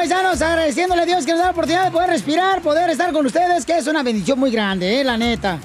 Paisanos, 0.00 0.40
agradeciéndole 0.40 1.02
a 1.02 1.04
Dios 1.04 1.26
que 1.26 1.32
nos 1.32 1.40
da 1.40 1.44
la 1.46 1.50
oportunidad 1.50 1.84
de 1.84 1.90
poder 1.90 2.08
respirar, 2.08 2.62
poder 2.62 2.88
estar 2.88 3.12
con 3.12 3.26
ustedes, 3.26 3.66
que 3.66 3.76
es 3.76 3.86
una 3.86 4.02
bendición 4.02 4.38
muy 4.38 4.50
grande, 4.50 4.98
eh, 4.98 5.04
la 5.04 5.18
neta. 5.18 5.58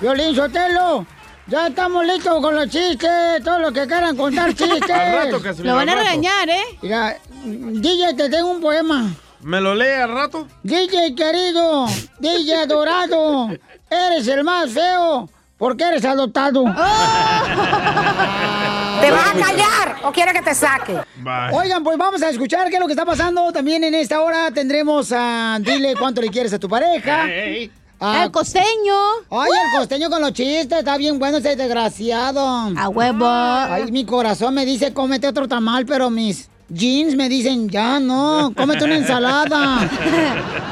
Violín 0.00 0.36
Sotelo, 0.36 1.04
ya 1.48 1.66
estamos 1.66 2.06
listos 2.06 2.40
con 2.40 2.54
los 2.54 2.68
chistes, 2.68 3.42
todo 3.42 3.58
lo 3.58 3.72
que 3.72 3.84
quieran 3.88 4.16
contar 4.16 4.54
chistes. 4.54 4.88
Al 4.88 5.24
rato, 5.24 5.42
Casimiro, 5.42 5.72
Lo 5.72 5.76
van 5.78 5.88
a 5.88 5.92
al 5.94 5.98
rato. 5.98 6.10
regañar, 6.10 6.48
¿eh? 6.48 6.62
Mira, 6.80 7.16
DJ, 7.44 8.14
te 8.14 8.30
tengo 8.30 8.52
un 8.52 8.60
poema. 8.60 9.10
¿Me 9.40 9.60
lo 9.60 9.74
lee 9.74 10.00
al 10.00 10.12
rato? 10.14 10.46
DJ 10.62 11.16
querido, 11.16 11.86
DJ 12.20 12.54
adorado, 12.62 13.48
eres 13.90 14.28
el 14.28 14.44
más 14.44 14.70
feo 14.70 15.28
porque 15.62 15.84
eres 15.84 16.04
adoptado. 16.04 16.64
¿Te 16.64 16.72
vas 19.12 19.28
a 19.28 19.32
callar 19.32 19.96
o 20.02 20.10
quiere 20.10 20.32
que 20.32 20.42
te 20.42 20.56
saque? 20.56 20.98
Oigan, 21.52 21.84
pues 21.84 21.96
vamos 21.96 22.20
a 22.20 22.30
escuchar 22.30 22.68
qué 22.68 22.74
es 22.74 22.80
lo 22.80 22.88
que 22.88 22.94
está 22.94 23.04
pasando. 23.04 23.52
También 23.52 23.84
en 23.84 23.94
esta 23.94 24.22
hora 24.22 24.50
tendremos 24.50 25.12
a 25.12 25.60
Dile 25.60 25.94
cuánto 25.94 26.20
le 26.20 26.30
quieres 26.30 26.52
a 26.52 26.58
tu 26.58 26.68
pareja. 26.68 27.28
Al 28.00 28.32
costeño. 28.32 28.64
Ay, 29.30 29.50
el 29.64 29.78
costeño 29.78 30.10
con 30.10 30.20
los 30.20 30.32
chistes. 30.32 30.80
Está 30.80 30.96
bien 30.96 31.20
bueno 31.20 31.38
ese 31.38 31.54
desgraciado. 31.54 32.72
A 32.76 32.88
huevo. 32.88 33.24
Ay, 33.24 33.92
mi 33.92 34.04
corazón 34.04 34.54
me 34.54 34.64
dice 34.66 34.92
cómete 34.92 35.28
otro 35.28 35.46
tamal, 35.46 35.86
pero 35.86 36.10
mis 36.10 36.50
jeans 36.68 37.16
me 37.16 37.28
dicen 37.28 37.68
ya 37.68 38.00
no, 38.00 38.52
cómete 38.56 38.84
una 38.84 38.96
ensalada. 38.96 39.88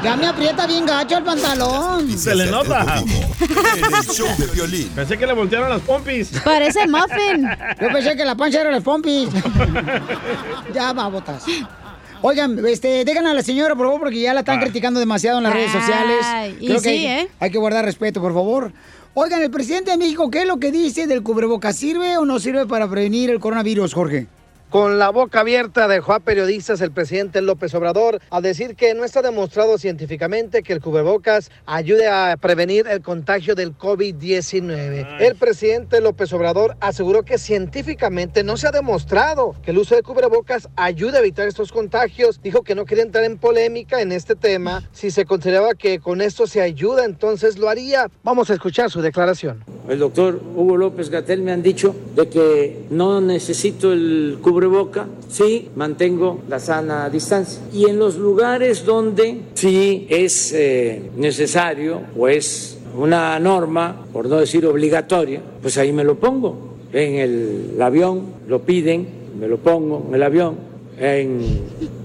Ya 0.01 0.15
me 0.17 0.25
aprieta 0.25 0.65
bien 0.65 0.83
gacho 0.83 1.19
el 1.19 1.23
pantalón. 1.23 2.17
Se 2.17 2.33
le 2.33 2.49
nota. 2.49 3.03
En 3.03 3.93
el 3.93 4.03
show 4.03 4.27
de 4.35 4.47
violín. 4.47 4.89
Pensé 4.95 5.15
que 5.15 5.27
le 5.27 5.33
voltearon 5.33 5.69
las 5.69 5.81
pompis. 5.81 6.31
Parece 6.43 6.87
muffin. 6.87 7.47
Yo 7.79 7.87
pensé 7.89 8.15
que 8.15 8.25
la 8.25 8.33
pancha 8.33 8.61
era 8.61 8.71
las 8.71 8.81
pompis. 8.81 9.29
ya 10.73 10.91
va, 10.93 11.07
botas. 11.07 11.43
Oigan, 12.23 12.65
este, 12.65 13.05
dejan 13.05 13.27
a 13.27 13.35
la 13.35 13.43
señora, 13.43 13.75
por 13.75 13.85
favor, 13.85 13.99
porque 13.99 14.21
ya 14.21 14.33
la 14.33 14.39
están 14.39 14.59
criticando 14.59 14.99
demasiado 14.99 15.37
en 15.37 15.43
las 15.43 15.53
redes 15.53 15.71
sociales. 15.71 16.25
Y 16.59 16.65
Creo 16.65 16.79
sí, 16.79 16.83
que 16.83 16.89
hay, 16.89 17.05
¿eh? 17.05 17.29
hay 17.39 17.51
que 17.51 17.59
guardar 17.59 17.85
respeto, 17.85 18.19
por 18.21 18.33
favor. 18.33 18.73
Oigan, 19.13 19.41
el 19.43 19.51
presidente 19.51 19.91
de 19.91 19.97
México, 19.97 20.31
¿qué 20.31 20.39
es 20.39 20.47
lo 20.47 20.57
que 20.57 20.71
dice 20.71 21.05
del 21.05 21.21
cubrebocas? 21.21 21.75
¿Sirve 21.75 22.17
o 22.17 22.25
no 22.25 22.39
sirve 22.39 22.65
para 22.65 22.89
prevenir 22.89 23.29
el 23.29 23.39
coronavirus, 23.39 23.93
Jorge? 23.93 24.27
Con 24.71 24.99
la 24.99 25.09
boca 25.09 25.41
abierta 25.41 25.89
dejó 25.89 26.13
a 26.13 26.21
periodistas 26.21 26.79
el 26.79 26.93
presidente 26.93 27.41
López 27.41 27.75
Obrador 27.75 28.21
a 28.29 28.39
decir 28.39 28.77
que 28.77 28.93
no 28.93 29.03
está 29.03 29.21
demostrado 29.21 29.77
científicamente 29.77 30.63
que 30.63 30.71
el 30.71 30.79
cubrebocas 30.79 31.51
ayude 31.65 32.07
a 32.07 32.37
prevenir 32.39 32.87
el 32.87 33.01
contagio 33.01 33.53
del 33.53 33.77
COVID-19. 33.77 35.17
El 35.19 35.35
presidente 35.35 35.99
López 35.99 36.31
Obrador 36.31 36.77
aseguró 36.79 37.23
que 37.23 37.37
científicamente 37.37 38.45
no 38.45 38.55
se 38.55 38.69
ha 38.69 38.71
demostrado 38.71 39.57
que 39.61 39.71
el 39.71 39.77
uso 39.77 39.95
de 39.95 40.03
cubrebocas 40.03 40.69
ayude 40.77 41.17
a 41.17 41.19
evitar 41.19 41.49
estos 41.49 41.73
contagios. 41.73 42.41
Dijo 42.41 42.61
que 42.61 42.73
no 42.73 42.85
quería 42.85 43.03
entrar 43.03 43.25
en 43.25 43.37
polémica 43.37 44.01
en 44.01 44.13
este 44.13 44.37
tema. 44.37 44.89
Si 44.93 45.11
se 45.11 45.25
consideraba 45.25 45.73
que 45.73 45.99
con 45.99 46.21
esto 46.21 46.47
se 46.47 46.61
ayuda, 46.61 47.03
entonces 47.03 47.57
lo 47.57 47.67
haría. 47.67 48.09
Vamos 48.23 48.49
a 48.49 48.53
escuchar 48.53 48.89
su 48.89 49.01
declaración. 49.01 49.65
El 49.89 49.99
doctor 49.99 50.41
Hugo 50.55 50.77
López 50.77 51.09
Gatel 51.09 51.41
me 51.41 51.51
han 51.51 51.61
dicho 51.61 51.93
de 52.15 52.29
que 52.29 52.85
no 52.89 53.19
necesito 53.19 53.91
el 53.91 54.37
cubreboca, 54.61 55.07
sí 55.27 55.69
mantengo 55.75 56.41
la 56.47 56.59
sana 56.59 57.09
distancia. 57.09 57.63
Y 57.73 57.85
en 57.85 57.97
los 57.97 58.15
lugares 58.17 58.85
donde 58.85 59.41
sí 59.55 60.05
es 60.07 60.53
eh, 60.53 61.09
necesario 61.17 62.01
o 62.15 62.27
es 62.27 62.77
una 62.95 63.39
norma, 63.39 64.05
por 64.13 64.27
no 64.27 64.37
decir 64.37 64.63
obligatoria, 64.67 65.41
pues 65.63 65.79
ahí 65.79 65.91
me 65.91 66.03
lo 66.03 66.19
pongo. 66.19 66.75
En 66.93 67.15
el 67.15 67.81
avión 67.81 68.21
lo 68.47 68.61
piden, 68.61 69.07
me 69.39 69.47
lo 69.47 69.57
pongo 69.57 70.05
en 70.07 70.13
el 70.13 70.21
avión. 70.21 70.55
En 70.99 71.41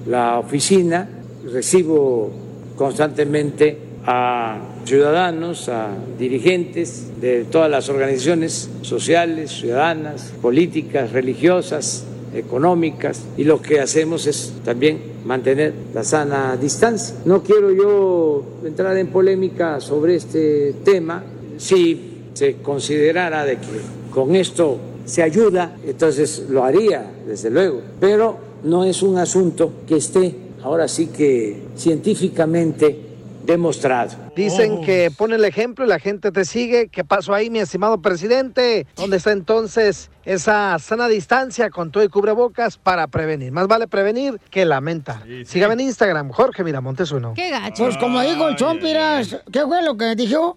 la 0.07 0.39
oficina 0.39 1.07
recibo 1.53 2.31
constantemente 2.75 3.77
a 4.07 4.61
ciudadanos, 4.87 5.69
a 5.69 5.89
dirigentes 6.19 7.21
de 7.21 7.45
todas 7.45 7.71
las 7.71 7.91
organizaciones 7.91 8.71
sociales, 8.81 9.51
ciudadanas, 9.51 10.33
políticas, 10.41 11.13
religiosas, 11.13 12.07
económicas, 12.37 13.23
y 13.37 13.45
lo 13.45 13.61
que 13.61 13.81
hacemos 13.81 14.27
es 14.27 14.53
también 14.65 15.01
mantener 15.25 15.73
la 15.95 16.05
sana 16.05 16.57
distancia. 16.57 17.17
No 17.25 17.43
quiero 17.43 17.73
yo 17.73 18.45
entrar 18.65 18.97
en 18.97 19.09
polémica 19.09 19.81
sobre 19.81 20.17
este 20.17 20.75
tema. 20.85 21.23
Si 21.59 22.31
se 22.35 22.57
considerara 22.57 23.45
de 23.45 23.57
que 23.57 23.81
con 24.13 24.37
esto 24.37 24.79
se 25.05 25.23
ayuda, 25.23 25.77
entonces 25.87 26.45
lo 26.51 26.65
haría, 26.65 27.11
desde 27.27 27.51
luego, 27.51 27.81
pero 28.01 28.37
no 28.65 28.85
es 28.85 29.03
un 29.03 29.19
asunto 29.19 29.73
que 29.87 29.97
esté 29.97 30.35
ahora 30.63 30.89
sí 30.89 31.07
que 31.07 31.63
científicamente 31.77 33.06
demostrado. 33.47 34.17
Dicen 34.35 34.83
que 34.83 35.11
pone 35.17 35.37
el 35.37 35.45
ejemplo 35.45 35.85
y 35.85 35.89
la 35.89 35.99
gente 35.99 36.33
te 36.33 36.45
sigue. 36.45 36.89
¿Qué 36.89 37.05
pasó 37.05 37.33
ahí, 37.33 37.49
mi 37.49 37.61
estimado 37.61 38.03
presidente? 38.03 38.87
¿Dónde 38.97 39.17
está 39.17 39.33
entonces 39.33 40.11
esa 40.25 40.79
sana 40.79 41.07
distancia 41.09 41.71
con 41.71 41.91
todo 41.93 42.03
y 42.03 42.09
cubrebocas 42.09 42.77
para 42.77 43.07
prevenir? 43.07 43.53
Más 43.53 43.69
vale 43.69 43.87
prevenir 43.87 44.41
que 44.51 44.65
lamentar. 44.65 45.23
Sígame 45.45 45.75
en 45.75 45.81
Instagram, 45.81 46.31
Jorge 46.31 46.65
Miramontes 46.65 47.13
uno. 47.13 47.35
Qué 47.35 47.51
gacho. 47.51 47.85
Pues 47.85 47.97
como 47.97 48.21
dijo 48.21 48.49
el 48.49 48.57
Chompiras, 48.57 49.37
¿qué 49.53 49.63
fue 49.63 49.83
lo 49.83 49.97
que 49.97 50.15
dijo? 50.15 50.57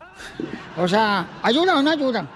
O 0.78 0.88
sea, 0.88 1.40
¿ayuda 1.44 1.78
o 1.78 1.81
no 1.81 1.92
ayuda? 1.92 2.28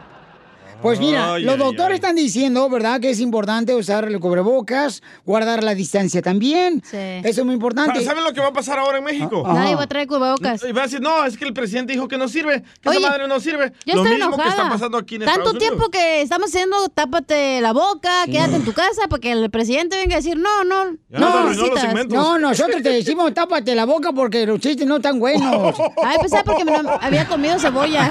Pues 0.84 1.00
mira, 1.00 1.34
Ay, 1.34 1.44
los 1.44 1.54
ay, 1.54 1.60
doctores 1.60 1.96
están 1.96 2.16
diciendo, 2.16 2.70
¿verdad?, 2.70 3.00
que 3.00 3.10
es 3.10 3.20
importante 3.20 3.74
usar 3.74 4.04
el 4.06 4.20
cubrebocas, 4.20 5.02
guardar 5.26 5.64
la 5.64 5.74
distancia 5.74 6.22
también. 6.22 6.84
Sí. 6.86 6.98
Eso 6.98 7.42
es 7.42 7.46
muy 7.46 7.56
importante. 7.56 8.04
¿Saben 8.04 8.24
lo 8.24 8.34
que 8.34 8.42
va 8.42 8.48
a 8.48 8.54
pasar 8.54 8.78
ahora 8.78 8.98
en 9.00 9.04
México? 9.06 9.44
Ah, 9.46 9.54
Nadie 9.54 9.76
va 9.76 9.84
a 9.84 9.88
traer 9.88 10.08
cubrebocas. 10.08 10.62
Y 10.64 10.72
va 10.74 10.82
a 10.82 10.84
decir, 10.84 11.02
no, 11.02 11.26
es 11.26 11.38
que 11.38 11.46
el 11.46 11.54
presidente 11.54 11.94
dijo 11.94 12.08
que 12.08 12.18
no 12.18 12.28
sirve, 12.28 12.64
que 12.82 12.90
Oye, 12.90 13.00
esa 13.00 13.10
madre 13.10 13.28
no 13.28 13.40
sirve. 13.40 13.72
Yo 13.86 13.96
lo 13.96 14.02
estoy 14.04 14.18
mismo 14.18 14.34
enojada. 14.34 14.44
que 14.44 14.50
está 14.58 14.70
pasando 14.70 14.98
aquí 14.98 15.16
en 15.16 15.22
Tanto 15.22 15.32
Estados 15.40 15.54
Unidos. 15.56 15.70
tiempo 15.70 15.90
que 15.90 16.22
estamos 16.22 16.50
haciendo 16.50 16.90
tápate 16.90 17.62
la 17.62 17.72
boca, 17.74 18.26
quédate 18.26 18.56
en 18.58 18.66
tu 18.66 18.74
casa 18.74 19.08
para 19.10 19.20
que 19.22 19.32
el 19.32 19.50
presidente 19.50 19.96
venga 19.96 20.16
a 20.16 20.18
decir, 20.18 20.38
no, 20.38 20.64
no, 20.66 20.92
Ya 21.10 21.20
no 21.20 21.28
arruinó 21.28 21.68
los. 21.68 22.08
No, 22.10 22.40
nosotros 22.40 22.82
te 22.84 22.90
decimos 22.90 23.34
tápate 23.34 23.74
la 23.74 23.86
boca 23.86 24.12
porque 24.12 24.46
los 24.46 24.60
chistes 24.60 24.86
no 24.86 24.98
están 24.98 25.18
buenos. 25.20 25.76
Ay, 26.04 26.18
pensaba 26.20 26.44
porque 26.44 26.66
me 26.66 26.72
lo- 26.84 27.02
había 27.02 27.26
comido 27.28 27.58
cebolla. 27.58 28.10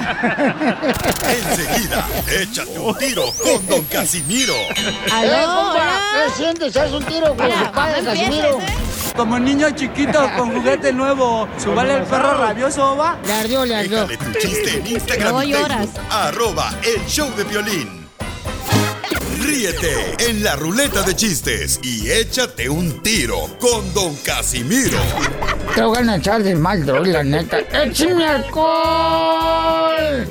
Enseguida, 1.29 2.07
échate 2.63 2.79
un 2.79 2.95
tiro 2.99 3.33
con 3.43 3.67
Don 3.67 3.85
Casimiro. 3.85 4.55
Eh, 4.55 4.97
Aló, 5.13 5.55
compa, 5.55 5.73
hola. 5.73 6.01
¿qué 6.13 6.33
sientes? 6.43 6.77
¿Haz 6.77 6.93
un 6.93 7.05
tiro 7.05 7.37
con 7.37 7.51
su 7.51 7.73
padre, 7.73 8.05
Casimiro? 8.05 8.59
¿eh? 8.61 8.67
como 9.17 9.39
niño 9.39 9.71
chiquito 9.73 10.31
con 10.37 10.53
juguete 10.53 10.93
nuevo. 10.93 11.49
Subale 11.63 11.97
el 11.97 12.03
perro 12.05 12.39
rabioso, 12.39 12.97
va. 12.97 13.19
Le 13.27 13.33
ardió, 13.33 13.65
le 13.65 13.77
ardió. 13.77 14.07
Déjale 14.07 14.33
tu 14.33 14.39
chiste 14.39 14.79
en 14.79 14.87
Instagram 14.87 15.33
Luego 15.33 15.43
y 15.43 15.53
lloras. 15.53 15.79
Facebook. 15.79 16.01
Arroba 16.11 16.75
el 16.83 17.07
show 17.07 17.31
de 17.37 17.45
violín. 17.45 18.03
Ríete 19.41 20.17
en 20.31 20.43
la 20.43 20.57
ruleta 20.57 21.03
de 21.03 21.15
chistes 21.15 21.79
y 21.83 22.11
échate 22.11 22.71
un 22.71 23.03
tiro 23.03 23.49
con 23.61 23.93
Don 23.93 24.15
Casimiro. 24.17 24.99
Te 25.75 25.83
voy 25.83 26.09
a 26.09 26.17
echar 26.17 26.43
de 26.43 26.55
mal, 26.55 26.87
droga, 26.87 27.09
la 27.09 27.25
neta. 27.25 27.59
¡Échame 27.59 28.25
alcohol! 28.25 30.22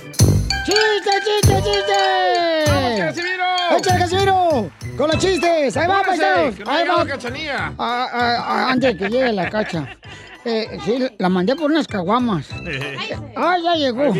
¡Con 5.01 5.09
los 5.09 5.17
chistes! 5.17 5.75
¡Ahí 5.77 5.87
va, 5.87 6.03
paisanos! 6.03 6.55
que 6.55 6.63
no 6.63 6.69
¡Ahí 6.69 6.87
va! 6.87 6.97
la 7.03 7.05
cachanilla. 7.07 7.73
Ah, 7.79 8.07
ah, 8.13 8.35
ah, 8.45 8.71
antes 8.71 8.93
de 8.93 8.97
que 8.99 9.09
llegue 9.09 9.33
la 9.33 9.49
cacha. 9.49 9.87
Eh, 10.43 10.79
sí, 10.83 11.07
la 11.19 11.29
mandé 11.29 11.55
por 11.55 11.69
unas 11.69 11.87
caguamas. 11.87 12.47
¡Ah, 13.35 13.57
ya 13.63 13.75
llegó! 13.75 14.11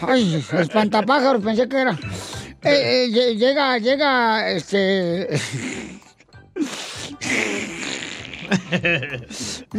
¡Ay, 0.00 0.44
espantapájaros! 0.58 1.40
Pensé 1.40 1.68
que 1.68 1.80
era. 1.80 1.92
Eh, 2.62 3.04
eh, 3.04 3.08
lle- 3.12 3.36
llega, 3.36 3.78
llega, 3.78 4.50
este... 4.50 5.28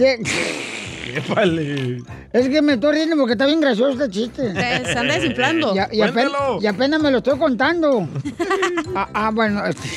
Es 2.34 2.50
que 2.50 2.62
me 2.62 2.74
estoy 2.74 2.94
riendo 2.96 3.16
porque 3.18 3.34
está 3.34 3.46
bien 3.46 3.62
gracioso 3.62 3.92
este 3.92 4.10
chiste. 4.10 4.54
Se- 4.54 4.86
se 4.86 4.98
anda 5.00 5.14
desinflando. 5.16 5.75
Y, 5.75 5.80
a- 5.80 5.90
y 5.92 6.02
apenas, 6.02 6.31
Cuéntalo. 6.31 6.62
y 6.62 6.68
apenas 6.68 7.02
me 7.02 7.12
lo 7.12 7.18
estoy 7.20 7.38
contando. 7.38 8.08
ah, 8.96 9.10
ah, 9.14 9.31
bueno. 9.34 9.64
este, 9.66 9.88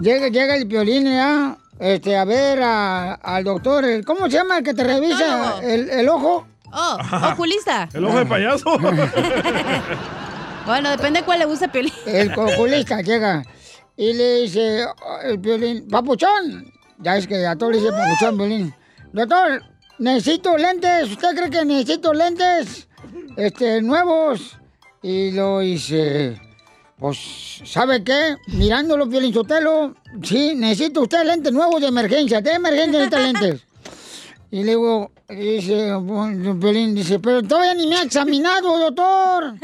llega, 0.00 0.28
llega 0.28 0.56
el 0.56 0.64
violín 0.64 1.04
ya, 1.04 1.56
este, 1.78 2.16
a 2.16 2.24
ver 2.24 2.60
a- 2.62 3.14
al 3.14 3.44
doctor. 3.44 3.84
el- 3.84 4.04
¿Cómo 4.04 4.26
se 4.26 4.32
llama 4.38 4.58
el 4.58 4.64
que 4.64 4.74
te 4.74 4.82
revisa 4.84 5.60
el, 5.62 5.88
el 5.90 6.08
ojo? 6.08 6.46
Oh, 6.72 6.98
oculista. 7.32 7.88
El 7.92 8.04
ojo 8.04 8.18
de 8.18 8.26
payaso. 8.26 8.66
Bueno, 10.66 10.90
depende 10.90 11.20
de 11.20 11.24
cuál 11.24 11.38
le 11.38 11.46
guste 11.46 11.68
Piolín. 11.68 11.92
El 12.06 12.32
oculista 12.38 13.00
llega 13.00 13.42
y 13.96 14.12
le 14.12 14.42
dice 14.42 14.84
oh, 14.84 15.18
el 15.24 15.38
violín, 15.38 15.88
papuchón. 15.88 16.70
Ya 17.02 17.16
es 17.16 17.26
que 17.26 17.46
a 17.46 17.56
todos 17.56 17.72
le 17.72 17.78
dice 17.78 17.92
papuchón, 17.92 18.36
violín. 18.36 18.74
Doctor, 19.12 19.62
necesito 19.98 20.56
lentes. 20.56 21.10
¿Usted 21.10 21.34
cree 21.34 21.50
que 21.50 21.64
necesito 21.64 22.12
lentes? 22.12 22.88
Este, 23.36 23.80
nuevos. 23.80 24.56
Y 25.02 25.30
lo 25.30 25.60
dice, 25.60 26.38
pues, 26.98 27.62
¿sabe 27.64 28.04
qué? 28.04 28.36
Mirándolo, 28.48 29.06
Violín 29.06 29.32
Sotelo, 29.32 29.94
sí, 30.22 30.54
necesito 30.54 31.00
usted 31.00 31.24
lentes 31.24 31.52
nuevos 31.52 31.80
de 31.80 31.86
emergencia. 31.86 32.42
De 32.42 32.52
emergencia 32.52 32.98
necesita 32.98 33.18
lentes. 33.18 33.66
Y 34.50 34.64
le 34.64 34.72
digo, 34.72 35.10
dice, 35.28 35.94
Piolín, 36.60 36.94
dice, 36.94 37.18
pero 37.18 37.42
todavía 37.42 37.72
ni 37.72 37.86
me 37.86 37.96
ha 37.96 38.02
examinado, 38.02 38.78
doctor. 38.78 39.54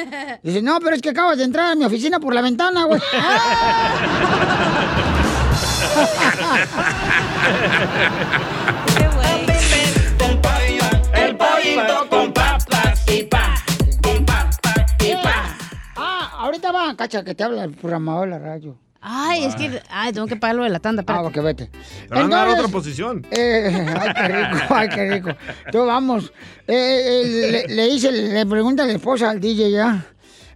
Dice, 0.43 0.62
no, 0.62 0.81
pero 0.81 0.97
es 0.97 1.03
que 1.03 1.11
acabas 1.11 1.37
de 1.37 1.44
entrar 1.44 1.73
a 1.73 1.75
mi 1.75 1.85
oficina 1.85 2.19
por 2.19 2.32
la 2.32 2.41
ventana, 2.41 2.85
güey. 2.85 3.00
El 11.14 11.37
pollito 11.37 12.08
con 12.10 12.32
papas 12.32 13.04
y 13.10 13.22
pa. 13.25 13.54
Ah, 15.96 16.31
ahorita 16.40 16.72
va, 16.72 16.94
cacha, 16.96 17.25
que 17.25 17.34
te 17.34 17.44
habla 17.44 17.64
el 17.64 17.72
programador 17.72 18.26
de 18.26 18.31
la 18.31 18.38
radio. 18.38 18.76
Ay, 19.00 19.44
es 19.44 19.54
que. 19.54 19.81
Ay, 19.88 20.12
tengo 20.12 20.26
que 20.26 20.37
pagarlo 20.37 20.64
de 20.64 20.70
la 20.70 20.81
tanda. 20.81 21.04
Ah, 21.06 21.22
espérate. 21.25 21.38
ok, 21.38 21.44
vete. 21.44 21.70
Te 22.08 22.14
van 22.14 22.32
a 22.32 22.37
dar 22.37 22.48
otra 22.48 22.69
posición. 22.69 23.26
Eh, 23.31 23.87
ay, 24.00 24.12
qué 24.14 24.28
rico, 24.28 24.75
ay, 24.75 24.88
qué 24.88 25.10
rico. 25.10 25.31
Entonces, 25.64 25.87
vamos. 25.87 26.32
Eh, 26.66 27.22
eh, 27.25 27.50
le, 27.69 27.75
le 27.75 27.87
dice, 27.87 28.10
le 28.10 28.44
pregunta 28.46 28.84
la 28.84 28.93
esposa 28.93 29.31
al 29.31 29.40
DJ 29.40 29.70
ya. 29.70 30.04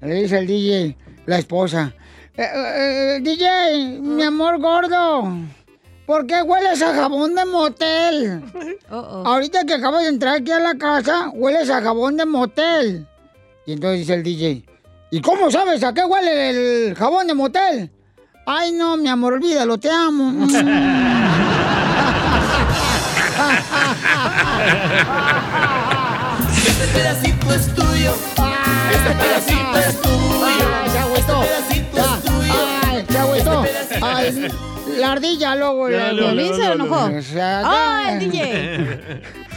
Le 0.00 0.14
dice 0.14 0.38
al 0.38 0.46
DJ, 0.46 0.96
la 1.26 1.38
esposa. 1.38 1.94
Eh, 2.36 2.42
eh, 2.42 3.16
eh, 3.16 3.20
DJ, 3.20 4.00
mi 4.00 4.22
amor 4.22 4.60
gordo, 4.60 5.32
¿por 6.06 6.26
qué 6.26 6.42
hueles 6.42 6.80
a 6.80 6.94
jabón 6.94 7.34
de 7.34 7.44
motel? 7.44 8.42
Oh, 8.92 8.96
oh. 8.98 9.24
Ahorita 9.24 9.64
que 9.64 9.74
acabas 9.74 10.02
de 10.02 10.08
entrar 10.08 10.34
aquí 10.34 10.50
a 10.50 10.58
la 10.58 10.74
casa, 10.74 11.28
hueles 11.32 11.70
a 11.70 11.80
jabón 11.80 12.16
de 12.16 12.26
motel. 12.26 13.06
Y 13.64 13.74
entonces 13.74 14.00
dice 14.00 14.14
el 14.14 14.24
DJ, 14.24 14.64
¿y 15.12 15.20
cómo 15.20 15.48
sabes 15.48 15.84
a 15.84 15.94
qué 15.94 16.04
huele 16.04 16.88
el 16.88 16.94
jabón 16.96 17.28
de 17.28 17.34
motel? 17.34 17.88
Ay, 18.46 18.72
no, 18.72 18.96
mi 18.96 19.08
amor, 19.08 19.34
olvídalo, 19.34 19.78
te 19.78 19.90
amo. 19.90 20.44
Este 26.52 26.86
pedacito 26.88 27.54
es 27.54 27.74
tuyo. 27.74 28.14
Este 28.92 29.14
pedacito 29.14 29.78
es 29.78 30.02
tuyo. 30.02 30.29
la 34.98 35.12
ardilla 35.12 35.54
luego. 35.56 35.86
Piolín 35.86 36.54
se 36.54 36.58
luego, 36.58 36.72
enojó. 36.72 37.18
O 37.18 37.22
sea, 37.22 37.62
¡Ay, 37.64 38.14
el 38.14 38.30
DJ! 38.30 39.00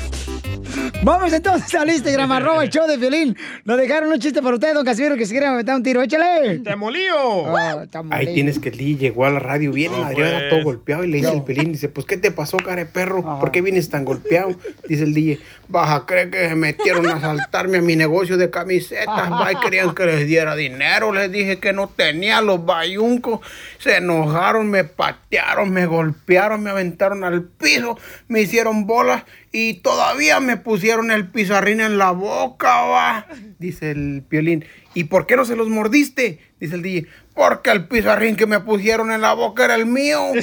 Vamos 1.03 1.33
entonces 1.33 1.73
al 1.75 1.89
Instagram, 1.89 2.31
arroba 2.33 2.63
el 2.63 2.69
show 2.69 2.87
de 2.87 2.97
violín. 2.97 3.35
Nos 3.65 3.77
dejaron 3.77 4.11
un 4.11 4.19
chiste 4.19 4.41
para 4.41 4.55
usted, 4.55 4.73
don 4.73 4.85
Casimiro, 4.85 5.15
que 5.15 5.25
se 5.25 5.31
quiere 5.33 5.49
meter 5.51 5.75
un 5.75 5.83
tiro. 5.83 6.01
¡Échale! 6.01 6.59
¡Te 6.59 6.75
molío! 6.75 7.55
Ah, 7.57 7.85
Ahí 8.11 8.33
tienes 8.33 8.59
que 8.59 8.71
Lee 8.71 8.97
llegó 8.97 9.25
a 9.25 9.29
la 9.29 9.39
radio 9.39 9.71
bien 9.71 9.91
No, 9.91 10.09
pues. 10.11 10.49
todo 10.49 10.63
golpeado 10.63 11.03
y 11.03 11.07
le 11.07 11.17
dice 11.17 11.33
el 11.33 11.43
pelín, 11.43 11.71
dice, 11.73 11.89
pues 11.89 12.05
¿qué 12.05 12.17
te 12.17 12.31
pasó, 12.31 12.57
care 12.57 12.85
perro? 12.85 13.39
¿Por 13.39 13.51
qué 13.51 13.61
vienes 13.61 13.89
tan 13.89 14.05
golpeado? 14.05 14.55
Dice 14.87 15.03
el 15.03 15.13
DJ, 15.13 15.39
baja, 15.67 16.05
cree 16.05 16.29
que 16.29 16.49
se 16.49 16.55
metieron 16.55 17.07
a 17.07 17.15
asaltarme 17.15 17.77
a 17.77 17.81
mi 17.81 17.95
negocio 17.95 18.37
de 18.37 18.49
camisetas, 18.49 19.31
va 19.31 19.51
y 19.51 19.55
querían 19.57 19.93
que 19.93 20.05
les 20.05 20.27
diera 20.27 20.55
dinero, 20.55 21.11
les 21.13 21.31
dije 21.31 21.59
que 21.59 21.73
no 21.73 21.87
tenía 21.87 22.41
los 22.41 22.65
bayuncos, 22.65 23.39
se 23.79 23.97
enojaron, 23.97 24.69
me 24.69 24.83
patearon, 24.83 25.71
me 25.71 25.85
golpearon, 25.85 26.61
me 26.63 26.69
aventaron 26.69 27.23
al 27.23 27.43
piso, 27.43 27.97
me 28.27 28.41
hicieron 28.41 28.85
bolas 28.87 29.23
y 29.55 29.75
todavía 29.75 30.39
me 30.39 30.57
pusieron 30.57 31.11
el 31.11 31.27
pizarrín 31.27 31.79
en 31.79 31.99
la 31.99 32.09
boca, 32.09 32.81
va, 32.81 33.27
dice 33.59 33.91
el 33.91 34.23
piolín. 34.27 34.65
¿Y 34.95 35.03
por 35.05 35.27
qué 35.27 35.35
no 35.35 35.45
se 35.45 35.55
los 35.55 35.69
mordiste? 35.69 36.39
Dice 36.59 36.73
el 36.73 36.81
DJ. 36.81 37.07
Porque 37.35 37.69
el 37.69 37.87
pizarrín 37.87 38.35
que 38.35 38.47
me 38.47 38.59
pusieron 38.61 39.11
en 39.11 39.21
la 39.21 39.33
boca 39.33 39.65
era 39.65 39.75
el 39.75 39.85
mío. 39.85 40.19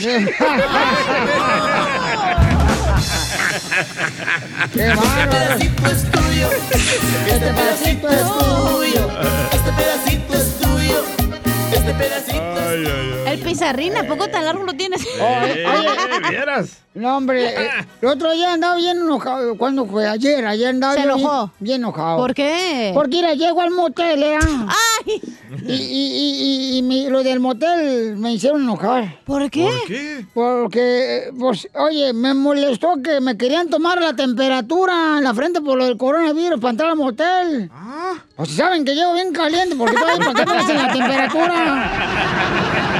¡Qué 4.73 4.87
bárbaro! 4.89 5.31
pedacito 5.31 5.91
es 5.91 6.11
tuyo. 6.13 6.49
Este 7.27 7.53
pedacito 7.53 8.09
es 8.11 8.23
tuyo. 8.39 9.11
Este 9.53 9.73
pedacito 9.73 10.35
es 10.35 10.59
tuyo. 10.61 11.05
Este 11.73 11.95
pedacito 11.95 12.41
Ay, 12.41 12.85
ay, 12.87 13.13
ay. 13.15 13.20
El 13.31 13.39
pizarrín, 13.41 13.97
¿a 13.97 14.05
poco 14.05 14.29
tan 14.29 14.45
largo 14.45 14.65
lo 14.65 14.73
tienes? 14.73 15.07
Eh, 15.21 15.65
¿Vieras? 16.29 16.79
No, 16.93 17.17
hombre, 17.19 17.47
eh, 17.47 17.69
el 18.03 18.09
otro 18.09 18.33
día 18.33 18.53
andaba 18.53 18.75
bien 18.75 18.97
enojado. 18.99 19.57
¿Cuándo 19.57 19.87
fue? 19.87 20.09
Ayer, 20.09 20.45
ayer 20.45 20.71
andaba 20.71 20.95
¿Se 20.95 21.05
yo 21.05 21.11
enojó? 21.17 21.39
Bien, 21.47 21.53
bien 21.61 21.81
enojado. 21.83 22.17
¿Por 22.17 22.35
qué? 22.35 22.91
Porque 22.93 23.17
mira, 23.19 23.35
llego 23.35 23.61
al 23.61 23.71
motel, 23.71 24.21
¿eh? 24.25 24.39
¡Ay! 24.43 25.23
Y, 25.69 25.73
y, 25.73 25.77
y, 25.77 26.75
y, 26.75 26.79
y 26.79 26.83
mi- 26.83 27.09
lo 27.09 27.23
del 27.23 27.39
motel 27.39 28.17
me 28.17 28.33
hicieron 28.33 28.63
enojar. 28.63 29.21
¿Por 29.25 29.49
qué? 29.51 29.63
¿Por 29.63 29.87
qué? 29.87 30.27
Porque, 30.35 31.31
pues, 31.39 31.69
oye, 31.75 32.13
me 32.13 32.35
molestó 32.35 32.95
que 33.03 33.21
me 33.21 33.37
querían 33.37 33.69
tomar 33.69 34.01
la 34.03 34.15
temperatura 34.15 35.19
en 35.19 35.25
la 35.25 35.33
frente 35.35 35.61
por 35.61 35.79
lo 35.79 35.85
del 35.87 35.97
coronavirus 35.97 36.59
para 36.61 36.71
entrar 36.73 36.91
al 36.91 36.97
motel. 36.97 37.71
Ah, 37.73 38.15
O 38.37 38.45
si 38.45 38.55
saben 38.57 38.85
que 38.85 38.95
llego 38.97 39.13
bien 39.15 39.33
caliente, 39.33 39.77
porque 39.77 39.95
todavía 39.95 40.27
para 40.27 40.45
qué 40.45 40.51
me 40.53 40.59
hacen 40.59 40.77
la 40.77 40.93
temperatura. 40.93 41.91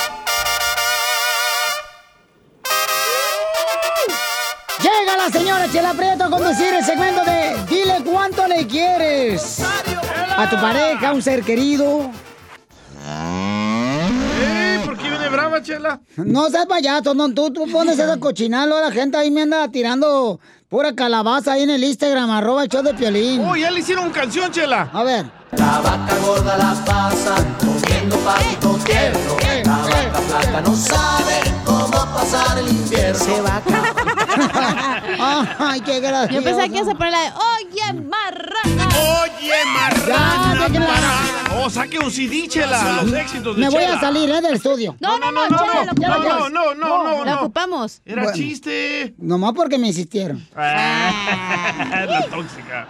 la 5.23 5.29
señora 5.31 5.69
Chela 5.71 5.93
Prieto 5.93 6.23
a 6.23 6.29
conducir 6.29 6.73
el 6.73 6.83
segmento 6.83 7.23
de 7.23 7.55
Dile 7.69 8.03
cuánto 8.03 8.47
le 8.47 8.65
quieres 8.65 9.59
a 10.35 10.49
tu 10.49 10.55
pareja, 10.55 11.09
a 11.09 11.13
un 11.13 11.21
ser 11.21 11.43
querido. 11.43 12.09
¿Por 14.83 14.97
qué 14.97 15.09
viene 15.09 15.29
brava, 15.29 15.61
chela? 15.61 15.99
No 16.15 16.49
seas 16.49 16.65
payaso, 16.65 17.13
no, 17.13 17.31
tú, 17.33 17.51
tú 17.51 17.69
pones 17.71 17.99
esa 17.99 18.17
cochinada, 18.17 18.81
la 18.81 18.91
gente 18.91 19.17
ahí 19.17 19.29
me 19.29 19.43
anda 19.43 19.67
tirando 19.69 20.39
pura 20.69 20.95
calabaza 20.95 21.53
ahí 21.53 21.63
en 21.63 21.69
el 21.69 21.83
Instagram, 21.83 22.31
arroba 22.31 22.63
el 22.63 22.69
show 22.69 22.81
de 22.81 22.93
Piolín. 22.95 23.41
Oh, 23.45 23.55
ya 23.55 23.69
le 23.69 23.81
hicieron 23.81 24.09
canción, 24.09 24.51
chela. 24.51 24.89
A 24.91 25.03
ver. 25.03 25.40
La 25.57 25.79
vaca 25.81 26.15
gorda 26.25 26.57
la 26.57 26.73
pasa 26.85 27.35
comiendo 27.59 28.17
pasto 28.19 28.79
tierno. 28.85 29.19
La 29.65 29.77
vaca 29.77 30.19
flaca 30.21 30.61
no 30.61 30.75
sabe 30.75 31.41
cómo 31.65 31.89
pasar 31.91 32.57
el 32.59 32.69
invierno. 32.69 33.19
Se 33.25 33.41
vaca. 33.41 33.93
Ay, 35.59 35.81
qué 35.81 35.99
gracioso. 35.99 36.33
Yo 36.33 36.43
pensaba 36.43 36.67
que 36.69 36.77
ibas 36.77 36.87
a 36.89 36.93
poner 36.95 37.11
la 37.11 37.19
de 37.21 37.31
Oye, 37.31 37.93
marrana. 38.01 38.87
Oye, 39.21 39.53
marrana. 39.73 40.85
para- 40.87 41.21
Oh, 41.63 41.69
saque 41.69 41.99
un 41.99 42.09
CD, 42.09 42.47
chela. 42.47 43.01
Los 43.03 43.13
éxitos 43.13 43.55
de 43.55 43.61
Me 43.61 43.69
voy 43.69 43.83
Chela. 43.83 43.97
a 43.97 43.99
salir, 43.99 44.29
¿eh? 44.29 44.41
Del 44.41 44.53
estudio. 44.55 44.95
No, 45.01 45.19
no, 45.19 45.31
no, 45.31 45.49
no, 45.49 45.57
Chela, 45.59 45.91
no, 45.93 45.93
no, 46.17 46.49
no, 46.49 46.73
no, 46.73 46.73
no, 46.75 47.25
no. 47.25 47.35
ocupamos. 47.41 48.01
Era 48.05 48.23
Bueno. 48.23 48.37
chiste. 48.37 49.13
Nomás 49.17 49.51
porque 49.53 49.77
me 49.77 49.87
insistieron. 49.87 50.47
Ah, 50.55 52.05
la 52.07 52.21
tóxica. 52.27 52.87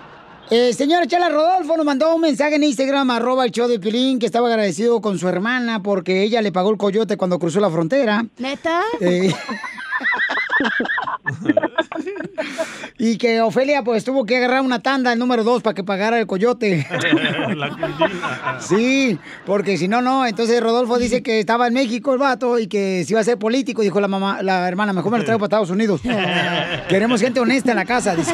Eh, 0.53 0.73
señora 0.73 1.07
Chela 1.07 1.29
Rodolfo 1.29 1.77
nos 1.77 1.85
mandó 1.85 2.13
un 2.13 2.19
mensaje 2.19 2.55
en 2.55 2.65
Instagram, 2.65 3.09
arroba 3.09 3.45
el 3.45 3.51
show 3.51 3.69
de 3.69 3.79
Pilín, 3.79 4.19
que 4.19 4.25
estaba 4.25 4.49
agradecido 4.49 4.99
con 4.99 5.17
su 5.17 5.29
hermana 5.29 5.81
porque 5.81 6.23
ella 6.23 6.41
le 6.41 6.51
pagó 6.51 6.71
el 6.71 6.77
coyote 6.77 7.15
cuando 7.15 7.39
cruzó 7.39 7.61
la 7.61 7.69
frontera. 7.69 8.25
¿Neta? 8.37 8.81
Eh, 8.99 9.33
y 12.99 13.17
que 13.17 13.39
Ofelia 13.39 13.81
pues 13.85 14.03
tuvo 14.03 14.25
que 14.25 14.35
agarrar 14.35 14.61
una 14.61 14.81
tanda, 14.81 15.13
el 15.13 15.19
número 15.19 15.45
dos, 15.45 15.63
para 15.63 15.73
que 15.73 15.85
pagara 15.85 16.19
el 16.19 16.27
coyote. 16.27 16.85
la. 17.55 18.57
Sí, 18.59 19.17
porque 19.45 19.77
si 19.77 19.87
no, 19.87 20.01
no. 20.01 20.25
Entonces 20.25 20.61
Rodolfo 20.61 20.97
dice 20.97 21.23
que 21.23 21.39
estaba 21.39 21.67
en 21.67 21.75
México 21.75 22.11
el 22.11 22.19
vato 22.19 22.59
y 22.59 22.67
que 22.67 23.05
se 23.05 23.13
iba 23.13 23.21
a 23.21 23.23
ser 23.23 23.37
político. 23.37 23.83
Dijo 23.83 24.01
la 24.01 24.09
mamá, 24.09 24.41
la 24.41 24.67
hermana, 24.67 24.91
mejor 24.91 25.13
me 25.13 25.19
lo 25.19 25.23
traigo 25.23 25.39
para 25.39 25.45
Estados 25.45 25.69
Unidos. 25.69 26.01
Queremos 26.89 27.21
gente 27.21 27.39
honesta 27.39 27.71
en 27.71 27.77
la 27.77 27.85
casa, 27.85 28.17
dice. 28.17 28.33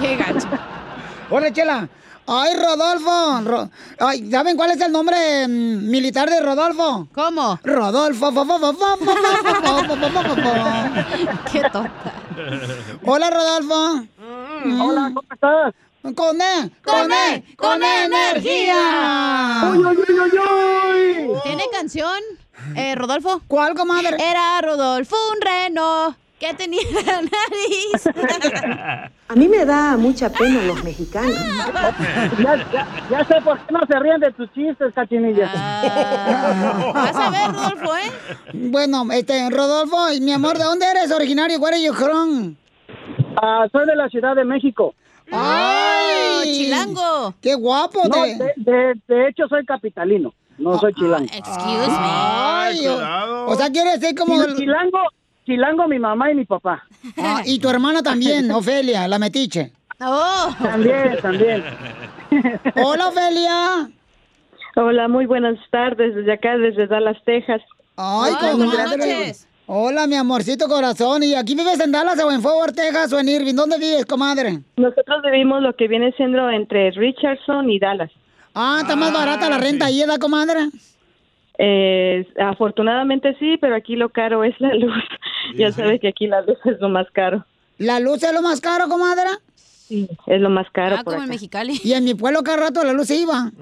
Qué 0.00 0.16
gacho. 0.16 0.48
Hola 1.34 1.50
chela! 1.50 1.88
¡Ay, 2.26 2.54
Rodolfo! 2.56 3.40
Ro... 3.42 3.70
Ay, 4.00 4.30
¿Saben 4.30 4.54
cuál 4.54 4.72
es 4.72 4.80
el 4.82 4.92
nombre 4.92 5.48
militar 5.48 6.28
de 6.28 6.42
Rodolfo? 6.42 7.08
¿Cómo? 7.14 7.58
Rodolfo. 7.64 8.30
¡Qué 11.50 11.62
tonta! 11.72 12.12
Hola, 13.06 13.30
Rodolfo. 13.30 14.06
Hola, 14.78 15.10
¿cómo 15.14 15.22
estás? 15.32 15.74
Con 16.02 16.42
E, 16.42 16.70
con 17.56 17.82
energía. 17.82 19.70
¡Uy, 19.72 19.78
uy, 19.78 19.96
uy, 19.96 20.04
uy, 20.20 20.38
uy! 21.30 21.40
tiene 21.44 21.64
canción? 21.72 22.20
Rodolfo. 22.94 23.40
¿Cuál, 23.48 23.74
comadre? 23.74 24.18
Era 24.22 24.60
Rodolfo 24.60 25.16
un 25.34 25.40
reno 25.40 26.14
que 26.42 26.54
tenía 26.54 26.80
la 27.06 27.22
nariz. 27.22 29.10
A 29.28 29.34
mí 29.36 29.46
me 29.48 29.64
da 29.64 29.96
mucha 29.96 30.28
pena 30.28 30.60
los 30.62 30.82
mexicanos. 30.82 31.36
Ya, 32.42 32.56
ya, 32.72 32.86
ya 33.10 33.24
sé 33.24 33.40
por 33.42 33.58
qué 33.60 33.72
no 33.72 33.80
se 33.88 33.98
ríen 34.00 34.20
de 34.20 34.32
tus 34.32 34.52
chistes, 34.52 34.92
cachinilla. 34.94 35.46
Vas 36.94 37.16
a 37.16 37.30
ver, 37.30 37.52
Rodolfo, 37.52 37.96
¿eh? 37.96 38.10
Bueno, 38.54 39.06
este, 39.12 39.48
Rodolfo, 39.50 39.96
mi 40.20 40.32
amor, 40.32 40.58
¿de 40.58 40.64
dónde 40.64 40.86
eres 40.90 41.12
originario? 41.12 41.60
¿Cuál 41.60 41.74
es 41.74 41.94
from? 41.96 42.56
Ah, 43.40 43.66
soy 43.70 43.86
de 43.86 43.94
la 43.94 44.08
Ciudad 44.08 44.34
de 44.34 44.44
México. 44.44 44.94
¡Ay! 45.30 46.52
chilango! 46.52 47.34
¡Qué 47.40 47.54
guapo! 47.54 48.02
No, 48.08 48.22
de- 48.24 48.34
de, 48.34 48.52
de- 48.56 49.00
de 49.06 49.28
hecho, 49.28 49.46
soy 49.48 49.64
capitalino. 49.64 50.34
No 50.58 50.78
soy 50.78 50.92
chilango. 50.94 51.24
Excuse 51.24 51.88
me. 51.88 51.96
Ay, 51.96 52.86
o, 52.88 53.46
o 53.46 53.54
sea, 53.54 53.70
quiere 53.70 53.96
decir 53.96 54.14
como... 54.18 54.34
Y 54.34 54.54
Chilango, 54.56 54.98
chilango 55.44 55.88
mi 55.88 55.98
mamá 55.98 56.30
y 56.30 56.34
mi 56.34 56.44
papá. 56.44 56.84
Ah, 57.16 57.42
y 57.44 57.58
tu 57.58 57.68
hermana 57.68 58.02
también, 58.02 58.50
Ofelia, 58.52 59.06
la 59.08 59.18
metiche. 59.18 59.72
Oh. 60.00 60.48
También, 60.60 61.18
también. 61.20 61.64
Hola, 62.76 63.08
Ofelia. 63.08 63.90
Hola, 64.74 65.06
muy 65.06 65.26
buenas 65.26 65.58
tardes 65.70 66.14
desde 66.14 66.32
acá, 66.32 66.56
desde 66.56 66.86
Dallas, 66.86 67.18
Texas. 67.24 67.60
Ay, 67.96 68.32
comadre. 68.52 69.34
Hola, 69.66 70.06
mi 70.06 70.16
amorcito 70.16 70.66
corazón. 70.66 71.22
¿Y 71.22 71.34
aquí 71.34 71.54
vives 71.54 71.78
en 71.78 71.92
Dallas 71.92 72.22
o 72.22 72.32
en 72.32 72.42
Fort 72.42 72.74
Texas 72.74 73.12
o 73.12 73.18
en 73.20 73.28
Irving? 73.28 73.54
¿Dónde 73.54 73.78
vives, 73.78 74.06
comadre? 74.06 74.60
Nosotros 74.76 75.22
vivimos 75.22 75.62
lo 75.62 75.76
que 75.76 75.88
viene 75.88 76.12
siendo 76.12 76.50
entre 76.50 76.90
Richardson 76.90 77.70
y 77.70 77.78
Dallas. 77.78 78.10
Ah, 78.54 78.78
está 78.80 78.96
más 78.96 79.12
barata 79.12 79.48
la 79.48 79.58
renta 79.58 79.86
ahí, 79.86 80.00
¿verdad, 80.00 80.18
comadre? 80.18 80.68
Eh, 81.58 82.26
afortunadamente 82.38 83.36
sí, 83.38 83.56
pero 83.60 83.74
aquí 83.74 83.96
lo 83.96 84.08
caro 84.08 84.44
es 84.44 84.58
la 84.60 84.74
luz. 84.74 84.94
ya 85.56 85.72
sabes 85.72 86.00
que 86.00 86.08
aquí 86.08 86.26
la 86.26 86.42
luz 86.42 86.58
es 86.64 86.80
lo 86.80 86.88
más 86.88 87.10
caro. 87.12 87.44
¿La 87.78 88.00
luz 88.00 88.22
es 88.22 88.32
lo 88.32 88.42
más 88.42 88.60
caro, 88.60 88.88
comadre? 88.88 89.30
Sí, 89.88 90.08
es 90.26 90.40
lo 90.40 90.48
más 90.48 90.66
caro 90.72 90.96
Ah, 90.98 91.04
por 91.04 91.14
como 91.14 91.24
en. 91.24 91.30
Mexicali. 91.30 91.78
Y 91.84 91.92
en 91.92 92.04
mi 92.04 92.14
pueblo 92.14 92.42
cada 92.42 92.56
rato 92.56 92.82
la 92.84 92.92
luz 92.92 93.08
se 93.08 93.16
iba. 93.16 93.50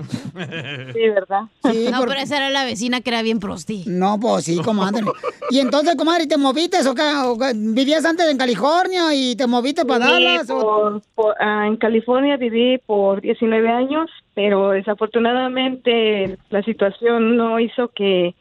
Sí, 0.95 1.09
¿verdad? 1.09 1.43
Sí, 1.71 1.87
no, 1.91 1.99
por- 1.99 2.09
pero 2.09 2.21
esa 2.21 2.37
era 2.37 2.51
la 2.51 2.65
vecina 2.65 3.01
que 3.01 3.11
era 3.11 3.23
bien 3.23 3.41
prosti. 3.41 3.85
No, 3.87 4.19
pues 4.21 4.45
sí, 4.45 4.59
comadre. 4.63 5.03
Y 5.51 5.59
entonces, 5.59 5.97
comadre, 5.97 6.27
¿te 6.27 6.37
moviste 6.37 6.79
o 6.89 6.95
qué? 6.95 7.03
¿O? 7.25 7.37
¿Vivías 7.55 8.05
antes 8.05 8.29
en 8.31 8.39
California 8.39 9.13
y 9.15 9.35
te 9.37 9.47
moviste 9.47 9.85
para 9.85 10.07
Sí, 10.07 10.13
Dallas? 10.13 10.51
o- 10.51 11.01
por- 11.15 11.35
ah, 11.41 11.67
en 11.67 11.77
California 11.77 12.37
viví 12.37 12.79
por 12.87 13.21
19 13.21 13.69
años, 13.69 14.09
pero 14.35 14.71
desafortunadamente 14.71 16.39
la 16.51 16.63
situación 16.63 17.37
no 17.37 17.59
hizo 17.61 17.89
que 17.89 18.35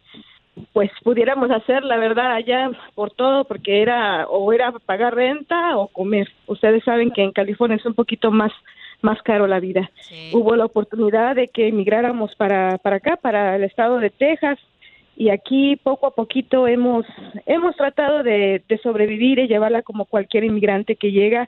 pues 0.73 0.91
pudiéramos 1.03 1.51
hacer 1.51 1.83
la 1.83 1.97
verdad 1.97 2.33
allá 2.33 2.71
por 2.95 3.11
todo 3.11 3.45
porque 3.45 3.81
era 3.81 4.27
o 4.27 4.51
era 4.53 4.71
pagar 4.71 5.15
renta 5.15 5.77
o 5.77 5.87
comer. 5.87 6.29
Ustedes 6.47 6.83
saben 6.83 7.11
que 7.11 7.23
en 7.23 7.31
California 7.31 7.77
es 7.77 7.85
un 7.85 7.93
poquito 7.93 8.31
más 8.31 8.51
más 9.01 9.21
caro 9.21 9.47
la 9.47 9.61
vida. 9.61 9.89
Hubo 10.33 10.55
la 10.55 10.65
oportunidad 10.65 11.35
de 11.35 11.47
que 11.47 11.67
emigráramos 11.67 12.35
para 12.35 12.77
para 12.79 12.97
acá, 12.97 13.15
para 13.15 13.55
el 13.55 13.63
estado 13.63 13.99
de 13.99 14.09
Texas 14.09 14.59
y 15.15 15.29
aquí 15.29 15.75
poco 15.77 16.07
a 16.07 16.11
poquito 16.15 16.67
hemos 16.67 17.05
hemos 17.45 17.75
tratado 17.75 18.23
de, 18.23 18.61
de 18.67 18.77
sobrevivir 18.79 19.39
y 19.39 19.47
llevarla 19.47 19.81
como 19.81 20.05
cualquier 20.05 20.43
inmigrante 20.43 20.95
que 20.95 21.11
llega 21.11 21.47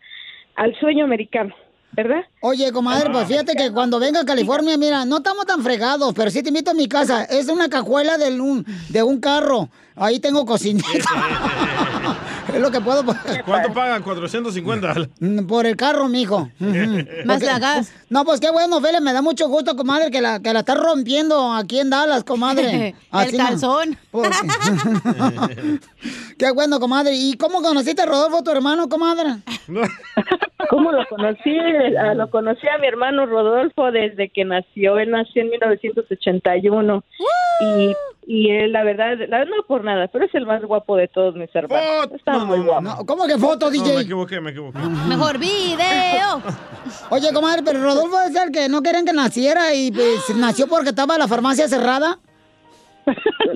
al 0.56 0.76
sueño 0.76 1.06
americano, 1.06 1.56
¿verdad? 1.96 2.22
Oye, 2.42 2.72
comadre, 2.72 3.10
pues 3.12 3.28
fíjate 3.28 3.54
que 3.56 3.72
cuando 3.72 4.00
venga 4.00 4.22
a 4.22 4.26
California, 4.26 4.78
mira, 4.78 5.06
no 5.06 5.18
estamos 5.18 5.46
tan 5.46 5.62
fregados, 5.64 6.14
pero 6.16 6.32
sí 6.32 6.42
te 6.42 6.50
invito 6.50 6.72
a 6.72 6.74
mi 6.74 6.88
casa. 6.88 7.24
Es 7.26 7.48
una 7.50 7.70
cajuela 7.70 8.18
de 8.18 8.40
un, 8.40 8.66
de 8.90 9.04
un 9.04 9.20
carro. 9.20 9.70
Ahí 9.96 10.20
tengo 10.20 10.46
cocinita. 10.46 10.88
es 12.54 12.60
lo 12.60 12.72
que 12.72 12.82
puedo 12.82 13.06
pagar. 13.06 13.44
¿Cuánto 13.46 13.74
pagan? 13.74 14.02
450. 14.04 14.94
Mm, 15.20 15.46
Por 15.46 15.66
el 15.66 15.76
carro, 15.76 16.08
mijo. 16.08 16.50
Más 16.60 17.40
Porque- 17.40 17.46
la 17.46 17.60
gas. 17.60 17.92
No, 18.10 18.26
pues 18.26 18.40
qué 18.40 18.50
bueno, 18.52 18.82
Fele, 18.82 19.00
me 19.02 19.14
da 19.14 19.22
mucho 19.22 19.48
gusto, 19.48 19.76
comadre, 19.76 20.12
que 20.12 20.22
la, 20.22 20.40
que 20.40 20.52
la 20.54 20.60
estás 20.60 20.78
rompiendo 20.78 21.54
aquí 21.54 21.80
en 21.80 21.90
Dallas, 21.90 22.24
comadre. 22.24 22.96
El 23.14 23.38
no- 23.38 23.44
calzón. 23.46 23.98
Porque- 24.12 24.30
qué 26.38 26.52
bueno, 26.52 26.80
comadre. 26.80 27.14
¿Y 27.16 27.38
cómo 27.38 27.62
conociste 27.62 28.02
a 28.02 28.06
Rodolfo, 28.06 28.44
tu 28.44 28.52
hermano, 28.52 28.90
comadre? 28.90 29.38
¿Cómo 30.70 30.92
lo 30.92 31.06
conocí? 31.08 31.58
Ah, 32.00 32.14
Lo 32.14 32.30
conocí 32.30 32.68
a 32.68 32.78
mi 32.78 32.88
hermano 32.88 33.26
Rodolfo 33.26 33.92
desde 33.92 34.30
que 34.30 34.46
nació. 34.46 35.00
Él 35.00 35.12
nació 35.12 35.42
en 35.44 35.50
1981. 35.50 37.04
Y, 37.62 37.94
y 38.28 38.50
él, 38.52 38.72
la 38.72 38.84
verdad, 38.84 39.18
la- 39.28 39.46
no 39.46 39.64
por 39.68 39.84
nada, 39.84 40.08
pero 40.08 40.26
es 40.26 40.34
el 40.36 40.46
más 40.46 40.62
guapo 40.64 40.96
de 40.96 41.08
todos 41.08 41.36
mis 41.36 41.54
hermanos. 41.54 42.10
Está 42.16 42.38
muy 42.40 42.60
guapo. 42.60 43.06
¿Cómo 43.06 43.26
que 43.26 43.38
foto, 43.38 43.66
No, 43.68 43.72
DJ? 43.72 43.96
me 43.96 44.02
equivoqué, 44.02 44.40
me 44.40 44.52
equivoqué. 44.52 44.80
Mejor 45.08 45.38
video. 45.38 46.42
Oye, 47.10 47.34
comadre, 47.34 47.64
pero 47.64 47.82
Rodolfo 47.82 48.20
es 48.22 48.36
el 48.36 48.52
que 48.52 48.70
no 48.70 48.82
querían 48.82 49.06
que 49.06 49.14
naciera 49.14 49.74
y 49.74 49.92
pues, 49.92 50.36
nació 50.36 50.68
porque 50.68 50.90
estaba 50.90 51.18
la 51.18 51.28
farmacia 51.28 51.68
cerrada. 51.68 52.20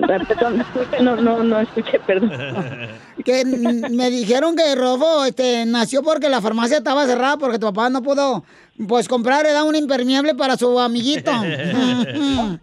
Perdón, 0.06 0.64
no, 1.00 1.16
no, 1.16 1.42
no 1.42 1.60
escuché, 1.60 1.98
perdón. 2.00 2.30
Que 3.24 3.44
me 3.44 4.10
dijeron 4.10 4.54
que 4.54 4.74
Rodolfo 4.74 5.24
este, 5.24 5.64
nació 5.66 6.02
porque 6.02 6.28
la 6.28 6.40
farmacia 6.40 6.78
estaba 6.78 7.06
cerrada 7.06 7.36
porque 7.38 7.58
tu 7.58 7.66
papá 7.66 7.90
no 7.90 8.02
pudo 8.02 8.44
pues 8.88 9.08
comprar 9.08 9.46
era 9.46 9.64
un 9.64 9.74
impermeable 9.74 10.34
para 10.34 10.56
su 10.56 10.78
amiguito. 10.78 11.32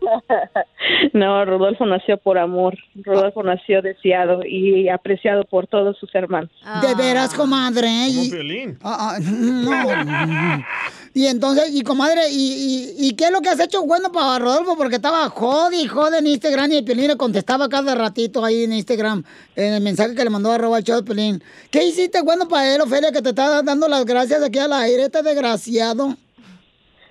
No, 1.13 1.45
Rodolfo 1.45 1.85
nació 1.85 2.17
por 2.17 2.37
amor. 2.37 2.77
Rodolfo 2.95 3.43
nació 3.43 3.81
deseado 3.81 4.41
y 4.45 4.89
apreciado 4.89 5.43
por 5.45 5.67
todos 5.67 5.97
sus 5.97 6.13
hermanos. 6.13 6.49
De 6.81 6.95
veras, 6.95 7.33
comadre. 7.33 7.87
Como 8.07 8.43
Y-. 8.43 8.77
Ah, 8.81 9.15
ah, 9.15 9.19
no. 9.21 10.63
Y 11.15 11.27
entonces, 11.27 11.70
y 11.75 11.84
comadre, 11.84 12.32
¿y, 12.32 12.96
y, 12.98 13.08
y 13.08 13.15
qué 13.15 13.25
es 13.25 13.32
lo 13.32 13.41
que 13.41 13.50
has 13.50 13.60
hecho 13.60 13.86
bueno 13.86 14.12
para 14.12 14.39
Rodolfo? 14.39 14.75
Porque 14.75 14.96
estaba 14.96 15.29
jode 15.29 15.77
y 15.77 15.88
jode 15.88 16.17
en 16.17 16.25
Instagram 16.25 16.72
y 16.72 16.77
el 16.77 16.86
Pelín 16.86 17.08
le 17.08 17.17
contestaba 17.17 17.70
cada 17.70 17.93
ratito 17.93 18.43
ahí 18.43 18.63
en 18.63 18.74
Instagram, 18.74 19.24
en 19.55 19.74
el 19.75 19.84
mensaje 19.84 20.15
que 20.15 20.24
le 20.24 20.32
mandó 20.32 20.51
a 20.51 20.55
arroba 20.55 20.79
el 20.79 21.03
Pelín. 21.05 21.43
¿Qué 21.70 21.84
hiciste 21.84 22.22
bueno 22.24 22.48
para 22.48 22.74
él, 22.74 22.82
Ofelia, 22.82 23.12
que 23.12 23.22
te 23.22 23.29
está 23.29 23.62
dando 23.62 23.88
las 23.88 24.05
gracias 24.05 24.41
aquí 24.41 24.58
al 24.58 24.74
aire, 24.74 25.03
este 25.03 25.22
desgraciado? 25.22 26.15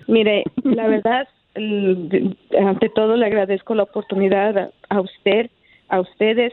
Mire, 0.07 0.43
la 0.63 0.87
verdad, 0.87 1.27
ante 1.55 2.89
todo 2.89 3.15
le 3.15 3.25
agradezco 3.25 3.73
la 3.73 3.83
oportunidad 3.83 4.69
a 4.89 4.99
usted, 4.99 5.49
a 5.87 6.01
ustedes 6.01 6.51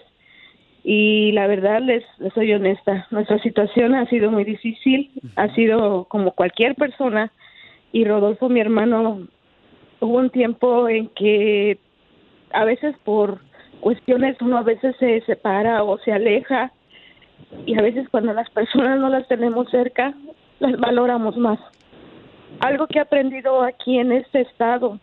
y 0.82 1.32
la 1.32 1.46
verdad 1.46 1.80
les, 1.82 2.04
les 2.18 2.32
soy 2.32 2.52
honesta, 2.52 3.06
nuestra 3.10 3.38
situación 3.40 3.94
ha 3.94 4.06
sido 4.06 4.30
muy 4.30 4.44
difícil, 4.44 5.10
ha 5.36 5.52
sido 5.54 6.04
como 6.04 6.32
cualquier 6.32 6.74
persona 6.74 7.32
y 7.92 8.04
Rodolfo, 8.04 8.48
mi 8.48 8.60
hermano, 8.60 9.26
hubo 10.00 10.18
un 10.18 10.30
tiempo 10.30 10.88
en 10.88 11.08
que 11.08 11.78
a 12.52 12.64
veces 12.64 12.94
por 13.04 13.40
cuestiones 13.80 14.36
uno 14.40 14.58
a 14.58 14.62
veces 14.62 14.94
se 14.98 15.20
separa 15.22 15.82
o 15.82 15.98
se 15.98 16.12
aleja 16.12 16.72
y 17.66 17.78
a 17.78 17.82
veces 17.82 18.08
cuando 18.08 18.32
las 18.32 18.48
personas 18.50 18.98
no 19.00 19.08
las 19.08 19.26
tenemos 19.28 19.70
cerca 19.70 20.14
las 20.60 20.78
valoramos 20.78 21.36
más. 21.36 21.58
Algo 22.60 22.86
que 22.86 22.98
he 22.98 23.02
aprendido 23.02 23.62
aquí 23.62 23.98
en 23.98 24.12
este 24.12 24.42
estado, 24.42 25.00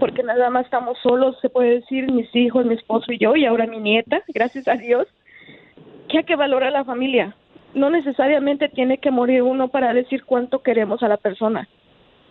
porque 0.00 0.24
nada 0.24 0.50
más 0.50 0.64
estamos 0.64 0.98
solos, 1.02 1.38
se 1.40 1.48
puede 1.48 1.80
decir, 1.80 2.10
mis 2.10 2.34
hijos, 2.34 2.66
mi 2.66 2.74
esposo 2.74 3.12
y 3.12 3.18
yo, 3.18 3.36
y 3.36 3.46
ahora 3.46 3.66
mi 3.66 3.78
nieta, 3.78 4.22
gracias 4.28 4.66
a 4.66 4.74
Dios, 4.74 5.06
que 6.08 6.18
hay 6.18 6.24
que 6.24 6.34
valorar 6.34 6.72
la 6.72 6.84
familia. 6.84 7.36
No 7.74 7.90
necesariamente 7.90 8.68
tiene 8.68 8.98
que 8.98 9.12
morir 9.12 9.42
uno 9.42 9.68
para 9.68 9.94
decir 9.94 10.24
cuánto 10.24 10.62
queremos 10.62 11.02
a 11.04 11.08
la 11.08 11.16
persona. 11.16 11.68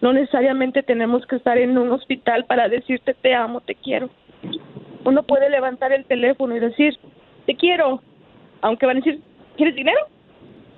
No 0.02 0.12
necesariamente 0.12 0.84
tenemos 0.84 1.26
que 1.26 1.38
estar 1.38 1.58
en 1.58 1.78
un 1.78 1.92
hospital 1.92 2.46
para 2.46 2.68
decirte 2.68 3.14
te 3.14 3.34
amo, 3.34 3.62
te 3.62 3.76
quiero. 3.76 4.10
Uno 5.06 5.24
puede 5.24 5.50
levantar 5.50 5.94
el 5.94 6.04
teléfono 6.06 6.56
y 6.56 6.60
decir 6.60 6.98
te 7.46 7.56
quiero, 7.56 8.02
aunque 8.62 8.86
van 8.86 8.98
a 8.98 9.00
decir, 9.00 9.22
¿quieres 9.56 9.76
dinero? 9.76 10.00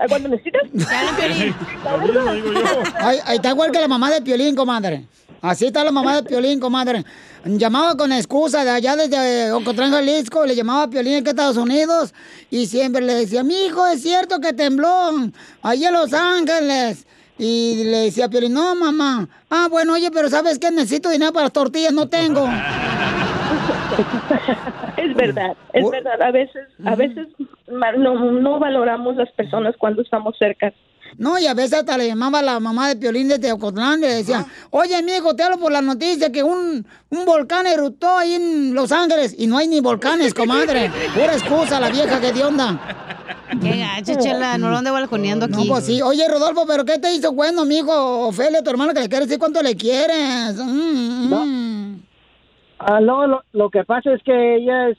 ¿A 0.01 0.07
cuándo 0.07 0.29
necesitas? 0.29 0.63
Ay, 2.99 3.19
ahí 3.23 3.35
está 3.35 3.49
igual 3.49 3.71
que 3.71 3.79
la 3.79 3.87
mamá 3.87 4.09
de 4.09 4.21
Piolín, 4.21 4.55
comadre. 4.55 5.05
Así 5.41 5.67
está 5.67 5.83
la 5.83 5.91
mamá 5.91 6.15
de 6.15 6.23
Piolín, 6.23 6.59
comadre. 6.59 7.05
Llamaba 7.45 7.95
con 7.95 8.11
excusa 8.11 8.63
de 8.63 8.71
allá 8.71 8.95
desde 8.95 9.51
Ocotlán, 9.51 9.91
Jalisco, 9.91 10.45
le 10.45 10.55
llamaba 10.55 10.83
a 10.83 10.89
Piolín 10.89 11.17
aquí 11.17 11.27
a 11.27 11.31
Estados 11.31 11.57
Unidos 11.57 12.13
y 12.49 12.65
siempre 12.65 13.01
le 13.01 13.13
decía, 13.13 13.43
mi 13.43 13.65
hijo, 13.65 13.85
es 13.87 14.01
cierto 14.01 14.39
que 14.39 14.53
tembló 14.53 15.11
allí 15.61 15.85
en 15.85 15.93
Los 15.93 16.13
Ángeles. 16.13 17.05
Y 17.37 17.83
le 17.85 17.97
decía 17.97 18.25
a 18.25 18.29
Piolín, 18.29 18.53
no, 18.53 18.75
mamá. 18.75 19.27
Ah, 19.49 19.67
bueno, 19.69 19.93
oye, 19.93 20.11
pero 20.11 20.29
¿sabes 20.29 20.59
qué? 20.59 20.69
Necesito 20.69 21.09
dinero 21.09 21.33
para 21.33 21.45
las 21.45 21.53
tortillas, 21.53 21.93
no 21.93 22.07
tengo. 22.07 22.47
Es 24.97 25.15
verdad, 25.15 25.55
es 25.73 25.89
verdad. 25.89 26.21
A 26.21 26.31
veces, 26.31 26.67
a 26.85 26.95
veces 26.95 27.27
no, 27.67 28.31
no 28.31 28.59
valoramos 28.59 29.15
las 29.15 29.31
personas 29.31 29.75
cuando 29.77 30.01
estamos 30.01 30.35
cerca. 30.37 30.73
No, 31.17 31.37
y 31.37 31.45
a 31.45 31.53
veces 31.53 31.79
hasta 31.79 31.97
le 31.97 32.07
llamaba 32.07 32.41
la 32.41 32.59
mamá 32.59 32.87
de 32.87 32.95
Piolín 32.95 33.27
desde 33.27 33.51
Ocotlán, 33.51 34.01
le 34.01 34.07
decía, 34.07 34.45
oye, 34.69 35.01
mijo, 35.03 35.35
te 35.35 35.43
hablo 35.43 35.57
por 35.57 35.71
la 35.71 35.81
noticia 35.81 36.31
que 36.31 36.41
un, 36.41 36.85
un 37.09 37.25
volcán 37.25 37.67
eruptó 37.67 38.17
ahí 38.17 38.35
en 38.35 38.73
Los 38.73 38.91
Ángeles. 38.91 39.35
Y 39.37 39.47
no 39.47 39.57
hay 39.57 39.67
ni 39.67 39.81
volcanes, 39.81 40.33
comadre. 40.33 40.89
Pura 41.13 41.33
excusa 41.33 41.79
la 41.79 41.89
vieja 41.89 42.19
que 42.21 42.31
de 42.31 42.43
onda. 42.43 42.79
Qué 43.61 43.77
gacho, 43.77 44.19
chela, 44.19 44.57
no 44.57 44.69
lo 44.69 44.77
ande 44.77 44.91
balconeando 44.91 45.45
aquí. 45.45 45.67
No, 45.67 45.73
pues 45.73 45.85
sí. 45.85 46.01
Oye, 46.01 46.25
Rodolfo, 46.27 46.65
¿pero 46.65 46.85
qué 46.85 46.97
te 46.97 47.13
hizo 47.13 47.33
bueno, 47.33 47.65
mijo? 47.65 48.27
Ofelia, 48.27 48.63
tu 48.63 48.69
hermano, 48.69 48.93
que 48.93 49.01
le 49.01 49.09
quiere 49.09 49.25
decir 49.25 49.39
cuánto 49.39 49.61
le 49.61 49.75
quieres. 49.75 50.55
Mm, 50.55 51.33
mm. 51.33 52.01
Ah, 52.85 52.99
no, 52.99 53.27
lo, 53.27 53.43
lo 53.53 53.69
que 53.69 53.83
pasa 53.83 54.13
es 54.13 54.21
que 54.23 54.55
ella 54.55 54.89
es 54.89 54.97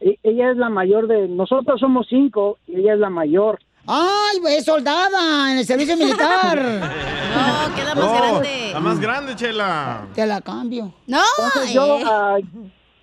e- 0.00 0.18
ella 0.22 0.50
es 0.50 0.56
la 0.56 0.68
mayor 0.68 1.06
de 1.08 1.28
nosotros 1.28 1.80
somos 1.80 2.06
cinco 2.08 2.58
y 2.66 2.76
ella 2.80 2.94
es 2.94 3.00
la 3.00 3.10
mayor. 3.10 3.58
¡Ay, 3.86 4.38
es 4.56 4.64
soldada 4.64 5.52
en 5.52 5.58
el 5.58 5.64
servicio 5.64 5.96
militar! 5.96 6.58
No, 7.34 7.74
queda 7.74 7.94
más 7.96 8.04
No, 8.04 8.12
grande. 8.14 8.70
La 8.72 8.80
más 8.80 9.00
grande, 9.00 9.34
Chela. 9.34 10.06
Te 10.14 10.24
la 10.24 10.40
cambio. 10.40 10.92
No, 11.08 11.18
Entonces 11.36 11.74
yo, 11.74 11.98
eh. 11.98 12.02
ah, 12.06 12.36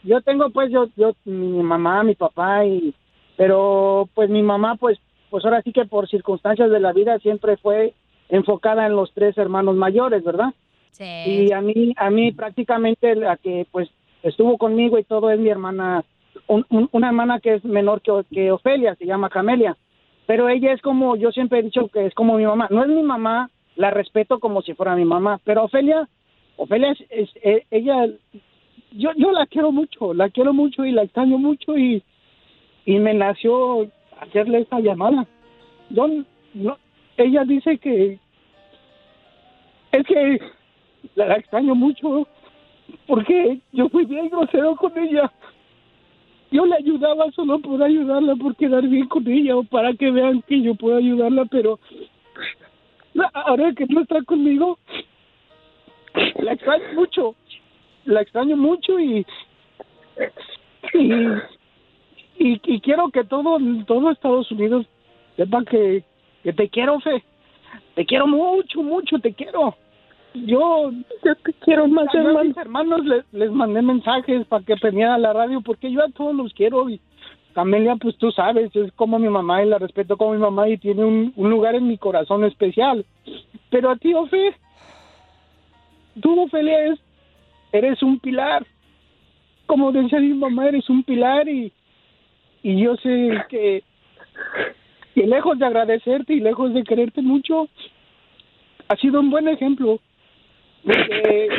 yo 0.04 0.22
tengo 0.22 0.50
pues 0.52 0.72
yo, 0.72 0.88
yo 0.96 1.12
mi 1.26 1.62
mamá, 1.62 2.02
mi 2.04 2.16
papá 2.16 2.64
y, 2.66 2.96
pero 3.36 4.08
pues 4.14 4.30
mi 4.30 4.42
mamá 4.42 4.76
pues, 4.80 4.98
pues 5.30 5.44
ahora 5.44 5.62
sí 5.64 5.74
que 5.74 5.84
por 5.86 6.08
circunstancias 6.10 6.70
de 6.72 6.80
la 6.80 6.94
vida 6.94 7.20
siempre 7.20 7.58
fue 7.58 7.94
enfocada 8.30 8.86
en 8.86 8.96
los 8.96 9.12
tres 9.14 9.38
hermanos 9.38 9.76
mayores, 9.76 10.24
¿verdad? 10.24 10.54
Sí. 10.92 11.04
Y 11.04 11.52
a 11.52 11.60
mí, 11.60 11.94
a 11.98 12.10
mí 12.10 12.32
prácticamente 12.32 13.14
la 13.16 13.36
que 13.36 13.68
pues 13.70 13.90
estuvo 14.24 14.58
conmigo 14.58 14.98
y 14.98 15.04
todo 15.04 15.30
es 15.32 15.40
mi 15.40 15.50
hermana, 15.50 16.04
un- 16.48 16.66
un- 16.70 16.90
una 16.92 17.08
hermana 17.08 17.40
que 17.40 17.56
es 17.56 17.64
menor 17.66 18.02
que, 18.02 18.12
que 18.32 18.52
Ofelia, 18.52 18.96
se 18.96 19.06
llama 19.06 19.30
Camelia. 19.30 19.76
Pero 20.28 20.48
ella 20.50 20.72
es 20.72 20.82
como, 20.82 21.16
yo 21.16 21.32
siempre 21.32 21.60
he 21.60 21.64
dicho 21.64 21.88
que 21.90 22.06
es 22.06 22.14
como 22.14 22.38
mi 22.38 22.46
mamá. 22.46 22.68
No 22.70 22.84
es 22.84 22.90
mi 22.90 23.04
mamá, 23.04 23.50
la 23.76 23.92
respeto 23.92 24.40
como 24.40 24.62
si 24.62 24.74
fuera 24.74 24.96
mi 24.96 25.06
mamá. 25.06 25.40
Pero 25.44 25.64
Ofelia, 25.64 26.08
Ofelia 26.58 26.96
es, 27.10 27.30
eh, 27.44 27.66
ella, 27.72 28.08
yo, 28.92 29.10
yo 29.18 29.32
la 29.32 29.46
quiero 29.48 29.72
mucho, 29.72 30.14
la 30.14 30.30
quiero 30.30 30.54
mucho 30.54 30.86
y 30.86 30.92
la 30.92 31.04
extraño 31.04 31.38
mucho 31.38 31.78
y, 31.78 32.04
y 32.86 33.00
me 33.00 33.14
nació 33.14 33.88
hacerle 34.20 34.60
esa 34.60 34.80
llamada. 34.80 35.26
Yo, 35.90 36.08
no, 36.54 36.78
ella 37.18 37.44
dice 37.44 37.78
que 37.78 38.20
es 39.92 40.06
que 40.06 40.40
la, 41.16 41.26
la 41.28 41.36
extraño 41.36 41.76
mucho 41.76 42.28
porque 43.08 43.60
yo 43.72 43.90
fui 43.90 44.06
bien 44.06 44.30
grosero 44.30 44.76
con 44.76 44.98
ella. 44.98 45.32
Yo 46.52 46.66
le 46.66 46.76
ayudaba 46.76 47.32
solo 47.32 47.60
por 47.60 47.82
ayudarla, 47.82 48.36
por 48.36 48.56
quedar 48.56 48.88
bien 48.88 49.08
con 49.08 49.28
ella 49.28 49.56
o 49.56 49.64
para 49.64 49.94
que 49.94 50.12
vean 50.12 50.42
que 50.42 50.62
yo 50.62 50.76
puedo 50.76 50.98
ayudarla, 50.98 51.46
pero 51.46 51.80
ahora 53.34 53.74
que 53.74 53.86
no 53.88 54.02
está 54.02 54.22
conmigo, 54.24 54.78
la 56.40 56.54
extraño 56.54 56.94
mucho. 56.94 57.36
La 58.06 58.22
extraño 58.22 58.58
mucho 58.58 59.00
y 59.00 59.26
y, 60.94 61.14
y, 62.40 62.62
y 62.64 62.82
quiero 62.82 63.10
que 63.10 63.24
todo 63.24 63.58
todo 63.86 64.12
Estados 64.12 64.52
Unidos 64.52 64.88
sepa 65.38 65.64
que, 65.66 66.04
que 66.44 66.54
te 66.54 66.70
quiero, 66.70 67.00
Fe. 67.00 67.24
Te 67.96 68.06
quiero 68.06 68.28
mucho, 68.28 68.82
mucho, 68.82 69.20
te 69.20 69.34
quiero. 69.34 69.76
Yo, 70.34 70.92
yo 71.26 71.36
te 71.44 71.54
quiero 71.66 71.88
más, 71.88 72.08
hermano. 72.16 72.40
A 72.40 72.44
mis 72.44 72.58
hermanos 72.58 73.06
les, 73.06 73.26
les 73.34 73.52
mandé 73.52 73.82
mensajes 73.82 74.46
para 74.48 74.64
que 74.64 74.76
prendieran 74.78 75.22
la 75.22 75.34
radio 75.34 75.62
porque 75.62 75.92
yo 75.92 76.02
a 76.04 76.10
todos 76.10 76.34
los 76.34 76.54
quiero 76.54 76.90
y 76.90 77.00
Camelia, 77.54 77.98
pues 77.98 78.16
tú 78.18 78.32
sabes, 78.32 78.74
es 78.76 78.94
como 78.94 79.20
mi 79.20 79.28
mamá 79.28 79.62
y 79.62 79.68
la 79.68 79.78
respeto 79.78 80.16
como 80.16 80.32
mi 80.34 80.40
mamá 80.40 80.70
y 80.70 80.78
tiene 80.78 81.04
un, 81.04 81.34
un 81.36 81.50
lugar 81.50 81.76
en 81.76 81.86
mi 81.88 81.98
corazón 81.98 82.46
especial. 82.46 83.06
Pero 83.70 83.90
a 83.90 83.98
ti, 83.98 84.14
Ofe, 84.14 84.56
tú, 86.22 86.40
Ofelia, 86.42 86.86
es- 86.94 87.00
eres 87.74 88.02
un 88.02 88.20
pilar. 88.20 88.66
Como 89.66 89.92
decía 89.92 90.20
mi 90.20 90.34
mamá, 90.34 90.68
eres 90.70 90.90
un 90.90 91.04
pilar 91.04 91.48
y, 91.50 91.74
y 92.64 92.82
yo 92.82 92.96
sé 92.98 93.32
que, 93.50 93.84
que 95.14 95.28
lejos 95.28 95.60
de 95.60 95.66
agradecerte 95.66 96.34
y 96.34 96.40
lejos 96.40 96.74
de 96.74 96.84
quererte 96.86 97.22
mucho, 97.22 97.68
ha 98.88 98.96
sido 98.96 99.20
un 99.20 99.30
buen 99.30 99.50
ejemplo. 99.50 100.00
Porque 100.84 101.50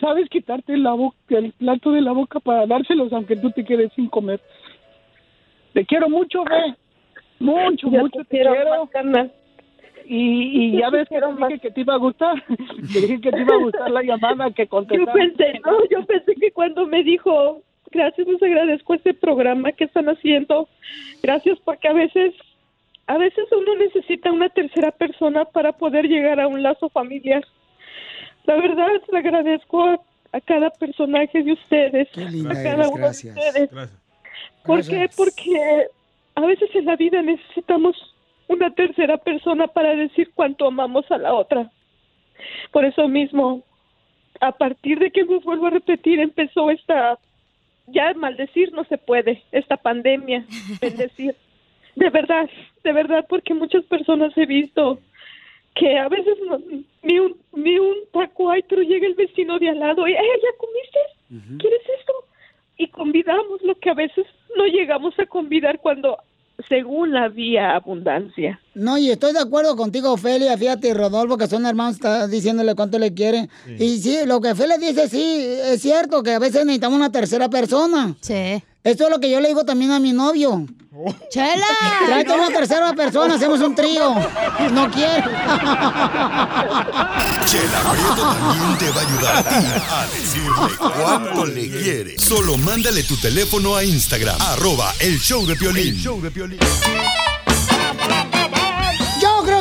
sabes 0.00 0.28
quitarte 0.28 0.76
la 0.76 0.92
boca, 0.92 1.16
el 1.28 1.52
plato 1.52 1.92
de 1.92 2.00
la 2.00 2.12
boca 2.12 2.40
para 2.40 2.66
dárselos 2.66 3.12
aunque 3.12 3.36
tú 3.36 3.50
te 3.50 3.64
quedes 3.64 3.92
sin 3.94 4.08
comer. 4.08 4.40
Te 5.72 5.84
quiero 5.86 6.08
mucho, 6.08 6.44
ve. 6.44 6.74
Mucho, 7.38 7.90
Yo 7.90 8.00
mucho 8.00 8.18
te 8.20 8.24
te 8.24 8.30
quiero. 8.42 8.88
Y, 10.04 10.16
y 10.66 10.72
Yo 10.72 10.80
ya 10.80 10.90
ves 10.90 11.08
que 11.08 11.20
te 11.20 11.26
dije 11.46 11.58
que 11.60 11.70
te 11.70 11.80
iba 11.80 11.94
a 11.94 11.98
gustar. 11.98 12.42
Te 12.92 13.00
dije 13.00 13.20
que 13.20 13.30
te 13.30 13.40
iba 13.40 13.54
a 13.54 13.58
gustar 13.58 13.90
la 13.90 14.02
llamada 14.02 14.50
que 14.50 14.64
Yo 14.64 14.68
contestaste. 14.68 15.12
pensé, 15.12 15.60
no, 15.64 15.78
yo 15.90 16.04
pensé 16.04 16.34
que 16.34 16.50
cuando 16.50 16.86
me 16.86 17.04
dijo, 17.04 17.62
gracias, 17.90 18.26
les 18.26 18.42
agradezco 18.42 18.94
este 18.94 19.14
programa 19.14 19.70
que 19.72 19.84
están 19.84 20.08
haciendo. 20.08 20.68
Gracias 21.22 21.58
porque 21.64 21.88
a 21.88 21.92
veces, 21.92 22.34
a 23.12 23.18
veces 23.18 23.44
uno 23.52 23.74
necesita 23.74 24.32
una 24.32 24.48
tercera 24.48 24.90
persona 24.90 25.44
para 25.44 25.72
poder 25.72 26.06
llegar 26.06 26.40
a 26.40 26.48
un 26.48 26.62
lazo 26.62 26.88
familiar. 26.88 27.44
La 28.44 28.56
verdad, 28.56 28.88
le 29.10 29.18
agradezco 29.18 29.84
a, 29.84 30.00
a 30.32 30.40
cada 30.40 30.70
personaje 30.70 31.42
de 31.42 31.52
ustedes, 31.52 32.08
linda 32.16 32.52
a 32.52 32.54
cada 32.54 32.74
eres, 32.74 32.86
uno 32.88 32.96
gracias. 32.96 33.34
de 33.34 33.40
ustedes. 33.40 33.70
Gracias. 33.70 34.00
¿Por 34.64 34.86
qué? 34.86 35.10
Porque 35.14 35.86
a 36.36 36.40
veces 36.40 36.70
en 36.74 36.86
la 36.86 36.96
vida 36.96 37.20
necesitamos 37.20 37.94
una 38.48 38.70
tercera 38.70 39.18
persona 39.18 39.66
para 39.66 39.94
decir 39.94 40.30
cuánto 40.34 40.66
amamos 40.66 41.04
a 41.10 41.18
la 41.18 41.34
otra. 41.34 41.70
Por 42.70 42.86
eso 42.86 43.08
mismo, 43.08 43.62
a 44.40 44.52
partir 44.52 45.00
de 45.00 45.10
que 45.10 45.26
me 45.26 45.38
vuelvo 45.40 45.66
a 45.66 45.70
repetir, 45.70 46.18
empezó 46.18 46.70
esta, 46.70 47.18
ya 47.88 48.14
maldecir 48.14 48.72
no 48.72 48.84
se 48.84 48.96
puede, 48.96 49.42
esta 49.52 49.76
pandemia, 49.76 50.46
bendecir. 50.80 51.36
De 51.94 52.08
verdad, 52.10 52.48
de 52.84 52.92
verdad, 52.92 53.26
porque 53.28 53.54
muchas 53.54 53.84
personas 53.84 54.32
he 54.36 54.46
visto 54.46 54.98
que 55.74 55.98
a 55.98 56.08
veces 56.08 56.36
no- 56.46 56.60
ni 57.02 57.18
un 57.18 57.36
ni 57.54 57.78
un 57.78 57.96
taco 58.12 58.50
hay, 58.50 58.62
pero 58.62 58.82
llega 58.82 59.06
el 59.06 59.14
vecino 59.14 59.58
de 59.58 59.68
al 59.70 59.78
lado 59.78 60.06
y, 60.08 60.12
"Eh, 60.12 60.16
¿ya 60.42 60.58
comiste? 60.58 60.98
¿Quieres 61.58 61.82
esto? 61.98 62.12
Y 62.78 62.88
convidamos 62.88 63.62
lo 63.62 63.74
que 63.76 63.90
a 63.90 63.94
veces 63.94 64.26
no 64.56 64.66
llegamos 64.66 65.18
a 65.18 65.26
convidar 65.26 65.78
cuando, 65.80 66.18
según 66.68 67.16
había 67.16 67.74
abundancia. 67.74 68.60
No, 68.74 68.96
y 68.96 69.10
estoy 69.10 69.32
de 69.34 69.40
acuerdo 69.40 69.76
contigo, 69.76 70.12
Ofelia. 70.12 70.56
Fíjate, 70.56 70.94
Rodolfo, 70.94 71.36
que 71.36 71.46
son 71.46 71.66
hermanos, 71.66 71.96
está 71.96 72.26
diciéndole 72.26 72.74
cuánto 72.74 72.98
le 72.98 73.12
quiere. 73.12 73.50
Y 73.78 73.98
sí, 73.98 74.18
lo 74.24 74.40
que 74.40 74.52
Ofelia 74.52 74.78
dice, 74.78 75.08
sí, 75.08 75.44
es 75.64 75.82
cierto, 75.82 76.22
que 76.22 76.32
a 76.32 76.38
veces 76.38 76.64
necesitamos 76.64 76.96
una 76.96 77.12
tercera 77.12 77.50
persona. 77.50 78.14
Sí. 78.20 78.62
Esto 78.84 79.04
es 79.04 79.10
lo 79.10 79.20
que 79.20 79.30
yo 79.30 79.40
le 79.40 79.48
digo 79.48 79.64
también 79.64 79.92
a 79.92 80.00
mi 80.00 80.12
novio. 80.12 80.66
¡Chela! 81.30 81.66
Tráete 82.06 82.32
una 82.32 82.48
tercera 82.48 82.92
persona, 82.94 83.34
hacemos 83.34 83.60
un 83.60 83.74
trío. 83.74 84.14
No 84.72 84.90
quiere. 84.90 85.22
Chela 87.46 87.80
Prieto 87.92 88.22
también 88.22 88.78
te 88.78 88.90
va 88.90 89.00
a 89.00 89.04
ayudar 89.06 89.36
a 89.36 89.42
ti 89.42 89.66
a 89.90 90.06
decirle 90.06 90.76
cuánto 90.78 91.46
le 91.46 91.70
quiere. 91.70 92.18
Solo 92.18 92.56
mándale 92.56 93.02
tu 93.04 93.16
teléfono 93.16 93.76
a 93.76 93.84
Instagram, 93.84 94.36
arroba 94.40 94.92
el 94.98 95.18
show 95.20 95.46
de 95.46 95.54
Piolín. 95.56 95.94
show 95.96 96.20
de 96.20 96.30
Piolín. 96.30 96.58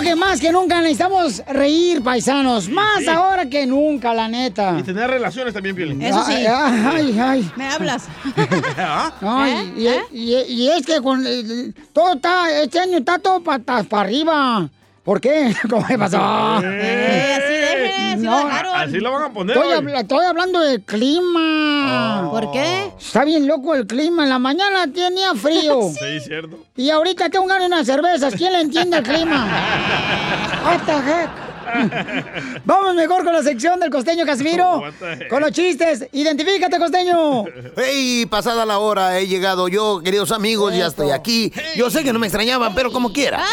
Yo 0.02 0.06
creo 0.06 0.16
que 0.16 0.20
más 0.20 0.40
que 0.40 0.52
nunca 0.52 0.82
necesitamos 0.82 1.44
reír, 1.48 2.02
paisanos. 2.02 2.68
Más 2.70 3.08
ahora 3.08 3.46
que 3.48 3.68
nunca, 3.68 4.14
la 4.16 4.28
neta. 4.28 4.76
Y 4.80 4.84
tener 4.84 5.08
relaciones 5.10 5.54
también, 5.54 5.76
Piolín. 5.76 6.02
Ay, 6.04 6.46
ay, 6.48 7.20
ay. 7.20 7.52
¿Me 7.56 7.68
hablas? 7.68 8.06
¿Ah? 8.80 9.14
Ay, 9.22 9.74
y, 10.12 10.18
y- 10.18 10.42
y 10.64 10.70
es 10.70 10.86
que 10.88 11.02
con, 11.02 11.24
eh, 11.26 11.72
todo 11.94 12.16
está, 12.16 12.52
este 12.64 12.80
año 12.80 12.98
está 12.98 13.20
todo 13.20 13.42
patas 13.44 13.86
para 13.86 14.04
arriba. 14.04 14.70
¿Por 15.04 15.20
qué? 15.20 15.56
¿Cómo 15.70 15.86
me 15.88 15.98
pasó? 15.98 16.18
Eh, 16.64 17.38
así 17.38 17.54
deje, 17.54 17.94
así 18.14 18.24
lo. 18.24 18.76
Así 18.76 19.00
lo 19.00 19.12
van 19.12 19.24
a 19.24 19.34
poner 19.34 19.58
Estoy, 19.96 20.26
hablando 20.26 20.60
del 20.60 20.82
clima. 20.84 22.30
¿Por 22.32 22.52
qué? 22.52 22.92
Está 23.00 23.26
bien 23.26 23.48
loco 23.48 23.76
el 23.76 23.88
clima. 23.88 24.24
En 24.24 24.30
la 24.30 24.40
mañana 24.40 24.92
tenía 24.92 25.34
frío. 25.36 25.82
Sí, 26.02 26.20
cierto. 26.20 26.58
Y 26.76 26.90
ahorita 26.90 27.30
tengo 27.30 27.46
ganas 27.46 27.62
de 27.62 27.68
unas 27.68 27.86
cervezas. 27.86 28.36
¿Quién 28.36 28.54
le 28.54 28.62
entiende 28.62 28.98
el 28.98 29.04
clima? 29.04 29.48
The 30.86 30.94
heck? 30.94 31.51
Vamos 32.66 32.96
mejor 32.96 33.24
con 33.24 33.34
la 33.34 33.44
sección 33.44 33.80
del 33.80 33.90
costeño 33.90 34.26
Casimiro. 34.26 34.84
Con 35.30 35.42
los 35.42 35.52
chistes. 35.52 36.08
Identifícate, 36.12 36.78
costeño. 36.78 37.46
Hey, 37.78 38.26
pasada 38.30 38.66
la 38.66 38.80
hora 38.80 39.20
he 39.20 39.28
llegado 39.28 39.68
yo, 39.68 40.02
queridos 40.04 40.32
amigos, 40.32 40.76
ya 40.76 40.88
estoy 40.88 41.12
aquí. 41.12 41.52
Yo 41.76 41.90
sé 41.90 42.04
que 42.04 42.14
no 42.14 42.20
me 42.20 42.28
extrañaban, 42.28 42.74
pero 42.76 42.92
como 42.92 43.14
quiera. 43.14 43.44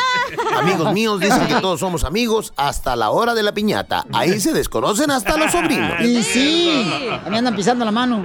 Amigos 0.56 0.92
míos 0.92 1.20
dicen 1.20 1.46
que 1.46 1.54
todos 1.60 1.80
somos 1.80 2.04
amigos 2.04 2.52
hasta 2.56 2.96
la 2.96 3.10
hora 3.10 3.34
de 3.34 3.42
la 3.42 3.52
piñata. 3.52 4.06
Ahí 4.12 4.40
se 4.40 4.52
desconocen 4.52 5.10
hasta 5.10 5.36
los 5.36 5.52
sobrinos. 5.52 6.00
Y 6.00 6.22
sí. 6.22 6.90
Mí 7.28 7.36
andan 7.36 7.54
pisando 7.54 7.84
la 7.84 7.92
mano. 7.92 8.24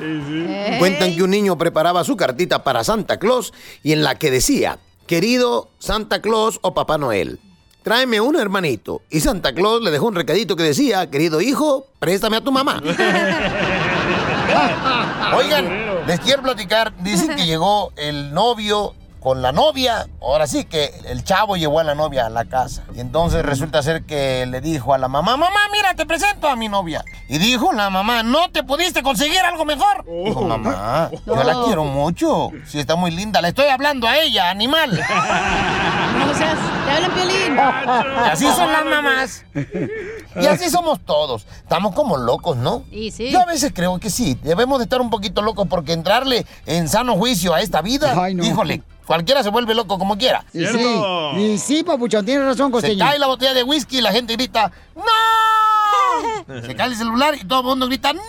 Cuentan 0.79 1.15
que 1.15 1.23
un 1.23 1.29
niño 1.29 1.57
preparaba 1.57 2.03
su 2.03 2.15
cartita 2.15 2.63
para 2.63 2.83
Santa 2.83 3.17
Claus 3.17 3.53
y 3.83 3.93
en 3.93 4.03
la 4.03 4.15
que 4.15 4.31
decía, 4.31 4.79
querido 5.07 5.69
Santa 5.79 6.21
Claus 6.21 6.59
o 6.61 6.73
Papá 6.73 6.97
Noel, 6.97 7.39
tráeme 7.83 8.19
un 8.21 8.35
hermanito. 8.35 9.01
Y 9.09 9.19
Santa 9.19 9.53
Claus 9.53 9.81
le 9.83 9.91
dejó 9.91 10.07
un 10.07 10.15
recadito 10.15 10.55
que 10.55 10.63
decía, 10.63 11.09
querido 11.09 11.41
hijo, 11.41 11.85
préstame 11.99 12.37
a 12.37 12.41
tu 12.41 12.51
mamá. 12.51 12.81
Oigan, 15.35 16.05
les 16.07 16.19
quiero 16.19 16.41
platicar, 16.41 16.93
dicen 17.03 17.35
que 17.35 17.45
llegó 17.45 17.91
el 17.95 18.33
novio 18.33 18.93
con 19.23 19.41
la 19.41 19.53
novia, 19.53 20.05
ahora 20.21 20.47
sí 20.47 20.65
que 20.65 20.93
el 21.05 21.23
chavo 21.23 21.55
llevó 21.55 21.79
a 21.79 21.83
la 21.85 21.95
novia 21.95 22.25
a 22.25 22.29
la 22.29 22.43
casa. 22.43 22.83
Y 22.93 22.99
entonces 22.99 23.43
resulta 23.43 23.81
ser 23.81 24.03
que 24.03 24.45
le 24.45 24.59
dijo 24.59 24.93
a 24.93 24.97
la 24.97 25.07
mamá, 25.07 25.37
mamá, 25.37 25.59
mira, 25.71 25.93
te 25.93 26.05
presento 26.05 26.49
a 26.49 26.57
mi 26.57 26.67
novia. 26.67 27.05
Y 27.29 27.37
dijo 27.37 27.71
la 27.71 27.89
mamá, 27.89 28.21
¿no 28.23 28.49
te 28.51 28.63
pudiste 28.63 29.01
conseguir 29.01 29.39
algo 29.39 29.63
mejor? 29.63 30.03
Dijo, 30.25 30.41
mamá, 30.41 31.09
yo 31.25 31.41
la 31.41 31.53
No. 31.53 31.65
quiero 31.65 31.85
mucho. 31.85 32.49
Sí, 32.67 32.79
está 32.79 32.97
muy 32.97 33.11
linda, 33.11 33.41
le 33.41 33.47
estoy 33.47 33.67
hablando 33.67 34.07
a 34.07 34.17
ella, 34.17 34.49
animal. 34.49 34.91
No 36.13 36.33
seas, 36.35 36.57
te 36.85 36.91
hablan 36.91 37.11
piolín. 37.11 37.55
Y 37.55 38.29
así 38.29 38.45
son 38.45 38.71
las 38.71 38.85
mamás. 38.85 39.45
Y 40.35 40.45
así 40.47 40.69
somos 40.69 40.99
todos. 41.05 41.45
Estamos 41.57 41.93
como 41.95 42.17
locos, 42.17 42.57
¿no? 42.57 42.83
Y 42.91 43.11
sí. 43.11 43.29
Yo 43.31 43.39
a 43.41 43.45
veces 43.45 43.71
creo 43.73 43.99
que 43.99 44.09
sí. 44.09 44.37
Debemos 44.43 44.79
de 44.79 44.83
estar 44.85 45.01
un 45.01 45.09
poquito 45.09 45.41
locos 45.41 45.67
porque 45.69 45.93
entrarle 45.93 46.45
en 46.65 46.87
sano 46.89 47.15
juicio 47.15 47.53
a 47.53 47.61
esta 47.61 47.81
vida, 47.81 48.13
Ay, 48.21 48.33
no. 48.35 48.43
híjole, 48.43 48.81
cualquiera 49.05 49.43
se 49.43 49.49
vuelve 49.49 49.73
loco 49.75 49.97
como 49.99 50.17
quiera. 50.17 50.45
Y 50.53 50.65
sí. 50.65 51.01
Y 51.37 51.57
sí, 51.57 51.83
papuchón, 51.83 52.25
tienes 52.25 52.45
razón, 52.45 52.67
Se 52.67 52.71
costeño. 52.73 53.05
cae 53.05 53.19
la 53.19 53.27
botella 53.27 53.53
de 53.53 53.63
whisky 53.63 53.97
y 53.97 54.01
la 54.01 54.11
gente 54.11 54.33
grita, 54.33 54.71
¡No! 54.95 55.03
Se 56.65 56.75
cae 56.75 56.87
el 56.87 56.95
celular 56.95 57.35
y 57.35 57.45
todo 57.45 57.59
el 57.61 57.65
mundo 57.67 57.87
grita, 57.87 58.13
¡No! 58.13 58.21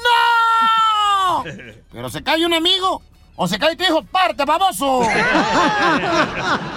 Pero 1.92 2.10
se 2.10 2.22
cae 2.22 2.44
un 2.44 2.54
amigo 2.54 3.02
o 3.36 3.48
se 3.48 3.58
cae 3.58 3.74
tu 3.76 3.84
hijo, 3.84 4.02
¡parte, 4.04 4.44
baboso! 4.44 5.02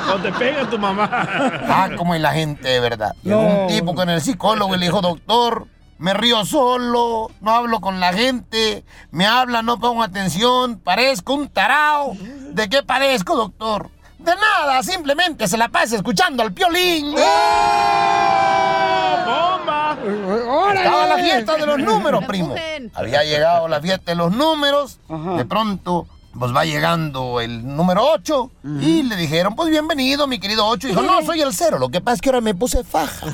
O 0.09 0.15
te 0.19 0.31
pega 0.31 0.69
tu 0.69 0.79
mamá. 0.79 1.09
Ah, 1.67 1.89
como 1.97 2.15
es 2.15 2.21
la 2.21 2.31
gente, 2.31 2.67
de 2.69 2.79
verdad. 2.79 3.13
Un 3.25 3.67
tipo 3.67 3.93
con 3.93 4.09
el 4.09 4.21
psicólogo 4.21 4.73
y 4.73 4.77
le 4.79 4.85
dijo, 4.85 5.01
doctor, 5.01 5.67
me 5.97 6.13
río 6.13 6.45
solo, 6.45 7.29
no 7.41 7.51
hablo 7.51 7.81
con 7.81 7.99
la 7.99 8.13
gente, 8.13 8.85
me 9.11 9.25
habla, 9.27 9.61
no 9.63 9.79
pongo 9.79 10.03
atención, 10.03 10.79
parezco 10.79 11.33
un 11.33 11.49
tarao. 11.49 12.13
¿De 12.51 12.69
qué 12.69 12.83
parezco, 12.83 13.35
doctor? 13.35 13.89
De 14.19 14.33
nada, 14.35 14.81
simplemente 14.81 15.47
se 15.47 15.57
la 15.57 15.67
pasa 15.67 15.97
escuchando 15.97 16.41
al 16.41 16.53
piolín. 16.53 17.11
¡Bomba! 19.25 19.97
Estaba 20.73 21.07
la 21.07 21.17
fiesta 21.17 21.57
de 21.57 21.65
los 21.65 21.79
números, 21.79 22.23
primo. 22.25 22.55
Había 22.93 23.23
llegado 23.23 23.67
la 23.67 23.81
fiesta 23.81 24.11
de 24.11 24.15
los 24.15 24.31
números. 24.31 24.99
De 25.09 25.45
pronto, 25.45 26.07
pues 26.37 26.55
va 26.55 26.65
llegando 26.65 27.41
el 27.41 27.75
número 27.75 28.03
8. 28.03 28.51
Y 28.81 29.03
le 29.03 29.15
dijeron, 29.15 29.55
pues 29.55 29.69
bienvenido, 29.69 30.27
mi 30.27 30.39
querido 30.39 30.65
8. 30.67 30.87
Dijo, 30.89 31.01
no, 31.01 31.21
soy 31.23 31.41
el 31.41 31.53
cero. 31.53 31.79
Lo 31.79 31.89
que 31.89 32.01
pasa 32.01 32.15
es 32.15 32.21
que 32.21 32.29
ahora 32.29 32.41
me 32.41 32.53
puse 32.53 32.83
faja. 32.83 33.27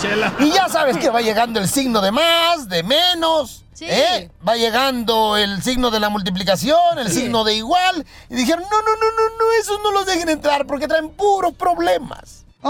Chela. 0.00 0.34
Y 0.38 0.50
ya 0.50 0.68
sabes 0.68 0.98
que 0.98 1.10
va 1.10 1.20
llegando 1.20 1.60
el 1.60 1.68
signo 1.68 2.00
de 2.00 2.12
más, 2.12 2.68
de 2.68 2.82
menos. 2.82 3.64
¿eh? 3.80 4.30
Va 4.46 4.56
llegando 4.56 5.36
el 5.36 5.62
signo 5.62 5.90
de 5.90 6.00
la 6.00 6.08
multiplicación, 6.08 6.98
el 6.98 7.10
signo 7.10 7.44
de 7.44 7.54
igual. 7.54 8.06
Y 8.28 8.34
dijeron, 8.34 8.62
no, 8.62 8.68
no, 8.68 8.76
no, 8.78 9.10
no, 9.16 9.22
no, 9.38 9.52
esos 9.60 9.80
no 9.82 9.92
los 9.92 10.06
dejen 10.06 10.28
entrar 10.28 10.66
porque 10.66 10.88
traen 10.88 11.10
puros 11.10 11.52
problemas. 11.54 12.44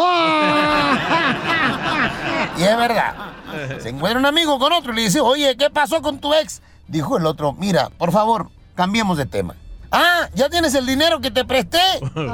Y 2.59 2.63
es 2.63 2.77
verdad. 2.77 3.15
Se 3.81 3.91
encuentra 3.91 4.19
un 4.19 4.27
amigo 4.27 4.59
con 4.59 4.73
otro 4.73 4.93
y 4.93 4.97
le 4.97 5.03
dice, 5.03 5.21
oye, 5.21 5.57
¿qué 5.57 5.71
pasó 5.71 6.03
con 6.03 6.19
tu 6.19 6.35
ex? 6.35 6.61
Dijo 6.89 7.17
el 7.19 7.27
otro, 7.27 7.53
mira, 7.53 7.91
por 7.99 8.13
favor, 8.13 8.51
cambiemos 8.75 9.17
de 9.19 9.27
tema. 9.27 9.55
Ah, 9.91 10.29
¿ya 10.35 10.51
tienes 10.51 10.75
el 10.75 10.85
dinero 10.87 11.21
que 11.21 11.31
te 11.31 11.45
presté? 11.45 11.79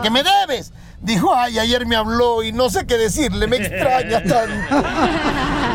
¿Que 0.03 0.11
me 0.11 0.23
debes? 0.25 0.73
Dijo, 1.01 1.35
ay, 1.35 1.59
ayer 1.59 1.87
me 1.87 1.95
habló 1.97 2.43
y 2.43 2.51
no 2.53 2.71
sé 2.71 2.87
qué 2.87 2.97
decirle, 2.97 3.47
me 3.47 3.57
extraña 3.59 4.23
tanto. 4.29 4.89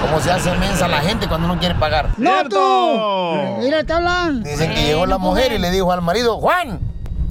¿Cómo 0.01 0.19
se 0.21 0.31
hace 0.31 0.53
mensa 0.55 0.87
la 0.87 1.01
gente 1.01 1.27
cuando 1.27 1.47
no 1.47 1.57
quiere 1.59 1.75
pagar? 1.75 2.09
¡No 2.17 2.43
tú! 2.49 3.59
Mira, 3.61 3.83
te 3.83 3.93
hablan. 3.93 4.43
Dicen 4.43 4.73
que 4.73 4.83
llegó 4.83 5.05
la 5.05 5.17
mujer 5.17 5.51
y 5.53 5.57
le 5.57 5.71
dijo 5.71 5.91
al 5.91 6.01
marido, 6.01 6.37
Juan, 6.39 6.79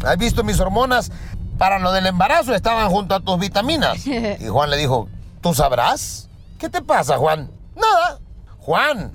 ¿has 0.07 0.17
visto 0.17 0.45
mis 0.45 0.61
hormonas? 0.61 1.11
Para 1.59 1.79
lo 1.79 1.91
del 1.93 2.07
embarazo 2.07 2.55
estaban 2.55 2.89
junto 2.89 3.15
a 3.15 3.21
tus 3.21 3.39
vitaminas. 3.39 4.07
Y 4.07 4.47
Juan 4.49 4.71
le 4.71 4.77
dijo, 4.77 5.09
¿tú 5.41 5.53
sabrás? 5.55 6.29
¿Qué 6.59 6.69
te 6.69 6.81
pasa, 6.83 7.17
Juan? 7.19 7.51
Nada. 7.75 8.19
Juan, 8.61 9.11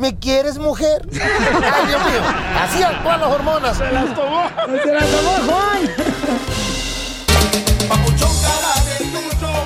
¿me 0.00 0.18
quieres, 0.18 0.58
mujer? 0.58 1.06
Ay, 1.12 1.86
Dios 1.86 2.04
mío, 2.04 2.22
así 2.60 2.82
actúan 2.82 3.20
las 3.20 3.30
hormonas. 3.30 3.76
Se 3.76 3.92
las 3.92 4.14
tomó. 4.14 4.48
¡Se 4.82 4.92
la 4.92 5.00
tomó 5.06 5.30
Juan! 5.46 5.90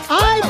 ¡Ay, 0.08 0.40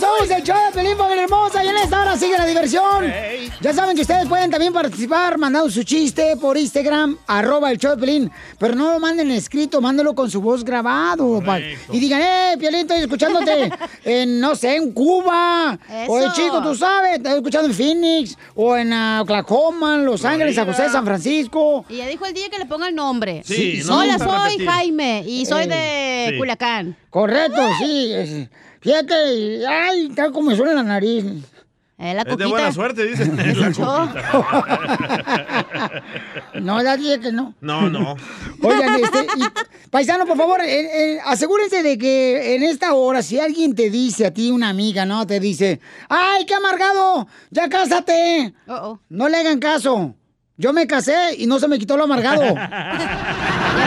Somos 0.00 0.30
el 0.30 0.42
show 0.42 0.56
de 0.66 0.72
Pelín 0.72 0.96
Familia 0.96 1.24
Hermosa 1.24 1.64
y 1.64 1.68
en 1.68 1.76
esta 1.76 2.00
hora 2.02 2.16
sigue 2.16 2.36
la 2.36 2.46
diversión. 2.46 3.12
Ya 3.60 3.72
saben 3.72 3.94
que 3.96 4.02
ustedes 4.02 4.26
pueden 4.26 4.50
también 4.50 4.72
participar 4.72 5.38
mandando 5.38 5.70
su 5.70 5.82
chiste 5.84 6.36
por 6.36 6.56
Instagram, 6.56 7.16
arroba 7.26 7.70
el 7.70 7.78
show 7.78 7.92
de 7.94 7.96
Pelín. 7.98 8.30
Pero 8.58 8.74
no 8.74 8.92
lo 8.92 8.98
manden 9.00 9.30
escrito, 9.30 9.80
mándalo 9.80 10.14
con 10.14 10.30
su 10.30 10.40
voz 10.40 10.64
grabado. 10.64 11.42
pa- 11.44 11.60
y 11.60 11.98
digan, 12.00 12.20
eh, 12.22 12.56
Piolín, 12.58 12.80
estoy 12.80 13.00
escuchándote 13.00 13.70
en, 14.04 14.40
no 14.40 14.54
sé, 14.56 14.76
en 14.76 14.92
Cuba. 14.92 15.78
O 16.08 16.18
en 16.18 16.24
Eso. 16.24 16.32
Chico, 16.34 16.62
tú 16.62 16.74
sabes, 16.74 17.16
estoy 17.16 17.34
escuchando 17.34 17.68
en 17.68 17.74
Phoenix. 17.74 18.36
O 18.54 18.76
en 18.76 18.92
ah, 18.92 19.20
Oklahoma, 19.22 19.96
en 19.96 20.04
Los 20.04 20.24
Ángeles, 20.24 20.54
San 20.56 20.66
José, 20.66 20.88
San 20.90 21.04
Francisco. 21.04 21.84
Y 21.88 21.96
ya 21.96 22.06
dijo 22.06 22.26
el 22.26 22.34
día 22.34 22.48
que 22.50 22.58
le 22.58 22.66
ponga 22.66 22.88
el 22.88 22.94
nombre. 22.94 23.42
Sí, 23.44 23.82
no 23.86 23.98
Hola, 23.98 24.18
soy 24.18 24.28
repetir. 24.50 24.68
Jaime 24.68 25.24
y 25.26 25.46
soy 25.46 25.64
Eh, 25.64 25.66
de 25.68 26.26
sí. 26.32 26.38
Culiacán. 26.38 26.96
Correcto, 27.10 27.60
sí. 27.78 28.12
es- 28.12 28.48
Fíjate, 28.84 29.66
ay, 29.66 30.10
tal 30.10 30.30
como 30.30 30.50
me 30.50 30.56
suena 30.56 30.74
la 30.74 30.82
nariz. 30.82 31.24
Eh, 31.96 32.12
la 32.12 32.20
Es 32.20 32.36
de 32.36 32.44
buena 32.44 32.70
suerte, 32.70 33.06
dice. 33.06 33.24
La 33.34 33.72
coquita. 33.72 34.02
No, 36.60 36.82
ya 36.82 36.96
dije 36.98 37.18
que 37.18 37.32
no. 37.32 37.54
No, 37.62 37.88
no. 37.88 38.14
Oigan, 38.62 38.96
este, 39.02 39.26
y, 39.38 39.88
paisano, 39.88 40.26
por 40.26 40.36
favor, 40.36 40.60
eh, 40.60 41.14
eh, 41.14 41.20
asegúrense 41.24 41.82
de 41.82 41.96
que 41.96 42.56
en 42.56 42.62
esta 42.62 42.92
hora, 42.92 43.22
si 43.22 43.40
alguien 43.40 43.74
te 43.74 43.88
dice 43.88 44.26
a 44.26 44.34
ti, 44.34 44.50
una 44.50 44.68
amiga, 44.68 45.06
¿no? 45.06 45.26
Te 45.26 45.40
dice, 45.40 45.80
¡ay, 46.10 46.44
qué 46.44 46.52
amargado! 46.52 47.26
¡Ya 47.50 47.70
cásate! 47.70 48.52
No 49.08 49.28
le 49.30 49.38
hagan 49.38 49.60
caso. 49.60 50.14
Yo 50.58 50.74
me 50.74 50.86
casé 50.86 51.36
y 51.38 51.46
no 51.46 51.58
se 51.58 51.68
me 51.68 51.78
quitó 51.78 51.96
lo 51.96 52.04
amargado. 52.04 52.42
ya 52.42 52.68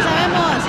sabemos. 0.03 0.63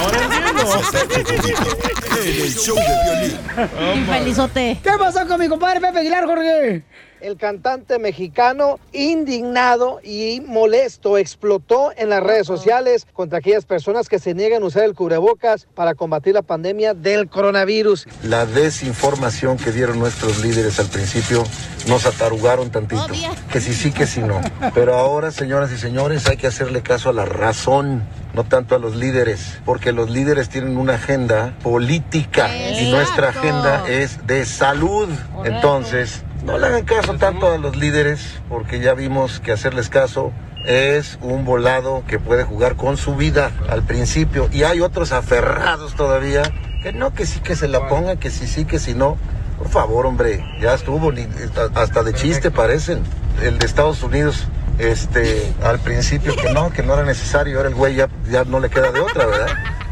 Ahora 0.00 0.24
entiendo. 0.24 0.49
en 2.24 2.42
el 2.42 2.54
show 2.54 2.76
de 2.76 2.82
violín. 3.04 4.06
Felizote. 4.06 4.78
¿Qué 4.82 4.90
pasó 4.98 5.26
con 5.26 5.40
mi 5.40 5.48
compadre 5.48 5.80
Pepe 5.80 6.00
Aguilar, 6.00 6.26
Jorge? 6.26 6.82
El 7.20 7.36
cantante 7.36 7.98
mexicano, 7.98 8.78
indignado 8.92 10.00
y 10.02 10.40
molesto, 10.46 11.18
explotó 11.18 11.92
en 11.96 12.08
las 12.08 12.22
redes 12.22 12.46
sociales 12.46 13.06
contra 13.12 13.38
aquellas 13.38 13.66
personas 13.66 14.08
que 14.08 14.18
se 14.18 14.32
niegan 14.32 14.62
a 14.62 14.66
usar 14.66 14.84
el 14.84 14.94
cubrebocas 14.94 15.66
para 15.74 15.94
combatir 15.94 16.34
la 16.34 16.42
pandemia 16.42 16.94
del 16.94 17.28
coronavirus. 17.28 18.06
La 18.22 18.46
desinformación 18.46 19.58
que 19.58 19.70
dieron 19.70 19.98
nuestros 19.98 20.42
líderes 20.42 20.80
al 20.80 20.86
principio 20.86 21.44
nos 21.88 22.06
atarugaron 22.06 22.70
tantito. 22.70 23.06
Que 23.52 23.60
sí 23.60 23.74
sí, 23.74 23.92
que 23.92 24.06
sí 24.06 24.20
no. 24.20 24.40
Pero 24.74 24.94
ahora, 24.94 25.30
señoras 25.30 25.70
y 25.72 25.76
señores, 25.76 26.26
hay 26.26 26.36
que 26.36 26.46
hacerle 26.46 26.82
caso 26.82 27.10
a 27.10 27.12
la 27.12 27.24
razón, 27.24 28.02
no 28.34 28.44
tanto 28.44 28.74
a 28.74 28.78
los 28.78 28.96
líderes, 28.96 29.58
porque 29.64 29.92
los 29.92 30.08
líderes 30.10 30.48
tienen 30.48 30.76
una 30.76 30.94
agenda 30.94 31.54
política 31.62 32.48
y 32.56 32.90
nuestra 32.90 33.28
agenda 33.28 33.88
es 33.88 34.26
de 34.26 34.46
salud. 34.46 35.08
Entonces, 35.44 36.22
no 36.44 36.58
le 36.58 36.66
hagan 36.66 36.84
caso 36.84 37.14
tanto 37.14 37.52
a 37.52 37.58
los 37.58 37.76
líderes, 37.76 38.40
porque 38.48 38.80
ya 38.80 38.94
vimos 38.94 39.40
que 39.40 39.52
hacerles 39.52 39.88
caso 39.88 40.32
es 40.66 41.18
un 41.22 41.44
volado 41.44 42.02
que 42.06 42.18
puede 42.18 42.44
jugar 42.44 42.76
con 42.76 42.96
su 42.96 43.14
vida 43.16 43.50
al 43.68 43.82
principio. 43.82 44.48
Y 44.52 44.62
hay 44.64 44.80
otros 44.80 45.12
aferrados 45.12 45.94
todavía 45.94 46.42
que 46.82 46.92
no, 46.92 47.12
que 47.14 47.26
sí 47.26 47.40
que 47.40 47.56
se 47.56 47.68
la 47.68 47.88
pongan, 47.88 48.18
que 48.18 48.30
sí 48.30 48.46
sí, 48.46 48.64
que 48.64 48.78
sí 48.78 48.94
no. 48.94 49.16
Por 49.58 49.68
favor, 49.68 50.06
hombre, 50.06 50.42
ya 50.60 50.74
estuvo, 50.74 51.12
ni- 51.12 51.26
hasta 51.74 52.02
de 52.02 52.14
chiste 52.14 52.50
parecen. 52.50 53.02
El 53.42 53.58
de 53.58 53.66
Estados 53.66 54.02
Unidos, 54.02 54.46
este, 54.78 55.52
al 55.62 55.78
principio 55.78 56.34
que 56.36 56.52
no, 56.52 56.70
que 56.72 56.82
no 56.82 56.94
era 56.94 57.04
necesario, 57.04 57.58
ahora 57.58 57.68
el 57.68 57.74
güey 57.74 57.94
ya, 57.94 58.08
ya 58.30 58.44
no 58.44 58.60
le 58.60 58.70
queda 58.70 58.90
de 58.92 59.00
otra, 59.00 59.26
¿verdad? 59.26 59.48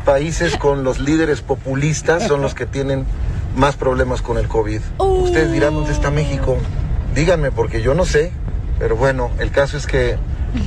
Países 0.06 0.56
con 0.56 0.84
los 0.84 0.98
líderes 1.00 1.42
populistas 1.42 2.26
son 2.26 2.40
los 2.40 2.54
que 2.54 2.64
tienen 2.64 3.04
más 3.58 3.76
problemas 3.76 4.22
con 4.22 4.38
el 4.38 4.48
COVID. 4.48 4.80
Ustedes 4.98 5.52
dirán 5.52 5.74
dónde 5.74 5.92
está 5.92 6.10
México. 6.10 6.56
Díganme, 7.14 7.50
porque 7.50 7.82
yo 7.82 7.94
no 7.94 8.04
sé. 8.04 8.32
Pero 8.78 8.96
bueno, 8.96 9.30
el 9.40 9.50
caso 9.50 9.76
es 9.76 9.86
que 9.86 10.16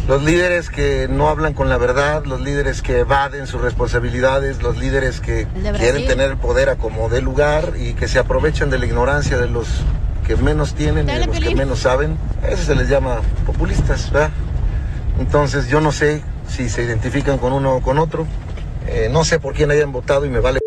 los 0.07 0.21
líderes 0.23 0.69
que 0.69 1.07
no 1.09 1.29
hablan 1.29 1.53
con 1.53 1.69
la 1.69 1.77
verdad, 1.77 2.25
los 2.25 2.41
líderes 2.41 2.81
que 2.81 2.99
evaden 2.99 3.47
sus 3.47 3.61
responsabilidades, 3.61 4.61
los 4.61 4.77
líderes 4.77 5.21
que 5.21 5.45
de 5.45 5.71
quieren 5.71 6.05
tener 6.05 6.29
el 6.31 6.37
poder 6.37 6.69
a 6.69 6.75
como 6.75 7.07
dé 7.07 7.21
lugar 7.21 7.73
y 7.79 7.93
que 7.93 8.07
se 8.09 8.19
aprovechan 8.19 8.69
de 8.69 8.77
la 8.77 8.85
ignorancia 8.85 9.37
de 9.37 9.47
los 9.47 9.67
que 10.27 10.35
menos 10.35 10.75
tienen 10.75 11.09
y 11.09 11.13
de 11.13 11.25
los 11.25 11.39
que 11.39 11.55
menos 11.55 11.79
saben, 11.79 12.17
a 12.43 12.49
eso 12.49 12.63
se 12.63 12.75
les 12.75 12.89
llama 12.89 13.21
populistas, 13.45 14.11
¿verdad? 14.11 14.29
Entonces 15.19 15.67
yo 15.67 15.79
no 15.81 15.91
sé 15.91 16.21
si 16.47 16.69
se 16.69 16.83
identifican 16.83 17.37
con 17.37 17.53
uno 17.53 17.75
o 17.75 17.81
con 17.81 17.97
otro, 17.97 18.27
Eh, 18.87 19.09
no 19.11 19.23
sé 19.23 19.39
por 19.39 19.53
quién 19.53 19.69
hayan 19.71 19.91
votado 19.91 20.25
y 20.25 20.29
me 20.29 20.39
vale. 20.39 20.59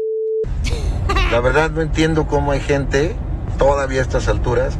La 1.30 1.40
verdad 1.40 1.70
no 1.70 1.80
entiendo 1.80 2.26
cómo 2.26 2.52
hay 2.52 2.60
gente, 2.60 3.16
todavía 3.58 4.00
a 4.00 4.02
estas 4.02 4.28
alturas, 4.28 4.76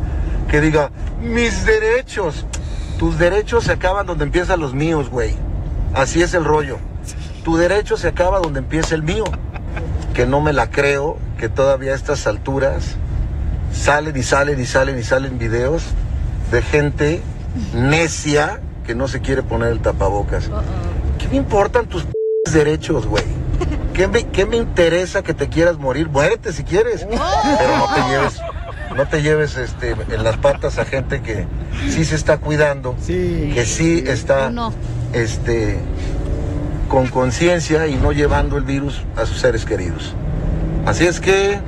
que 0.49 0.61
diga, 0.61 0.91
mis 1.21 1.65
derechos. 1.67 2.47
Tus 2.99 3.19
derechos 3.19 3.65
se 3.65 3.73
acaban 3.73 4.07
donde 4.07 4.25
empiezan 4.25 4.61
los 4.61 4.73
míos, 4.73 5.11
güey. 5.11 5.35
Así 5.95 6.23
es 6.23 6.35
el 6.35 6.45
rollo. 6.45 6.79
Tu 7.45 7.57
derecho 7.57 7.97
se 7.97 8.09
acaba 8.09 8.39
donde 8.39 8.61
empieza 8.61 8.95
el 8.95 9.03
mío. 9.03 9.25
Que 10.15 10.27
no 10.27 10.41
me 10.41 10.53
la 10.53 10.71
creo, 10.71 11.19
que 11.39 11.49
todavía 11.49 11.93
a 11.93 11.95
estas 11.97 12.27
alturas 12.27 12.97
salen 13.73 14.17
y 14.17 14.23
salen 14.23 14.61
y 14.61 14.65
salen 14.65 14.99
y 14.99 15.03
salen 15.03 15.39
videos 15.39 15.83
de 16.51 16.63
gente 16.63 17.23
necia 17.75 18.61
que 18.87 18.95
no 18.95 19.09
se 19.09 19.21
quiere 19.21 19.43
poner 19.43 19.71
el 19.71 19.81
tapabocas. 19.81 20.51
¿Qué 21.19 21.29
me 21.29 21.37
importan 21.37 21.87
tus 21.87 22.07
derechos, 22.53 23.07
güey? 23.07 23.25
¿Qué 23.95 24.09
me, 24.09 24.27
¿Qué 24.27 24.45
me 24.45 24.57
interesa 24.57 25.23
que 25.23 25.35
te 25.35 25.49
quieras 25.49 25.79
morir? 25.79 26.09
Muérete 26.09 26.53
si 26.53 26.65
quieres, 26.65 27.07
pero 27.09 27.77
no 27.79 27.95
te 27.95 28.01
lleves, 28.11 28.41
no 28.97 29.07
te 29.07 29.23
lleves 29.23 29.57
este, 29.57 29.93
en 29.93 30.25
las 30.25 30.37
patas 30.37 30.79
a 30.79 30.85
gente 30.85 31.23
que 31.23 31.47
sí 31.89 32.05
se 32.05 32.17
está 32.17 32.39
cuidando, 32.39 32.97
que 33.07 33.65
sí 33.65 34.03
está 34.05 34.53
este, 35.13 35.79
con 36.89 37.07
conciencia 37.07 37.87
y 37.87 37.95
no 37.95 38.11
llevando 38.11 38.57
el 38.57 38.65
virus 38.65 39.03
a 39.17 39.27
sus 39.27 39.39
seres 39.39 39.65
queridos. 39.65 40.15
Así 40.87 41.07
es 41.07 41.21
que 41.21 41.61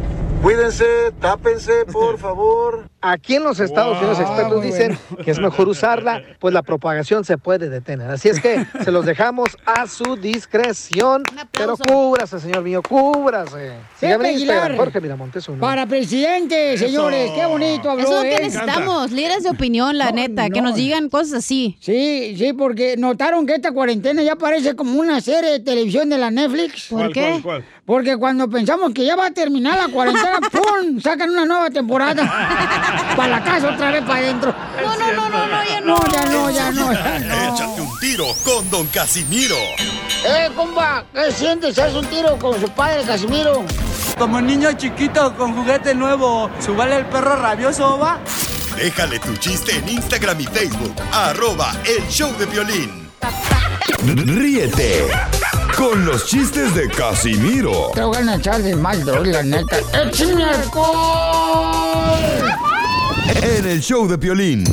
cuídense, 0.42 1.12
tápense, 1.20 1.84
por 1.92 2.18
favor. 2.26 2.88
Aquí 3.02 3.36
en 3.36 3.44
los 3.44 3.60
Estados 3.60 3.98
Unidos, 3.98 4.18
expertos 4.18 4.62
dicen 4.62 4.98
que 5.22 5.30
es 5.30 5.38
mejor 5.38 5.68
usarla, 5.68 6.22
pues 6.40 6.54
la 6.54 6.62
propagación 6.62 7.24
se 7.24 7.36
puede 7.38 7.68
detener. 7.68 8.10
Así 8.10 8.28
es 8.30 8.40
que 8.40 8.66
se 8.82 8.90
los 8.90 9.04
dejamos 9.04 9.56
a 9.66 9.86
su 9.86 10.16
discreción. 10.16 11.22
Pero 11.52 11.76
cúbrase, 11.76 12.40
señor 12.40 12.62
mío, 12.62 12.82
cúbrase. 12.82 13.74
Instagram, 14.00 14.26
Aguilar. 14.26 14.76
Jorge 14.76 15.00
Miramontes 15.00 15.48
uno. 15.48 15.60
Para 15.60 15.86
presidente, 15.86 16.76
señores. 16.78 17.30
Qué 17.32 17.44
bonito 17.46 17.90
habló. 17.90 18.02
Eso 18.04 18.22
es 18.22 18.30
lo 18.30 18.36
que 18.36 18.42
necesitamos, 18.42 19.12
líderes 19.12 19.44
de 19.44 19.50
opinión, 19.50 19.98
la 19.98 20.10
neta, 20.10 20.48
que 20.48 20.62
nos 20.62 20.74
digan 20.74 21.08
cosas 21.08 21.34
así. 21.44 21.76
Sí, 21.80 22.34
sí, 22.36 22.54
porque 22.54 22.96
notaron 22.96 23.46
que 23.46 23.54
esta 23.54 23.72
cuarentena 23.72 24.22
ya 24.22 24.36
parece 24.36 24.74
como 24.74 24.98
una 24.98 25.20
serie 25.20 25.50
de 25.50 25.60
televisión 25.60 26.08
de 26.08 26.18
la 26.18 26.30
Netflix. 26.30 26.86
¿Por 26.88 26.98
¿Cuál, 27.00 27.12
qué? 27.12 27.20
cuál, 27.20 27.42
cuál? 27.42 27.64
Porque 27.84 28.16
cuando 28.16 28.50
pensamos 28.50 28.92
que 28.92 29.04
ya 29.04 29.14
va 29.14 29.26
a 29.26 29.30
terminar 29.30 29.78
la 29.78 29.92
cuarentena, 29.92 30.40
¡pum! 30.50 31.00
Sacan 31.00 31.30
una 31.30 31.44
nueva 31.44 31.70
temporada. 31.70 32.24
para 33.16 33.28
la 33.28 33.44
casa, 33.44 33.68
otra 33.70 33.90
vez 33.90 34.02
para 34.02 34.18
adentro. 34.18 34.54
No, 34.82 34.96
no, 34.96 35.12
no, 35.12 35.28
no, 35.28 35.46
no, 35.46 35.64
ya 35.64 35.80
no. 35.80 35.98
ya 36.12 36.24
no, 36.26 36.50
ya 36.50 36.70
no. 36.70 36.92
ya 36.92 37.18
no. 37.18 37.54
Échate 37.54 37.80
un 37.80 37.98
tiro 37.98 38.26
con 38.44 38.68
Don 38.70 38.86
Casimiro. 38.88 39.56
¡Eh, 40.24 40.50
compa! 40.54 41.04
¿Qué 41.12 41.30
sientes? 41.32 41.78
¿Haz 41.78 41.94
un 41.94 42.06
tiro 42.06 42.38
con 42.38 42.60
su 42.60 42.68
padre, 42.70 43.04
Casimiro? 43.04 43.64
Como 44.18 44.40
niño 44.40 44.72
chiquito 44.72 45.36
con 45.36 45.54
juguete 45.54 45.94
nuevo, 45.94 46.50
¿subale 46.58 46.96
el 46.96 47.06
perro 47.06 47.36
rabioso, 47.36 47.98
va? 47.98 48.18
Déjale 48.76 49.18
tu 49.18 49.34
chiste 49.36 49.76
en 49.76 49.88
Instagram 49.88 50.40
y 50.40 50.44
Facebook. 50.44 50.94
Arroba 51.12 51.72
El 51.84 52.06
Show 52.08 52.32
de 52.38 52.46
Violín. 52.46 53.05
Ríete 54.04 55.06
con 55.76 56.04
los 56.06 56.26
chistes 56.26 56.74
de 56.74 56.88
Casimiro 56.88 57.90
Te 57.94 58.02
voy 58.02 58.16
a 58.16 58.34
echar 58.36 58.62
de 58.62 58.74
mal, 58.76 59.04
la 59.04 59.42
neta. 59.42 59.78
¡Échame 59.92 60.44
alcohol! 60.44 62.16
en 63.42 63.66
El 63.66 63.80
Show 63.80 64.08
de 64.08 64.16
Violín. 64.16 64.64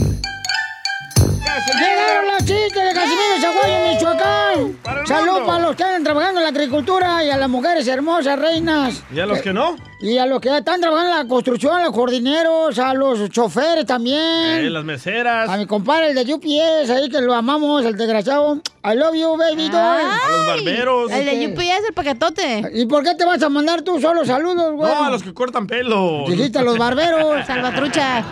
Llegaron 1.79 2.27
los 2.27 2.39
chistes 2.39 2.83
de 2.83 2.93
Casimiro 2.93 3.41
Zaguayo, 3.41 3.93
Michoacán. 3.93 4.77
Salud 5.05 5.45
para 5.45 5.59
los 5.59 5.75
que 5.75 5.83
andan 5.83 6.03
trabajando 6.03 6.39
en 6.39 6.43
la 6.43 6.49
agricultura 6.49 7.23
y 7.23 7.29
a 7.29 7.37
las 7.37 7.49
mujeres 7.49 7.87
hermosas, 7.87 8.39
reinas. 8.39 9.03
¿Y 9.11 9.19
a 9.19 9.25
los 9.25 9.41
que 9.41 9.53
no? 9.53 9.75
Y 10.03 10.17
a 10.17 10.25
los 10.25 10.41
que 10.41 10.49
están 10.53 10.81
trabajando 10.81 11.11
en 11.13 11.17
la 11.17 11.27
construcción, 11.29 11.77
a 11.77 11.81
los 11.85 11.95
jardineros, 11.95 12.77
a 12.77 12.93
los 12.93 13.29
choferes 13.29 13.85
también. 13.85 14.19
Eh, 14.65 14.69
las 14.69 14.83
meseras. 14.83 15.49
A 15.49 15.55
mi 15.55 15.65
compadre, 15.65 16.09
el 16.09 16.15
de 16.15 16.33
UPS, 16.33 16.89
ahí 16.89 17.09
que 17.09 17.21
lo 17.21 17.33
amamos, 17.33 17.85
el 17.85 17.95
desgraciado. 17.95 18.55
I 18.83 18.95
love 18.97 19.15
you, 19.15 19.37
baby 19.37 19.69
doll. 19.69 19.77
A 19.81 20.19
los 20.29 20.45
barberos. 20.47 21.09
El 21.09 21.25
de 21.25 21.47
UPS, 21.47 21.87
el 21.87 21.93
paquetote. 21.93 22.69
¿Y 22.73 22.85
por 22.85 23.05
qué 23.05 23.15
te 23.15 23.23
vas 23.23 23.41
a 23.43 23.47
mandar 23.47 23.81
tú 23.83 23.97
solo 24.01 24.25
saludos, 24.25 24.73
güey? 24.73 24.91
No, 24.93 25.05
a 25.05 25.09
los 25.09 25.23
que 25.23 25.33
cortan 25.33 25.67
pelo. 25.67 26.25
Dijiste 26.27 26.59
a 26.59 26.63
los 26.63 26.77
barberos. 26.77 27.45
Salvatrucha. 27.47 28.25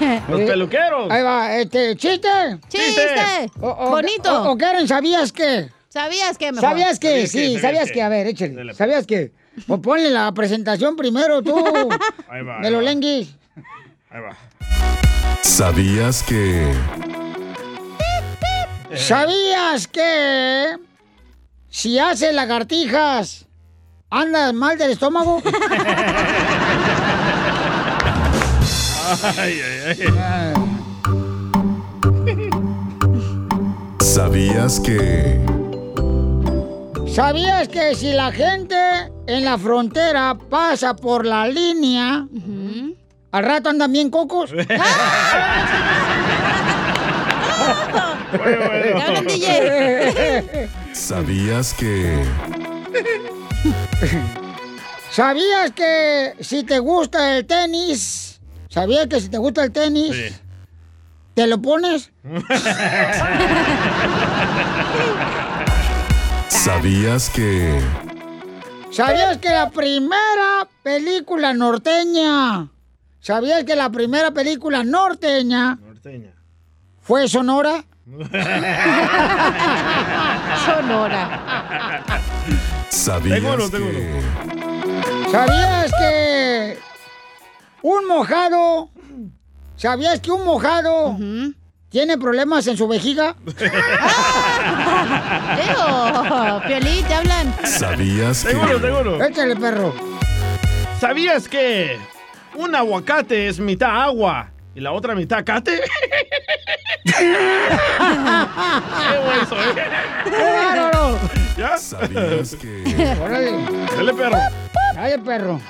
Los 0.28 0.40
peluqueros. 0.40 1.08
Ahí 1.10 1.22
va, 1.22 1.54
este, 1.56 1.94
¿chiste? 1.96 2.28
¡Chiste! 2.68 3.50
O- 3.60 3.68
o- 3.68 3.90
Bonito. 3.90 4.42
O, 4.42 4.50
o 4.52 4.56
quieren, 4.58 4.88
¿sabías 4.88 5.30
qué? 5.32 5.68
¿Sabías 5.88 6.36
qué? 6.36 6.50
Mejor? 6.50 6.68
¿Sabías 6.70 6.98
que? 6.98 7.08
¿Sabías 7.08 7.30
Sí, 7.30 7.54
qué? 7.54 7.60
¿sabías 7.60 7.92
qué? 7.92 8.02
A 8.02 8.08
ver, 8.08 8.26
échale. 8.26 8.74
¿Sabías 8.74 9.06
que? 9.06 9.32
Pues 9.66 9.80
ponle 9.80 10.10
la 10.10 10.32
presentación 10.32 10.96
primero 10.96 11.42
tú. 11.42 11.54
Ahí 12.28 12.42
va, 12.42 12.60
de 12.60 12.66
ahí 12.66 12.72
los 12.72 12.80
va. 12.80 12.84
lenguis. 12.84 13.34
Ahí 14.10 14.20
va. 14.20 14.36
¿Sabías 15.42 16.22
que... 16.22 16.72
¿Sabías 18.96 19.88
que 19.88 20.76
si 21.68 21.98
haces 21.98 22.32
lagartijas, 22.34 23.46
andas 24.10 24.54
mal 24.54 24.78
del 24.78 24.92
estómago? 24.92 25.42
Ay, 29.38 29.60
ay, 29.60 30.14
ay. 30.18 30.54
¿Sabías 34.00 34.80
que... 34.80 35.40
¿Sabías 37.12 37.68
que 37.68 37.94
si 37.94 38.12
la 38.12 38.32
gente 38.32 38.76
en 39.26 39.44
la 39.44 39.58
frontera 39.58 40.36
pasa 40.50 40.94
por 40.94 41.26
la 41.26 41.46
línea, 41.46 42.26
al 43.32 43.44
rato 43.44 43.68
andan 43.70 43.92
bien 43.92 44.10
cocos? 44.10 44.50
Hablan, 48.34 49.26
DJ. 49.26 50.68
¿Sabías 50.92 51.72
que... 51.74 52.24
¿Sabías 55.10 55.70
que 55.72 56.34
si 56.40 56.64
te 56.64 56.78
gusta 56.80 57.36
el 57.36 57.46
tenis, 57.46 58.40
¿sabías 58.68 59.06
que 59.06 59.20
si 59.20 59.28
te 59.28 59.38
gusta 59.38 59.62
el 59.62 59.70
tenis, 59.70 60.34
te 61.34 61.46
lo 61.46 61.62
pones? 61.62 62.10
¿Sabías 66.48 67.30
que... 67.30 67.80
¿Sabías 68.94 69.38
que 69.38 69.50
la 69.50 69.70
primera 69.70 70.68
película 70.84 71.52
norteña, 71.52 72.68
¿sabías 73.18 73.64
que 73.64 73.74
la 73.74 73.90
primera 73.90 74.30
película 74.30 74.84
norteña 74.84 75.74
Norteña. 75.84 76.32
fue 77.00 77.26
Sonora? 77.26 77.84
Sonora. 80.64 82.04
¿Sabías 82.88 83.40
Tengo 83.40 83.54
uno, 83.54 83.68
tengo 83.68 83.90
que... 83.90 84.22
¿Sabías 85.32 85.92
que 85.98 86.78
un 87.82 88.06
mojado, 88.06 88.90
¿sabías 89.76 90.20
que 90.20 90.30
un 90.30 90.44
mojado 90.44 91.16
tiene 91.94 92.18
problemas 92.18 92.66
en 92.66 92.76
su 92.76 92.88
vejiga? 92.88 93.36
Ew, 93.46 93.54
Piolín, 96.66 97.04
te 97.06 97.14
hablan. 97.14 97.54
¿Sabías 97.64 98.44
que... 98.44 98.52
Tengo 98.52 99.00
uno. 99.00 99.24
Échale, 99.24 99.54
perro. 99.54 99.94
¿Sabías 100.98 101.48
que 101.48 101.96
un 102.56 102.74
aguacate 102.74 103.46
es 103.46 103.60
mitad 103.60 104.02
agua 104.02 104.50
y 104.74 104.80
la 104.80 104.90
otra 104.90 105.14
mitad 105.14 105.44
cate? 105.44 105.82
¡Qué! 107.04 107.12
¡Qué 110.24 110.42
bárbaro! 110.42 111.16
¿Ya? 111.56 111.78
¿Sabías 111.78 112.56
que... 112.56 113.16
Órale. 113.22 113.52
Dale, 113.96 114.14
perro. 114.14 114.38
Ay, 114.96 115.14
perro. 115.24 115.60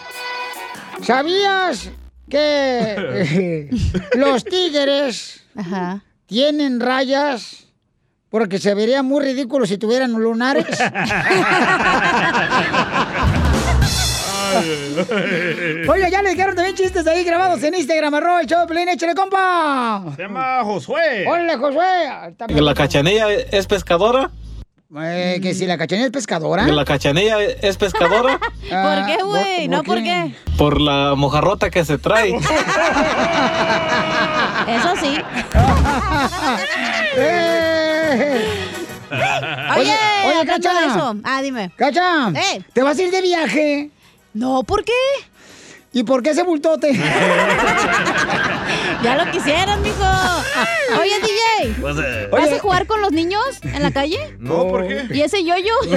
¿Sabías 1.02 1.90
que 2.30 2.94
eh, 2.96 3.68
los 4.14 4.42
tigres 4.42 5.44
tienen 6.26 6.80
rayas 6.80 7.66
porque 8.30 8.58
se 8.58 8.74
vería 8.74 9.02
muy 9.02 9.24
ridículo 9.24 9.66
si 9.66 9.78
tuvieran 9.78 10.12
lunares? 10.12 10.66
Oye, 15.88 16.10
ya 16.10 16.22
le 16.22 16.30
dijeron 16.30 16.54
también 16.54 16.76
chistes 16.76 17.06
ahí 17.06 17.24
grabados 17.24 17.62
en 17.62 17.74
Instagram, 17.74 18.14
arroba 18.14 18.40
el 18.40 18.46
show 18.46 18.60
de 18.60 18.66
Pelín, 18.66 18.88
échale, 18.88 19.14
compa. 19.14 20.04
Se 20.16 20.22
llama 20.22 20.62
Josué. 20.64 21.26
Hola, 21.26 21.58
Josué. 21.58 22.28
Está 22.28 22.46
¿Que 22.46 22.60
la 22.60 22.74
cachanilla 22.74 23.32
es 23.32 23.66
pescadora? 23.66 24.30
Eh, 24.97 25.40
que 25.42 25.55
si 25.55 25.66
la 25.66 25.77
cachanilla 25.79 26.07
es 26.07 26.12
pescadora. 26.12 26.64
¿Que 26.66 26.73
la 26.73 26.85
cachanilla 26.85 27.40
es 27.42 27.77
pescadora? 27.77 28.38
Ah, 28.73 28.97
¿Por 28.97 29.07
qué, 29.07 29.23
güey? 29.23 29.68
No, 29.68 29.83
¿por 29.83 30.03
qué? 30.03 30.35
Por 30.57 30.81
la 30.81 31.14
mojarrota 31.16 31.68
que 31.70 31.85
se 31.85 31.99
trae. 31.99 32.31
Eso 34.68 34.94
sí. 35.01 35.18
Eh. 37.16 38.49
Oye, 39.77 39.94
oye, 40.27 40.47
Cacha. 40.47 40.70
eso. 40.87 41.14
Ah, 41.23 41.40
dime. 41.42 41.70
Cacha, 41.77 42.31
Eh. 42.31 42.62
¿te 42.73 42.83
vas 42.83 42.99
a 42.99 43.03
ir 43.03 43.11
de 43.12 43.23
viaje? 43.23 43.90
No, 44.33 44.64
¿por 44.64 44.83
qué? 44.85 44.92
¿Y 45.92 46.03
por 46.03 46.23
qué 46.25 46.31
ese 46.31 46.42
bultote? 46.42 46.90
Ya 49.04 49.16
lo 49.22 49.30
quisieras, 49.30 49.78
mijo. 49.80 49.96
Oye, 51.00 51.20
DJ. 51.20 51.74
Pues, 51.78 51.96
eh, 52.02 52.28
¿Vas 52.32 52.50
a 52.50 52.58
jugar 52.58 52.86
con 52.86 53.02
los 53.02 53.12
niños 53.12 53.44
en 53.62 53.82
la 53.82 53.90
calle? 53.90 54.34
No, 54.38 54.66
¿por 54.66 54.88
qué? 54.88 55.06
¿Y 55.10 55.20
ese 55.20 55.44
yoyo? 55.44 55.74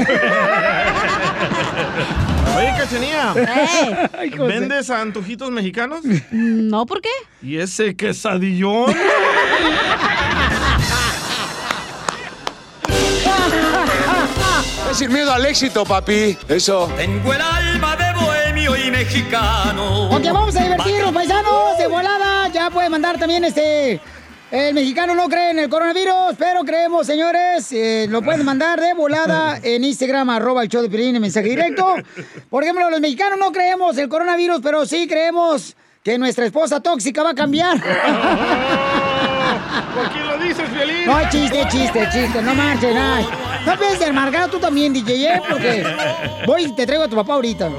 Oye, 2.57 2.73
Cachanía. 2.77 3.33
Eh. 3.35 4.29
¿Vendes 4.37 4.89
antojitos 4.89 5.49
mexicanos? 5.51 6.01
No, 6.31 6.85
¿por 6.85 6.99
qué? 7.01 7.09
¿Y 7.41 7.59
ese 7.59 7.95
quesadillón? 7.95 8.93
Es 14.91 14.97
sin 14.99 15.11
miedo 15.11 15.33
al 15.33 15.45
éxito, 15.45 15.83
papi. 15.85 16.37
Eso. 16.47 16.89
Tengo 16.95 17.33
el 17.33 17.41
alma 17.41 17.95
de 17.97 18.13
bohemio 18.13 18.75
y 18.77 18.89
mexicano. 18.89 20.09
Ok, 20.09 20.23
vamos 20.31 20.55
a 20.55 20.63
divertirnos, 20.63 21.11
paisanos, 21.13 21.77
de 21.77 21.87
volada. 21.87 22.26
Puede 22.87 23.01
mandar 23.01 23.19
también 23.19 23.43
este... 23.43 23.99
El 24.49 24.73
mexicano 24.73 25.13
no 25.13 25.27
cree 25.27 25.49
en 25.49 25.59
el 25.59 25.67
coronavirus, 25.67 26.37
pero 26.39 26.63
creemos, 26.63 27.05
señores. 27.05 27.69
eh, 27.73 28.07
lo 28.09 28.21
pueden 28.21 28.45
mandar 28.45 28.79
de 28.79 28.93
volada 28.93 29.59
en 29.63 29.83
Instagram, 29.83 30.29
arroba 30.29 30.63
el 30.63 30.69
show 30.69 30.81
de 30.81 30.87
Piolín, 30.87 31.13
en 31.17 31.21
mensaje 31.21 31.49
directo. 31.49 31.95
Por 32.49 32.63
ejemplo, 32.63 32.89
los 32.89 33.01
mexicanos 33.01 33.37
no 33.37 33.51
creemos 33.51 33.97
el 33.97 34.07
coronavirus, 34.07 34.61
pero 34.63 34.85
sí 34.85 35.05
creemos 35.05 35.75
que 36.01 36.17
nuestra 36.17 36.45
esposa 36.45 36.79
tóxica 36.79 37.23
va 37.23 37.31
a 37.31 37.35
cambiar. 37.35 37.73
¿Por 37.73 37.83
qué 40.13 40.19
lo 40.21 40.37
dices, 40.37 40.71
Violín? 40.73 41.07
No, 41.07 41.29
chiste, 41.29 41.67
chiste, 41.69 42.07
chiste, 42.13 42.41
no 42.41 42.55
marches, 42.55 42.95
ay. 42.97 43.27
No 43.65 43.77
pienses 43.77 43.99
de 43.99 44.05
amargado 44.05 44.47
tú 44.47 44.59
también, 44.59 44.93
DJ, 44.93 45.25
¿eh? 45.25 45.41
porque 45.49 45.83
voy 46.45 46.63
y 46.63 46.73
te 46.73 46.85
traigo 46.85 47.03
a 47.03 47.09
tu 47.09 47.17
papá 47.17 47.33
ahorita. 47.33 47.69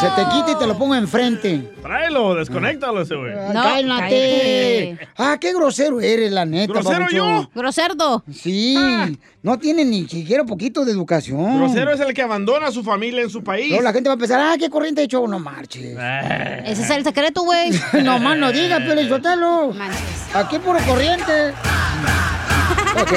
Se 0.00 0.06
te 0.10 0.28
quita 0.28 0.52
y 0.52 0.54
te 0.54 0.66
lo 0.66 0.78
pongo 0.78 0.94
enfrente. 0.94 1.72
Tráelo, 1.82 2.36
desconéctalo 2.36 3.02
ese 3.02 3.16
güey. 3.16 3.32
No, 3.52 3.62
¡Cálmate! 3.62 4.98
Ah, 5.16 5.38
qué 5.40 5.52
grosero 5.52 6.00
eres, 6.00 6.30
la 6.30 6.44
neta. 6.44 6.72
¿Grosero 6.72 7.06
yo? 7.10 7.50
Groserdo. 7.52 8.22
Sí, 8.32 8.76
no 9.42 9.58
tiene 9.58 9.84
ni 9.84 10.06
siquiera 10.06 10.44
poquito 10.44 10.84
de 10.84 10.92
educación. 10.92 11.58
Grosero 11.58 11.92
es 11.92 12.00
el 12.00 12.14
que 12.14 12.22
abandona 12.22 12.68
a 12.68 12.72
su 12.72 12.84
familia 12.84 13.22
en 13.22 13.30
su 13.30 13.42
país. 13.42 13.70
Luego 13.70 13.82
la 13.82 13.92
gente 13.92 14.08
va 14.08 14.14
a 14.14 14.18
pensar, 14.18 14.40
ah, 14.40 14.56
qué 14.56 14.70
corriente 14.70 15.00
de 15.00 15.08
show, 15.08 15.26
no 15.26 15.40
marches. 15.40 15.96
Ese 16.64 16.82
es 16.82 16.90
el 16.90 17.02
secreto, 17.02 17.42
güey. 17.42 17.70
no 18.04 18.20
más 18.20 18.38
no 18.38 18.52
digas, 18.52 18.80
Pio 18.82 18.94
Lizotelo. 18.94 19.72
Aquí 20.34 20.58
puro 20.58 20.78
corriente. 20.86 21.52
Ok. 23.00 23.12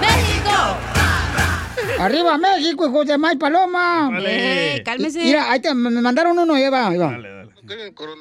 ¡México! 0.00 0.95
¡Arriba 1.98 2.38
México, 2.38 2.86
hijos 2.86 3.06
de 3.06 3.18
May 3.18 3.36
Paloma! 3.36 4.10
Vale. 4.10 4.76
Eh, 4.76 4.82
cálmese. 4.82 5.20
Mira, 5.20 5.50
ahí 5.50 5.60
te, 5.60 5.74
me 5.74 5.90
mandaron 6.00 6.38
uno, 6.38 6.54
ahí 6.54 6.68
va, 6.68 6.88
ahí 6.88 6.98
va. 6.98 7.18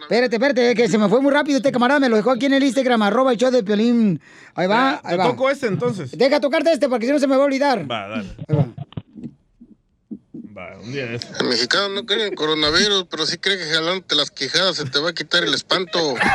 Espérate, 0.01 0.35
espérate, 0.35 0.75
que 0.75 0.87
se 0.87 0.97
me 0.97 1.07
fue 1.07 1.21
muy 1.21 1.31
rápido 1.31 1.57
este 1.57 1.71
camarada, 1.71 1.99
me 1.99 2.09
lo 2.09 2.15
dejó 2.15 2.31
aquí 2.31 2.47
en 2.47 2.53
el 2.53 2.63
Instagram, 2.63 3.01
arroba 3.03 3.31
el 3.31 3.37
show 3.37 3.51
de 3.51 3.63
Piolín. 3.63 4.19
Ahí 4.55 4.67
va, 4.67 4.99
ahí 5.03 5.17
va. 5.17 5.25
toco 5.25 5.49
este 5.49 5.67
entonces. 5.67 6.17
Deja 6.17 6.39
tocarte 6.39 6.71
este 6.71 6.89
porque 6.89 7.05
si 7.05 7.11
no 7.11 7.19
se 7.19 7.27
me 7.27 7.35
va 7.35 7.43
a 7.43 7.45
olvidar. 7.45 7.89
Va, 7.89 8.07
dale. 8.07 8.29
Va, 8.51 8.67
un 10.81 10.91
día 10.91 11.05
de 11.05 11.15
eso. 11.15 11.27
El 11.39 11.47
mexicano 11.47 11.89
no 11.89 12.05
cree 12.05 12.21
en 12.27 12.31
el 12.31 12.35
coronavirus, 12.35 13.05
pero 13.09 13.25
sí 13.25 13.37
cree 13.37 13.57
que 13.57 13.65
jalándote 13.65 14.15
las 14.15 14.31
quijadas 14.31 14.77
se 14.77 14.85
te 14.85 14.99
va 14.99 15.09
a 15.09 15.13
quitar 15.13 15.43
el 15.43 15.53
espanto. 15.53 15.99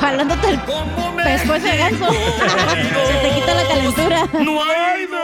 Jalándote 0.00 0.50
el 0.50 0.60
pescuezo 1.16 1.66
de 1.66 1.76
ganso. 1.76 2.06
Se 3.06 3.14
te 3.28 3.30
quita 3.34 3.54
la 3.54 3.66
calentura. 3.66 4.28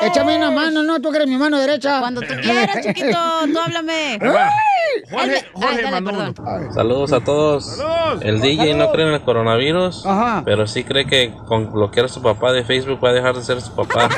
Échame 0.02 0.36
una 0.36 0.50
mano, 0.50 0.82
no, 0.82 1.00
tú 1.00 1.10
que 1.10 1.18
eres 1.18 1.28
mi 1.28 1.36
mano 1.36 1.60
derecha. 1.60 2.00
Cuando 2.00 2.20
tú 2.20 2.34
quieras, 2.42 2.84
chiquito, 2.84 3.16
tú 3.52 3.58
háblame. 3.60 4.18
Jorge, 5.10 5.44
Jorge 5.54 5.68
Ay, 5.68 5.76
dale, 5.76 5.90
mandó 5.90 6.10
perdón. 6.10 6.34
uno. 6.38 6.72
Saludos 6.74 7.12
a 7.12 7.20
todos. 7.20 7.78
El 8.20 8.40
DJ 8.40 8.74
no 8.74 8.90
cree 8.90 9.06
en 9.06 9.14
el 9.14 9.22
coronavirus, 9.22 10.04
Ajá. 10.04 10.42
pero 10.44 10.66
sí 10.66 10.84
cree 10.84 11.06
que 11.06 11.32
con 11.46 11.72
bloquear 11.72 12.06
a 12.06 12.08
su 12.08 12.20
papá 12.20 12.52
de 12.52 12.64
Facebook 12.64 13.02
va 13.02 13.10
a 13.10 13.12
dejar 13.12 13.34
de 13.36 13.42
ser 13.42 13.60
su 13.60 13.74
papá. 13.74 14.08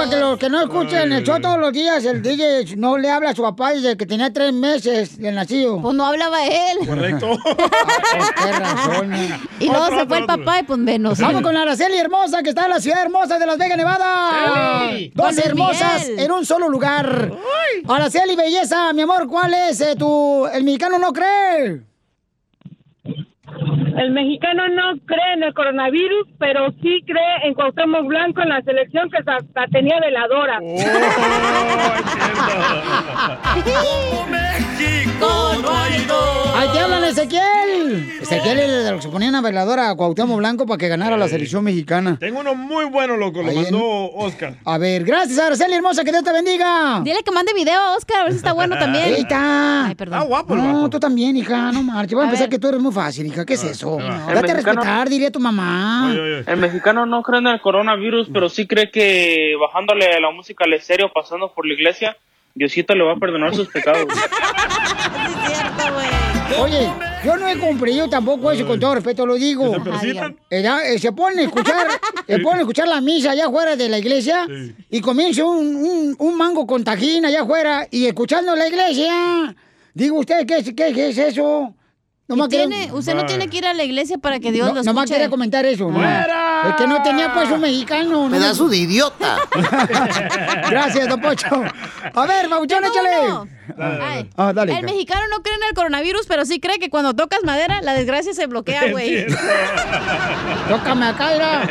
Para 0.00 0.10
que 0.12 0.16
los 0.16 0.38
que 0.38 0.48
no 0.48 0.62
escuchen 0.62 1.12
el 1.12 1.22
show 1.24 1.38
todos 1.38 1.58
los 1.58 1.74
días, 1.74 2.02
el 2.06 2.22
DJ 2.22 2.74
no 2.78 2.96
le 2.96 3.10
habla 3.10 3.30
a 3.30 3.34
su 3.34 3.42
papá 3.42 3.74
desde 3.74 3.98
que 3.98 4.06
tenía 4.06 4.32
tres 4.32 4.50
meses 4.50 5.18
de 5.18 5.30
nacido. 5.30 5.78
Pues 5.82 5.94
no 5.94 6.06
hablaba 6.06 6.46
él. 6.46 6.78
Correcto. 6.86 7.38
qué 8.42 8.52
razón. 8.52 9.12
Y 9.58 9.66
luego 9.66 9.88
se 9.88 10.06
fue 10.06 10.18
el 10.20 10.24
papá 10.24 10.60
y 10.60 10.62
pues 10.62 10.78
menos. 10.78 11.20
Vamos 11.20 11.42
con 11.42 11.54
Araceli 11.54 11.98
Hermosa, 11.98 12.42
que 12.42 12.48
está 12.48 12.64
en 12.64 12.70
la 12.70 12.80
ciudad 12.80 13.02
hermosa 13.02 13.38
de 13.38 13.44
Las 13.44 13.58
Vegas, 13.58 13.76
Nevada. 13.76 14.90
Dos 15.12 15.36
hermosas 15.36 16.08
Miguel. 16.08 16.24
en 16.24 16.32
un 16.32 16.46
solo 16.46 16.70
lugar. 16.70 17.32
Araceli, 17.86 18.36
belleza, 18.36 18.94
mi 18.94 19.02
amor, 19.02 19.28
¿cuál 19.28 19.52
es 19.52 19.82
eh, 19.82 19.96
tu... 19.96 20.46
El 20.46 20.64
mexicano 20.64 20.98
no 20.98 21.12
cree? 21.12 21.89
El 24.00 24.10
mexicano 24.12 24.66
no 24.68 24.98
cree 25.04 25.34
en 25.34 25.42
el 25.42 25.52
coronavirus, 25.52 26.26
pero 26.38 26.72
sí 26.80 27.04
cree 27.06 27.44
en 27.44 27.52
Cuauhtémoc 27.52 28.06
Blanco 28.06 28.40
en 28.40 28.48
la 28.48 28.62
selección 28.62 29.10
que 29.10 29.18
hasta 29.18 29.66
tenía 29.66 30.00
veladora. 30.00 30.58
Ahí 35.22 36.68
te 36.72 36.78
hablan, 36.78 37.04
Ezequiel. 37.04 38.10
Ezequiel 38.20 38.58
era 38.58 38.78
de 38.82 38.90
los 38.92 39.04
que 39.04 39.10
ponían 39.10 39.34
a 39.34 39.40
veladora 39.40 39.90
a 39.90 39.94
Cuauhtémoc 39.96 40.38
Blanco 40.38 40.66
para 40.66 40.78
que 40.78 40.88
ganara 40.88 41.16
la 41.16 41.28
selección 41.28 41.64
mexicana. 41.64 42.16
Tengo 42.18 42.40
uno 42.40 42.54
muy 42.54 42.84
bueno, 42.86 43.16
loco. 43.16 43.42
Lo 43.42 43.50
Ahí 43.50 43.56
en- 43.58 43.62
mandó 43.64 44.10
Oscar. 44.12 44.54
A 44.64 44.78
ver, 44.78 45.04
gracias, 45.04 45.38
Araceli 45.38 45.74
Hermosa, 45.74 46.04
que 46.04 46.10
Dios 46.12 46.22
te 46.24 46.32
bendiga. 46.32 47.00
Dile 47.02 47.22
que 47.22 47.30
mande 47.32 47.52
video 47.54 47.78
a 47.80 47.96
Oscar, 47.96 48.20
a 48.20 48.22
ver 48.24 48.32
si 48.32 48.38
está 48.38 48.52
bueno 48.52 48.78
también. 48.78 49.04
Ahí 49.04 49.20
está. 49.20 49.86
Ay, 49.86 49.94
perdón. 49.94 50.20
Ah, 50.20 50.24
guapo 50.24 50.54
No, 50.56 50.88
tú 50.90 50.98
también, 51.00 51.36
hija, 51.36 51.72
no 51.72 51.82
marches. 51.82 52.14
Voy 52.14 52.24
a, 52.24 52.28
A 52.28 52.32
ver. 52.32 52.48
que 52.48 52.58
tú 52.58 52.68
eres 52.68 52.80
muy 52.80 52.92
fácil, 52.92 53.26
hija. 53.26 53.44
¿Qué 53.44 53.54
es 53.54 53.64
eso? 53.64 53.98
El 53.98 54.06
Date 54.06 54.30
a 54.52 54.54
mexicano- 54.54 54.80
respetar, 54.80 55.08
diría 55.08 55.30
tu 55.30 55.40
mamá. 55.40 56.12
El 56.46 56.56
mexicano 56.58 57.04
no 57.06 57.22
cree 57.22 57.40
en 57.40 57.46
el 57.48 57.60
coronavirus, 57.60 58.28
pero 58.32 58.48
sí 58.48 58.66
cree 58.66 58.90
que 58.90 59.54
bajándole 59.60 60.06
la 60.20 60.30
música 60.30 60.64
al 60.64 60.74
estéreo, 60.74 61.10
pasando 61.12 61.52
por 61.52 61.66
la 61.66 61.74
iglesia, 61.74 62.16
Diosito 62.54 62.94
le 62.94 63.04
va 63.04 63.12
a 63.12 63.16
perdonar 63.16 63.54
sus 63.54 63.68
pecados. 63.68 64.06
Oye, 66.60 66.90
Yo 67.24 67.36
no 67.36 67.48
he 67.48 67.56
cumplido 67.58 68.08
tampoco 68.08 68.50
eso, 68.50 68.66
con 68.66 68.80
todo 68.80 68.94
respeto 68.94 69.24
lo 69.24 69.34
digo. 69.34 69.70
¿Que 69.84 69.90
se? 69.98 70.08
Eh, 70.50 70.94
eh, 70.94 70.98
se 70.98 71.12
ponen 71.12 71.38
a 71.38 71.42
escuchar, 71.42 71.86
se 72.26 72.38
ponen 72.40 72.58
a 72.58 72.60
escuchar 72.62 72.88
la 72.88 73.00
misa 73.00 73.30
allá 73.32 73.46
afuera 73.46 73.76
de 73.76 73.88
la 73.88 73.98
iglesia 73.98 74.46
y 74.90 75.00
comienza 75.00 75.44
un, 75.44 75.76
un- 75.76 76.16
un 76.18 76.36
mango 76.36 76.66
con 76.66 76.82
tajín 76.82 77.24
allá 77.24 77.42
afuera 77.42 77.86
y 77.90 78.06
escuchando 78.06 78.56
la 78.56 78.66
iglesia. 78.68 79.54
Digo, 79.94 80.18
¿usted 80.18 80.44
qué, 80.46 80.58
es- 80.58 80.72
qué, 80.74 80.92
qué 80.92 81.10
es 81.10 81.18
eso? 81.18 81.74
Nomás 82.30 82.46
Y 82.46 82.50
tiene- 82.50 82.92
usted 82.92 83.14
no 83.14 83.26
tiene 83.26 83.48
que 83.48 83.58
ir 83.58 83.66
a 83.66 83.74
la 83.74 83.82
iglesia 83.82 84.16
para 84.18 84.38
que 84.38 84.52
Dios 84.52 84.68
No, 84.68 84.74
lo 84.74 84.82
nomás 84.84 85.04
escuche. 85.04 85.14
quería 85.16 85.30
comentar 85.30 85.66
eso. 85.66 85.88
¿no? 85.90 85.98
¡Fuera! 85.98 86.68
Es 86.70 86.74
que 86.76 86.86
no 86.86 87.02
tenía 87.02 87.34
pues 87.34 87.50
un 87.50 87.60
mexicano. 87.60 88.28
¿no? 88.28 88.30
Pedazo 88.30 88.68
de 88.68 88.76
idiota. 88.76 89.36
Gracias, 90.70 91.08
don 91.08 91.20
Pocho. 91.20 91.48
A 92.14 92.26
ver, 92.26 92.48
Mauchón, 92.48 92.84
échale. 92.84 93.10
Ay. 94.00 94.30
Ah, 94.36 94.52
dale. 94.54 94.78
El 94.78 94.84
mexicano 94.84 95.22
no 95.30 95.42
cree 95.42 95.56
en 95.56 95.62
el 95.68 95.74
coronavirus, 95.74 96.26
pero 96.26 96.44
sí 96.44 96.60
cree 96.60 96.78
que 96.78 96.88
cuando 96.88 97.14
tocas 97.14 97.40
madera, 97.44 97.80
la 97.82 97.94
desgracia 97.94 98.32
se 98.32 98.46
bloquea, 98.46 98.90
güey. 98.90 99.26
Tócame 100.68 101.06
acá, 101.06 101.30
mira. 101.32 101.68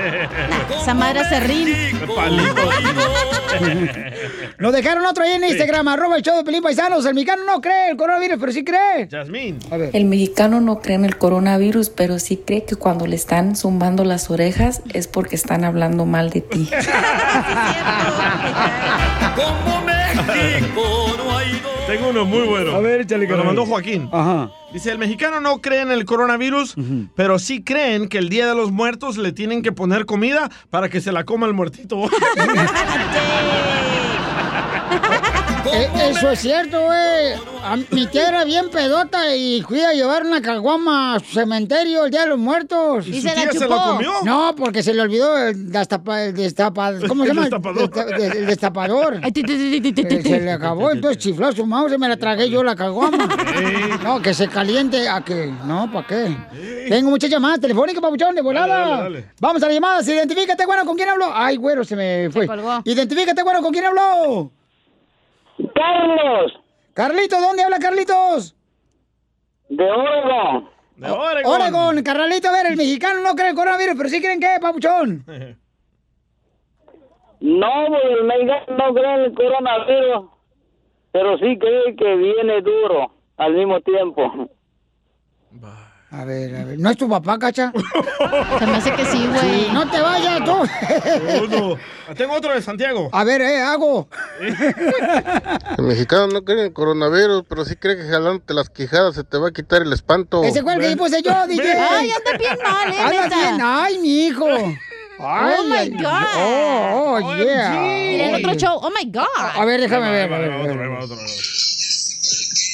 Esa 0.82 0.94
madre 0.94 1.24
se 1.30 1.40
rin. 1.40 1.70
Nos 4.60 4.74
dejaron 4.74 5.06
otro 5.06 5.24
ahí 5.24 5.34
en 5.34 5.44
Instagram, 5.44 5.88
arroba 5.88 6.18
el 6.18 6.24
show 6.24 6.36
de 6.36 6.44
Pelín 6.44 6.62
Paisanos. 6.62 7.06
El 7.06 7.14
mexicano 7.14 7.44
no 7.46 7.62
cree 7.62 7.92
el 7.92 7.98
coronavirus, 7.98 8.38
pero 8.40 8.52
sí 8.52 8.64
cree. 8.64 9.08
Yasmín. 9.10 9.60
A 9.72 9.78
ver. 9.78 9.90
El 9.94 10.06
mexicano 10.06 10.62
no 10.62 10.82
cree 10.82 10.96
en 10.96 11.06
el 11.06 11.18
coronavirus, 11.18 11.90
pero 11.90 12.20
sí 12.20 12.38
cree 12.46 12.66
que 12.66 12.76
cuando 12.76 13.08
le 13.08 13.16
están 13.16 13.56
zumbando 13.56 14.04
las 14.04 14.30
orejas 14.30 14.82
es 14.94 15.08
porque 15.08 15.36
están 15.36 15.64
hablando 15.64 16.06
mal 16.06 16.30
de 16.30 16.42
ti. 16.42 16.70
Tengo 21.88 22.10
uno 22.10 22.24
muy 22.24 22.42
bueno. 22.42 22.76
A 22.76 22.80
ver, 22.80 23.02
échale, 23.02 23.26
Me 23.28 23.36
lo 23.36 23.44
mandó 23.44 23.66
Joaquín. 23.66 24.10
Ajá. 24.12 24.52
Dice, 24.72 24.92
el 24.92 25.00
mexicano 25.00 25.42
no 25.42 25.60
cree 25.60 25.82
en 25.82 25.90
el 25.92 26.06
coronavirus, 26.06 26.76
pero 27.16 27.40
sí 27.40 27.64
creen 27.64 28.08
que 28.08 28.20
el 28.20 28.30
Día 28.30 28.46
de 28.48 28.54
los 28.54 28.72
Muertos 28.72 29.18
le 29.18 29.32
tienen 29.32 29.64
que 29.64 29.72
poner 29.72 30.06
comida 30.06 30.52
para 30.70 30.90
que 30.90 31.02
se 31.02 31.12
la 31.12 31.24
coma 31.24 31.48
el 31.48 31.54
muertito. 31.54 32.04
Eh, 35.72 35.90
eso 36.12 36.30
es 36.32 36.40
cierto, 36.40 36.82
güey. 36.86 37.86
Mi 37.92 38.08
tía 38.08 38.30
era 38.30 38.44
bien 38.46 38.70
pedota 38.70 39.36
y 39.36 39.62
fui 39.62 39.82
a 39.82 39.94
llevar 39.94 40.24
una 40.26 40.42
caguama 40.42 41.16
a 41.16 41.20
su 41.20 41.34
cementerio 41.34 42.06
el 42.06 42.12
Día 42.12 42.22
de 42.22 42.28
los 42.30 42.40
Muertos. 42.40 43.06
¿Y 43.08 43.18
¿Y 43.18 43.22
su 43.22 43.28
se 43.28 43.36
la 43.36 43.42
tía 43.42 43.52
se 43.52 43.60
la 43.60 43.66
chupó? 43.76 43.82
comió? 43.96 44.12
No, 44.24 44.56
porque 44.56 44.82
se 44.82 44.94
le 44.94 45.02
olvidó 45.02 45.38
el, 45.38 45.72
destapa- 45.72 46.26
el 46.28 46.34
destapa- 46.36 47.00
¿cómo 47.08 47.24
se 47.26 47.30
El 47.32 47.36
llama? 47.36 47.48
destapador. 47.50 48.22
El 48.22 48.46
destapador. 48.48 49.20
Eh, 49.24 50.24
se 50.24 50.40
le 50.42 50.52
acabó, 50.52 50.92
entonces 50.92 51.18
chifló 51.22 51.52
su 51.52 51.66
mouse 51.66 51.94
y 51.94 51.98
me 51.98 52.08
la 52.10 52.18
tragué 52.18 52.50
yo 52.50 52.64
la 52.64 52.76
caguama. 52.76 53.28
No, 54.04 54.22
que 54.22 54.34
se 54.34 54.48
caliente 54.48 55.08
a 55.10 55.22
que... 55.22 55.52
No, 55.66 55.92
¿para 55.92 56.08
qué? 56.08 56.38
Tengo 56.88 57.10
muchas 57.10 57.30
llamadas 57.30 57.60
telefónicas, 57.60 58.02
papuchón, 58.02 58.34
de 58.34 58.42
volada. 58.42 58.68
Dale, 58.78 58.90
dale, 58.90 59.04
dale. 59.04 59.26
Vamos 59.40 59.62
a 59.62 59.66
las 59.66 59.76
llamadas. 59.76 60.08
Identifícate, 60.08 60.66
bueno, 60.66 60.86
¿con 60.86 60.96
quién 60.96 61.10
hablo? 61.10 61.30
Ay, 61.34 61.58
güero, 61.58 61.84
se 61.84 61.96
me 61.96 62.30
fue. 62.32 62.48
Identifícate, 62.86 63.44
bueno, 63.44 63.62
¿con 63.62 63.72
quién 63.72 63.86
hablo? 63.86 64.52
Carlos. 65.76 66.60
Carlitos, 66.94 67.40
¿dónde 67.42 67.64
habla 67.64 67.80
Carlitos? 67.80 68.56
De 69.70 69.90
Oregon. 69.90 70.70
De 70.96 71.10
Oregon. 71.10 71.62
Oregon, 71.62 72.04
Carnalito, 72.04 72.50
a 72.50 72.52
ver, 72.52 72.66
el 72.68 72.78
mexicano 72.78 73.22
no 73.22 73.36
cree 73.36 73.50
en 73.50 73.56
coronavirus, 73.56 73.96
pero 73.96 74.10
sí 74.10 74.22
creen 74.22 74.40
que, 74.40 74.60
papuchón. 74.62 75.26
No, 77.42 77.86
el 77.98 78.26
mexicano 78.26 78.66
no 78.78 78.94
cree 78.94 79.14
en 79.14 79.22
el 79.22 79.34
coronavirus, 79.34 80.26
pero 81.14 81.38
sí 81.38 81.58
cree 81.58 81.96
que 81.96 82.16
viene 82.18 82.62
duro 82.62 83.14
al 83.38 83.54
mismo 83.54 83.80
tiempo. 83.80 84.50
A 86.12 86.26
ver, 86.26 86.56
a 86.56 86.64
ver, 86.64 86.80
¿no 86.80 86.90
es 86.90 86.98
tu 86.98 87.08
papá, 87.08 87.38
cacha? 87.38 87.72
Se 88.60 88.66
me 88.66 88.78
hace 88.78 88.92
que 88.94 89.06
sí, 89.06 89.28
güey. 89.28 89.70
no 89.72 89.88
te 89.92 90.02
vayas 90.02 90.44
tú. 90.44 90.54
Uno. 91.44 91.78
Tengo 92.18 92.34
otro 92.34 92.52
de 92.52 92.64
Santiago. 92.64 93.10
A 93.12 93.24
ver, 93.24 93.42
eh, 93.42 93.62
hago. 93.62 94.10
El 95.78 95.84
mexicano 95.84 96.28
no 96.28 96.44
cree 96.44 96.60
en 96.62 96.66
el 96.66 96.74
coronavirus, 96.74 97.44
pero 97.48 97.64
sí 97.64 97.76
cree 97.76 97.96
que 97.96 98.04
jalándote 98.04 98.56
las 98.56 98.72
quijadas 98.72 99.14
se 99.16 99.24
te 99.24 99.38
va 99.38 99.50
a 99.50 99.52
quitar 99.52 99.84
el 99.84 99.94
espanto. 99.94 100.44
Ese 100.44 100.64
fue 100.64 100.74
el 100.74 100.82
que 100.82 100.98
puse 100.98 101.22
yo, 101.22 101.46
DJ. 101.46 101.74
Ay, 101.74 102.12
anda 102.12 102.38
bien 102.38 102.58
mal, 102.64 102.92
eh, 102.92 103.00
Anda 103.00 103.36
bien, 103.36 103.60
ay, 103.62 104.00
mi 104.00 104.26
hijo. 104.28 104.48
Ay, 105.20 105.56
Oh, 105.60 105.64
my 105.66 105.90
God. 105.90 106.26
Oh, 106.38 107.20
oh, 107.22 107.36
yeah. 107.36 107.72
Mira 107.82 108.30
el 108.30 108.46
otro 108.46 108.58
show. 108.58 108.80
Oh, 108.82 108.90
my 108.90 109.12
God. 109.12 109.26
A 109.38 109.66
ver, 109.66 109.82
déjame 109.82 110.10
ver. 110.10 110.34
a 110.34 110.38
ver, 110.40 110.52
a 110.52 110.58
ver. 110.64 111.10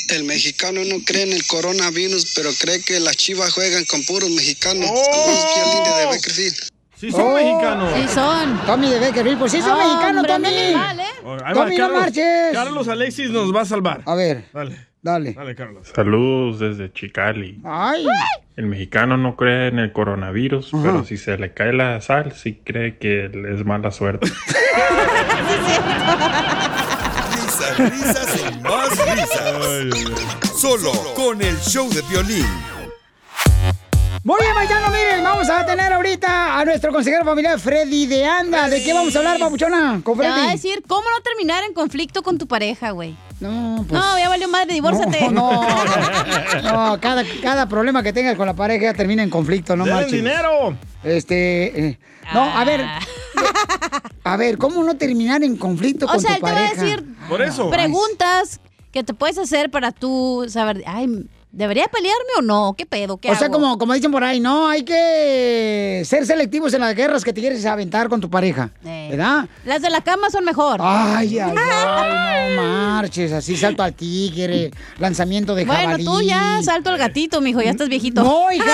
El 0.10 0.24
mexicano 0.26 0.82
no 0.86 0.97
cree 1.06 1.24
en 1.24 1.34
el 1.34 1.45
coronavirus, 1.47 2.34
pero 2.36 2.49
cree 2.62 2.82
que 2.82 2.99
las 2.99 3.16
chivas 3.18 3.51
juegan 3.53 3.84
con 3.86 4.03
puros 4.03 4.30
mexicanos. 4.30 4.89
Oh. 4.91 5.53
Saludos, 5.56 5.97
de 5.99 6.06
Beckerfield. 6.16 6.56
Sí 6.97 7.12
son 7.12 7.34
mexicanos. 7.34 7.91
Sí 7.95 8.08
son. 8.14 8.66
Tommy 8.66 8.89
de 8.89 8.99
Beckerfield, 8.99 9.39
pues 9.39 9.51
sí 9.51 9.62
son 9.62 9.72
Hombre, 9.72 9.88
mexicanos, 9.88 10.24
anda 10.24 10.34
Tommy. 10.36 10.74
mal, 10.74 10.99
¿eh? 10.99 11.03
Ahí 11.43 11.53
va, 11.53 11.53
Tommy, 11.53 11.76
no 11.78 11.84
Carlos. 11.84 12.01
marches. 12.01 12.53
Carlos 12.53 12.88
Alexis 12.88 13.30
nos 13.32 13.53
va 13.56 13.62
a 13.62 13.66
salvar. 13.66 14.01
A 14.06 14.16
ver, 14.16 14.45
Dale. 14.53 14.88
dale. 15.01 15.34
Dale, 15.34 15.56
Carlos. 15.56 15.88
Saludos 15.93 16.60
desde 16.60 16.93
Chicali. 16.93 17.60
Ay. 17.66 18.06
El 18.56 18.68
mexicano 18.68 19.18
no 19.18 19.36
cree 19.36 19.68
en 19.68 19.80
el 19.80 19.91
coronavirus, 19.91 20.70
pero 20.82 21.03
si 21.03 21.18
se 21.18 21.38
le 21.38 21.53
cae 21.53 21.74
la 21.74 21.99
sal, 21.99 22.34
sí 22.41 22.62
cree 22.64 22.97
que 22.97 23.26
es 23.26 23.66
mala 23.66 23.91
suerte. 23.91 24.32
Risas, 27.78 27.91
risas 27.91 28.39
y 28.39 28.59
más 28.59 28.89
risas. 28.89 30.59
Solo 30.59 30.91
con 31.16 31.41
el 31.41 31.59
show 31.61 31.89
de 31.89 32.01
violín. 32.03 32.47
Muy 34.24 34.39
bien, 34.41 34.55
paisano, 34.55 34.89
miren, 34.89 35.24
vamos 35.24 35.47
a 35.49 35.66
tener 35.66 35.93
ahorita 35.93 36.59
a 36.59 36.66
nuestro 36.66 36.91
consejero 36.91 37.24
familiar 37.24 37.59
Freddy 37.59 38.07
de 38.07 38.26
Anda. 38.26 38.68
¿De 38.70 38.84
qué 38.84 38.91
vamos 38.93 39.16
a 39.16 39.20
hablar, 39.20 39.38
papuchona? 39.38 40.01
Con 40.03 40.18
Te 40.18 40.28
va 40.28 40.49
a 40.49 40.51
decir 40.51 40.84
cómo 40.88 41.07
no 41.09 41.22
terminar 41.22 41.63
en 41.63 41.74
conflicto 41.74 42.24
con 42.24 42.38
tu 42.38 42.47
pareja, 42.47 42.91
güey. 42.91 43.16
No, 43.39 43.86
pues. 43.88 44.01
No, 44.01 44.17
ya 44.17 44.29
valió 44.29 44.47
madre, 44.47 44.73
divórciate. 44.73 45.29
No, 45.29 45.51
no, 45.61 45.67
no, 46.93 46.99
cada, 47.01 47.23
cada 47.41 47.67
problema 47.67 48.01
que 48.01 48.13
tengas 48.13 48.36
con 48.38 48.45
la 48.47 48.53
pareja 48.53 48.93
termina 48.93 49.23
en 49.23 49.29
conflicto, 49.29 49.75
no 49.75 49.83
¡Denle 49.83 50.01
marches. 50.01 50.13
dinero! 50.13 50.77
Este, 51.03 51.88
eh, 51.89 51.99
no, 52.33 52.41
a 52.43 52.63
ver, 52.63 52.81
a 54.23 54.38
ver, 54.38 54.57
¿cómo 54.57 54.83
no 54.83 54.95
terminar 54.97 55.43
en 55.43 55.57
conflicto 55.57 56.05
O 56.05 56.09
con 56.09 56.19
sea, 56.21 56.31
tu 56.31 56.36
él 56.38 56.41
te 56.41 56.51
va 56.51 56.51
a 56.51 56.69
pareja? 56.69 56.83
decir 56.83 57.05
Por 57.29 57.41
eso. 57.41 57.69
preguntas 57.69 58.59
que 58.91 59.03
te 59.03 59.13
puedes 59.13 59.38
hacer 59.38 59.69
para 59.69 59.91
tú 59.91 60.45
saber, 60.47 60.83
ay, 60.88 61.27
¿debería 61.56 61.86
pelearme 61.88 62.30
o 62.39 62.41
no? 62.41 62.76
¿Qué 62.78 62.86
pedo? 62.86 63.18
¿Qué 63.18 63.32
O 63.32 63.36
sea, 63.36 63.49
como, 63.49 63.78
como 63.78 63.93
dicen 63.93 64.12
por 64.12 64.24
ahí, 64.24 64.39
no, 64.39 64.68
hay 64.68 64.84
que 64.84 66.03
ser 66.06 66.26
selectivos 66.26 66.74
en 66.74 66.82
las 66.82 66.93
guerras 66.95 67.24
que 67.24 67.34
te 67.34 67.41
quieres 67.41 67.66
aventar 67.66 68.10
con 68.10 68.22
tu 68.22 68.30
pareja, 68.30 68.70
Eh. 68.86 69.08
¿verdad? 69.12 69.45
Las 69.66 69.82
de 69.82 69.89
la 69.89 70.01
cama 70.01 70.30
son 70.30 70.43
mejor. 70.45 70.80
Ay, 70.82 71.39
ay, 71.39 71.56
ay, 71.58 72.56
no 72.56 72.62
marches, 72.95 73.32
así 73.32 73.56
salto 73.58 73.84
al 73.84 73.93
tigre, 73.93 74.72
lanzamiento 74.99 75.56
de 75.56 75.66
bueno, 75.66 75.82
jabalí. 75.82 76.06
tú 76.06 76.22
ya 76.22 76.62
salto 76.64 76.89
al 76.89 76.97
gatito, 76.97 77.41
mijo, 77.41 77.62
ya 77.62 77.72
estás 77.72 77.89
viejito. 77.89 78.24
No, 78.24 78.51
hija. 78.51 78.66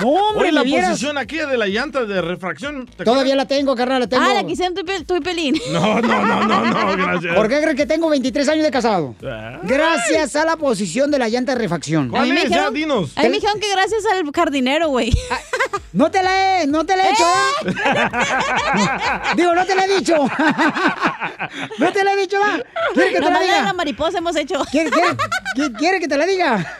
No, 0.00 0.08
hombre, 0.08 0.50
Oye, 0.50 0.52
la 0.52 0.62
posición 0.88 1.18
aquí 1.18 1.36
de 1.36 1.56
la 1.56 1.66
llanta 1.66 2.04
de 2.04 2.20
refracción. 2.20 2.86
¿te 2.86 3.04
Todavía 3.04 3.34
la 3.36 3.46
tengo, 3.46 3.74
carnal, 3.74 4.00
la 4.00 4.06
tengo. 4.08 4.22
Ah, 4.24 4.34
la 4.34 4.44
quisieron 4.46 4.74
tu, 4.74 4.80
y 4.80 4.84
Pel- 4.84 5.18
y 5.18 5.20
Pelín. 5.20 5.58
No, 5.72 6.00
no, 6.00 6.26
no, 6.26 6.44
no, 6.46 6.64
no, 6.66 6.96
gracias. 6.96 7.34
¿Por 7.34 7.48
qué 7.48 7.60
crees 7.60 7.76
que 7.76 7.86
tengo 7.86 8.08
23 8.08 8.48
años 8.48 8.64
de 8.64 8.70
casado? 8.70 9.14
Ay. 9.22 9.58
Gracias 9.64 10.36
a 10.36 10.44
la 10.44 10.56
posición 10.56 11.10
de 11.10 11.18
la 11.18 11.28
llanta 11.28 11.52
de 11.54 11.58
refacción. 11.84 12.08
¿Cuál 12.08 12.22
A 12.22 12.24
mí 12.26 12.32
me 12.32 12.42
es? 12.42 12.48
Ya, 12.50 12.56
dijeron- 12.70 12.74
dinos. 12.74 13.12
A 13.16 13.22
mí 13.22 13.28
me 13.28 13.34
dijeron 13.34 13.60
que 13.60 13.70
gracias 13.70 14.02
al 14.12 14.30
jardinero, 14.32 14.88
güey. 14.88 15.12
No 15.92 16.10
te 16.10 16.22
la 16.22 16.62
he, 16.62 16.66
no 16.66 16.84
te 16.84 16.96
la 16.96 17.04
he 17.08 17.12
hecho, 17.12 17.24
¿eh? 17.24 17.64
Digo, 19.36 19.54
no 19.54 19.64
te 19.64 19.74
la 19.76 19.84
he 19.84 19.88
dicho. 19.96 20.16
no 21.78 21.92
te 21.92 22.04
la 22.04 22.12
he 22.12 22.16
dicho, 22.16 22.38
¿verdad? 22.38 22.64
¿Quiere 22.94 23.08
que 23.10 23.14
te 23.16 23.20
la 23.20 23.30
Nomás 23.30 23.46
la 23.46 23.58
diga? 23.60 23.72
mariposa 23.74 24.18
hemos 24.18 24.36
hecho. 24.36 24.64
¿Quiere, 24.70 24.90
quiere- 24.90 25.16
qui- 25.56 25.76
quiere 25.78 26.00
que 26.00 26.08
te 26.08 26.16
la 26.16 26.26
diga? 26.26 26.78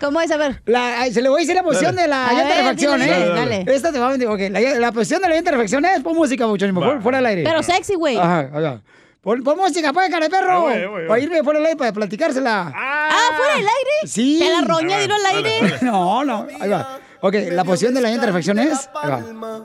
¿Cómo 0.00 0.20
es? 0.20 0.30
A 0.30 0.36
ver. 0.36 0.60
La- 0.66 1.06
se 1.10 1.22
le 1.22 1.28
voy 1.28 1.38
a 1.38 1.40
decir 1.42 1.54
la 1.54 1.62
posición 1.62 1.94
Dale. 1.96 2.02
de 2.02 2.08
la 2.08 2.32
llanta 2.32 2.54
de 2.54 2.74
dile, 2.74 3.04
¿eh? 3.04 3.08
dale, 3.08 3.28
dale. 3.64 3.74
Esta 3.74 3.92
te 3.92 3.98
va 3.98 4.08
a 4.08 4.12
venir. 4.12 4.28
Ok, 4.28 4.40
la, 4.50 4.60
la 4.60 4.92
posición 4.92 5.22
de 5.22 5.28
la 5.28 5.34
llanta 5.34 5.50
de 5.50 5.56
refacción 5.56 5.84
es 5.84 6.00
pon 6.02 6.14
música, 6.16 6.46
muchachos, 6.46 6.76
Va. 6.76 6.80
fuera, 6.84 7.00
fuera 7.00 7.18
del 7.18 7.26
aire. 7.26 7.44
Pero 7.44 7.62
sexy, 7.62 7.94
güey. 7.94 8.16
Ajá, 8.18 8.50
ajá. 8.52 8.80
Pon, 9.22 9.40
pon 9.44 9.56
música, 9.56 9.92
pues, 9.92 10.10
cara 10.10 10.26
de 10.26 10.30
perro. 10.30 10.62
Voy, 10.62 10.72
voy, 10.72 10.80
ahí 11.02 11.06
Para 11.06 11.08
voy. 11.08 11.22
irme 11.22 11.44
fuera 11.44 11.60
del 11.60 11.66
aire 11.66 11.76
para 11.78 11.92
platicársela. 11.92 12.72
Ah, 12.74 13.28
¿fuera 13.36 13.54
del 13.54 13.68
aire? 13.68 13.90
Sí. 14.04 14.40
Te 14.40 14.48
la 14.50 14.62
roña, 14.62 14.98
dilo 14.98 15.14
al 15.14 15.26
aire. 15.26 15.58
dale. 15.62 15.78
No, 15.82 16.24
no, 16.24 16.48
ahí 16.60 16.68
va. 16.68 16.98
Ok, 17.20 17.34
la 17.52 17.62
posición 17.62 17.94
de 17.94 18.00
la 18.00 18.16
refacción 18.20 18.58
es. 18.58 18.88
Ahí 19.00 19.10
va. 19.10 19.64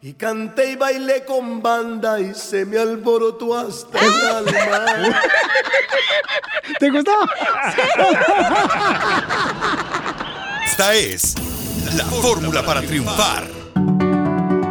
Y 0.00 0.14
canté 0.14 0.72
y 0.72 0.76
bailé 0.76 1.24
con 1.24 1.62
banda 1.62 2.18
y 2.20 2.34
se 2.34 2.64
me 2.64 2.76
alborotó 2.78 3.56
hasta 3.56 3.98
el 4.00 4.74
alma. 4.74 5.20
¿Te 6.80 6.90
gustó? 6.90 7.12
Esta 10.64 10.94
es 10.94 11.34
la 11.96 12.04
fórmula 12.04 12.64
para 12.64 12.82
triunfar. 12.82 13.57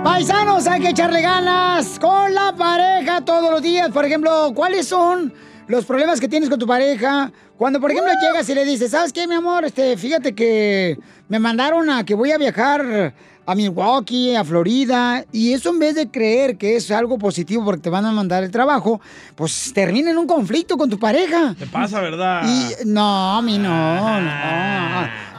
Paisanos, 0.08 0.66
hay 0.68 0.80
que 0.80 0.89
echarle 0.91 1.22
ganas 1.22 1.99
con 1.99 2.34
la 2.34 2.55
pareja 2.55 3.20
todos 3.26 3.51
los 3.51 3.62
días. 3.62 3.89
Por 3.89 4.05
ejemplo, 4.05 4.53
¿cuáles 4.55 4.88
son 4.88 5.34
los 5.68 5.84
problemas 5.84 6.22
que 6.22 6.30
tienes 6.30 6.49
con 6.49 6.58
tu 6.58 6.66
pareja. 6.66 7.30
Cuando, 7.58 7.82
por 7.82 7.91
ejemplo, 7.91 8.14
llegas 8.22 8.47
y 8.47 8.55
le 8.55 8.64
dices, 8.64 8.91
¿sabes 8.91 9.12
qué, 9.12 9.28
mi 9.28 9.36
amor? 9.36 9.66
Este, 9.66 9.97
fíjate 9.97 10.34
que 10.34 10.97
me 11.28 11.39
mandaron 11.39 11.89
a 11.89 12.05
que 12.05 12.16
voy 12.16 12.32
a 12.32 12.38
viajar 12.38 13.14
a 13.45 13.55
Milwaukee, 13.55 14.34
a 14.34 14.45
Florida, 14.45 15.26
y 15.34 15.51
eso 15.51 15.72
en 15.72 15.80
vez 15.80 15.95
de 15.95 16.10
creer 16.10 16.58
que 16.58 16.78
es 16.78 16.89
algo 16.89 17.18
positivo 17.18 17.66
porque 17.66 17.82
te 17.82 17.89
van 17.89 18.05
a 18.05 18.12
mandar 18.14 18.45
el 18.45 18.51
trabajo, 18.51 19.01
pues 19.36 19.74
termina 19.74 20.12
en 20.12 20.18
un 20.18 20.26
conflicto 20.26 20.78
con 20.78 20.89
tu 20.89 20.97
pareja. 20.97 21.53
Te 21.60 21.68
pasa, 21.68 21.99
¿verdad? 21.99 22.43
Y 22.45 22.86
no, 22.86 23.38
a 23.38 23.41
mí 23.41 23.58
no, 23.58 24.22
no. 24.22 24.32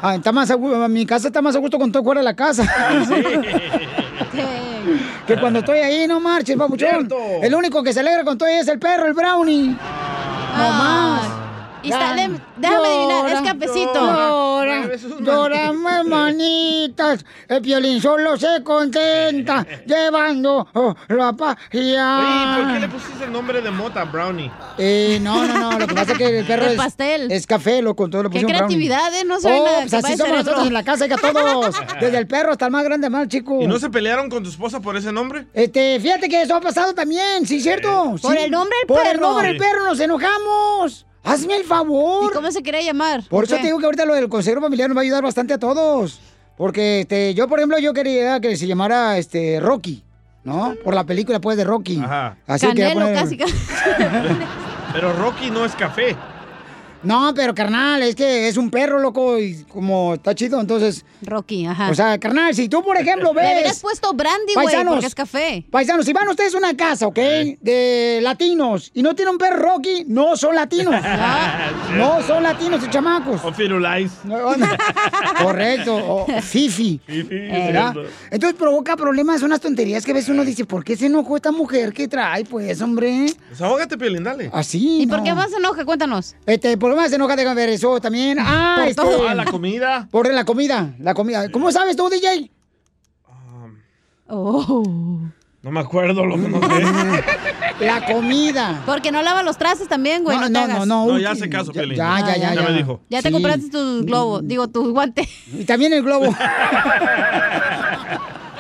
Ah, 0.01 0.15
está 0.15 0.31
más 0.31 0.53
mi 0.91 1.07
casa 1.07 1.29
está 1.29 1.41
más 1.41 1.57
a 1.57 1.59
gusto 1.59 1.79
con 1.79 1.91
todo 1.91 2.05
fuera 2.05 2.21
de 2.21 2.25
la 2.25 2.37
casa. 2.37 2.65
que 5.29 5.37
cuando 5.39 5.59
estoy 5.61 5.79
ahí, 5.79 6.07
no 6.09 6.19
marches, 6.21 6.57
papuchón. 6.57 7.09
El 7.43 7.55
único 7.55 7.83
que 7.83 7.93
se 7.93 8.01
alegra 8.01 8.25
con 8.25 8.37
todo 8.39 8.49
es 8.49 8.67
el 8.67 8.79
perro, 8.79 9.07
el 9.07 9.13
brownie. 9.15 9.69
No 10.57 10.69
más. 10.73 11.23
Y 11.83 11.91
está- 11.93 12.15
déjame 12.57 12.87
adivinar, 12.89 13.27
es 13.29 13.41
cafecito. 13.43 13.95
Llora, 13.95 14.58
llora, 15.21 15.73
muy 15.73 16.09
manitas. 16.09 17.25
El 17.49 17.61
violín 17.61 18.01
solo 18.01 18.37
se 18.37 18.63
contenta 18.63 19.67
llevando 19.87 20.67
oh, 20.75 20.95
la 21.09 21.33
paz. 21.33 21.57
Oye, 21.73 21.93
¿y 21.95 22.57
¿por 22.63 22.73
qué 22.75 22.81
le 22.81 22.89
pusiste 22.89 23.25
el 23.25 23.33
nombre 23.33 23.61
de 23.61 23.71
mota, 23.71 24.05
Brownie? 24.05 24.51
Eh, 24.79 25.19
no, 25.23 25.45
no, 25.47 25.59
no, 25.73 25.79
lo 25.79 25.87
que 25.87 25.95
pasa 25.95 26.13
es 26.13 26.19
que 26.19 26.39
el 26.41 26.47
perro 26.47 26.67
es, 26.67 26.77
pastel. 26.77 27.31
es 27.31 27.47
café, 27.47 27.83
loco, 27.83 28.09
todo 28.09 28.25
lo 28.25 28.31
Qué 28.31 28.41
pusieron 28.41 28.67
brownie. 28.69 28.89
creatividad, 28.89 29.15
¿eh? 29.21 29.25
No 29.25 29.41
saben 29.41 29.59
Oh, 29.61 29.65
nada, 29.65 29.81
pues 29.83 29.95
así 29.95 30.17
somos 30.17 30.39
nosotros 30.39 30.67
en 30.67 30.73
la 30.73 30.85
casa, 30.85 31.09
que 31.09 31.17
todos, 31.17 31.75
desde 32.01 32.19
el 32.19 32.27
perro 32.27 32.53
hasta 32.53 32.67
el 32.67 32.73
más 32.73 32.85
grande, 32.85 33.11
más 33.11 33.29
chico. 33.29 33.59
¿Y 33.63 33.67
no 33.67 33.79
se 33.79 33.91
pelearon 33.91 34.29
con 34.31 34.43
tu 34.43 34.51
esposa 34.51 34.81
por 34.81 34.97
ese 34.97 35.13
nombre? 35.13 35.47
Este, 35.55 35.99
fíjate 36.01 36.29
que 36.29 36.43
eso 36.43 36.55
ha 36.55 36.61
pasado 36.61 36.95
también, 36.95 37.47
sí, 37.47 37.61
cierto. 37.61 38.17
Por 38.21 38.37
Sí. 38.37 38.43
el 38.45 38.51
nombre 38.51 38.77
del 38.81 38.87
Por 38.87 39.07
el 39.07 39.13
perro. 39.13 39.21
nombre 39.29 39.49
del 39.49 39.57
perro 39.59 39.85
nos 39.85 40.01
enojamos. 40.01 41.07
Hazme 41.29 41.57
el 41.57 41.65
favor. 41.65 42.31
¿Y 42.31 42.35
cómo 42.35 42.51
se 42.51 42.63
quería 42.63 42.83
llamar? 42.83 43.23
Por 43.29 43.45
eso 43.45 43.57
te 43.57 43.63
digo 43.63 43.79
que 43.79 43.85
ahorita 43.85 44.05
lo 44.05 44.15
del 44.15 44.29
consejero 44.29 44.61
familiar 44.61 44.89
nos 44.89 44.97
va 44.97 45.03
a 45.03 45.05
ayudar 45.05 45.23
bastante 45.23 45.55
a 45.55 45.59
todos. 45.59 46.21
Porque 46.57 47.01
este, 47.01 47.35
yo, 47.35 47.47
por 47.49 47.59
ejemplo, 47.59 47.79
yo 47.79 47.93
quería 47.95 48.41
que 48.41 48.57
se 48.57 48.67
llamara 48.67 49.17
este 49.19 49.61
Rocky, 49.61 50.03
¿no? 50.43 50.75
Por 50.83 50.95
la 50.95 51.05
película, 51.05 51.41
pues, 51.41 51.57
de 51.57 51.65
Rocky. 51.65 52.01
Ajá. 52.03 52.37
Así 52.47 52.67
que 52.73 52.83
Canelo, 52.83 53.13
casi, 53.15 53.37
casi. 53.37 53.55
Pero 54.93 55.13
Rocky 55.13 55.51
no 55.51 55.65
es 55.65 55.75
café. 55.75 56.17
No, 57.03 57.33
pero 57.35 57.55
carnal, 57.55 58.03
es 58.03 58.15
que 58.15 58.49
es 58.49 58.57
un 58.57 58.71
perro, 58.71 58.99
loco, 58.99 59.39
y 59.39 59.65
como 59.65 60.15
está 60.15 60.35
chido, 60.35 60.61
entonces. 60.61 61.05
Rocky, 61.23 61.67
ajá. 61.67 61.91
O 61.91 61.95
sea, 61.95 62.19
carnal, 62.19 62.55
si 62.55 62.69
tú, 62.69 62.83
por 62.83 62.97
ejemplo, 62.97 63.33
Le 63.35 63.41
ves. 63.41 63.53
hubieras 63.53 63.81
puesto 63.81 64.13
brandy, 64.15 64.55
güey, 64.55 64.67
Paisanos, 64.67 64.95
porque 64.95 65.07
es 65.07 65.15
café. 65.15 65.65
Paisanos, 65.71 66.05
si 66.07 66.13
van 66.13 66.29
ustedes 66.29 66.55
a 66.55 66.59
una 66.59 66.77
casa, 66.77 67.07
¿ok? 67.07 67.19
De 67.61 68.21
latinos 68.23 68.91
y 68.95 69.03
no 69.03 69.15
tienen 69.15 69.33
un 69.33 69.39
perro 69.39 69.59
Rocky, 69.59 70.05
no 70.07 70.37
son 70.37 70.55
latinos. 70.55 70.95
no 71.97 72.23
son 72.23 72.43
latinos, 72.43 72.83
y 72.85 72.91
chamacos. 72.91 73.45
O 73.45 73.53
Firulais. 73.53 74.11
Correcto, 75.43 75.95
o 75.97 76.27
Fifi. 76.43 77.01
¿verdad? 77.07 77.95
Entonces 78.31 78.59
provoca 78.59 78.97
problemas, 78.97 79.43
unas 79.43 79.61
tonterías 79.61 80.05
que 80.05 80.11
a 80.13 80.15
veces 80.15 80.31
uno 80.31 80.45
dice, 80.45 80.65
¿por 80.65 80.85
qué 80.85 80.97
se 80.97 81.07
enojó 81.07 81.37
esta 81.37 81.53
mujer 81.53 81.93
que 81.93 82.09
trae, 82.09 82.45
pues, 82.45 82.81
hombre? 82.81 83.27
Desahógate, 83.51 83.97
Piolín, 83.97 84.25
dale. 84.25 84.51
Así. 84.53 85.03
¿Y 85.03 85.07
por 85.07 85.23
qué 85.23 85.35
más 85.35 85.51
se 85.51 85.57
enoja? 85.57 85.85
Cuéntanos. 85.85 86.35
Este, 86.47 86.77
por 86.77 86.88
más 86.97 87.11
se 87.11 87.17
enoja, 87.17 87.37
déjame 87.37 87.55
ver 87.55 87.69
eso 87.71 88.01
también. 88.01 88.39
Ah, 88.41 88.77
Por 88.79 88.89
este, 88.89 89.03
todo. 89.03 89.29
Ah, 89.29 89.35
la 89.35 89.45
comida. 89.45 90.09
Por 90.11 90.33
la 90.33 90.45
comida, 90.45 90.95
la 90.99 91.15
comida. 91.15 91.51
¿Cómo 91.51 91.71
sabes 91.73 91.97
tú, 91.97 92.09
DJ? 92.09 92.51
Oh. 94.29 95.21
No 95.63 95.71
me 95.73 95.81
acuerdo, 95.81 96.25
lo 96.25 96.37
que 96.37 96.49
no 96.49 96.61
sé. 96.69 97.25
La 97.85 98.05
comida. 98.07 98.83
Porque 98.87 99.11
no 99.11 99.23
lava 99.23 99.43
los 99.43 99.57
trastes 99.59 99.89
también, 99.89 100.23
güey. 100.23 100.37
No, 100.39 100.49
No, 100.49 100.67
no, 100.67 100.67
no, 100.69 100.87
no. 100.87 101.07
No, 101.07 101.13
uy, 101.15 101.23
ya 101.23 101.33
hace 101.33 101.49
caso, 101.51 101.73
ya, 101.73 101.81
Piolín. 101.81 101.97
Ya, 101.97 102.21
ya, 102.21 102.37
ya. 102.37 102.55
Ya 102.55 102.63
me 102.63 102.73
dijo. 102.75 103.01
Ya 103.09 103.23
te 103.23 103.29
Sí. 103.29 103.33
compraste 103.35 103.69
tu 103.71 104.05
globo, 104.05 104.41
digo, 104.41 104.69
tu 104.69 104.93
guante. 104.93 105.29
Y 105.53 105.65
también 105.65 105.93
el 105.93 106.03
globo. 106.05 106.27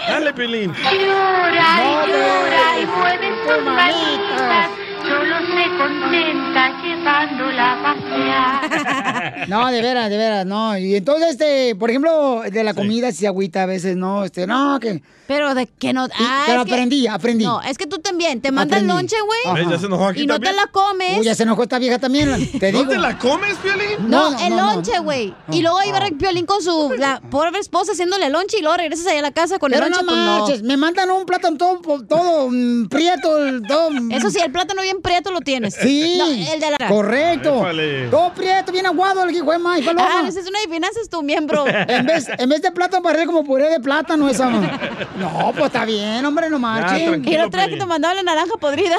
Dale, 0.08 0.32
Piolín. 0.32 0.72
Llora 0.72 2.06
llora 2.06 2.80
y 2.80 2.86
mueve 2.86 3.28
tus 3.46 3.64
manitas, 3.64 4.70
solo 5.02 5.36
se 5.46 5.64
contenta 5.78 6.62
llevándola 7.08 7.72
a 7.72 7.82
pasear. 7.82 9.48
No, 9.48 9.70
de 9.70 9.80
veras, 9.80 10.10
de 10.10 10.16
veras, 10.16 10.44
no. 10.46 10.76
Y 10.76 10.94
entonces, 10.96 11.30
este, 11.30 11.74
por 11.76 11.88
ejemplo, 11.90 12.42
de 12.50 12.64
la 12.64 12.74
comida 12.74 13.10
sí 13.12 13.18
se 13.18 13.26
agüita 13.26 13.62
a 13.62 13.66
veces, 13.66 13.96
no, 13.96 14.24
este, 14.24 14.46
no, 14.46 14.78
que... 14.80 15.02
Pero 15.26 15.54
de 15.54 15.66
que 15.66 15.92
no. 15.92 16.06
Ah, 16.18 16.44
pero 16.46 16.64
que- 16.64 16.72
aprendí, 16.72 17.06
aprendí. 17.06 17.44
No, 17.44 17.60
es 17.62 17.76
que 17.78 17.86
tú 17.86 17.98
también 17.98 18.40
te 18.40 18.50
mandan 18.50 18.86
lonche, 18.86 19.16
güey. 19.20 19.68
Ya 19.68 19.78
se 19.78 19.86
enojó 19.86 20.08
aquí 20.08 20.22
Y 20.22 20.26
no 20.26 20.40
te 20.40 20.52
la 20.52 20.66
comes. 20.68 21.18
Uy, 21.18 21.24
ya 21.24 21.34
se 21.34 21.42
enojó 21.44 21.62
esta 21.64 21.78
vieja 21.78 21.98
también, 21.98 22.50
te 22.58 22.72
¿No 22.72 22.78
digo. 22.80 22.90
te 22.92 22.98
la 22.98 23.18
comes, 23.18 23.54
Piolín? 23.58 24.08
No, 24.08 24.30
No, 24.30 24.38
no, 24.38 24.46
el 24.46 24.50
no, 24.50 24.56
no. 24.66 24.72
lonche, 24.74 24.98
güey. 25.00 25.34
Y 25.52 25.60
luego 25.62 25.82
iba 25.86 25.98
a 25.98 26.08
Piolín 26.18 26.46
con 26.46 26.62
su 26.62 26.92
la 26.98 27.20
pobre 27.30 27.58
esposa 27.58 27.92
haciéndole 27.92 28.28
lonche 28.30 28.58
y 28.58 28.62
luego 28.62 28.76
regresas 28.78 29.06
allá 29.06 29.18
a 29.18 29.22
la 29.22 29.30
casa 29.32 29.58
con 29.58 29.70
Pero 29.70 29.84
el 29.86 29.92
lonche. 29.92 30.04
no 30.04 30.10
pues 30.12 30.18
no. 30.24 30.38
marches, 30.40 30.62
me 30.62 30.76
mandan 30.78 31.10
un 31.10 31.26
plátano 31.26 31.56
todo, 31.58 31.80
todo 32.06 32.48
mm, 32.50 32.88
prieto, 32.88 33.28
todo... 33.66 33.90
mm, 33.90 34.12
Eso 34.12 34.30
sí, 34.30 34.38
el 34.42 34.50
plátano 34.50 34.80
bien 34.82 35.00
prieto 35.02 35.30
lo 35.30 35.40
tienes. 35.42 35.74
Sí, 35.74 36.16
No, 36.18 36.26
el 36.26 36.60
de 36.60 36.70
la. 36.78 36.88
Correcto. 37.02 37.58
Épale. 37.60 38.08
Todo 38.08 38.32
prieto, 38.34 38.72
bien 38.72 38.86
aguado 38.86 39.24
el 39.24 39.34
hijo 39.34 39.50
de 39.52 39.58
maíz, 39.58 39.84
paloma. 39.84 40.08
Ah, 40.24 40.28
esa 40.28 40.40
es 40.40 40.48
una 40.48 40.58
adivinanza, 40.58 41.00
es 41.00 41.08
tu 41.08 41.22
miembro. 41.22 41.64
En 41.88 42.06
vez, 42.06 42.28
en 42.36 42.48
vez 42.48 42.60
de 42.62 42.70
plátano, 42.72 43.02
parece 43.02 43.26
como 43.26 43.44
puré 43.44 43.68
de 43.70 43.80
plátano 43.80 44.28
esa. 44.28 44.48
No, 45.18 45.52
pues 45.52 45.66
está 45.66 45.84
bien, 45.84 46.24
hombre, 46.24 46.48
no 46.48 46.58
marchen. 46.58 47.24
Y 47.26 47.36
la 47.36 47.46
otra 47.46 47.62
vez 47.66 47.74
que 47.74 47.80
te 47.80 47.86
mandaba 47.86 48.14
la 48.14 48.22
naranja 48.22 48.54
podrida. 48.60 48.96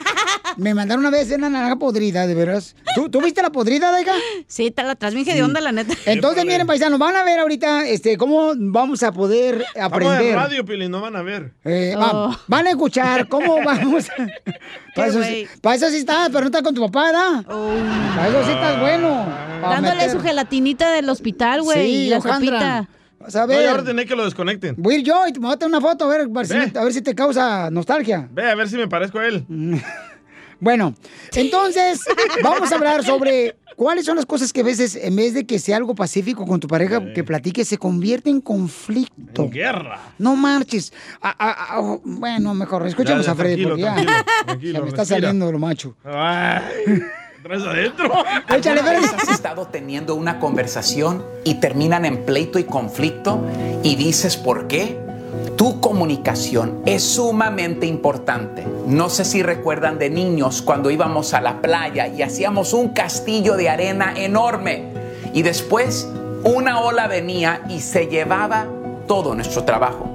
Me 0.56 0.74
mandaron 0.74 1.00
una 1.04 1.10
vez 1.10 1.30
una 1.32 1.48
naranja 1.48 1.76
podrida, 1.76 2.26
de 2.26 2.34
veras. 2.34 2.76
¿Tú, 2.94 3.08
¿tú 3.08 3.20
viste 3.22 3.42
la 3.42 3.50
podrida, 3.50 3.90
Daiga? 3.90 4.12
Sí, 4.46 4.70
te 4.70 4.82
la 4.82 4.94
traes 4.94 5.14
bien 5.14 5.24
de 5.26 5.42
onda, 5.42 5.60
la 5.60 5.72
neta. 5.72 5.94
Entonces, 6.06 6.44
miren, 6.44 6.66
paisanos, 6.66 6.98
van 6.98 7.16
a 7.16 7.24
ver 7.24 7.40
ahorita 7.40 7.86
este, 7.88 8.16
cómo 8.18 8.52
vamos 8.56 9.02
a 9.02 9.10
poder 9.12 9.62
Estamos 9.74 9.74
en 9.76 9.82
aprender. 10.08 10.34
radio, 10.36 10.64
Piolín, 10.64 10.90
no 10.90 11.00
van 11.00 11.16
a 11.16 11.22
ver. 11.22 11.52
Eh, 11.64 11.94
va- 11.96 12.10
Oh. 12.14 12.36
van 12.46 12.66
a 12.66 12.70
escuchar 12.70 13.28
cómo 13.28 13.56
vamos. 13.64 14.06
Para, 14.94 15.08
eso, 15.08 15.22
sí- 15.22 15.46
pa' 15.60 15.74
eso 15.74 15.88
sí 15.90 15.96
estás, 15.98 16.28
pero 16.28 16.40
no 16.40 16.46
estás 16.46 16.62
con 16.62 16.74
tu 16.74 16.80
papá, 16.82 17.04
¿verdad? 17.06 17.44
Para 17.44 18.28
eso 18.28 18.44
sí 18.44 18.50
estás 18.52 18.80
bueno. 18.80 19.26
Dándole 19.62 19.94
meter- 19.96 20.10
su 20.10 20.20
gelatinita 20.20 20.90
del 20.92 21.08
hospital, 21.08 21.62
güey. 21.62 21.82
Sí, 21.84 21.90
y 22.06 22.08
la 22.10 22.16
Alejandra. 22.16 22.58
sopita. 22.58 22.88
Vas 23.20 23.36
a 23.36 23.40
No, 23.42 23.46
ver. 23.94 24.06
que 24.06 24.14
lo 24.16 24.24
desconecten. 24.24 24.74
Voy 24.76 24.94
a 24.96 24.98
ir 24.98 25.04
yo 25.04 25.26
y 25.26 25.32
te 25.32 25.38
voy 25.40 25.52
a 25.52 25.56
tomar 25.56 25.80
una 25.80 25.88
foto 25.90 26.04
a 26.04 26.08
ver, 26.08 26.20
a 26.22 26.26
ver, 26.26 26.46
si, 26.46 26.54
a 26.78 26.84
ver 26.84 26.92
si 26.92 27.00
te 27.00 27.14
causa 27.14 27.70
nostalgia. 27.70 28.28
Ve 28.30 28.50
a 28.50 28.54
ver 28.54 28.68
si 28.68 28.76
me 28.76 28.86
parezco 28.88 29.18
a 29.18 29.26
él. 29.26 29.44
Bueno, 30.60 30.94
entonces 31.34 32.00
vamos 32.42 32.70
a 32.72 32.76
hablar 32.76 33.02
sobre 33.04 33.56
cuáles 33.76 34.04
son 34.06 34.16
las 34.16 34.26
cosas 34.26 34.52
que 34.52 34.60
a 34.60 34.64
veces, 34.64 34.96
en 34.96 35.14
vez 35.16 35.34
de 35.34 35.46
que 35.46 35.58
sea 35.58 35.76
algo 35.76 35.94
pacífico 35.94 36.46
con 36.46 36.60
tu 36.60 36.68
pareja, 36.68 37.12
que 37.12 37.24
platique, 37.24 37.64
se 37.64 37.78
convierte 37.78 38.30
en 38.30 38.40
conflicto. 38.40 39.42
En 39.44 39.50
guerra. 39.50 40.00
No 40.18 40.36
marches. 40.36 40.92
Ah, 41.20 41.34
ah, 41.38 41.56
ah, 41.70 41.96
bueno, 42.04 42.54
mejor, 42.54 42.86
escuchamos 42.86 43.22
Ya, 43.26 43.26
ya, 43.26 43.32
a 43.32 43.34
Freddy 43.34 43.64
tranquilo, 43.64 43.68
porque 43.70 43.82
ya, 43.82 43.94
tranquilo, 43.94 44.12
ya 44.38 44.44
tranquilo, 44.46 44.82
me 44.82 44.88
está 44.88 45.02
respira. 45.02 45.20
saliendo 45.20 45.52
lo 45.52 45.58
macho. 45.58 45.96
Ay, 46.04 46.62
¿traes 47.42 47.62
adentro? 47.62 48.06
Échale, 48.56 48.80
¿Alguna 48.80 49.00
vez 49.00 49.10
Freddy. 49.10 49.22
has 49.22 49.28
estado 49.28 49.66
teniendo 49.68 50.14
una 50.14 50.38
conversación 50.40 51.24
y 51.44 51.54
terminan 51.54 52.04
en 52.04 52.24
pleito 52.24 52.58
y 52.58 52.64
conflicto 52.64 53.44
y 53.82 53.96
dices 53.96 54.36
por 54.36 54.66
qué? 54.68 54.98
Tu 55.56 55.80
comunicación 55.80 56.82
es 56.84 57.02
sumamente 57.02 57.86
importante. 57.86 58.66
No 58.86 59.08
sé 59.08 59.24
si 59.24 59.42
recuerdan 59.42 59.98
de 59.98 60.10
niños 60.10 60.62
cuando 60.62 60.90
íbamos 60.90 61.34
a 61.34 61.40
la 61.40 61.60
playa 61.60 62.08
y 62.08 62.22
hacíamos 62.22 62.72
un 62.72 62.88
castillo 62.90 63.56
de 63.56 63.68
arena 63.68 64.14
enorme 64.16 64.84
y 65.32 65.42
después 65.42 66.08
una 66.44 66.80
ola 66.80 67.06
venía 67.06 67.62
y 67.68 67.80
se 67.80 68.06
llevaba 68.06 68.66
todo 69.06 69.34
nuestro 69.34 69.64
trabajo. 69.64 70.06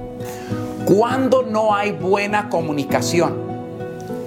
Cuando 0.86 1.44
no 1.44 1.76
hay 1.76 1.92
buena 1.92 2.50
comunicación, 2.50 3.50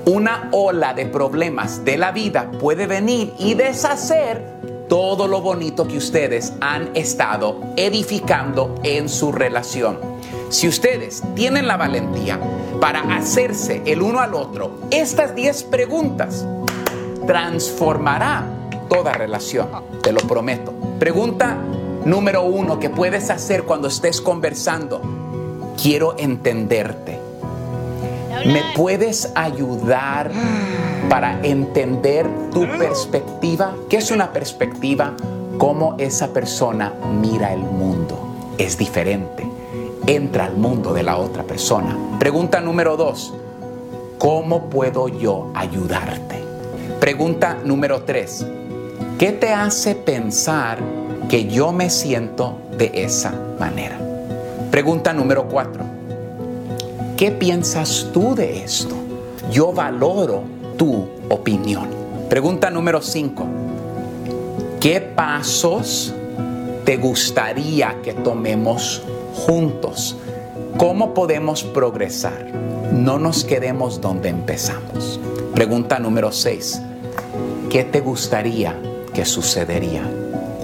una 0.05 0.49
ola 0.53 0.95
de 0.95 1.07
problemas 1.07 1.85
de 1.85 1.97
la 1.97 2.11
vida 2.11 2.51
puede 2.61 2.87
venir 2.87 3.33
y 3.39 3.55
deshacer 3.55 4.43
todo 4.89 5.27
lo 5.29 5.41
bonito 5.41 5.87
que 5.87 5.97
ustedes 5.97 6.53
han 6.61 6.91
estado 6.95 7.61
edificando 7.77 8.75
en 8.83 9.09
su 9.09 9.33
relación. 9.33 9.99
Si 10.53 10.69
ustedes 10.69 11.23
tienen 11.35 11.67
la 11.67 11.79
valentía 11.79 12.39
para 12.79 13.01
hacerse 13.17 13.81
el 13.87 14.03
uno 14.03 14.21
al 14.21 14.35
otro 14.35 14.81
estas 14.91 15.35
10 15.35 15.63
preguntas, 15.65 16.45
transformará 17.27 18.45
toda 18.91 19.15
relación, 19.15 19.71
te 20.03 20.13
lo 20.13 20.21
prometo. 20.21 20.75
Pregunta 20.99 21.57
número 22.05 22.43
uno 22.43 22.79
que 22.79 22.91
puedes 22.91 23.31
hacer 23.31 23.63
cuando 23.63 23.89
estés 23.89 24.21
conversando. 24.21 25.01
Quiero 25.83 26.19
entenderte. 26.19 27.19
¿Me 28.45 28.63
puedes 28.77 29.33
ayudar 29.35 30.33
para 31.09 31.41
entender 31.43 32.27
tu 32.53 32.67
perspectiva? 32.77 33.75
¿Qué 33.89 33.97
es 33.97 34.11
una 34.11 34.35
perspectiva? 34.35 35.15
Cómo 35.57 35.97
esa 35.97 36.35
persona 36.35 36.93
mira 37.23 37.55
el 37.55 37.61
mundo. 37.61 38.53
Es 38.59 38.77
diferente. 38.77 39.62
Entra 40.07 40.47
al 40.47 40.57
mundo 40.57 40.93
de 40.93 41.03
la 41.03 41.17
otra 41.17 41.45
persona. 41.45 41.97
Pregunta 42.19 42.61
número 42.61 42.97
dos. 42.97 43.33
¿Cómo 44.19 44.71
puedo 44.71 45.09
yo 45.09 45.51
ayudarte? 45.55 46.43
Pregunta 47.01 47.59
número 47.65 48.03
3. 48.05 48.47
¿Qué 49.19 49.33
te 49.33 49.53
hace 49.53 49.97
pensar 49.97 50.79
que 51.29 51.49
yo 51.49 51.73
me 51.73 51.91
siento 51.91 52.59
de 52.79 52.93
esa 52.95 53.35
manera? 53.59 53.99
Pregunta 54.71 55.13
número 55.13 55.49
4. 55.49 55.83
¿Qué 57.17 57.33
piensas 57.33 58.07
tú 58.13 58.37
de 58.37 58.63
esto? 58.63 58.95
Yo 59.51 59.73
valoro 59.73 60.45
tu 60.77 61.09
opinión. 61.29 61.89
Pregunta 62.29 62.71
número 62.71 63.03
5. 63.03 63.45
¿Qué 64.79 65.01
pasos 65.01 66.15
te 66.85 66.99
gustaría 66.99 67.97
que 68.05 68.13
tomemos 68.13 69.03
juntos? 69.35 70.17
¿Cómo 70.77 71.15
podemos 71.15 71.65
progresar? 71.65 72.47
No 72.93 73.19
nos 73.19 73.45
quedemos 73.45 74.01
donde 74.01 74.29
empezamos. 74.29 75.21
Pregunta 75.55 75.99
número 75.99 76.33
6. 76.33 76.81
¿Qué 77.71 77.85
te 77.85 78.01
gustaría 78.01 78.77
que 79.15 79.25
sucedería? 79.25 80.03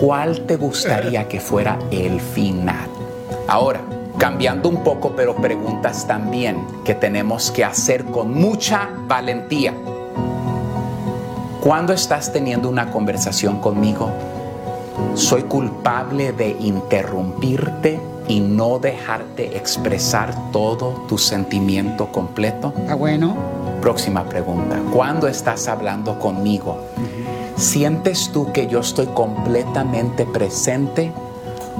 ¿Cuál 0.00 0.42
te 0.42 0.56
gustaría 0.56 1.26
que 1.28 1.40
fuera 1.40 1.78
el 1.90 2.20
final? 2.20 2.88
Ahora, 3.46 3.80
cambiando 4.18 4.68
un 4.68 4.84
poco, 4.84 5.14
pero 5.16 5.36
preguntas 5.36 6.06
también 6.06 6.64
que 6.84 6.94
tenemos 6.94 7.50
que 7.50 7.64
hacer 7.64 8.04
con 8.04 8.32
mucha 8.32 8.90
valentía. 9.06 9.74
Cuando 11.60 11.92
estás 11.92 12.32
teniendo 12.32 12.68
una 12.68 12.90
conversación 12.90 13.60
conmigo, 13.60 14.10
soy 15.14 15.42
culpable 15.42 16.32
de 16.32 16.50
interrumpirte 16.60 18.00
y 18.28 18.40
no 18.40 18.78
dejarte 18.78 19.56
expresar 19.56 20.52
todo 20.52 21.06
tu 21.08 21.18
sentimiento 21.18 22.12
completo. 22.12 22.72
Ah, 22.88 22.94
bueno. 22.94 23.34
Próxima 23.80 24.24
pregunta. 24.24 24.78
Cuando 24.92 25.26
estás 25.28 25.66
hablando 25.66 26.18
conmigo, 26.18 26.78
¿sientes 27.56 28.30
tú 28.32 28.52
que 28.52 28.66
yo 28.66 28.80
estoy 28.80 29.06
completamente 29.06 30.26
presente 30.26 31.10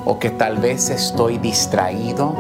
o 0.05 0.19
que 0.19 0.31
tal 0.31 0.57
vez 0.57 0.91
estoy 0.91 1.39
distraído 1.39 2.35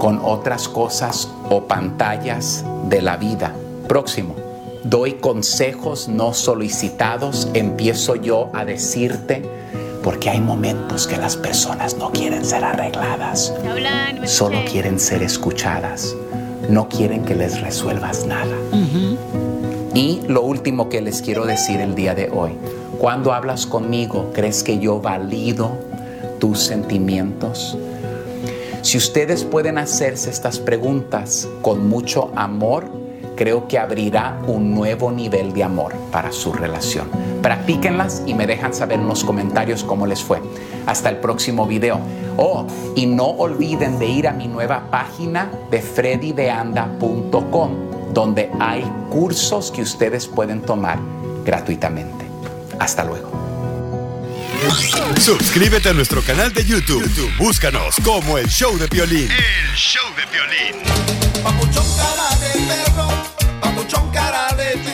con 0.00 0.20
otras 0.22 0.68
cosas 0.68 1.28
o 1.48 1.62
pantallas 1.62 2.64
de 2.88 3.02
la 3.02 3.16
vida? 3.16 3.54
Próximo. 3.86 4.34
Doy 4.82 5.14
consejos 5.14 6.08
no 6.08 6.32
solicitados, 6.32 7.48
empiezo 7.54 8.14
yo 8.14 8.50
a 8.54 8.64
decirte, 8.64 9.42
porque 10.06 10.30
hay 10.30 10.40
momentos 10.40 11.08
que 11.08 11.16
las 11.16 11.36
personas 11.36 11.96
no 11.96 12.12
quieren 12.12 12.44
ser 12.44 12.62
arregladas, 12.62 13.52
solo 14.24 14.64
quieren 14.64 15.00
ser 15.00 15.20
escuchadas, 15.20 16.14
no 16.70 16.88
quieren 16.88 17.24
que 17.24 17.34
les 17.34 17.60
resuelvas 17.60 18.24
nada. 18.24 18.56
Y 19.94 20.20
lo 20.28 20.42
último 20.42 20.88
que 20.88 21.00
les 21.00 21.22
quiero 21.22 21.44
decir 21.44 21.80
el 21.80 21.96
día 21.96 22.14
de 22.14 22.30
hoy, 22.30 22.52
cuando 23.00 23.32
hablas 23.32 23.66
conmigo, 23.66 24.30
¿crees 24.32 24.62
que 24.62 24.78
yo 24.78 25.00
valido 25.00 25.72
tus 26.38 26.60
sentimientos? 26.60 27.76
Si 28.82 28.98
ustedes 28.98 29.42
pueden 29.42 29.76
hacerse 29.76 30.30
estas 30.30 30.60
preguntas 30.60 31.48
con 31.62 31.88
mucho 31.88 32.30
amor, 32.36 32.84
creo 33.34 33.66
que 33.66 33.76
abrirá 33.76 34.38
un 34.46 34.72
nuevo 34.72 35.10
nivel 35.10 35.52
de 35.52 35.64
amor 35.64 35.94
para 36.12 36.30
su 36.30 36.52
relación. 36.52 37.35
Practíquenlas 37.46 38.22
y 38.26 38.34
me 38.34 38.44
dejan 38.44 38.74
saber 38.74 38.98
en 38.98 39.06
los 39.06 39.22
comentarios 39.22 39.84
cómo 39.84 40.08
les 40.08 40.20
fue. 40.20 40.42
Hasta 40.84 41.10
el 41.10 41.18
próximo 41.18 41.64
video. 41.64 42.00
Oh, 42.36 42.66
y 42.96 43.06
no 43.06 43.26
olviden 43.26 44.00
de 44.00 44.06
ir 44.06 44.26
a 44.26 44.32
mi 44.32 44.48
nueva 44.48 44.90
página 44.90 45.48
de 45.70 45.80
freddydeanda.com, 45.80 48.12
donde 48.12 48.50
hay 48.58 48.82
cursos 49.10 49.70
que 49.70 49.82
ustedes 49.82 50.26
pueden 50.26 50.60
tomar 50.60 50.98
gratuitamente. 51.44 52.24
Hasta 52.80 53.04
luego. 53.04 53.30
Suscríbete 55.20 55.90
a 55.90 55.92
nuestro 55.92 56.22
canal 56.22 56.52
de 56.52 56.64
YouTube. 56.64 57.04
YouTube, 57.04 57.30
Búscanos 57.38 57.94
como 58.02 58.38
el 58.38 58.48
show 58.48 58.76
de 58.76 58.88
violín. 58.88 59.28
El 59.30 59.76
show 59.76 60.02
de 60.16 60.24
violín. 60.32 60.82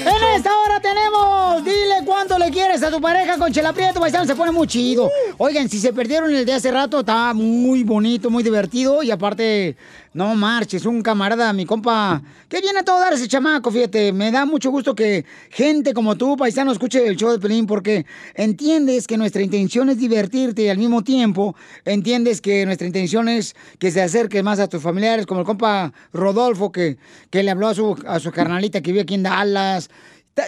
En 0.05 0.37
esta 0.37 0.51
hora 0.59 0.81
tenemos, 0.81 1.65
dile 1.65 2.05
cuánto 2.05 2.39
le 2.39 2.51
quieres 2.51 2.83
a 2.83 2.91
tu 2.91 3.01
pareja 3.01 3.39
con 3.39 3.53
Chela 3.53 3.73
Prieto, 3.73 4.01
paisano, 4.01 4.25
se 4.25 4.35
pone 4.35 4.53
muy 4.53 4.67
chido. 4.67 5.11
Oigan, 5.39 5.69
si 5.69 5.79
se 5.79 5.93
perdieron 5.93 6.35
el 6.35 6.45
de 6.45 6.53
hace 6.55 6.71
rato, 6.71 7.01
está 7.01 7.33
muy 7.35 7.85
bonito, 7.85 8.31
muy 8.31 8.43
divertido 8.43 9.03
y 9.03 9.11
aparte, 9.11 9.77
no 10.15 10.35
marches, 10.35 10.85
un 10.85 11.03
camarada, 11.03 11.53
mi 11.53 11.65
compa, 11.65 12.23
que 12.49 12.61
viene 12.61 12.81
a 12.81 12.85
todo 12.85 13.01
dar 13.01 13.13
ese 13.15 13.29
chamaco, 13.29 13.71
fíjate, 13.71 14.13
me 14.13 14.31
da 14.31 14.45
mucho 14.45 14.71
gusto 14.71 14.95
que 14.95 15.25
gente 15.51 15.95
como 15.95 16.17
tú, 16.17 16.37
paisano, 16.37 16.73
escuche 16.73 17.07
el 17.07 17.17
show 17.17 17.31
de 17.33 17.39
Pelín 17.39 17.67
porque 17.67 18.05
entiendes 18.35 19.07
que 19.07 19.17
nuestra 19.17 19.43
intención 19.43 19.89
es 19.89 19.99
divertirte 19.99 20.63
y 20.63 20.69
al 20.69 20.79
mismo 20.79 21.03
tiempo 21.03 21.57
entiendes 21.85 22.41
que 22.41 22.67
nuestra 22.67 22.87
intención 22.87 23.29
es 23.29 23.57
que 23.79 23.91
se 23.91 24.03
acerques 24.03 24.43
más 24.43 24.59
a 24.59 24.69
tus 24.69 24.83
familiares, 24.83 25.27
como 25.27 25.41
el 25.41 25.47
compa 25.47 25.93
Rodolfo 26.13 26.73
que, 26.73 26.99
que 27.31 27.43
le 27.43 27.51
habló 27.51 27.69
a 27.69 27.75
su, 27.75 27.97
a 28.07 28.21
su 28.21 28.31
carnalita 28.33 28.83
que 28.83 28.93
vive 28.93 29.03
aquí 29.03 29.15
en 29.15 29.23
Dallas. 29.23 29.89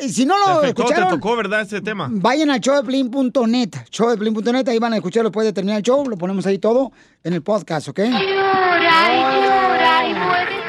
Y 0.03 0.09
si 0.09 0.25
no 0.25 0.35
Te 0.35 0.41
lo 0.41 0.59
afectó, 0.59 0.85
te 0.85 0.93
escucharon, 0.93 1.21
tocó, 1.21 1.37
¿verdad? 1.37 1.61
Ese 1.61 1.81
tema. 1.81 2.09
vayan 2.11 2.51
a 2.51 2.57
showdeplin.net, 2.57 3.71
showdeplin.net, 3.91 4.69
ahí 4.69 4.79
van 4.79 4.95
a 4.95 4.97
escucharlo 4.97 5.29
después 5.29 5.47
de 5.47 5.53
terminar 5.53 5.79
el 5.79 5.83
show, 5.83 6.09
lo 6.09 6.17
ponemos 6.17 6.47
ahí 6.47 6.59
todo 6.59 6.91
en 7.23 7.35
el 7.35 7.43
podcast, 7.43 7.89
¿ok? 7.89 7.99
Llora 7.99 8.17
y 8.17 9.45
llora 9.45 10.09
y 10.09 10.15
muere. 10.15 10.64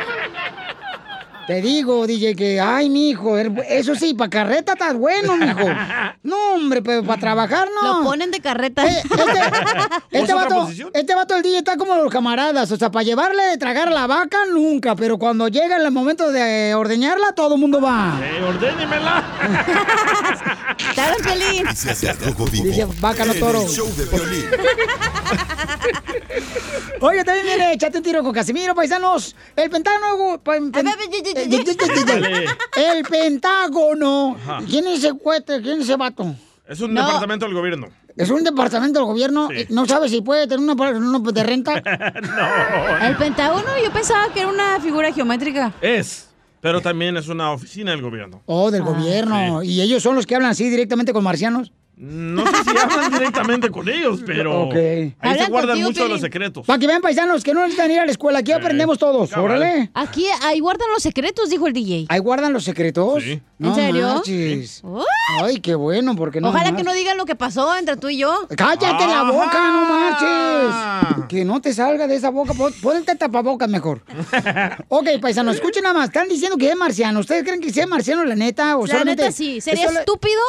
Te 1.47 1.61
digo, 1.61 2.07
DJ, 2.07 2.35
que, 2.35 2.59
ay, 2.59 2.89
mijo, 2.89 3.37
eso 3.37 3.93
sí, 3.93 4.15
para 4.15 4.29
carreta 4.31 4.73
estás 4.73 4.95
bueno, 4.95 5.37
mijo. 5.37 5.67
No, 6.23 6.55
hombre, 6.55 6.81
pero 6.81 7.03
para 7.03 7.19
trabajar 7.19 7.67
no. 7.83 7.99
Lo 7.99 8.03
ponen 8.03 8.31
de 8.31 8.39
carreta. 8.39 8.83
Eh, 8.87 9.03
este, 9.03 9.41
este 10.11 10.33
vato, 10.33 10.67
este 10.93 11.13
vato 11.15 11.35
del 11.35 11.43
DJ 11.43 11.57
está 11.59 11.77
como 11.77 11.95
los 11.97 12.11
camaradas, 12.11 12.71
o 12.71 12.77
sea, 12.77 12.89
para 12.89 13.03
llevarle 13.03 13.43
de 13.43 13.57
tragar 13.57 13.91
la 13.91 14.07
vaca 14.07 14.39
nunca, 14.51 14.95
pero 14.95 15.19
cuando 15.19 15.47
llega 15.47 15.77
el 15.77 15.91
momento 15.91 16.31
de 16.31 16.73
ordeñarla, 16.73 17.33
todo 17.33 17.55
el 17.55 17.61
mundo 17.61 17.79
va. 17.79 18.19
Eh, 18.23 18.41
ordénemela. 18.43 19.23
¡Dale, 20.95 21.15
Vivo. 22.51 22.65
Dice, 22.69 22.87
vaca, 22.99 23.25
no 23.25 23.33
toro. 23.35 23.61
el 23.61 23.67
show 23.67 23.87
de 23.95 24.05
violín. 24.05 24.45
Oye, 27.01 27.23
también 27.23 27.45
viene, 27.45 27.73
échate 27.73 27.97
un 27.97 28.03
tiro 28.03 28.23
con 28.23 28.33
Casimiro, 28.33 28.73
paisanos. 28.73 29.35
El 29.55 29.69
Pentágono. 29.69 30.39
pen- 30.41 30.71
el 31.35 33.03
Pentágono. 33.09 34.35
Ajá. 34.35 34.59
¿Quién 34.67 34.87
es 34.87 34.99
ese 35.03 35.13
cuete? 35.13 35.61
¿Quién 35.61 35.77
es 35.79 35.83
ese 35.85 35.95
vato? 35.97 36.35
Es 36.67 36.79
un 36.81 36.93
No. 36.93 37.05
departamento 37.05 37.45
del 37.45 37.53
gobierno. 37.53 37.87
¿Es 38.15 38.29
un 38.29 38.43
departamento 38.43 38.99
del 38.99 39.05
gobierno? 39.07 39.49
Sí. 39.49 39.65
¿No 39.69 39.85
sabe 39.85 40.07
si 40.07 40.21
puede 40.21 40.47
tener 40.47 40.59
una, 40.59 40.73
una 40.73 41.19
de 41.31 41.43
renta? 41.43 41.73
El 43.01 43.17
Pentágono, 43.17 43.67
yo 43.83 43.91
pensaba 43.91 44.31
que 44.33 44.39
era 44.39 44.49
una 44.49 44.79
figura 44.79 45.11
geométrica. 45.11 45.73
Es. 45.81 46.29
Pero 46.61 46.81
también 46.81 47.15
es 47.17 47.27
una 47.27 47.51
oficina 47.51 47.91
del 47.91 48.01
gobierno. 48.01 48.41
Oh, 48.45 48.71
del 48.71 48.81
gobierno. 48.83 49.61
¿Y 49.61 49.81
ellos 49.81 50.01
son 50.01 50.15
los 50.15 50.25
que 50.25 50.35
hablan 50.35 50.51
así 50.51 50.67
directamente 50.69 51.13
con 51.13 51.23
marcianos? 51.23 51.71
No 51.97 52.45
sé 52.45 52.63
si 52.65 52.77
hablan 52.77 53.11
directamente 53.11 53.69
con 53.69 53.87
ellos, 53.87 54.19
pero 54.25 54.63
Ok. 54.63 54.75
ahí 54.75 55.13
se 55.39 55.45
guardan 55.47 55.67
contigo, 55.77 55.87
mucho 55.89 56.03
de 56.03 56.09
los 56.09 56.19
secretos. 56.21 56.65
Para 56.65 56.77
que 56.77 56.87
vean 56.87 57.01
paisanos 57.01 57.41
que 57.43 57.53
no 57.53 57.61
necesitan 57.61 57.89
ir 57.91 57.99
a 57.99 58.05
la 58.05 58.11
escuela, 58.11 58.39
aquí 58.39 58.51
aprendemos 58.51 58.97
todos. 58.97 59.29
cabal. 59.29 59.45
Órale. 59.51 59.91
Aquí, 59.93 60.25
ahí 60.43 60.59
guardan 60.59 60.89
los 60.93 61.01
secretos, 61.01 61.49
dijo 61.49 61.67
el 61.67 61.73
DJ. 61.73 62.05
¿Ahí 62.09 62.19
guardan 62.19 62.51
los 62.51 62.65
secretos? 62.65 63.23
Sí. 63.23 63.41
No 63.57 63.69
¿En 63.69 63.75
serio? 63.75 64.07
marches. 64.15 64.83
Ay, 65.41 65.61
qué 65.61 65.75
bueno, 65.75 66.15
porque 66.17 66.41
no. 66.41 66.49
Ojalá 66.49 66.71
más. 66.71 66.77
que 66.77 66.83
no 66.83 66.93
digan 66.93 67.15
lo 67.17 67.25
que 67.25 67.35
pasó 67.35 67.75
entre 67.77 67.95
tú 67.95 68.09
y 68.09 68.17
yo. 68.17 68.45
¡Cállate 68.57 69.07
la 69.07 69.23
boca, 69.23 69.71
no 69.71 69.85
marches! 69.87 71.25
Que 71.29 71.45
no 71.45 71.61
te 71.61 71.73
salga 71.73 72.07
de 72.07 72.15
esa 72.15 72.29
boca. 72.29 72.53
Pon- 72.53 72.73
Ponte 72.81 73.15
tapabocas 73.15 73.69
mejor. 73.69 74.01
ok, 74.89 75.07
paisanos, 75.21 75.55
escuchen 75.55 75.83
nada 75.83 75.95
más. 75.95 76.05
Están 76.07 76.27
diciendo 76.27 76.57
que 76.57 76.69
es 76.69 76.75
marciano. 76.75 77.21
¿Ustedes 77.21 77.43
creen 77.43 77.61
que 77.61 77.71
sea 77.71 77.87
marciano, 77.87 78.25
la 78.25 78.35
neta? 78.35 78.77
¿O 78.77 78.85
La 78.85 78.91
solamente- 78.93 79.23
neta 79.23 79.31
sí. 79.35 79.61
Sería 79.61 79.85
estúpido, 79.85 80.41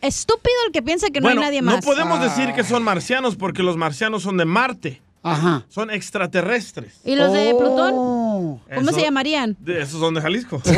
estúpido 0.00 0.54
el 0.66 0.72
que 0.72 0.82
piensa 0.82 1.08
que 1.10 1.20
no 1.20 1.26
bueno, 1.26 1.40
hay 1.42 1.46
nadie 1.48 1.62
no 1.62 1.72
más. 1.72 1.84
podemos 1.84 2.20
decir 2.20 2.52
que 2.54 2.64
son 2.64 2.82
marcianos 2.82 3.36
porque 3.36 3.62
los 3.62 3.76
marcianos 3.76 4.22
son 4.22 4.36
de 4.36 4.44
Marte. 4.44 5.00
Ajá. 5.22 5.66
Son 5.68 5.90
extraterrestres. 5.90 6.94
¿Y 7.04 7.14
los 7.14 7.30
de 7.34 7.52
Oh. 7.52 7.58
Plutón? 7.58 7.92
¿Cómo 7.94 8.60
Eso- 8.90 8.92
se 8.94 9.02
llamarían? 9.02 9.54
De- 9.60 9.82
esos 9.82 10.00
son 10.00 10.14
de 10.14 10.22
Jalisco. 10.22 10.62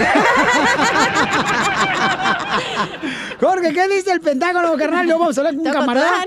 Jorge, 3.40 3.72
¿qué 3.72 3.88
dice 3.88 4.12
el 4.12 4.20
Pentágono, 4.20 4.76
carnal? 4.76 5.06
Yo 5.06 5.18
vamos 5.18 5.36
a 5.36 5.40
hablar 5.40 5.54
con 5.56 5.66
un 5.66 5.72
camarada. 5.72 6.24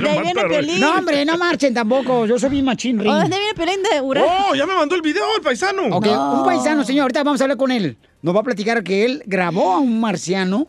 De 0.00 0.08
ahí 0.08 0.20
viene 0.22 0.44
Piolín. 0.48 0.80
No, 0.80 0.94
hombre, 0.96 1.24
no 1.24 1.38
marchen 1.38 1.74
tampoco. 1.74 2.26
Yo 2.26 2.38
soy 2.38 2.50
bien 2.50 2.64
machín, 2.64 2.98
ring. 2.98 3.10
¿O 3.10 3.14
dónde 3.14 3.36
viene 3.38 3.54
Piolín 3.54 3.82
de? 3.82 4.00
¡Oh, 4.00 4.54
ya 4.54 4.66
me 4.66 4.74
mandó 4.74 4.94
el 4.94 5.02
video 5.02 5.24
el 5.36 5.42
paisano! 5.42 5.86
Ok, 5.96 6.06
un 6.06 6.44
paisano, 6.44 6.84
señor, 6.84 7.02
ahorita 7.02 7.22
vamos 7.22 7.40
a 7.40 7.44
hablar 7.44 7.56
con 7.56 7.70
él. 7.70 7.96
Nos 8.22 8.34
va 8.34 8.40
a 8.40 8.44
platicar 8.44 8.82
que 8.82 9.04
él 9.04 9.22
grabó 9.26 9.74
a 9.74 9.78
un 9.78 10.00
marciano 10.00 10.66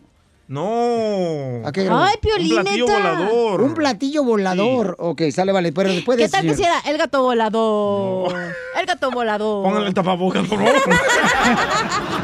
No. 0.48 1.60
¿A 1.66 1.72
qué? 1.72 1.86
Ay, 1.92 2.14
Piolín, 2.22 2.54
Un 2.56 2.62
platillo 2.62 2.86
neta. 2.86 2.98
volador. 2.98 3.60
Un 3.62 3.74
platillo 3.74 4.24
volador. 4.24 4.96
Ok, 4.98 5.22
sale, 5.30 5.52
vale. 5.52 5.72
Pero 5.72 5.90
después 5.90 6.16
de 6.16 6.24
¿Qué 6.24 6.30
tal 6.30 6.42
que 6.42 6.52
hiciera 6.52 6.80
el 6.86 6.96
gato 6.96 7.22
volador? 7.22 8.34
El 8.78 8.86
gato 8.86 9.10
volador. 9.10 9.62
Póngale 9.62 9.88
el 9.88 9.94
tapabocas, 9.94 10.46
por 10.48 10.58
favor. 10.58 10.72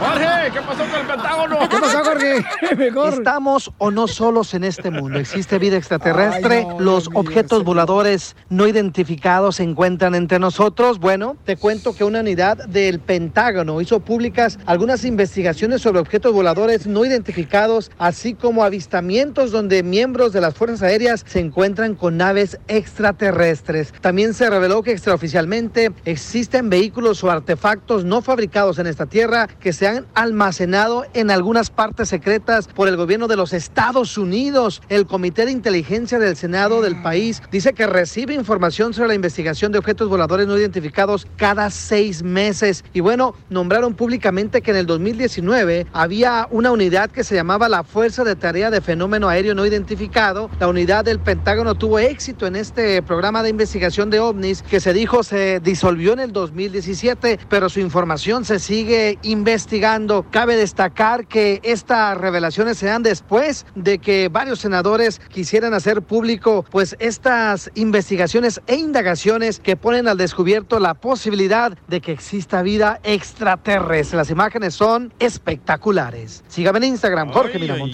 Jorge, 0.01 0.53
¿qué 0.53 0.61
pasó 0.61 0.85
con 0.91 1.01
el 1.01 1.07
Pentágono? 1.07 1.59
¿Qué 1.69 1.77
pasó, 1.79 2.05
Jorge? 2.05 2.45
Mejor. 2.77 3.13
¿Estamos 3.15 3.73
o 3.77 3.91
no 3.91 4.09
solos 4.09 4.55
en 4.55 4.65
este 4.65 4.91
mundo? 4.91 5.19
¿Existe 5.19 5.59
vida 5.59 5.77
extraterrestre? 5.77 6.59
Ay, 6.59 6.65
no, 6.67 6.81
¿Los 6.81 7.05
Dios 7.11 7.17
objetos 7.17 7.63
voladores 7.65 8.37
no 8.49 8.67
identificados 8.67 9.57
se 9.57 9.65
encuentran 9.65 10.15
entre 10.15 10.39
nosotros? 10.39 10.99
Bueno, 10.99 11.37
te 11.45 11.57
cuento 11.57 11.95
que 11.95 12.05
una 12.05 12.21
unidad 12.21 12.57
del 12.69 13.01
Pentágono 13.01 13.81
hizo 13.83 14.01
públicas 14.01 14.59
algunas 14.65 15.05
investigaciones 15.05 15.83
sobre 15.83 16.01
objetos 16.01 16.33
voladores 16.33 16.87
no 16.87 17.05
identificados, 17.05 17.91
así 18.15 18.35
como 18.35 18.63
avistamientos 18.63 19.51
donde 19.51 19.83
miembros 19.83 20.33
de 20.33 20.41
las 20.41 20.55
Fuerzas 20.55 20.83
Aéreas 20.83 21.25
se 21.27 21.41
encuentran 21.41 21.97
con 21.97 22.17
naves 22.17 22.61
extraterrestres. 22.69 23.93
También 24.01 24.35
se 24.35 24.49
reveló 24.49 24.85
que 24.85 24.93
extraoficialmente 24.93 25.91
existen 26.05 26.71
vehículos 26.71 27.25
o 27.25 27.31
artefactos 27.33 28.05
no 28.05 28.23
fabricados 28.23 28.79
en 28.79 28.87
esta 28.87 29.07
tierra 29.07 29.49
que 29.49 29.73
se 29.73 29.89
han 29.89 30.07
almacenado 30.15 31.05
en 31.13 31.33
algunas 31.33 31.71
partes 31.71 32.09
secretas 32.09 32.69
por 32.69 32.87
el 32.87 32.97
gobierno 32.97 33.27
de 33.27 33.35
los 33.35 33.53
Estados 33.53 34.17
Unidos. 34.17 34.81
El 34.89 35.07
Comité 35.07 35.45
de 35.45 35.51
Inteligencia 35.51 36.21
del 36.21 36.37
Senado 36.37 36.83
del 36.83 37.03
país 37.03 37.43
dice 37.51 37.73
que 37.73 37.89
recibe 37.89 38.35
información 38.35 38.95
sobre 38.95 39.09
la 39.09 39.15
investigación 39.17 39.73
de 39.73 39.79
objetos 39.79 40.09
voladores 40.09 40.47
no 40.47 40.57
identificados 40.57 41.27
cada 41.37 41.69
seis 41.69 42.23
meses. 42.23 42.85
Y 42.93 43.01
bueno, 43.01 43.35
nombraron 43.51 43.95
públicamente 43.95 44.63
que 44.63 44.71
en 44.71 44.77
el 44.77 44.87
2019 44.87 45.89
había 45.93 46.47
una 46.53 46.71
unidad 46.71 47.11
que 47.11 47.25
se 47.25 47.35
llamaba 47.35 47.69
la 47.69 47.83
Fuerza 47.83 48.04
de 48.05 48.37
Tarea 48.37 48.71
de 48.71 48.83
Fenómeno 48.83 49.31
Aéreo 49.31 49.55
No 49.55 49.65
Identificado. 49.65 50.51
La 50.61 50.69
unidad 50.69 51.07
del 51.07 51.21
Pentágono 51.21 51.75
tuvo 51.75 51.99
éxito 51.99 52.47
en 52.47 52.55
este 52.55 53.01
programa 53.01 53.43
de 53.43 53.49
investigación 53.49 54.11
de 54.11 54.21
ovnis 54.21 54.61
que 54.61 54.79
se 54.79 54.93
dijo 54.93 55.23
se 55.23 55.59
disolvió 55.61 56.13
en 56.13 56.21
el 56.21 56.31
2017, 56.31 57.39
pero 57.49 57.71
su 57.71 57.81
información 57.81 58.45
se 58.45 58.59
sigue 58.59 59.19
investigando. 59.23 60.27
Cabe 60.31 60.55
destacar 60.55 61.27
que 61.27 61.61
estas 61.63 62.19
revelaciones 62.19 62.77
se 62.77 62.87
dan 62.87 63.03
después 63.03 63.65
de 63.75 63.99
que 63.99 64.29
varios 64.29 64.59
senadores 64.59 65.19
quisieran 65.31 65.73
hacer 65.73 66.03
público 66.03 66.67
pues 66.71 66.97
estas 66.99 67.71
investigaciones 67.75 68.61
e 68.67 68.75
indagaciones 68.75 69.61
que 69.61 69.77
ponen 69.77 70.09
al 70.09 70.19
descubierto 70.19 70.79
la 70.79 70.93
posibilidad 70.93 71.79
de 71.89 72.03
que 72.03 72.13
exista 72.13 72.61
vida 72.61 73.01
extraterrestre. 73.03 74.19
Las 74.19 74.29
imágenes 74.29 74.75
son 74.75 75.11
espectaculares. 75.19 76.45
Sígame 76.49 76.81
en 76.81 76.85
Instagram, 76.85 77.33
Jorge 77.33 77.59
Miramontes 77.59 77.94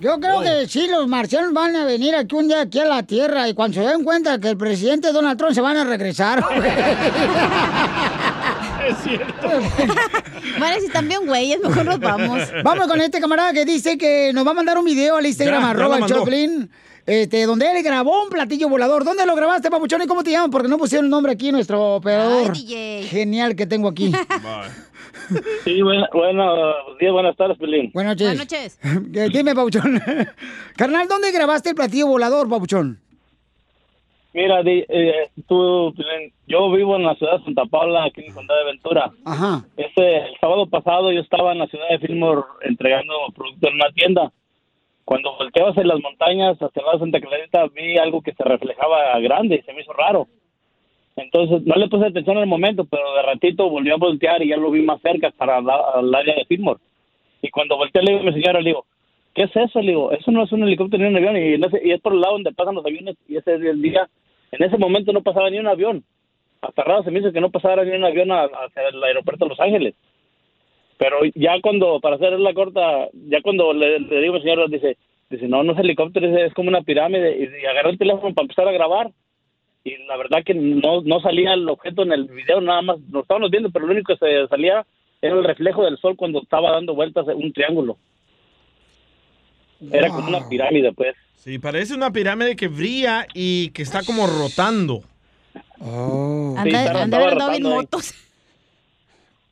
Yo 0.00 0.18
creo 0.20 0.40
que 0.40 0.66
sí, 0.68 0.86
los 0.88 1.06
marcianos 1.08 1.52
van 1.52 1.76
a 1.76 1.84
venir 1.84 2.14
aquí 2.14 2.34
un 2.34 2.48
día 2.48 2.62
aquí 2.62 2.80
a 2.80 2.86
la 2.86 3.02
Tierra 3.02 3.48
y 3.48 3.54
cuando 3.54 3.80
se 3.80 3.86
den 3.86 4.04
cuenta 4.04 4.38
que 4.38 4.48
el 4.50 4.56
presidente 4.56 5.12
Donald 5.12 5.38
Trump 5.38 5.54
se 5.54 5.60
van 5.60 5.76
a 5.76 5.84
regresar. 5.84 6.44
Es 8.88 8.96
cierto. 9.04 9.48
Bueno, 10.58 10.76
si 10.80 10.88
también 10.88 11.24
güeyes, 11.26 11.60
mejor 11.60 11.84
nos 11.84 12.00
vamos. 12.00 12.40
Vamos 12.64 12.86
con 12.88 13.00
este 13.00 13.20
camarada 13.20 13.52
que 13.52 13.64
dice 13.64 13.96
que 13.96 14.32
nos 14.32 14.44
va 14.46 14.50
a 14.52 14.54
mandar 14.54 14.76
un 14.78 14.84
video 14.84 15.16
al 15.16 15.26
Instagram, 15.26 15.62
Ya, 15.62 15.70
arroba. 15.70 16.04
Choplin, 16.06 16.68
este, 17.06 17.46
donde 17.46 17.70
él 17.70 17.82
grabó 17.84 18.24
un 18.24 18.28
platillo 18.30 18.68
volador. 18.68 19.04
¿Dónde 19.04 19.24
lo 19.24 19.36
grabaste, 19.36 19.70
papuchón? 19.70 20.02
¿Y 20.02 20.06
cómo 20.06 20.24
te 20.24 20.32
llaman? 20.32 20.50
Porque 20.50 20.68
no 20.68 20.78
pusieron 20.78 21.04
el 21.04 21.10
nombre 21.10 21.32
aquí, 21.32 21.52
nuestro 21.52 21.96
operador. 21.96 22.56
Genial 22.56 23.54
que 23.54 23.66
tengo 23.66 23.88
aquí. 23.88 24.12
Sí, 25.64 25.82
buena- 25.82 26.08
buenos 26.12 26.74
días, 26.98 27.12
buenas 27.12 27.36
tardes, 27.36 27.58
Pelín. 27.58 27.90
Buenas 27.92 28.16
noches. 28.20 28.78
Eh, 29.14 29.28
Dime, 29.32 29.54
papuchón. 29.54 30.00
Carnal, 30.76 31.08
¿dónde 31.08 31.30
grabaste 31.32 31.70
el 31.70 31.74
platillo 31.74 32.06
volador, 32.06 32.48
papuchón? 32.48 33.00
Mira, 34.34 34.62
di- 34.62 34.84
eh, 34.88 35.30
tú, 35.48 35.92
Pelín, 35.96 36.32
yo 36.46 36.70
vivo 36.70 36.96
en 36.96 37.04
la 37.04 37.14
ciudad 37.16 37.38
de 37.38 37.44
Santa 37.44 37.64
Paula, 37.64 38.04
aquí 38.04 38.20
en 38.20 38.28
el 38.28 38.34
condado 38.34 38.60
de 38.60 38.66
Ventura. 38.72 39.10
Ajá. 39.24 39.64
Ese, 39.76 40.16
el 40.16 40.36
sábado 40.40 40.66
pasado 40.66 41.10
yo 41.12 41.20
estaba 41.20 41.52
en 41.52 41.58
la 41.58 41.66
ciudad 41.66 41.88
de 41.90 41.98
Fillmore 41.98 42.42
entregando 42.62 43.14
productos 43.34 43.70
en 43.70 43.74
una 43.76 43.90
tienda. 43.92 44.32
Cuando 45.04 45.34
volteaba 45.36 45.70
hacia 45.70 45.84
las 45.84 46.00
montañas, 46.00 46.58
hacia 46.60 46.82
de 46.92 46.98
Santa 46.98 47.20
Clarita, 47.20 47.66
vi 47.74 47.96
algo 47.96 48.20
que 48.20 48.34
se 48.34 48.44
reflejaba 48.44 49.18
grande 49.20 49.56
y 49.56 49.62
se 49.62 49.72
me 49.72 49.80
hizo 49.80 49.92
raro. 49.94 50.28
Entonces 51.20 51.62
no 51.66 51.74
le 51.74 51.88
puse 51.88 52.06
atención 52.06 52.36
en 52.36 52.42
el 52.44 52.48
momento, 52.48 52.84
pero 52.84 53.02
de 53.14 53.22
ratito 53.22 53.68
volví 53.68 53.90
a 53.90 53.96
voltear 53.96 54.42
y 54.42 54.48
ya 54.48 54.56
lo 54.56 54.70
vi 54.70 54.82
más 54.82 55.00
cerca 55.02 55.30
para 55.30 55.58
al 55.58 56.14
área 56.14 56.34
de 56.36 56.44
Fillmore. 56.44 56.80
Y 57.42 57.50
cuando 57.50 57.76
volteé 57.76 58.02
le 58.02 58.12
digo 58.12 58.22
a 58.22 58.30
mi 58.30 58.32
señora, 58.40 58.60
le 58.60 58.70
digo, 58.70 58.84
¿qué 59.34 59.42
es 59.42 59.56
eso? 59.56 59.80
Le 59.80 59.88
digo, 59.88 60.12
eso 60.12 60.30
no 60.30 60.44
es 60.44 60.52
un 60.52 60.62
helicóptero 60.62 61.02
ni 61.02 61.08
un 61.10 61.16
avión. 61.16 61.36
Y, 61.36 61.54
ese- 61.54 61.86
y 61.86 61.90
es 61.92 62.00
por 62.00 62.12
el 62.14 62.20
lado 62.20 62.34
donde 62.34 62.52
pasan 62.52 62.74
los 62.76 62.84
aviones 62.86 63.16
y 63.28 63.36
ese 63.36 63.54
es 63.56 63.62
el 63.62 63.82
día. 63.82 64.08
En 64.52 64.62
ese 64.62 64.78
momento 64.78 65.12
no 65.12 65.22
pasaba 65.22 65.50
ni 65.50 65.58
un 65.58 65.66
avión. 65.66 66.04
Hasta 66.60 66.82
raro 66.84 67.02
se 67.02 67.10
me 67.10 67.18
hizo 67.20 67.32
que 67.32 67.40
no 67.40 67.50
pasara 67.50 67.84
ni 67.84 67.90
un 67.96 68.04
avión 68.04 68.30
a- 68.32 68.44
hacia 68.44 68.88
el 68.88 69.02
aeropuerto 69.02 69.44
de 69.44 69.48
Los 69.50 69.60
Ángeles. 69.60 69.94
Pero 70.98 71.18
ya 71.34 71.60
cuando, 71.60 72.00
para 72.00 72.16
hacer 72.16 72.38
la 72.40 72.52
corta, 72.54 73.08
ya 73.28 73.40
cuando 73.42 73.72
le, 73.72 74.00
le 74.00 74.20
digo 74.20 74.34
a 74.34 74.36
mi 74.38 74.42
señora, 74.42 74.66
dice, 74.68 74.96
dice, 75.30 75.46
no, 75.46 75.62
no 75.62 75.72
es 75.72 75.78
helicóptero, 75.78 76.26
es, 76.36 76.52
como 76.54 76.68
una 76.70 76.82
pirámide. 76.82 77.36
Y, 77.38 77.42
y 77.44 77.88
el 77.88 77.98
teléfono 77.98 78.34
para 78.34 78.44
empezar 78.44 78.66
a 78.68 78.72
grabar. 78.72 79.10
Y 79.88 80.06
la 80.06 80.16
verdad 80.16 80.44
que 80.44 80.54
no, 80.54 81.00
no 81.02 81.20
salía 81.20 81.54
el 81.54 81.68
objeto 81.68 82.02
en 82.02 82.12
el 82.12 82.24
video, 82.24 82.60
nada 82.60 82.82
más 82.82 82.98
lo 83.10 83.22
estábamos 83.22 83.50
viendo, 83.50 83.70
pero 83.70 83.86
lo 83.86 83.92
único 83.92 84.12
que 84.12 84.18
se 84.18 84.46
salía 84.48 84.84
era 85.22 85.34
el 85.34 85.44
reflejo 85.44 85.84
del 85.84 85.98
sol 85.98 86.14
cuando 86.16 86.42
estaba 86.42 86.72
dando 86.72 86.94
vueltas 86.94 87.26
en 87.28 87.36
un 87.36 87.52
triángulo. 87.52 87.96
Era 89.90 90.08
como 90.08 90.28
una 90.28 90.46
pirámide, 90.48 90.92
pues. 90.92 91.14
Sí, 91.36 91.58
parece 91.58 91.94
una 91.94 92.12
pirámide 92.12 92.56
que 92.56 92.68
brilla 92.68 93.26
y 93.32 93.70
que 93.70 93.82
está 93.82 94.02
como 94.02 94.26
rotando. 94.26 95.02
Oh. 95.80 96.56
Sí, 96.62 96.74
andado 96.74 97.54
en 97.54 97.62
motos. 97.62 98.12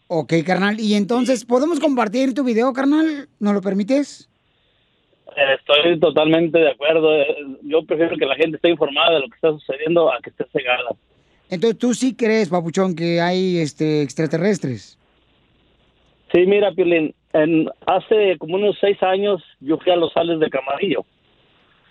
Ok, 0.09 0.35
carnal. 0.45 0.79
Y 0.79 0.95
entonces, 0.95 1.45
¿podemos 1.45 1.81
compartir 1.81 2.35
tu 2.35 2.45
video, 2.45 2.73
carnal? 2.73 3.29
¿Nos 3.39 3.55
lo 3.55 3.63
permites? 3.63 4.29
Estoy 5.37 6.01
totalmente 6.01 6.59
de 6.59 6.71
acuerdo. 6.71 7.15
Eh, 7.15 7.27
Yo 7.63 7.83
prefiero 7.85 8.17
que 8.17 8.25
la 8.27 8.37
gente 8.37 8.57
esté 8.57 8.71
informada 8.71 9.15
de 9.15 9.21
lo 9.21 9.29
que 9.29 9.35
está 9.35 9.51
sucediendo 9.53 10.11
a 10.13 10.19
que 10.21 10.31
esté 10.31 10.45
cegada. 10.53 10.91
Entonces, 11.51 11.79
¿tú 11.79 11.93
sí 11.95 12.17
crees, 12.17 12.49
papuchón, 12.49 12.97
que 12.97 13.21
hay 13.21 13.59
este 13.59 14.03
extraterrestres? 14.03 14.99
Sí, 16.33 16.45
mira, 16.47 16.73
Piolín, 16.73 17.15
en, 17.35 17.71
hace 17.87 18.37
como 18.39 18.57
unos 18.57 18.77
seis 18.81 19.01
años 19.03 19.43
yo 19.61 19.77
fui 19.79 19.93
a 19.93 19.97
los 19.97 20.13
sales 20.13 20.41
de 20.41 20.49
Camarillo. 20.51 21.05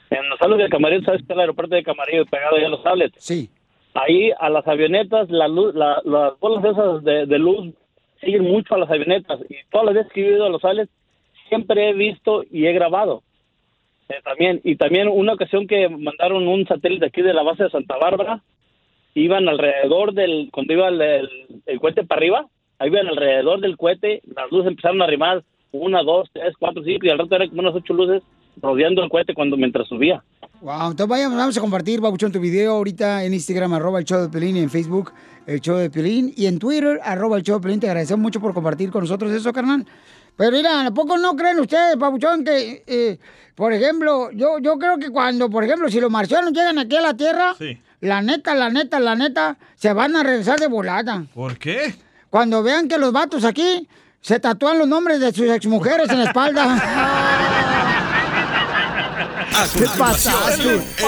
En 0.09 0.27
los 0.29 0.37
sales 0.39 0.57
de 0.57 0.69
Camarillo, 0.69 1.03
¿sabes 1.05 1.21
que 1.25 1.33
el 1.33 1.39
aeropuerto 1.39 1.75
de 1.75 1.83
Camarillo 1.83 2.25
pegado 2.25 2.57
ahí 2.57 2.63
a 2.65 2.69
los 2.69 2.81
sales? 2.83 3.11
Sí. 3.17 3.49
Ahí 3.93 4.31
a 4.39 4.49
las 4.49 4.67
avionetas, 4.67 5.29
la 5.29 5.47
luz, 5.47 5.73
la- 5.73 6.01
las 6.03 6.37
bolas 6.39 6.65
esas 6.65 7.03
de, 7.03 7.25
de 7.25 7.39
luz 7.39 7.73
siguen 8.21 8.43
mucho 8.43 8.75
a 8.75 8.79
las 8.79 8.89
avionetas. 8.89 9.39
Y 9.49 9.55
todas 9.71 9.85
las 9.85 9.95
veces 9.95 10.11
que 10.11 10.21
he 10.27 10.31
ido 10.33 10.45
a 10.45 10.49
los 10.49 10.61
sales, 10.61 10.89
siempre 11.47 11.89
he 11.89 11.93
visto 11.93 12.43
y 12.51 12.65
he 12.65 12.73
grabado. 12.73 13.23
Eh, 14.09 14.15
también 14.23 14.61
Y 14.63 14.75
también 14.75 15.07
una 15.07 15.33
ocasión 15.33 15.67
que 15.67 15.89
mandaron 15.89 16.47
un 16.47 16.65
satélite 16.67 17.07
aquí 17.07 17.21
de 17.21 17.33
la 17.33 17.43
base 17.43 17.63
de 17.63 17.69
Santa 17.69 17.97
Bárbara, 17.97 18.41
iban 19.15 19.47
alrededor 19.47 20.13
del, 20.13 20.49
cuando 20.51 20.73
iba 20.73 20.89
el, 20.89 21.29
cohete 21.79 22.03
para 22.03 22.19
arriba, 22.19 22.45
ahí 22.79 22.89
iban 22.89 23.07
alrededor 23.07 23.61
del 23.61 23.77
cohete, 23.77 24.21
las 24.35 24.51
luces 24.51 24.67
empezaron 24.67 25.01
a 25.01 25.05
arrimar, 25.05 25.43
una, 25.71 26.03
dos, 26.03 26.29
tres, 26.31 26.53
cuatro, 26.59 26.83
cinco, 26.83 27.05
y 27.05 27.09
al 27.09 27.17
rato 27.17 27.35
eran 27.35 27.49
como 27.49 27.61
unas 27.61 27.75
ocho 27.75 27.93
luces 27.93 28.23
rodeando 28.61 29.03
el 29.03 29.09
cohete 29.09 29.33
cuando 29.33 29.57
mientras 29.57 29.87
subía. 29.87 30.23
Wow, 30.61 30.91
entonces 30.91 31.07
vayamos, 31.07 31.37
vamos 31.37 31.57
a 31.57 31.61
compartir, 31.61 31.99
Babuchón, 31.99 32.31
tu 32.31 32.39
video 32.39 32.73
ahorita 32.73 33.23
en 33.23 33.33
Instagram, 33.33 33.73
arroba 33.73 33.99
el 33.99 34.05
show 34.05 34.21
de 34.21 34.29
Pelín, 34.29 34.57
y 34.57 34.59
en 34.59 34.69
Facebook, 34.69 35.11
el 35.47 35.59
show 35.59 35.77
de 35.77 35.89
Pelín, 35.89 36.33
y 36.35 36.45
en 36.45 36.59
Twitter, 36.59 36.99
arroba 37.03 37.37
el 37.37 37.43
show 37.43 37.57
de 37.57 37.63
Pelín. 37.63 37.79
Te 37.79 37.87
agradecemos 37.87 38.21
mucho 38.21 38.39
por 38.39 38.53
compartir 38.53 38.89
con 38.89 39.01
nosotros 39.01 39.31
eso, 39.31 39.51
carnal. 39.51 39.85
Pero 40.37 40.51
mira, 40.51 40.85
¿a 40.85 40.91
poco 40.91 41.17
no 41.17 41.35
creen 41.35 41.59
ustedes, 41.59 41.97
Babuchón, 41.97 42.43
que, 42.43 42.83
eh, 42.85 43.17
por 43.55 43.71
ejemplo, 43.71 44.31
yo, 44.31 44.59
yo 44.59 44.77
creo 44.77 44.97
que 44.97 45.09
cuando, 45.09 45.49
por 45.49 45.63
ejemplo, 45.63 45.89
si 45.89 45.99
los 45.99 46.11
marcianos 46.11 46.51
llegan 46.51 46.77
aquí 46.77 46.95
a 46.97 47.01
la 47.01 47.13
Tierra, 47.15 47.55
la 48.01 48.21
neta, 48.21 48.53
la 48.53 48.69
neta, 48.69 48.99
la 48.99 49.15
neta, 49.15 49.57
se 49.75 49.93
van 49.93 50.15
a 50.15 50.23
regresar 50.23 50.59
de 50.59 50.67
volada. 50.67 51.23
¿Por 51.33 51.57
qué? 51.57 51.95
Cuando 52.29 52.61
vean 52.63 52.87
que 52.89 52.97
los 52.97 53.13
vatos 53.13 53.45
aquí 53.45 53.87
se 54.19 54.39
tatúan 54.39 54.77
los 54.77 54.87
nombres 54.87 55.19
de 55.21 55.31
sus 55.31 55.49
exmujeres 55.49 56.09
en 56.09 56.19
la 56.19 56.25
espalda. 56.25 56.81
A 59.55 59.67
¿Qué 59.73 59.85
pasa? 59.97 60.33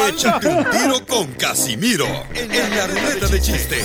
échate 0.08 0.48
un 0.48 0.64
tiro 0.70 1.06
con 1.06 1.34
Casimiro 1.34 2.08
en 2.34 2.50
la 2.78 2.88
ruleta 2.88 3.28
de 3.28 3.42
chiste. 3.42 3.84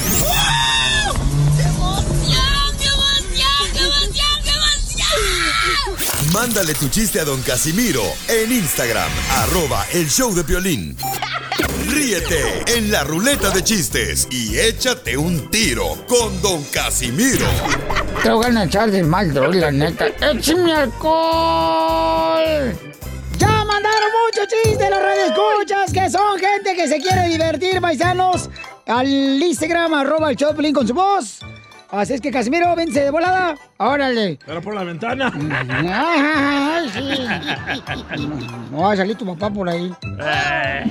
Mándale 6.32 6.72
tu 6.74 6.88
chiste 6.88 7.20
a 7.20 7.24
don 7.24 7.42
Casimiro 7.42 8.02
en 8.26 8.50
Instagram, 8.52 9.10
arroba 9.36 9.84
el 9.92 10.08
show 10.08 10.34
de 10.34 10.42
violín. 10.42 10.96
Ríete 11.88 12.64
en 12.74 12.90
la 12.90 13.04
ruleta 13.04 13.50
de 13.50 13.62
chistes 13.62 14.26
y 14.30 14.58
échate 14.58 15.16
un 15.16 15.50
tiro 15.50 16.04
con 16.06 16.40
don 16.40 16.64
Casimiro. 16.64 17.46
Te 18.22 18.30
voy 18.30 18.46
a 18.46 18.64
echar 18.64 18.90
de 18.90 19.02
mal, 19.02 19.34
droga, 19.34 19.58
la 19.58 19.70
neta. 19.72 20.06
¡Échame 20.06 20.72
alcohol! 20.72 22.12
muchos 24.24 24.48
chistes, 24.48 24.90
los 24.90 25.02
radioescuchas, 25.02 25.92
que 25.92 26.10
son 26.10 26.38
gente 26.38 26.74
que 26.74 26.88
se 26.88 26.98
quiere 26.98 27.28
divertir, 27.28 27.80
paisanos. 27.80 28.48
Al 28.86 29.06
Instagram, 29.06 29.92
arroba 29.94 30.30
el 30.30 30.36
Choplin 30.36 30.74
con 30.74 30.86
su 30.86 30.94
voz. 30.94 31.40
Así 31.93 32.14
es 32.14 32.22
que, 32.22 32.30
Casimiro, 32.30 32.74
vence 32.74 33.05
de 33.05 33.11
volada. 33.11 33.55
Órale. 33.76 34.38
Pero 34.47 34.62
por 34.62 34.74
la 34.74 34.82
ventana. 34.82 35.30
Ay, 35.93 36.88
sí. 36.88 37.26
No 38.70 38.78
va 38.78 38.93
a 38.93 38.97
salir 38.97 39.14
tu 39.14 39.26
papá 39.26 39.51
por 39.51 39.68
ahí. 39.68 39.93
Eh. 40.18 40.84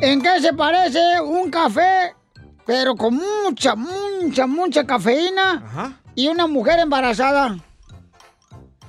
¿En 0.00 0.22
qué 0.22 0.40
se 0.40 0.54
parece 0.54 1.20
un 1.20 1.50
café, 1.50 2.14
pero 2.64 2.94
con 2.96 3.16
mucha, 3.44 3.74
mucha, 3.76 4.46
mucha 4.46 4.86
cafeína 4.86 6.00
y 6.14 6.28
una 6.28 6.46
mujer 6.46 6.78
embarazada? 6.78 7.58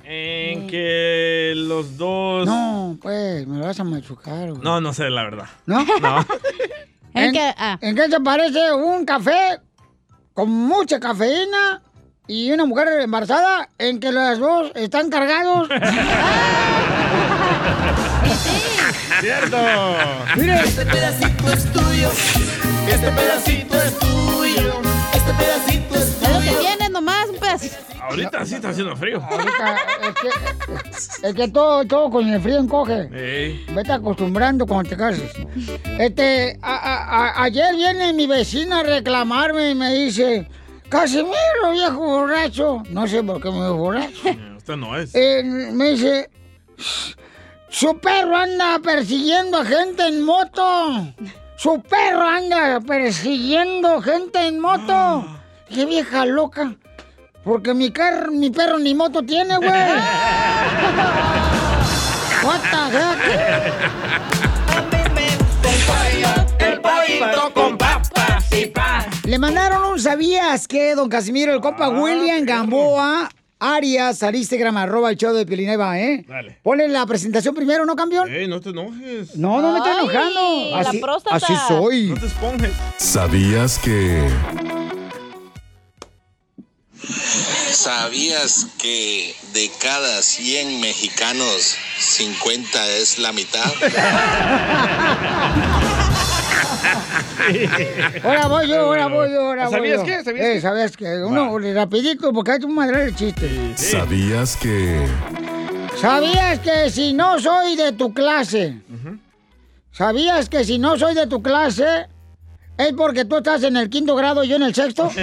En 0.04 0.66
que 0.68 1.52
los 1.54 1.98
dos. 1.98 2.46
No, 2.46 2.96
pues, 3.02 3.46
me 3.46 3.60
vas 3.60 3.78
a 3.78 3.84
machucar. 3.84 4.52
güey. 4.52 4.62
No, 4.62 4.80
no 4.80 4.94
sé, 4.94 5.10
la 5.10 5.22
verdad. 5.22 5.46
¿No? 5.66 5.84
No. 6.00 6.24
¿En, 7.12 7.36
¿En 7.82 7.94
qué 7.94 8.08
se 8.08 8.20
parece 8.20 8.72
un 8.72 9.04
café 9.04 9.60
con 10.38 10.50
mucha 10.52 11.00
cafeína 11.00 11.82
y 12.28 12.52
una 12.52 12.64
mujer 12.64 13.00
embarazada? 13.00 13.68
En 13.76 13.98
que 13.98 14.12
los 14.12 14.38
dos 14.38 14.70
están 14.76 15.10
cargados. 15.10 15.68
¡Cierto! 19.20 19.56
Mire. 20.36 20.60
Este 20.60 20.86
pedacito 20.86 21.52
es 21.52 21.72
tuyo. 21.72 22.08
Este 22.86 23.10
pedacito 23.10 23.82
es 23.82 23.98
tuyo. 23.98 24.80
Este 25.12 25.34
pedacito 25.34 25.67
Ahorita 28.02 28.44
sí 28.46 28.54
está 28.54 28.70
haciendo 28.70 28.96
frío. 28.96 29.22
Ahorita, 29.22 29.76
es 30.02 30.14
que, 30.14 31.28
es 31.28 31.34
que 31.34 31.48
todo, 31.48 31.84
todo 31.86 32.10
con 32.10 32.28
el 32.28 32.40
frío 32.40 32.58
encoge. 32.58 33.08
Ey. 33.12 33.66
Vete 33.74 33.92
acostumbrando 33.92 34.66
cuando 34.66 34.88
te 34.90 34.96
cases. 34.96 35.30
Este, 35.98 36.58
a- 36.62 36.76
a- 36.76 37.04
a- 37.40 37.42
ayer 37.44 37.74
viene 37.76 38.12
mi 38.12 38.26
vecina 38.26 38.80
a 38.80 38.82
reclamarme 38.82 39.70
y 39.70 39.74
me 39.74 39.92
dice, 39.94 40.48
Casimiro, 40.88 41.72
viejo 41.72 41.98
borracho. 41.98 42.82
No 42.90 43.06
sé 43.06 43.22
por 43.22 43.42
qué 43.42 43.50
me 43.50 43.60
veo 43.60 43.76
borracho. 43.76 44.10
Usted 44.56 44.76
no 44.76 44.96
es. 44.96 45.14
Eh, 45.14 45.42
me 45.72 45.90
dice, 45.90 46.30
su 47.68 47.98
perro 47.98 48.36
anda 48.36 48.78
persiguiendo 48.78 49.58
a 49.58 49.64
gente 49.64 50.06
en 50.06 50.22
moto. 50.22 51.12
Su 51.56 51.82
perro 51.82 52.26
anda 52.26 52.80
persiguiendo 52.80 54.00
gente 54.00 54.46
en 54.46 54.60
moto. 54.60 55.26
Qué 55.68 55.84
vieja 55.84 56.24
loca. 56.24 56.74
Porque 57.48 57.72
mi, 57.72 57.90
car 57.90 58.30
mi 58.30 58.50
perro 58.50 58.78
ni 58.78 58.94
moto 58.94 59.22
tiene, 59.22 59.56
güey. 59.56 59.70
What 62.44 62.60
the 62.70 62.76
heck? 62.94 63.18
El 66.58 66.80
pollito 66.82 67.50
con 67.54 67.78
papas 67.78 68.44
y 68.52 68.66
pan. 68.66 69.06
Le 69.24 69.38
mandaron 69.38 69.92
un 69.92 69.98
¿sabías 69.98 70.68
que, 70.68 70.94
don 70.94 71.08
Casimiro, 71.08 71.54
el 71.54 71.62
compa 71.62 71.88
William 71.88 72.44
Gamboa 72.44 73.30
Arias 73.60 74.22
al 74.22 74.36
Instagram, 74.36 74.76
arroba 74.76 75.10
el 75.10 75.16
show 75.16 75.34
de 75.34 75.44
Pilineva, 75.44 75.98
¿eh? 75.98 76.24
Dale. 76.28 76.58
Ponle 76.62 76.86
la 76.86 77.04
presentación 77.06 77.54
primero, 77.56 77.84
¿no, 77.84 77.96
campeón? 77.96 78.30
Ey, 78.32 78.46
no 78.46 78.60
te 78.60 78.70
enojes. 78.70 79.34
No, 79.36 79.60
no 79.60 79.72
me 79.72 79.78
estoy 79.78 79.92
enojando. 79.94 80.70
la 80.70 80.78
Así, 80.80 80.98
próstata. 80.98 81.36
así 81.36 81.54
soy. 81.66 82.10
No 82.10 82.20
te 82.20 82.26
esponjes. 82.26 82.70
¿Sabías 82.98 83.78
que... 83.80 84.28
¿Sabías 87.88 88.66
que 88.76 89.34
de 89.54 89.70
cada 89.80 90.20
100 90.20 90.78
mexicanos, 90.78 91.74
50 91.98 92.86
es 92.98 93.18
la 93.18 93.32
mitad? 93.32 93.64
Ahora 98.22 98.46
voy 98.46 98.68
yo, 98.68 98.80
ahora 98.82 99.06
voy 99.06 99.30
yo, 99.30 99.40
ahora 99.40 99.64
voy 99.68 99.74
¿Sabías 99.74 100.00
yo. 100.00 100.04
qué? 100.04 100.22
¿Sabías 100.22 100.44
Eh, 100.44 100.52
qué? 100.52 100.60
¿Sabías 100.60 100.96
qué? 100.98 101.24
Uno, 101.24 101.58
rapidito, 101.58 102.30
porque 102.34 102.52
hay 102.52 102.58
que 102.58 102.66
madre 102.66 103.04
el 103.04 103.16
chiste. 103.16 103.72
¿Sabías 103.74 104.56
que... 104.56 105.08
¿Sabías 105.98 106.58
que 106.58 106.90
si 106.90 107.14
no 107.14 107.40
soy 107.40 107.74
de 107.74 107.92
tu 107.92 108.12
clase, 108.12 108.82
¿sabías 109.92 110.50
que 110.50 110.62
si 110.62 110.78
no 110.78 110.98
soy 110.98 111.14
de 111.14 111.26
tu 111.26 111.42
clase, 111.42 112.06
es 112.76 112.92
porque 112.92 113.24
tú 113.24 113.38
estás 113.38 113.62
en 113.62 113.78
el 113.78 113.88
quinto 113.88 114.14
grado 114.14 114.44
y 114.44 114.48
yo 114.48 114.56
en 114.56 114.64
el 114.64 114.74
sexto? 114.74 115.10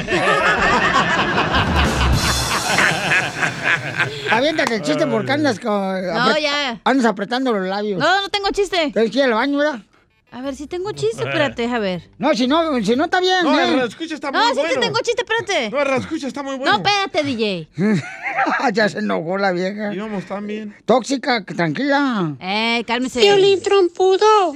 Aviéntate 4.31 4.75
el 4.75 4.81
chiste 4.81 5.05
porque 5.07 5.31
andas 5.31 5.59
con... 5.59 5.71
No, 5.71 6.37
ya. 6.37 6.79
Andas 6.83 7.05
apretando 7.05 7.53
los 7.53 7.67
labios. 7.67 7.99
No, 7.99 8.21
no 8.21 8.29
tengo 8.29 8.49
chiste. 8.51 8.91
Tienes 8.91 9.11
que 9.11 9.17
ir 9.19 9.23
al 9.25 9.33
baño, 9.33 9.57
¿verdad? 9.57 9.81
A 10.31 10.41
ver, 10.41 10.53
si 10.53 10.67
tengo 10.67 10.91
chiste, 10.91 11.23
espérate, 11.23 11.65
a 11.65 11.79
ver. 11.79 12.09
No, 12.17 12.33
si 12.33 12.45
no, 12.45 12.83
si 12.83 12.93
no 12.97 13.05
está 13.05 13.21
bien, 13.21 13.41
No, 13.43 13.57
¿eh? 13.57 13.73
el 13.73 13.79
escucha 13.87 14.15
está 14.15 14.31
muy 14.33 14.41
No, 14.41 14.49
sí 14.49 14.55
bueno. 14.55 14.73
te 14.73 14.79
tengo 14.81 14.99
chiste, 15.01 15.21
espérate. 15.21 15.69
No, 15.69 15.81
el 15.81 16.01
escucha 16.01 16.27
está 16.27 16.43
muy 16.43 16.57
bueno. 16.57 16.77
No, 16.77 16.83
espérate, 16.83 17.23
DJ. 17.23 17.69
ya 18.73 18.89
se 18.89 18.99
enojó 18.99 19.37
la 19.37 19.53
vieja. 19.53 19.93
Íbamos 19.93 20.25
tan 20.25 20.45
bien. 20.45 20.75
Tóxica, 20.83 21.41
tranquila. 21.45 22.35
Eh, 22.41 22.83
cálmese. 22.85 23.21
Violín 23.21 23.61
trompudo. 23.63 24.53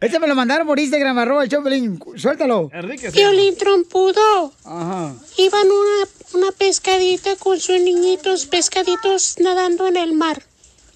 Este 0.00 0.20
me 0.20 0.28
lo 0.28 0.34
mandaron 0.36 0.66
por 0.66 0.78
Instagram, 0.78 1.18
arroba 1.18 1.42
el 1.42 1.48
Chopelín. 1.48 1.98
Suéltalo. 2.16 2.70
Enrique. 2.72 3.10
Violín 3.10 3.56
trompudo. 3.56 4.52
Ajá. 4.64 5.12
Iban 5.38 5.66
una, 5.66 6.08
una 6.34 6.52
pescadita 6.52 7.36
con 7.36 7.58
sus 7.60 7.80
niñitos 7.80 8.46
pescaditos 8.46 9.36
nadando 9.38 9.86
en 9.86 9.96
el 9.96 10.12
mar. 10.12 10.42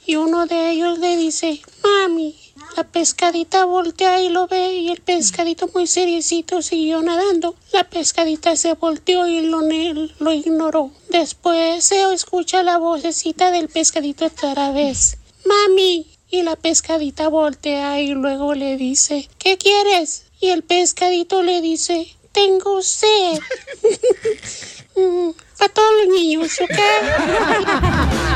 Y 0.05 0.17
uno 0.17 0.47
de 0.47 0.71
ellos 0.71 0.99
le 0.99 1.17
dice, 1.17 1.63
mami, 1.83 2.37
la 2.77 2.85
pescadita 2.85 3.65
voltea 3.65 4.23
y 4.23 4.29
lo 4.29 4.47
ve 4.47 4.75
y 4.75 4.89
el 4.91 5.01
pescadito 5.01 5.69
muy 5.75 5.87
seriecito 5.87 6.63
siguió 6.63 7.03
nadando. 7.03 7.55
La 7.73 7.85
pescadita 7.89 8.57
se 8.57 8.75
volteó 8.75 9.27
y 9.27 9.43
lo, 9.43 9.61
lo 9.61 10.33
ignoró. 10.33 10.91
Después 11.09 11.85
se 11.85 12.13
escucha 12.13 12.63
la 12.63 12.79
vocecita 12.79 13.51
del 13.51 13.69
pescadito 13.69 14.27
otra 14.27 14.73
vez. 14.73 15.19
Mami. 15.45 16.07
Y 16.31 16.41
la 16.41 16.57
pescadita 16.57 17.29
voltea 17.29 18.01
y 18.01 18.15
luego 18.15 18.55
le 18.55 18.79
dice, 18.79 19.29
¿qué 19.39 19.59
quieres? 19.59 20.25
Y 20.41 20.49
el 20.49 20.63
pescadito 20.63 21.43
le 21.43 21.61
dice, 21.61 22.17
tengo 22.33 22.81
sed. 22.81 23.39
Para 24.95 25.73
todos 25.73 25.89
los 26.05 26.15
niños, 26.15 26.61
¿ok? 26.61 26.71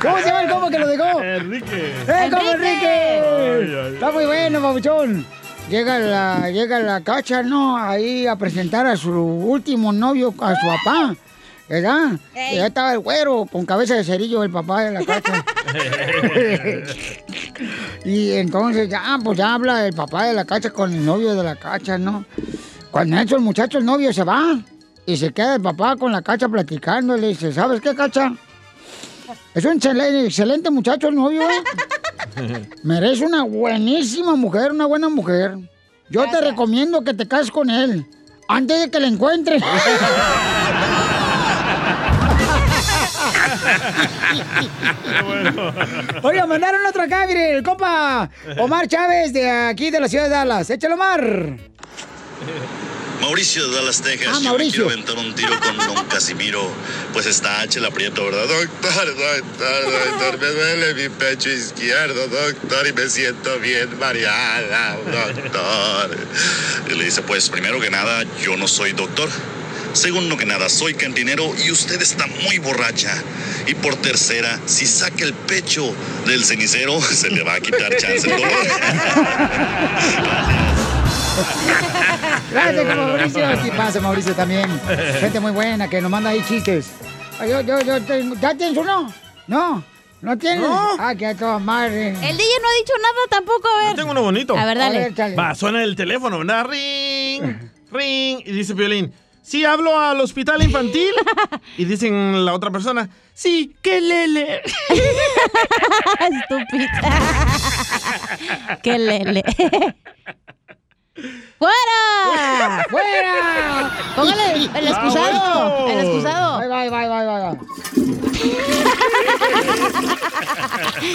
¿Cómo 0.00 0.18
se 0.18 0.24
llama 0.24 0.42
el 0.42 0.50
combo 0.50 0.70
que 0.70 0.78
lo 0.78 0.86
dejó? 0.86 1.20
Enrique. 1.20 1.92
¡Eh, 2.06 2.30
combo 2.30 2.50
Enrique! 2.50 2.86
Ay, 2.86 3.74
ay. 3.74 3.94
Está 3.94 4.10
muy 4.10 4.26
bueno, 4.26 4.60
babuchón. 4.60 5.26
Llega 5.68 5.98
la, 5.98 6.50
llega 6.50 6.78
la 6.78 7.00
cacha, 7.02 7.42
¿no? 7.42 7.76
Ahí 7.76 8.26
a 8.26 8.36
presentar 8.36 8.86
a 8.86 8.96
su 8.96 9.12
último 9.12 9.92
novio, 9.92 10.32
a 10.40 10.54
su 10.54 10.66
papá. 10.66 11.14
¿Verdad? 11.68 12.12
Y 12.52 12.56
ya 12.56 12.68
estaba 12.68 12.92
el 12.92 13.00
güero, 13.00 13.44
con 13.50 13.66
cabeza 13.66 13.96
de 13.96 14.04
cerillo, 14.04 14.44
el 14.44 14.52
papá 14.52 14.82
de 14.82 14.92
la 14.92 15.04
cacha. 15.04 15.44
y 18.04 18.34
entonces 18.34 18.88
ya, 18.88 19.18
pues 19.22 19.36
ya 19.36 19.54
habla 19.54 19.84
el 19.84 19.92
papá 19.92 20.26
de 20.26 20.34
la 20.34 20.44
cacha 20.44 20.70
con 20.70 20.92
el 20.92 21.04
novio 21.04 21.34
de 21.34 21.42
la 21.42 21.56
cacha, 21.56 21.98
¿no? 21.98 22.24
Cuando 22.92 23.18
eso 23.18 23.34
el 23.34 23.42
muchacho, 23.42 23.78
el 23.78 23.84
novio, 23.84 24.12
se 24.12 24.22
va 24.22 24.60
y 25.06 25.16
se 25.16 25.32
queda 25.32 25.56
el 25.56 25.62
papá 25.62 25.96
con 25.96 26.12
la 26.12 26.22
cacha 26.22 26.48
platicando. 26.48 27.16
y 27.16 27.20
Le 27.20 27.28
dice, 27.28 27.52
¿sabes 27.52 27.80
qué, 27.80 27.94
cacha? 27.94 28.32
Es 29.54 29.64
un 29.64 29.80
excel- 29.80 30.24
excelente 30.26 30.70
muchacho 30.70 31.08
el 31.08 31.14
novio. 31.14 31.42
¿eh? 31.42 32.68
Merece 32.82 33.24
una 33.24 33.42
buenísima 33.44 34.34
mujer, 34.36 34.72
una 34.72 34.86
buena 34.86 35.08
mujer. 35.08 35.56
Yo 36.10 36.28
te 36.30 36.40
recomiendo 36.40 37.02
que 37.02 37.14
te 37.14 37.26
cases 37.26 37.50
con 37.50 37.70
él 37.70 38.06
antes 38.48 38.80
de 38.80 38.90
que 38.90 39.00
la 39.00 39.08
encuentres. 39.08 39.62
Oiga, 46.22 46.46
mandaron 46.46 46.84
otro 46.86 47.02
acá, 47.02 47.26
mire, 47.26 47.56
el 47.56 47.62
compa 47.62 48.28
Omar 48.58 48.86
Chávez 48.88 49.32
de 49.32 49.48
aquí 49.50 49.90
de 49.90 50.00
la 50.00 50.08
ciudad 50.08 50.24
de 50.24 50.30
Dallas. 50.30 50.68
Échalo, 50.70 50.94
Omar. 50.94 51.56
Mauricio 53.26 53.66
de 53.68 53.74
Dallas, 53.74 54.00
Texas. 54.02 54.28
Ah, 54.30 54.34
Yo 54.34 54.40
me 54.40 54.48
Mauricio. 54.50 54.72
quiero 54.86 54.90
aventar 54.90 55.16
un 55.18 55.34
tiro 55.34 55.58
con 55.58 55.76
don 55.78 56.04
Casimiro. 56.06 56.70
Pues 57.12 57.26
está 57.26 57.62
H 57.62 57.80
el 57.80 57.84
aprieto, 57.84 58.24
¿verdad? 58.24 58.46
Doctor, 58.46 59.16
doctor, 59.16 59.42
doctor, 59.58 60.38
me 60.38 60.46
duele 60.46 60.94
mi 60.94 61.08
pecho 61.08 61.50
izquierdo, 61.50 62.28
doctor, 62.28 62.86
y 62.86 62.92
me 62.92 63.10
siento 63.10 63.58
bien 63.58 63.98
mareada, 63.98 64.96
doctor. 64.96 66.16
Y 66.88 66.94
le 66.94 67.04
dice, 67.04 67.22
pues 67.22 67.48
primero 67.48 67.80
que 67.80 67.90
nada, 67.90 68.22
yo 68.40 68.56
no 68.56 68.68
soy 68.68 68.92
doctor. 68.92 69.28
Segundo 69.92 70.36
que 70.36 70.46
nada, 70.46 70.68
soy 70.68 70.94
cantinero 70.94 71.52
y 71.64 71.72
usted 71.72 72.00
está 72.00 72.28
muy 72.28 72.58
borracha. 72.58 73.12
Y 73.66 73.74
por 73.74 73.96
tercera, 73.96 74.60
si 74.66 74.86
saca 74.86 75.24
el 75.24 75.34
pecho 75.34 75.92
del 76.26 76.44
cenicero, 76.44 77.02
se 77.02 77.28
le 77.30 77.42
va 77.42 77.54
a 77.54 77.60
quitar 77.60 77.96
chance 77.96 78.30
el 78.30 78.40
dolor. 78.40 78.52
Gracias, 82.50 82.96
Mauricio. 82.96 83.46
Aquí 83.46 83.70
pasa, 83.70 84.00
Mauricio, 84.00 84.34
también. 84.34 84.80
Gente 85.20 85.40
muy 85.40 85.52
buena 85.52 85.88
que 85.88 86.00
nos 86.00 86.10
manda 86.10 86.30
ahí 86.30 86.42
chistes. 86.46 86.92
Yo, 87.40 87.60
yo, 87.60 87.80
yo 87.80 88.00
tengo... 88.02 88.34
¿Ya 88.36 88.54
tienes 88.54 88.76
uno? 88.78 89.12
No. 89.46 89.84
¿No 90.22 90.38
tienes? 90.38 90.66
Ah, 90.98 91.14
que 91.16 91.26
a 91.26 91.36
toda 91.36 91.58
madre. 91.58 92.08
El 92.08 92.36
DJ 92.36 92.48
no 92.62 92.68
ha 92.68 92.78
dicho 92.78 92.92
nada 93.00 93.26
tampoco, 93.30 93.68
a 93.68 93.86
ver. 93.86 93.96
Tengo 93.96 94.10
uno 94.12 94.22
bonito. 94.22 94.56
A 94.56 94.64
ver, 94.64 94.78
dale. 94.78 95.10
Va, 95.34 95.54
suena 95.54 95.84
el 95.84 95.94
teléfono, 95.94 96.38
¿verdad? 96.38 96.66
Ring, 96.68 97.42
ring. 97.92 98.40
Y 98.44 98.52
dice 98.52 98.72
Violín, 98.74 99.12
sí, 99.42 99.64
hablo 99.64 100.00
al 100.00 100.20
hospital 100.20 100.62
infantil. 100.62 101.12
y 101.76 101.84
dicen 101.84 102.44
la 102.44 102.54
otra 102.54 102.70
persona, 102.70 103.08
sí, 103.34 103.76
qué 103.82 104.00
lele. 104.00 104.62
Estúpida. 106.50 107.26
Qué 108.82 108.98
lele. 108.98 109.44
¡Fuera! 111.58 112.84
¡Fuera! 112.90 113.90
Póngale 114.14 114.54
el 114.74 114.88
excusado. 114.88 115.88
El 115.90 115.98
excusado. 116.00 116.58
Bye, 116.58 116.68
bye, 116.68 116.90
bye, 116.90 117.26
bye, 117.26 117.40
bye. 117.50 117.58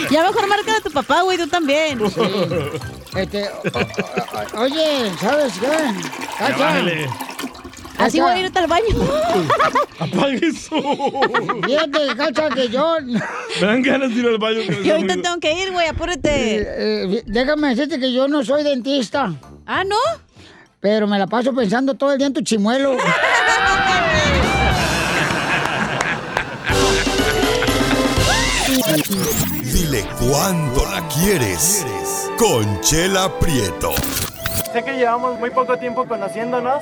Ya 0.10 0.24
mejor 0.24 0.48
marca 0.48 0.78
a 0.78 0.82
tu 0.82 0.92
papá, 0.92 1.22
güey, 1.22 1.38
tú 1.38 1.48
también. 1.48 2.00
Este, 3.16 3.50
o- 3.50 3.62
o- 3.74 4.60
o- 4.60 4.62
oye, 4.64 5.12
¿sabes 5.20 5.54
qué? 5.60 5.68
Cacha. 6.38 6.82
Así 8.02 8.20
voy 8.20 8.32
a 8.32 8.40
irte 8.40 8.60
al 8.60 8.68
baño. 8.68 8.86
Apague 10.00 10.40
eso. 10.48 10.76
Fíjate, 11.66 12.16
cacha, 12.18 12.50
que 12.50 12.70
yo... 12.70 12.98
Me 13.02 13.68
dan 13.68 13.82
ganas 13.82 14.10
de 14.14 14.20
ir 14.20 14.28
al 14.28 14.38
baño. 14.38 14.60
ese 14.60 14.84
Yo 14.84 14.96
ahorita 14.96 15.16
tengo 15.22 15.40
que 15.40 15.54
ir, 15.54 15.72
güey, 15.72 15.88
apúrate. 15.88 16.58
Eh, 16.58 16.66
eh, 16.68 17.24
déjame 17.26 17.70
decirte 17.70 18.00
que 18.00 18.12
yo 18.12 18.28
no 18.28 18.44
soy 18.44 18.64
dentista. 18.64 19.34
Ah, 19.66 19.84
¿no? 19.84 19.98
Pero 20.80 21.08
me 21.08 21.20
la 21.20 21.28
paso 21.28 21.54
pensando 21.54 21.94
todo 21.94 22.12
el 22.12 22.18
día 22.18 22.28
en 22.28 22.34
tu 22.34 22.42
chimuelo. 22.42 22.98
Dile 29.64 30.06
cuándo 30.20 30.86
la 30.86 31.08
quieres. 31.08 31.86
Conchela 32.38 33.30
Prieto. 33.40 33.92
Sé 34.74 34.84
que 34.84 34.94
llevamos 34.94 35.40
muy 35.40 35.50
poco 35.50 35.78
tiempo 35.78 36.06
conociéndonos. 36.08 36.82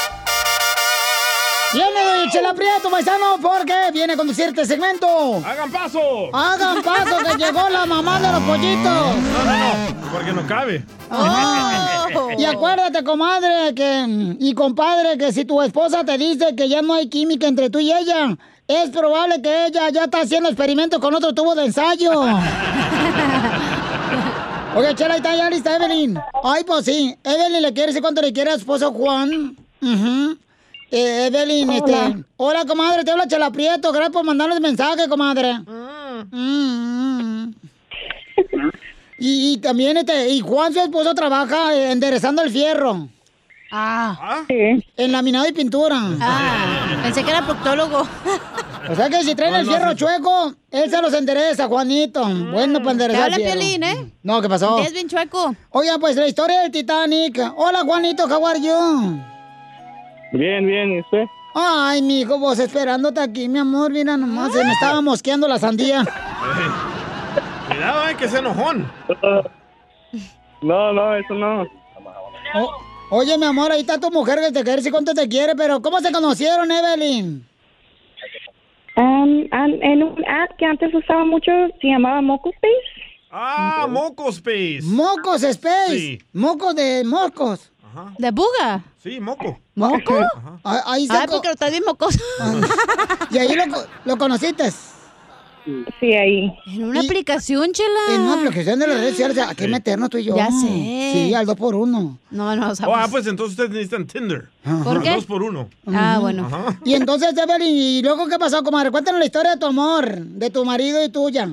Viene 1.73 2.03
Doña 2.03 2.29
Chela 2.29 2.53
Prieto, 2.53 2.89
paisano, 2.89 3.37
porque 3.41 3.73
viene 3.93 4.13
a 4.13 4.17
conducir 4.17 4.47
este 4.47 4.65
segmento. 4.65 5.07
¡Hagan 5.45 5.71
paso! 5.71 5.99
¡Hagan 6.33 6.83
paso 6.83 7.17
que 7.19 7.37
llegó 7.45 7.69
la 7.69 7.85
mamá 7.85 8.19
de 8.19 8.29
los 8.29 8.41
pollitos! 8.43 8.83
No, 8.83 9.45
no, 9.45 9.53
no, 9.53 10.11
porque 10.11 10.33
no 10.33 10.45
cabe. 10.47 10.83
Oh. 11.09 12.29
Y 12.37 12.43
acuérdate, 12.43 13.05
comadre, 13.05 13.73
que 13.73 14.35
y 14.39 14.53
compadre, 14.53 15.17
que 15.17 15.31
si 15.31 15.45
tu 15.45 15.61
esposa 15.61 16.03
te 16.03 16.17
dice 16.17 16.55
que 16.57 16.67
ya 16.67 16.81
no 16.81 16.93
hay 16.93 17.07
química 17.07 17.47
entre 17.47 17.69
tú 17.69 17.79
y 17.79 17.93
ella, 17.93 18.37
es 18.67 18.89
probable 18.89 19.41
que 19.41 19.67
ella 19.67 19.89
ya 19.89 20.03
está 20.03 20.21
haciendo 20.21 20.49
experimentos 20.49 20.99
con 20.99 21.15
otro 21.15 21.33
tubo 21.33 21.55
de 21.55 21.65
ensayo. 21.67 22.11
Oye, 24.75 24.93
Chela, 24.95 25.17
está 25.17 25.35
ya 25.35 25.49
lista, 25.49 25.75
Evelyn. 25.75 26.19
Ay, 26.43 26.63
pues 26.65 26.85
sí. 26.85 27.15
Evelyn 27.23 27.61
le 27.61 27.73
quiere 27.73 27.87
decir 27.87 28.01
cuánto 28.01 28.21
le 28.21 28.33
quiere 28.33 28.51
a 28.51 28.53
su 28.53 28.59
esposo 28.59 28.91
Juan. 28.91 29.57
Ujú. 29.81 30.37
Eh, 30.91 31.27
Evelyn, 31.27 31.69
Hola. 31.69 31.77
este. 32.07 32.23
Hola, 32.35 32.65
comadre, 32.65 33.05
te 33.05 33.11
habla 33.11 33.25
Chela 33.25 33.49
Prieto. 33.49 33.91
Gracias 33.93 34.11
por 34.11 34.25
mandarnos 34.25 34.59
mensaje, 34.59 35.07
comadre. 35.07 35.53
Mm, 35.59 36.35
mm. 36.37 37.55
Y, 39.17 39.53
y 39.53 39.57
también, 39.59 39.95
este, 39.97 40.29
y 40.29 40.41
Juan, 40.41 40.73
su 40.73 40.81
esposo, 40.81 41.15
trabaja 41.15 41.73
eh, 41.73 41.91
enderezando 41.91 42.41
el 42.41 42.51
fierro. 42.51 43.07
Ah. 43.71 44.43
En 44.49 45.11
laminado 45.13 45.47
y 45.47 45.53
pintura. 45.53 45.97
Ah, 46.19 46.99
pensé 47.03 47.23
que 47.23 47.31
era 47.31 47.45
proctólogo. 47.45 48.05
O 48.89 48.95
sea 48.95 49.09
que 49.09 49.23
si 49.23 49.33
traen 49.33 49.55
el 49.55 49.65
fierro 49.65 49.91
sí. 49.91 49.97
chueco, 49.97 50.53
él 50.71 50.89
se 50.89 51.01
los 51.01 51.13
endereza, 51.13 51.67
Juanito. 51.67 52.27
Bueno, 52.51 52.79
para 52.79 52.91
enderezar 52.91 53.31
habla. 53.31 53.37
Piolín, 53.37 53.83
¿eh? 53.83 54.11
No, 54.23 54.41
¿qué 54.41 54.49
pasó? 54.49 54.79
Es 54.79 54.91
bien 54.91 55.07
chueco. 55.07 55.55
Oiga, 55.69 55.97
pues 55.99 56.17
la 56.17 56.27
historia 56.27 56.61
del 56.61 56.71
Titanic. 56.71 57.39
Hola, 57.55 57.83
Juanito, 57.85 58.25
how 58.25 58.45
are 58.45 58.59
you? 58.59 59.30
Bien, 60.31 60.65
bien, 60.65 60.91
¿y 60.93 60.99
usted? 61.01 61.25
Ay, 61.53 62.01
mijo, 62.01 62.39
vos 62.39 62.59
esperándote 62.59 63.19
aquí, 63.19 63.49
mi 63.49 63.59
amor. 63.59 63.91
Mira 63.91 64.15
nomás, 64.17 64.53
se 64.53 64.63
me 64.63 64.71
estaba 64.71 65.01
mosqueando 65.01 65.47
la 65.47 65.59
sandía. 65.59 66.05
Cuidado, 67.67 68.09
eh, 68.09 68.15
que 68.17 68.25
es 68.25 68.33
enojón. 68.33 68.89
No, 70.63 70.93
no, 70.93 71.15
eso 71.15 71.33
no. 71.33 71.63
O- 72.53 72.71
oye, 73.09 73.35
mi 73.35 73.45
amor, 73.45 73.71
ahí 73.71 73.79
está 73.81 73.99
tu 73.99 74.11
mujer 74.11 74.37
que 74.39 74.51
te 74.51 74.61
quiere 74.61 74.75
decir 74.75 74.91
cuánto 74.91 75.11
te 75.15 75.27
quiere, 75.27 75.55
pero 75.55 75.81
¿cómo 75.81 75.99
se 76.01 76.11
conocieron, 76.11 76.69
Evelyn? 76.71 77.43
Um, 78.95 79.47
en 79.51 80.03
un 80.03 80.23
app 80.27 80.55
que 80.59 80.65
antes 80.65 80.93
usaba 80.93 81.25
mucho 81.25 81.51
se 81.81 81.87
llamaba 81.87 82.21
Moco 82.21 82.51
Space. 82.51 83.11
Ah, 83.31 83.87
Moco 83.89 84.29
Space. 84.29 84.81
Mocos 84.83 85.41
Space. 85.41 85.97
Sí. 85.97 86.19
Mocos 86.31 86.75
de 86.75 87.03
moscos. 87.93 88.17
¿De 88.17 88.31
buga? 88.31 88.83
Sí, 88.97 89.19
moco. 89.19 89.59
¿Moco? 89.75 90.19
Ah, 90.63 90.83
Ahí 90.87 91.07
se 91.07 91.13
Ay, 91.13 91.25
porque 91.29 91.47
lo 91.47 91.53
estás 91.53 91.71
bien 91.71 91.83
mocoso. 91.85 92.19
y 93.31 93.37
ahí 93.37 93.55
lo, 93.55 93.73
co- 93.73 93.85
lo 94.05 94.17
conociste. 94.17 94.69
Sí, 95.99 96.11
ahí. 96.13 96.51
En 96.65 96.85
una 96.85 97.01
aplicación, 97.01 97.71
chela. 97.71 98.15
En 98.15 98.21
una 98.21 98.33
aplicación 98.33 98.79
de 98.79 98.87
las 98.87 98.97
redes 98.97 99.11
sociales. 99.11 99.37
¿A 99.37 99.53
qué 99.53 99.67
meternos 99.67 100.09
tú 100.09 100.17
y 100.17 100.23
yo? 100.23 100.35
Ya 100.35 100.47
sé. 100.49 100.67
Sí, 101.13 101.33
al 101.35 101.45
dos 101.45 101.55
por 101.55 101.75
uno. 101.75 102.17
No, 102.31 102.55
no, 102.55 102.71
Oh, 102.87 102.95
ah, 102.95 103.07
pues 103.11 103.27
entonces 103.27 103.51
ustedes 103.51 103.69
necesitan 103.69 104.07
Tinder. 104.07 104.49
¿Por 104.83 105.03
qué? 105.03 105.11
Dos 105.11 105.25
por 105.27 105.43
uno. 105.43 105.69
Ah, 105.85 106.17
bueno. 106.19 106.47
Ajá. 106.47 106.79
Y 106.83 106.95
entonces, 106.95 107.37
Evelyn, 107.37 107.67
¿y 107.75 108.01
luego 108.01 108.27
qué 108.27 108.39
pasó, 108.39 108.63
comadre? 108.63 108.89
Cuéntanos 108.89 109.19
la 109.19 109.25
historia 109.25 109.51
de 109.51 109.57
tu 109.59 109.67
amor, 109.67 110.17
de 110.19 110.49
tu 110.49 110.65
marido 110.65 111.03
y 111.05 111.09
tuya. 111.09 111.47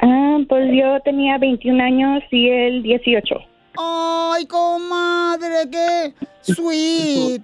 Ah, 0.00 0.38
pues 0.48 0.68
yo 0.72 1.00
tenía 1.04 1.38
21 1.38 1.82
años 1.84 2.22
y 2.32 2.48
él 2.48 2.82
18. 2.82 3.34
Ay, 3.78 4.46
comadre, 4.46 5.70
qué 5.70 6.14
sweet. 6.42 7.42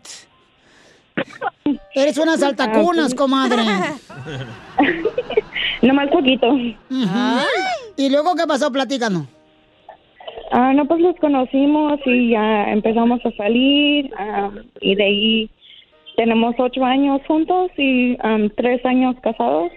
Eres 1.95 2.19
una 2.19 2.37
saltacunas, 2.37 3.15
comadre. 3.15 3.63
Nomás 5.83 6.09
poquito. 6.11 6.49
¿Y 7.97 8.11
luego 8.11 8.35
qué 8.35 8.47
pasó? 8.47 8.71
Platícanos. 8.71 9.27
Ah, 10.53 10.73
no, 10.75 10.87
pues 10.87 11.01
los 11.01 11.17
conocimos 11.17 11.99
y 12.07 12.31
ya 12.31 12.71
empezamos 12.71 13.21
a 13.25 13.31
salir 13.33 14.11
ah, 14.17 14.51
y 14.81 14.95
de 14.95 15.05
ahí 15.05 15.51
tenemos 16.17 16.55
ocho 16.59 16.85
años 16.85 17.21
juntos 17.27 17.71
y 17.77 18.17
am, 18.21 18.49
tres 18.57 18.85
años 18.85 19.17
casados. 19.23 19.71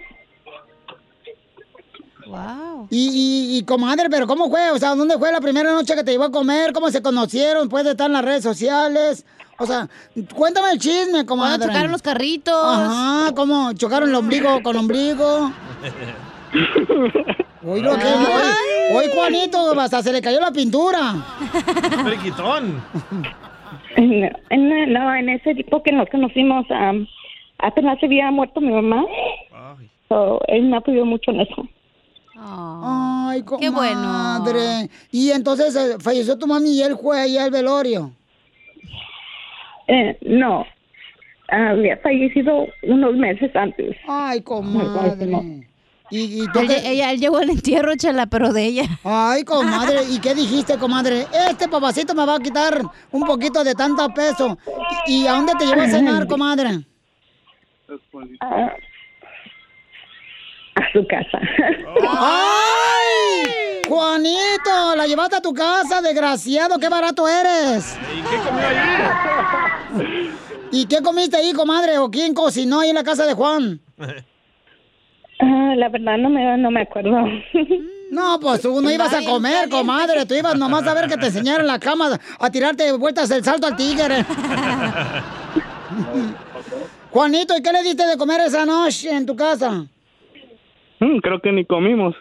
Wow. 2.30 2.86
Y, 2.90 3.08
y, 3.08 3.58
y, 3.58 3.64
comadre, 3.64 4.08
pero 4.08 4.26
¿cómo 4.28 4.48
fue? 4.48 4.70
O 4.70 4.78
sea, 4.78 4.94
¿dónde 4.94 5.18
fue 5.18 5.32
la 5.32 5.40
primera 5.40 5.72
noche 5.72 5.96
que 5.96 6.04
te 6.04 6.12
llevó 6.12 6.24
a 6.24 6.30
comer? 6.30 6.72
¿Cómo 6.72 6.88
se 6.90 7.02
conocieron? 7.02 7.68
¿Puede 7.68 7.90
estar 7.90 8.06
en 8.06 8.12
las 8.12 8.24
redes 8.24 8.44
sociales? 8.44 9.26
O 9.58 9.66
sea, 9.66 9.88
cuéntame 10.34 10.70
el 10.70 10.78
chisme, 10.78 11.26
comadre. 11.26 11.58
¿Cuándo 11.58 11.66
chocaron 11.66 11.92
los 11.92 12.02
carritos? 12.02 12.54
Ajá, 12.54 13.34
¿cómo 13.34 13.72
chocaron 13.72 14.08
el 14.08 14.14
ombligo 14.14 14.62
con 14.62 14.76
ombligo? 14.76 15.52
Uy, 17.62 17.80
lo 17.82 17.98
que 17.98 18.06
hoy, 18.06 18.94
hoy, 18.94 19.04
Juanito, 19.12 19.78
hasta 19.78 20.02
se 20.02 20.12
le 20.12 20.22
cayó 20.22 20.40
la 20.40 20.52
pintura. 20.52 21.14
Friquitón. 22.04 22.82
No, 23.96 24.28
en, 24.50 24.92
no, 24.92 25.14
en 25.14 25.28
ese 25.30 25.54
tipo 25.56 25.82
que 25.82 25.92
nos 25.92 26.08
conocimos, 26.08 26.64
am, 26.70 27.06
apenas 27.58 27.98
se 27.98 28.06
había 28.06 28.30
muerto 28.30 28.60
mi 28.60 28.70
mamá. 28.70 29.04
So, 30.08 30.40
él 30.46 30.62
me 30.62 30.76
apoyó 30.76 31.04
mucho 31.04 31.32
en 31.32 31.40
eso. 31.40 31.68
Ay, 32.42 33.42
comadre. 33.42 33.66
Qué 33.66 33.70
bueno. 33.70 34.88
Y 35.10 35.30
entonces 35.30 35.76
eh, 35.76 35.96
falleció 36.00 36.38
tu 36.38 36.46
mami 36.46 36.70
y 36.70 36.82
él 36.82 36.96
fue 37.00 37.20
ahí 37.20 37.36
al 37.36 37.50
velorio. 37.50 38.12
Eh, 39.88 40.16
no, 40.22 40.64
había 41.48 41.96
fallecido 41.98 42.66
unos 42.84 43.14
meses 43.16 43.54
antes. 43.54 43.96
Ay, 44.08 44.40
comadre. 44.42 45.66
Y, 46.12 46.42
y 46.42 46.46
tú 46.52 46.58
Él, 46.60 46.66
qué- 46.68 46.90
ella, 46.90 47.12
él 47.12 47.20
llegó 47.20 47.36
al 47.38 47.50
entierro, 47.50 47.94
chela, 47.96 48.26
pero 48.26 48.52
de 48.52 48.64
ella. 48.64 48.82
Ay, 49.04 49.44
comadre, 49.44 50.00
¿y 50.10 50.18
qué 50.18 50.34
dijiste, 50.34 50.76
comadre? 50.76 51.26
Este 51.48 51.68
papacito 51.68 52.14
me 52.14 52.24
va 52.26 52.36
a 52.36 52.40
quitar 52.40 52.82
un 53.12 53.22
poquito 53.24 53.62
de 53.62 53.74
tanto 53.74 54.08
peso. 54.12 54.58
¿Y, 55.06 55.22
y 55.22 55.26
a 55.28 55.32
dónde 55.34 55.52
te 55.58 55.66
llevó 55.66 55.82
a 55.82 55.88
cenar, 55.88 56.26
comadre? 56.26 56.84
Ah, 58.40 58.72
a 60.80 60.92
su 60.92 61.06
casa. 61.06 61.38
¡Ay! 62.08 63.82
Juanito, 63.88 64.96
la 64.96 65.06
llevaste 65.06 65.36
a 65.36 65.40
tu 65.42 65.52
casa, 65.52 66.00
desgraciado, 66.00 66.78
qué 66.78 66.88
barato 66.88 67.26
eres. 67.28 67.98
¿Y 68.16 68.22
qué 68.22 68.36
comió 68.38 68.66
allí? 68.68 70.30
¿Y 70.72 70.86
qué 70.86 71.02
comiste 71.02 71.36
ahí, 71.36 71.52
comadre? 71.52 71.98
¿O 71.98 72.08
quién 72.10 72.32
cocinó 72.32 72.80
ahí 72.80 72.90
en 72.90 72.94
la 72.94 73.02
casa 73.02 73.26
de 73.26 73.34
Juan? 73.34 73.80
Ah, 75.40 75.74
la 75.76 75.88
verdad 75.88 76.18
no 76.18 76.30
me, 76.30 76.56
no 76.56 76.70
me 76.70 76.82
acuerdo. 76.82 77.16
No, 78.10 78.40
pues 78.40 78.60
tú 78.62 78.80
no 78.82 78.90
ibas 78.90 79.14
a 79.14 79.22
comer, 79.24 79.68
comadre. 79.68 80.26
Tú 80.26 80.34
ibas 80.34 80.58
nomás 80.58 80.84
a 80.84 80.94
ver 80.94 81.08
que 81.08 81.16
te 81.16 81.26
enseñaran 81.26 81.64
la 81.64 81.78
cama 81.78 82.18
a 82.40 82.50
tirarte 82.50 82.90
vueltas 82.90 83.30
el 83.30 83.44
salto 83.44 83.68
al 83.68 83.76
tigre. 83.76 84.24
Juanito, 87.12 87.56
¿y 87.56 87.62
qué 87.62 87.72
le 87.72 87.84
diste 87.84 88.04
de 88.04 88.16
comer 88.16 88.40
esa 88.40 88.66
noche 88.66 89.12
en 89.12 89.26
tu 89.26 89.36
casa? 89.36 89.86
Mm, 91.00 91.18
creo 91.18 91.40
que 91.40 91.50
ni 91.52 91.64
comimos. 91.64 92.14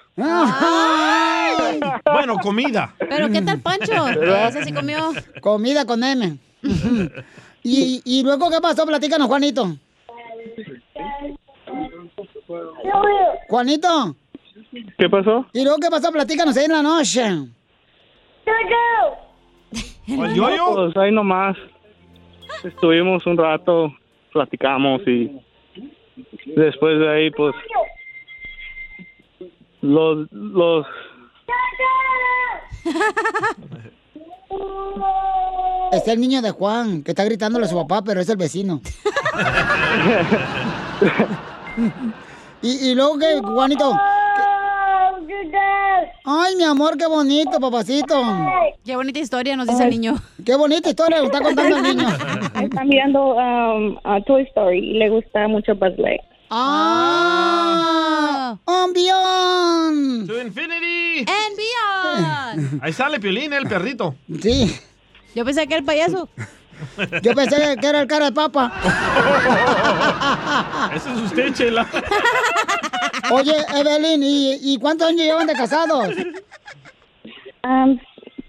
Bueno, 2.05 2.37
comida. 2.41 2.93
Pero 2.97 3.29
¿qué 3.29 3.41
tal 3.41 3.59
Pancho? 3.59 4.07
Ese 4.07 4.63
sí 4.63 4.73
comió. 4.73 5.11
Comida 5.41 5.85
con 5.85 6.03
M. 6.03 6.37
y, 7.63 8.01
y 8.05 8.23
luego, 8.23 8.49
¿qué 8.49 8.59
pasó? 8.61 8.85
Platícanos, 8.85 9.27
Juanito. 9.27 9.75
Juanito. 13.47 14.15
¿Qué 14.97 15.09
pasó? 15.09 15.45
¿Y 15.53 15.63
luego 15.63 15.77
qué 15.81 15.89
pasó? 15.89 16.11
Platícanos 16.11 16.55
ahí 16.57 16.65
en 16.65 16.71
la 16.71 16.81
noche. 16.81 17.29
No, 17.29 17.49
Pues 20.07 20.97
ahí 20.97 21.11
nomás. 21.11 21.57
Estuvimos 22.63 23.25
un 23.25 23.37
rato, 23.37 23.93
platicamos 24.33 25.01
y 25.07 25.31
después 26.55 26.99
de 26.99 27.09
ahí, 27.09 27.31
pues, 27.31 27.55
los, 29.81 30.27
los, 30.31 30.85
Es 35.91 36.07
el 36.07 36.21
niño 36.21 36.41
de 36.41 36.51
Juan, 36.51 37.03
que 37.03 37.11
está 37.11 37.25
gritándole 37.25 37.65
a 37.65 37.69
su 37.69 37.75
papá, 37.75 38.01
pero 38.03 38.21
es 38.21 38.29
el 38.29 38.37
vecino. 38.37 38.79
y, 42.61 42.89
y 42.89 42.95
luego 42.95 43.17
que, 43.17 43.39
Juanito. 43.39 43.91
Ay, 46.25 46.55
mi 46.55 46.63
amor, 46.63 46.97
qué 46.97 47.07
bonito, 47.07 47.59
papacito. 47.59 48.21
Qué 48.85 48.95
bonita 48.95 49.19
historia 49.19 49.55
nos 49.55 49.67
dice 49.67 49.83
el 49.83 49.89
niño. 49.89 50.15
Qué 50.45 50.55
bonita 50.55 50.89
historia, 50.89 51.19
lo 51.19 51.25
está 51.25 51.41
contando 51.41 51.77
el 51.77 51.83
niño. 51.83 52.07
Está 52.61 52.83
mirando 52.83 53.35
um, 53.35 53.97
a 54.03 54.21
Toy 54.21 54.43
Story 54.43 54.79
y 54.79 54.93
le 54.93 55.09
gusta 55.09 55.47
mucho 55.47 55.73
Buzz 55.75 55.97
Lightyear. 55.97 56.38
¡Ah! 56.49 58.39
¡Ambión! 58.65 60.25
To 60.27 60.41
infinity. 60.41 61.19
And 61.19 61.55
beyond. 61.55 62.79
Ahí 62.83 62.91
sale 62.93 63.19
Piolín, 63.19 63.53
el 63.53 63.67
perrito. 63.67 64.15
Sí. 64.41 64.75
Yo 65.35 65.45
pensé 65.45 65.67
que 65.67 65.75
era 65.75 65.79
el 65.79 65.85
payaso. 65.85 66.27
Yo 67.21 67.35
pensé 67.35 67.75
que 67.79 67.87
era 67.87 68.01
el 68.01 68.07
cara 68.07 68.25
de 68.25 68.31
papa. 68.31 68.73
Ese 70.95 71.11
es 71.11 71.17
usted, 71.19 71.53
Chela. 71.53 71.85
Oye, 73.31 73.53
Evelyn, 73.75 74.23
¿y, 74.23 74.73
y 74.73 74.79
cuántos 74.79 75.09
años 75.09 75.21
llevan 75.21 75.45
de 75.45 75.53
casados? 75.53 76.15
Um, 77.63 77.99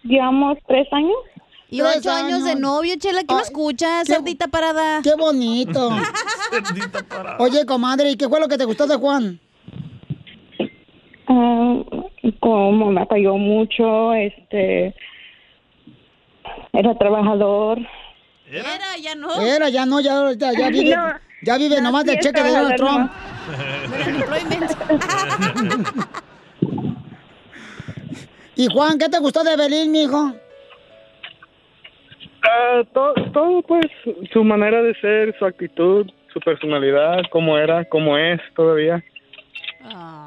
llevamos 0.04 0.56
tres 0.68 0.86
años. 0.92 1.16
Y 1.70 1.80
ocho 1.82 2.10
años 2.10 2.44
de 2.44 2.56
novio, 2.56 2.94
Chela, 2.98 3.20
¿qué 3.20 3.34
no 3.34 3.40
escuchas? 3.40 4.06
Cerdita 4.06 4.48
parada. 4.48 5.00
Qué 5.02 5.14
bonito. 5.14 5.90
Oye, 7.38 7.64
comadre, 7.64 8.10
¿y 8.10 8.16
qué 8.16 8.28
fue 8.28 8.40
lo 8.40 8.48
que 8.48 8.58
te 8.58 8.64
gustó 8.64 8.88
de 8.88 8.96
Juan? 8.96 9.38
Ah, 11.28 11.76
como 12.40 12.90
me 12.90 13.02
apoyó 13.02 13.36
mucho, 13.36 14.12
este, 14.14 14.96
era 16.72 16.98
trabajador. 16.98 17.78
Era, 18.50 18.96
ya 19.00 19.14
no. 19.14 19.40
Era, 19.40 19.68
ya 19.68 19.86
no, 19.86 20.00
ya, 20.00 20.32
ya 20.32 20.50
vive, 20.70 20.96
No, 20.96 21.12
ya 21.42 21.56
vive 21.56 21.76
no, 21.76 21.82
nomás 21.82 22.02
sí 22.02 22.10
del 22.10 22.18
cheque 22.18 22.42
de 22.42 22.50
Donald 22.50 22.76
Trump. 22.76 23.12
y 28.56 28.66
Juan, 28.66 28.98
¿qué 28.98 29.08
te 29.08 29.20
gustó 29.20 29.44
de 29.44 29.52
Evelyn, 29.52 29.92
mijo? 29.92 30.34
Ah, 32.42 32.82
todo, 32.92 33.14
todo, 33.32 33.62
pues, 33.62 33.86
su 34.32 34.44
manera 34.44 34.82
de 34.82 34.94
ser, 35.00 35.36
su 35.38 35.44
actitud, 35.44 36.06
su 36.32 36.40
personalidad, 36.40 37.22
cómo 37.30 37.58
era, 37.58 37.84
cómo 37.84 38.16
es 38.16 38.40
todavía. 38.54 39.02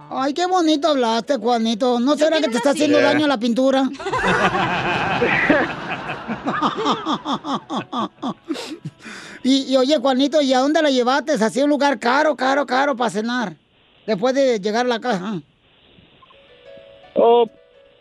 Ay, 0.10 0.34
qué 0.34 0.46
bonito 0.48 0.90
hablaste, 0.90 1.38
Juanito. 1.38 2.00
¿No 2.00 2.16
será 2.16 2.40
que 2.40 2.48
te 2.48 2.58
está 2.58 2.72
haciendo 2.72 3.00
daño 3.00 3.28
la 3.28 3.38
pintura? 3.38 3.84
y, 9.44 9.74
y 9.74 9.78
oye, 9.78 9.98
Juanito, 9.98 10.42
¿y 10.42 10.54
a 10.54 10.60
dónde 10.60 10.82
la 10.82 10.90
llevaste? 10.90 11.34
Así 11.34 11.62
un 11.62 11.70
lugar 11.70 12.00
caro, 12.00 12.36
caro, 12.36 12.66
caro 12.66 12.96
para 12.96 13.10
cenar. 13.10 13.54
Después 14.06 14.36
de 14.36 14.60
llegar 14.60 14.86
a 14.86 14.90
la 14.90 15.00
casa. 15.00 15.42
Oh, 17.16 17.50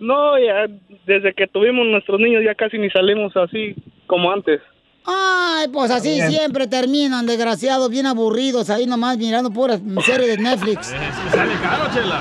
no, 0.00 0.38
ya 0.38 0.66
desde 1.06 1.32
que 1.34 1.46
tuvimos 1.46 1.86
nuestros 1.86 2.18
niños 2.18 2.42
ya 2.44 2.54
casi 2.54 2.78
ni 2.78 2.90
salimos 2.90 3.36
así 3.36 3.74
como 4.12 4.30
antes. 4.30 4.60
Ay, 5.06 5.68
pues 5.72 5.90
así 5.90 6.10
Bien. 6.12 6.30
siempre 6.30 6.66
terminan, 6.66 7.24
desgraciados, 7.24 7.88
bien 7.88 8.04
aburridos, 8.06 8.68
ahí 8.68 8.86
nomás 8.86 9.16
mirando 9.16 9.50
puras 9.50 9.80
series 10.04 10.36
de 10.36 10.36
Netflix. 10.36 10.88
Sale 11.30 11.54
caro, 11.62 11.84
Chela. 11.94 12.20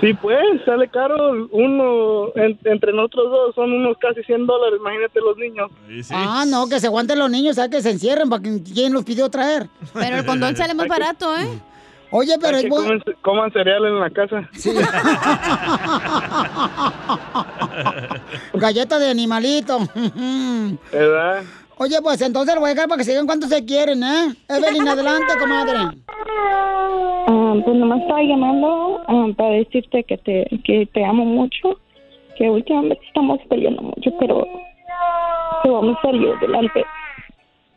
Sí, 0.00 0.12
pues, 0.14 0.38
sale 0.64 0.88
caro. 0.88 1.46
Uno, 1.52 2.32
en- 2.34 2.58
entre 2.64 2.92
nosotros 2.92 3.30
dos, 3.30 3.54
son 3.54 3.70
unos 3.72 3.96
casi 3.98 4.24
100 4.24 4.44
dólares, 4.46 4.80
imagínate 4.80 5.20
los 5.20 5.36
niños. 5.36 5.70
Ah, 6.10 6.44
no, 6.48 6.68
que 6.68 6.80
se 6.80 6.88
aguanten 6.88 7.16
los 7.18 7.30
niños, 7.30 7.54
¿sabes? 7.54 7.70
Que 7.70 7.82
se 7.82 7.90
encierren, 7.90 8.28
para 8.28 8.42
que 8.42 8.60
quién 8.62 8.92
los 8.92 9.04
pidió 9.04 9.28
traer. 9.30 9.68
Pero 9.94 10.16
el 10.16 10.26
condón 10.26 10.56
sale 10.56 10.74
más 10.74 10.88
barato, 10.88 11.32
¿eh? 11.36 11.46
Oye, 12.10 12.34
pero 12.40 12.56
Hay 12.56 12.62
que 12.64 12.68
coman, 12.70 13.02
coman 13.22 13.52
cereal 13.52 13.84
en 13.84 14.00
la 14.00 14.10
casa. 14.10 14.48
Galleta 18.54 18.98
de 18.98 19.10
animalito. 19.10 19.78
¿Verdad? 20.90 21.42
Oye, 21.76 21.96
pues 22.02 22.20
entonces 22.22 22.54
lo 22.54 22.60
voy 22.60 22.70
a 22.70 22.74
dejar 22.74 22.88
para 22.88 22.98
que 22.98 23.04
se 23.04 23.12
digan 23.12 23.26
cuánto 23.26 23.46
se 23.46 23.64
quieren, 23.64 24.02
¿eh? 24.02 24.34
Evelyn, 24.48 24.88
adelante, 24.88 25.32
comadre. 25.38 25.78
Ah, 27.28 27.54
pues 27.64 27.76
nomás 27.76 28.00
estaba 28.00 28.22
llamando 28.22 29.00
ah, 29.06 29.26
para 29.36 29.50
decirte 29.50 30.02
que 30.02 30.18
te, 30.18 30.48
que 30.64 30.86
te 30.86 31.04
amo 31.04 31.24
mucho, 31.24 31.78
que 32.36 32.50
últimamente 32.50 32.98
estamos 33.06 33.38
peleando 33.48 33.82
mucho, 33.82 34.10
pero 34.18 34.44
que 35.62 35.70
vamos 35.70 35.96
a 35.98 36.02
salir 36.02 36.28
adelante. 36.30 36.84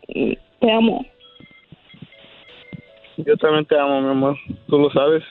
Y 0.07 0.35
te 0.61 0.71
amo. 0.71 1.05
Yo 3.25 3.37
también 3.37 3.65
te 3.65 3.77
amo, 3.77 4.01
mi 4.01 4.09
amor. 4.09 4.37
Tú 4.67 4.77
lo 4.77 4.91
sabes. 4.91 5.23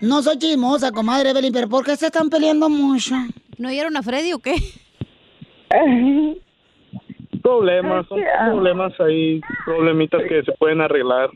No 0.00 0.22
soy 0.22 0.38
chismosa, 0.38 0.92
comadre 0.92 1.30
Evelyn, 1.30 1.52
pero 1.52 1.68
¿por 1.68 1.84
qué 1.84 1.96
se 1.96 2.06
están 2.06 2.28
peleando 2.28 2.68
mucho? 2.68 3.14
¿No 3.58 3.68
oyeron 3.68 3.96
a 3.96 4.02
Freddy 4.02 4.32
o 4.34 4.38
qué? 4.38 4.54
Problemas, 7.42 8.06
son 8.08 8.20
problemas 8.50 8.92
ahí, 9.00 9.40
problemitas 9.64 10.22
que 10.28 10.42
se 10.42 10.52
pueden 10.52 10.80
arreglar. 10.80 11.30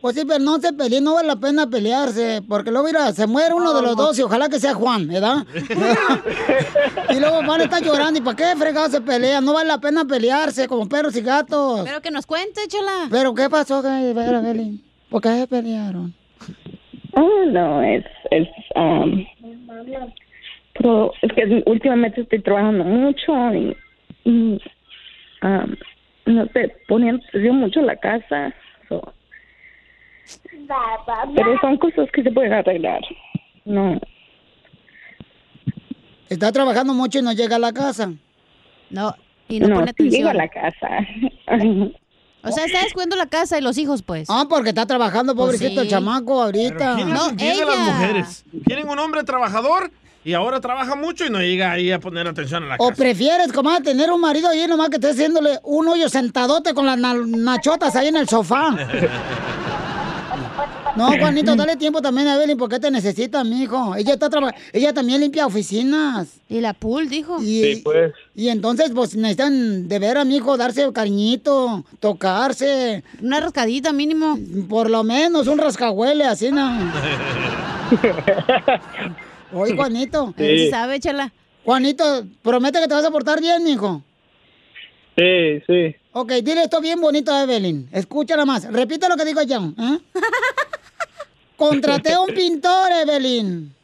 Pues 0.00 0.16
sí, 0.16 0.22
pero 0.26 0.38
no 0.38 0.58
se 0.58 0.72
peleen, 0.72 1.04
no 1.04 1.14
vale 1.14 1.28
la 1.28 1.36
pena 1.36 1.66
pelearse, 1.66 2.40
porque 2.48 2.70
luego 2.70 2.86
mira, 2.86 3.12
se 3.12 3.26
muere 3.26 3.52
uno 3.52 3.74
de 3.74 3.82
los 3.82 3.96
dos 3.96 4.18
y 4.18 4.22
ojalá 4.22 4.48
que 4.48 4.58
sea 4.58 4.72
Juan, 4.72 5.06
¿verdad? 5.06 5.44
y 7.10 7.20
luego 7.20 7.42
van 7.42 7.60
a 7.60 7.64
estar 7.64 7.82
llorando, 7.82 8.18
¿y 8.18 8.22
para 8.22 8.36
qué 8.36 8.56
fregados 8.56 8.92
se 8.92 9.02
pelean? 9.02 9.44
No 9.44 9.52
vale 9.52 9.68
la 9.68 9.78
pena 9.78 10.06
pelearse 10.06 10.66
como 10.68 10.88
perros 10.88 11.14
y 11.16 11.20
gatos. 11.20 11.82
Pero 11.84 12.00
que 12.00 12.10
nos 12.10 12.24
cuente, 12.24 12.62
Chela. 12.66 13.08
¿Pero 13.10 13.34
qué 13.34 13.50
pasó, 13.50 13.86
Evelyn? 13.86 14.82
¿Por 15.10 15.20
qué 15.20 15.28
se 15.40 15.46
pelearon? 15.46 16.14
Ah, 17.14 17.44
no, 17.48 17.82
es, 17.82 18.04
es, 18.30 18.48
um, 18.76 19.26
pero 20.78 21.12
es 21.20 21.32
que 21.34 21.62
últimamente 21.66 22.22
estoy 22.22 22.40
trabajando 22.40 22.84
mucho 22.84 23.32
y, 23.52 23.76
y 24.24 24.60
um, 25.42 25.76
no 26.24 26.46
sé, 26.54 26.74
poniendo 26.88 27.22
atención 27.28 27.56
mucho 27.56 27.82
la 27.82 27.96
casa. 27.96 28.54
so. 28.88 29.12
Pero 31.34 31.60
son 31.60 31.76
cosas 31.78 32.08
que 32.12 32.22
se 32.22 32.30
pueden 32.30 32.52
arreglar. 32.52 33.00
No, 33.64 33.98
Está 36.28 36.52
trabajando 36.52 36.94
mucho 36.94 37.18
y 37.18 37.22
no 37.22 37.32
llega 37.32 37.56
a 37.56 37.58
la 37.58 37.72
casa. 37.72 38.12
No, 38.90 39.14
y 39.48 39.58
no, 39.58 39.66
no, 39.68 39.74
pone 39.76 39.86
sí 39.88 39.90
atención. 39.90 40.10
llego 40.18 40.28
a 40.30 40.34
la 40.34 40.48
casa. 40.48 40.88
O 42.42 42.50
sea, 42.52 42.64
está 42.64 42.80
descuidando 42.84 43.16
la 43.16 43.26
casa 43.26 43.58
y 43.58 43.60
los 43.60 43.76
hijos, 43.76 44.02
pues. 44.02 44.26
Ah, 44.30 44.46
porque 44.48 44.70
está 44.70 44.86
trabajando, 44.86 45.34
Pues 45.34 45.44
pobrecito 45.58 45.82
sí. 45.82 45.86
el 45.86 45.90
chamaco 45.90 46.42
ahorita. 46.42 46.94
¿Quién 46.96 47.12
les 47.12 47.28
entiende 47.28 47.62
a 47.64 47.66
las 47.66 47.78
mujeres? 47.80 48.44
Quieren 48.64 48.88
un 48.88 48.98
hombre 48.98 49.24
trabajador 49.24 49.90
y 50.24 50.32
ahora 50.32 50.58
trabaja 50.58 50.96
mucho 50.96 51.26
y 51.26 51.30
no 51.30 51.38
llega 51.40 51.70
ahí 51.70 51.92
a 51.92 52.00
poner 52.00 52.26
atención 52.26 52.62
a 52.64 52.66
la 52.68 52.74
¿O 52.78 52.88
casa. 52.88 52.96
prefieres, 53.02 53.52
comadre, 53.52 53.84
tener 53.84 54.10
un 54.10 54.22
marido 54.22 54.48
ahí 54.48 54.66
nomás 54.66 54.88
que 54.88 54.96
esté 54.96 55.10
haciéndole 55.10 55.58
un 55.64 55.86
hoyo 55.88 56.08
sentadote 56.08 56.72
con 56.72 56.86
las 56.86 56.96
na- 56.96 57.12
nachotas 57.12 57.94
ahí 57.94 58.08
en 58.08 58.16
el 58.16 58.26
sofá? 58.26 58.74
No, 60.96 61.06
Juanito, 61.18 61.54
dale 61.56 61.76
tiempo 61.76 62.02
también 62.02 62.26
a 62.28 62.34
Evelyn 62.36 62.56
porque 62.58 62.78
te 62.80 62.90
necesita, 62.90 63.44
mijo. 63.44 63.94
Ella 63.96 64.14
está 64.14 64.28
traba- 64.28 64.54
ella 64.72 64.92
también 64.92 65.20
limpia 65.20 65.46
oficinas. 65.46 66.40
Y 66.48 66.60
la 66.60 66.72
pool, 66.74 67.08
dijo. 67.08 67.40
Y, 67.40 67.62
Sí, 67.76 67.80
pues. 67.84 68.12
y 68.34 68.48
entonces, 68.48 68.90
pues, 68.94 69.14
necesitan 69.14 69.88
de 69.88 69.98
ver 69.98 70.18
a 70.18 70.24
mi 70.24 70.36
hijo 70.36 70.56
darse 70.56 70.92
cariñito, 70.92 71.84
tocarse. 72.00 73.04
Una 73.22 73.40
rascadita 73.40 73.92
mínimo. 73.92 74.38
Por 74.68 74.90
lo 74.90 75.04
menos, 75.04 75.46
un 75.46 75.58
rascahuele, 75.58 76.24
así, 76.24 76.50
¿no? 76.50 76.68
Oye, 79.52 79.74
Juanito. 79.76 80.34
Sí. 80.36 80.70
Sabe, 80.70 81.00
chala. 81.00 81.32
Juanito, 81.64 82.24
promete 82.42 82.80
que 82.80 82.88
te 82.88 82.94
vas 82.94 83.04
a 83.04 83.10
portar 83.10 83.40
bien, 83.40 83.62
mijo. 83.64 84.02
Sí, 85.16 85.60
sí. 85.66 85.96
Ok, 86.12 86.32
dile 86.42 86.64
esto 86.64 86.80
bien 86.80 87.00
bonito 87.00 87.32
a 87.32 87.42
Evelyn. 87.42 87.88
Escúchala 87.92 88.44
más. 88.44 88.64
Repite 88.72 89.08
lo 89.08 89.16
que 89.16 89.24
digo 89.24 89.42
yo. 89.42 89.72
¿eh? 89.78 89.98
Contraté 91.60 92.14
a 92.14 92.20
un 92.20 92.34
pintor, 92.34 92.90
Evelyn. 93.02 93.74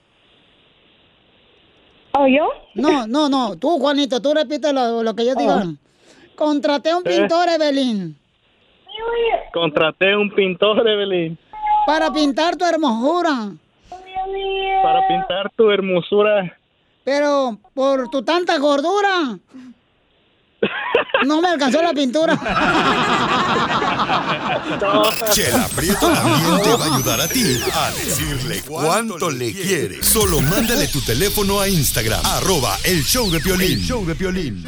¿O 2.18 2.26
yo? 2.26 2.48
No, 2.74 3.06
no, 3.06 3.28
no. 3.28 3.56
Tú, 3.56 3.78
Juanito, 3.78 4.22
tú 4.22 4.32
repite 4.32 4.72
lo, 4.72 5.02
lo 5.02 5.14
que 5.14 5.26
yo 5.26 5.34
digo. 5.34 5.52
Oh. 5.54 5.74
Contraté 6.36 6.88
a 6.90 6.96
un 6.96 7.02
Eh. 7.06 7.10
pintor, 7.18 7.48
Evelyn. 7.50 8.16
Contraté 9.52 10.16
un 10.16 10.30
pintor, 10.30 10.88
Evelyn, 10.88 11.36
Para 11.86 12.10
pintar 12.10 12.56
tu 12.56 12.64
hermosura. 12.64 13.52
para 14.82 15.06
pintar 15.08 15.50
tu 15.54 15.70
hermosura. 15.70 16.56
Pero 17.04 17.58
por 17.74 18.08
tu 18.08 18.22
tanta 18.22 18.56
gordura. 18.58 19.38
No 21.24 21.40
me 21.40 21.48
alcanzó 21.48 21.82
la 21.82 21.92
pintura. 21.92 22.38
Chela 25.32 25.68
Prieto 25.74 26.08
también 26.08 26.62
te 26.62 26.76
va 26.76 26.84
a 26.84 26.94
ayudar 26.94 27.20
a 27.20 27.28
ti 27.28 27.60
a 27.74 27.90
decirle 27.90 28.62
cuánto 28.66 29.30
le 29.30 29.52
quiere. 29.52 30.02
Solo 30.02 30.40
mándale 30.40 30.88
tu 30.88 31.00
teléfono 31.00 31.60
a 31.60 31.68
Instagram, 31.68 32.24
arroba 32.24 32.78
el 32.84 33.02
show 33.04 33.30
de 33.30 33.40
Piolín. 33.40 33.72
El 33.72 33.84
show 33.84 34.04
de 34.04 34.14
Piolín. 34.14 34.64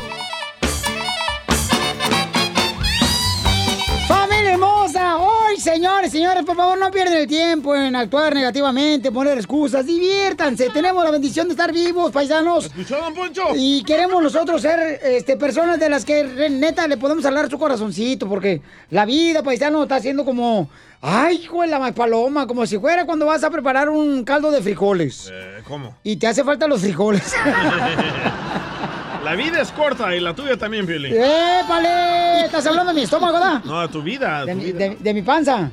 Hermosa! 4.88 5.16
Hoy, 5.18 5.58
señores, 5.58 6.12
señores, 6.12 6.44
por 6.44 6.56
favor, 6.56 6.78
no 6.78 6.90
pierdan 6.90 7.18
el 7.18 7.26
tiempo 7.26 7.74
en 7.74 7.94
actuar 7.96 8.34
negativamente, 8.34 9.10
poner 9.10 9.38
excusas, 9.38 9.84
diviértanse. 9.86 10.70
Tenemos 10.70 11.04
la 11.04 11.10
bendición 11.10 11.46
de 11.48 11.52
estar 11.52 11.72
vivos, 11.72 12.12
paisanos. 12.12 12.66
¿Escuchó, 12.66 12.96
don 12.96 13.14
Poncho? 13.14 13.42
Y 13.54 13.82
queremos 13.84 14.22
nosotros 14.22 14.62
ser 14.62 15.00
este, 15.02 15.36
personas 15.36 15.78
de 15.78 15.88
las 15.88 16.04
que 16.04 16.24
neta 16.50 16.86
le 16.86 16.96
podemos 16.96 17.24
hablar 17.24 17.50
su 17.50 17.58
corazoncito, 17.58 18.28
porque 18.28 18.60
la 18.90 19.04
vida, 19.04 19.42
paisano, 19.42 19.82
está 19.82 20.00
siendo 20.00 20.24
como. 20.24 20.68
Ay, 21.00 21.42
hijo 21.44 21.62
de 21.62 21.68
la 21.68 21.78
más 21.78 21.92
paloma, 21.92 22.48
como 22.48 22.66
si 22.66 22.76
fuera 22.76 23.06
cuando 23.06 23.24
vas 23.24 23.44
a 23.44 23.50
preparar 23.50 23.88
un 23.88 24.24
caldo 24.24 24.50
de 24.50 24.60
frijoles. 24.60 25.30
Eh, 25.32 25.62
¿Cómo? 25.68 25.96
Y 26.02 26.16
te 26.16 26.26
hace 26.26 26.42
falta 26.42 26.66
los 26.66 26.80
frijoles. 26.80 27.34
La 29.28 29.34
vida 29.36 29.60
es 29.60 29.70
corta 29.72 30.16
y 30.16 30.20
la 30.20 30.32
tuya 30.34 30.56
también, 30.56 30.86
Piolín. 30.86 31.12
¡Épale! 31.14 32.46
¿Estás 32.46 32.66
hablando 32.66 32.92
de 32.92 32.98
mi 32.98 33.02
estómago, 33.04 33.34
¿verdad? 33.34 33.62
No, 33.62 33.86
tu 33.90 34.00
vida. 34.02 34.46
De 34.46 34.52
tu 34.52 34.58
mi, 34.58 34.64
vida. 34.64 34.78
de- 34.78 34.96
de 34.96 35.14
mi 35.14 35.20
panza. 35.20 35.70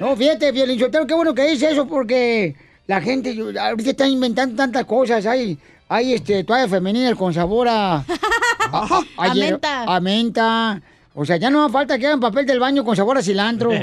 No, 0.00 0.16
fíjate, 0.16 0.50
Violinchotero, 0.50 1.06
qué 1.06 1.14
bueno 1.14 1.32
que 1.32 1.46
dice 1.46 1.70
eso 1.70 1.86
porque 1.86 2.56
la 2.88 3.00
gente 3.00 3.32
yo- 3.36 3.50
ahorita 3.60 3.90
está 3.90 4.08
inventando 4.08 4.56
tantas 4.56 4.84
cosas. 4.86 5.24
Hay, 5.26 5.56
hay 5.88 6.14
este, 6.14 6.42
toalla 6.42 6.66
femenina 6.66 7.14
con 7.14 7.32
sabor 7.32 7.68
a... 7.68 8.04
A, 8.72 8.86
a- 9.18 9.26
A 9.30 9.34
menta. 9.34 9.82
a 9.84 10.00
menta. 10.00 10.80
O 11.14 11.24
sea, 11.24 11.36
ya 11.36 11.48
no 11.50 11.64
hace 11.64 11.72
falta 11.72 11.96
que 11.98 12.06
hagan 12.08 12.18
papel 12.20 12.44
del 12.46 12.58
baño 12.58 12.84
con 12.84 12.96
sabor 12.96 13.18
a 13.18 13.22
cilantro. 13.22 13.70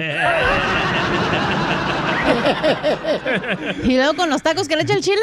Y 3.84 3.96
luego 3.96 4.16
con 4.16 4.30
los 4.30 4.42
tacos 4.42 4.68
que 4.68 4.76
le 4.76 4.84
echa 4.84 4.94
el 4.94 5.02
chile. 5.02 5.22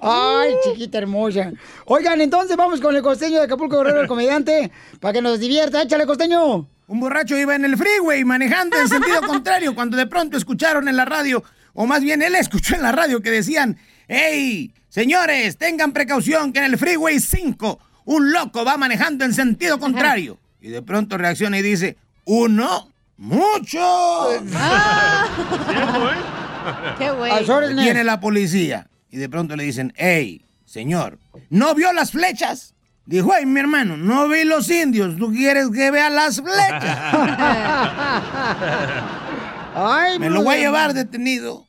Ay, 0.00 0.54
chiquita 0.64 0.98
hermosa. 0.98 1.52
Oigan, 1.86 2.20
entonces 2.20 2.56
vamos 2.56 2.80
con 2.80 2.94
el 2.94 3.02
costeño 3.02 3.38
de 3.38 3.44
Acapulco 3.44 3.78
Guerrero, 3.78 4.02
el 4.02 4.08
comediante, 4.08 4.70
para 5.00 5.12
que 5.12 5.22
nos 5.22 5.40
divierta. 5.40 5.82
Échale, 5.82 6.06
costeño. 6.06 6.68
Un 6.86 7.00
borracho 7.00 7.36
iba 7.36 7.54
en 7.54 7.64
el 7.64 7.76
freeway 7.76 8.24
manejando 8.24 8.78
en 8.78 8.88
sentido 8.88 9.22
contrario 9.26 9.74
cuando 9.74 9.96
de 9.96 10.06
pronto 10.06 10.36
escucharon 10.36 10.86
en 10.88 10.96
la 10.96 11.04
radio, 11.04 11.42
o 11.72 11.86
más 11.86 12.02
bien 12.02 12.20
él 12.22 12.34
escuchó 12.34 12.74
en 12.74 12.82
la 12.82 12.92
radio 12.92 13.22
que 13.22 13.30
decían, 13.30 13.78
¡Hey, 14.06 14.74
señores, 14.90 15.56
tengan 15.56 15.92
precaución 15.92 16.52
que 16.52 16.58
en 16.58 16.66
el 16.66 16.78
freeway 16.78 17.20
5 17.20 17.78
un 18.06 18.32
loco 18.32 18.64
va 18.64 18.76
manejando 18.76 19.24
en 19.24 19.32
sentido 19.32 19.78
contrario! 19.78 20.38
Y 20.60 20.68
de 20.68 20.82
pronto 20.82 21.16
reacciona 21.16 21.58
y 21.58 21.62
dice, 21.62 21.96
¡Uno! 22.24 22.90
¡Mucho! 23.16 24.28
Qué 26.98 27.10
güey. 27.10 27.32
Viene 27.74 28.04
la 28.04 28.20
policía 28.20 28.88
y 29.10 29.18
de 29.18 29.28
pronto 29.28 29.56
le 29.56 29.64
dicen, 29.64 29.92
hey, 29.96 30.44
señor, 30.64 31.18
¿no 31.50 31.74
vio 31.74 31.92
las 31.92 32.10
flechas? 32.10 32.74
Dijo, 33.06 33.32
ay, 33.32 33.44
mi 33.44 33.60
hermano, 33.60 33.96
no 33.96 34.28
vi 34.28 34.44
los 34.44 34.70
indios, 34.70 35.16
¿tú 35.16 35.30
quieres 35.30 35.68
que 35.70 35.90
vea 35.90 36.08
las 36.08 36.40
flechas? 36.40 36.84
Ay, 39.76 40.20
me 40.20 40.30
lo 40.30 40.44
voy 40.44 40.54
a 40.54 40.58
llevar 40.58 40.94
detenido. 40.94 41.66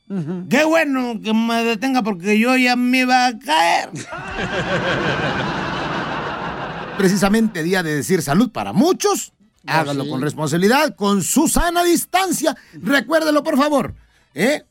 Qué 0.48 0.64
bueno 0.64 1.20
que 1.22 1.34
me 1.34 1.64
detenga 1.64 2.02
porque 2.02 2.38
yo 2.38 2.56
ya 2.56 2.76
me 2.76 2.98
iba 2.98 3.26
a 3.26 3.36
caer. 3.36 3.90
Precisamente 6.96 7.64
día 7.64 7.82
de 7.82 7.96
decir 7.96 8.22
salud 8.22 8.52
para 8.52 8.72
muchos. 8.72 9.32
Hágalo 9.66 10.04
sí. 10.04 10.10
con 10.10 10.22
responsabilidad, 10.22 10.94
con 10.94 11.22
su 11.22 11.48
sana 11.48 11.82
distancia. 11.82 12.56
Recuérdelo, 12.74 13.42
por 13.42 13.56
favor. 13.56 13.94
¿Eh? 14.34 14.62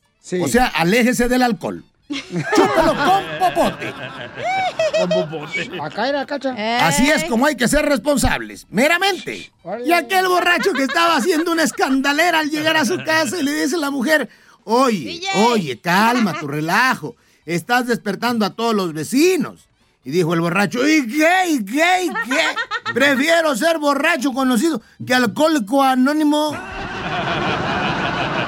O 0.42 0.48
sea, 0.48 0.66
aléjese 0.66 1.28
del 1.28 1.42
alcohol. 1.42 1.84
Chúpalo 2.08 2.94
con 2.94 3.24
popote. 3.38 3.92
Con 4.98 5.08
popote. 5.08 5.70
Acá 5.82 6.08
era 6.08 6.26
cacha. 6.26 6.86
Así 6.86 7.10
es 7.10 7.24
como 7.24 7.46
hay 7.46 7.56
que 7.56 7.68
ser 7.68 7.84
responsables, 7.84 8.66
meramente. 8.70 9.50
Y 9.84 9.92
aquel 9.92 10.28
borracho 10.28 10.72
que 10.72 10.84
estaba 10.84 11.16
haciendo 11.16 11.52
una 11.52 11.64
escandalera 11.64 12.40
al 12.40 12.50
llegar 12.50 12.76
a 12.76 12.84
su 12.84 13.02
casa 13.04 13.38
y 13.40 13.42
le 13.42 13.52
dice 13.52 13.76
a 13.76 13.78
la 13.78 13.90
mujer, 13.90 14.28
oye, 14.64 15.20
oye, 15.48 15.80
calma, 15.80 16.38
tu 16.38 16.46
relajo, 16.46 17.16
estás 17.44 17.86
despertando 17.86 18.46
a 18.46 18.50
todos 18.50 18.74
los 18.74 18.92
vecinos. 18.92 19.68
Y 20.04 20.10
dijo 20.12 20.34
el 20.34 20.40
borracho, 20.40 20.86
¿y 20.86 21.04
qué, 21.08 21.48
y 21.48 21.64
qué, 21.64 22.04
y 22.04 22.08
qué? 22.30 22.92
Prefiero 22.94 23.56
ser 23.56 23.78
borracho 23.78 24.32
conocido 24.32 24.80
que 25.04 25.14
alcohólico 25.14 25.82
anónimo. 25.82 26.56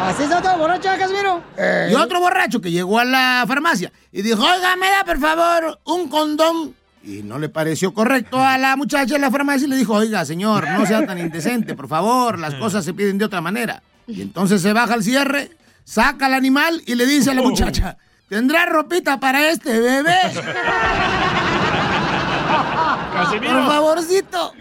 ¿Así 0.09 0.23
está 0.23 0.41
todo 0.41 0.57
borracho, 0.57 0.89
Casimiro? 0.99 1.43
Y 1.91 1.95
otro 1.95 2.19
borracho 2.19 2.63
que 2.63 2.71
llegó 2.71 2.99
a 2.99 3.05
la 3.05 3.45
farmacia 3.47 3.93
y 4.11 4.23
dijo, 4.23 4.43
oiga, 4.43 4.75
me 4.77 4.89
da 4.89 5.05
por 5.05 5.19
favor 5.21 5.79
un 5.85 6.09
condón. 6.09 6.75
Y 7.05 7.23
no 7.23 7.39
le 7.39 7.51
pareció 7.51 7.93
correcto 7.93 8.43
a 8.43 8.57
la 8.57 8.75
muchacha 8.77 9.15
de 9.15 9.19
la 9.21 9.31
farmacia 9.31 9.67
y 9.67 9.71
le 9.71 9.77
dijo, 9.77 9.93
oiga, 9.93 10.25
señor, 10.25 10.67
no 10.71 10.87
sea 10.87 11.05
tan 11.05 11.19
indecente, 11.19 11.75
por 11.75 11.89
favor, 11.89 12.39
las 12.39 12.55
cosas 12.55 12.87
se 12.87 12.95
piden 12.95 13.19
de 13.19 13.27
otra 13.27 13.43
manera. 13.43 13.83
Y 14.07 14.23
entonces 14.23 14.63
se 14.63 14.73
baja 14.73 14.95
el 14.95 15.05
cierre, 15.05 15.51
saca 15.85 16.25
al 16.25 16.33
animal 16.33 16.83
y 16.87 16.95
le 16.95 17.05
dice 17.05 17.33
a 17.33 17.35
la 17.35 17.43
muchacha, 17.43 17.99
¿tendrá 18.31 18.65
ropita 18.65 19.21
para 19.21 19.51
este 19.51 19.79
bebé? 19.79 20.17
Por 23.31 23.67
favorcito. 23.67 24.55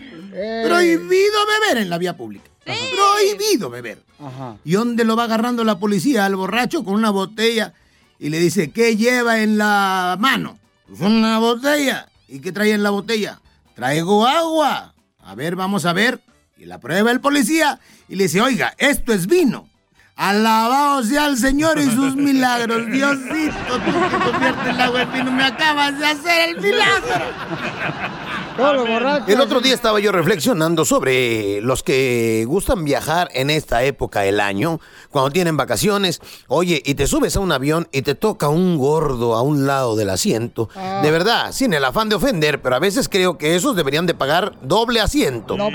Prohibido 0.65 1.38
beber 1.61 1.84
en 1.84 1.90
la 1.90 1.98
vía 1.98 2.18
pública. 2.18 2.49
Prohibido 2.73 3.69
beber. 3.69 4.03
¿Y 4.64 4.73
dónde 4.73 5.03
lo 5.03 5.15
va 5.15 5.26
agarrando 5.26 5.64
la 5.64 5.80
policía 5.80 6.26
al 6.26 6.35
borracho 6.35 6.84
con 6.84 6.95
una 6.95 7.10
botella? 7.10 7.73
Y 8.19 8.30
le 8.30 8.39
dice, 8.39 8.72
¿qué 8.72 8.95
lleva 8.98 9.39
en 9.41 9.57
la 9.57 10.18
mano? 10.19 10.57
Pues 10.88 11.02
una 11.02 11.39
botella. 11.39 12.07
¿Y 12.27 12.39
qué 12.39 12.52
trae 12.52 12.72
en 12.73 12.84
la 12.84 12.89
botella? 12.89 13.39
Traigo 13.76 14.26
agua. 14.26 14.94
A 15.23 15.35
ver, 15.35 15.56
vamos 15.56 15.85
a 15.85 15.94
ver. 15.94 16.19
Y 16.57 16.65
la 16.65 16.80
prueba 16.80 17.11
el 17.11 17.19
policía 17.22 17.80
y 18.10 18.15
le 18.15 18.23
dice, 18.23 18.41
oiga, 18.41 18.73
esto 18.77 19.14
es 19.14 19.27
vino. 19.27 19.69
Alabado 20.15 21.03
sea 21.03 21.27
el 21.27 21.38
Señor 21.38 21.77
y 21.77 21.85
sus 21.85 22.15
milagros. 22.27 22.88
Diosito, 22.88 23.80
tú 23.85 23.91
que 24.10 24.31
conviertes 24.31 24.68
el 24.68 24.81
agua 24.81 25.02
en 25.03 25.14
vino, 25.14 25.31
me 25.31 25.44
acabas 25.44 25.99
de 25.99 26.06
hacer 26.07 26.49
el 26.49 26.61
milagro. 26.61 27.26
El 29.28 29.42
otro 29.42 29.62
día 29.62 29.74
estaba 29.74 30.00
yo 30.00 30.12
reflexionando 30.12 30.84
sobre 30.84 31.62
los 31.62 31.84
que 31.84 32.44
gustan 32.48 32.84
viajar 32.84 33.30
en 33.34 33.50
esta 33.50 33.84
época 33.84 34.22
del 34.22 34.40
año, 34.40 34.80
cuando 35.12 35.32
tienen 35.32 35.58
vacaciones. 35.58 36.22
Oye, 36.48 36.82
y 36.84 36.96
te 36.96 37.08
subes 37.08 37.36
a 37.36 37.40
un 37.40 37.52
avión 37.52 37.88
y 37.92 38.02
te 38.02 38.16
toca 38.16 38.50
un 38.50 38.78
gordo 38.78 39.36
a 39.36 39.42
un 39.42 39.68
lado 39.68 39.96
del 39.96 40.10
asiento. 40.10 40.70
Ah. 40.76 41.02
De 41.04 41.12
verdad, 41.12 41.52
sin 41.52 41.74
el 41.74 41.86
afán 41.86 42.10
de 42.10 42.16
ofender, 42.16 42.62
pero 42.62 42.76
a 42.76 42.80
veces 42.80 43.10
creo 43.10 43.38
que 43.38 43.56
esos 43.56 43.76
deberían 43.76 44.06
de 44.06 44.16
pagar 44.16 44.54
doble 44.62 45.02
asiento. 45.02 45.58
La 45.58 45.70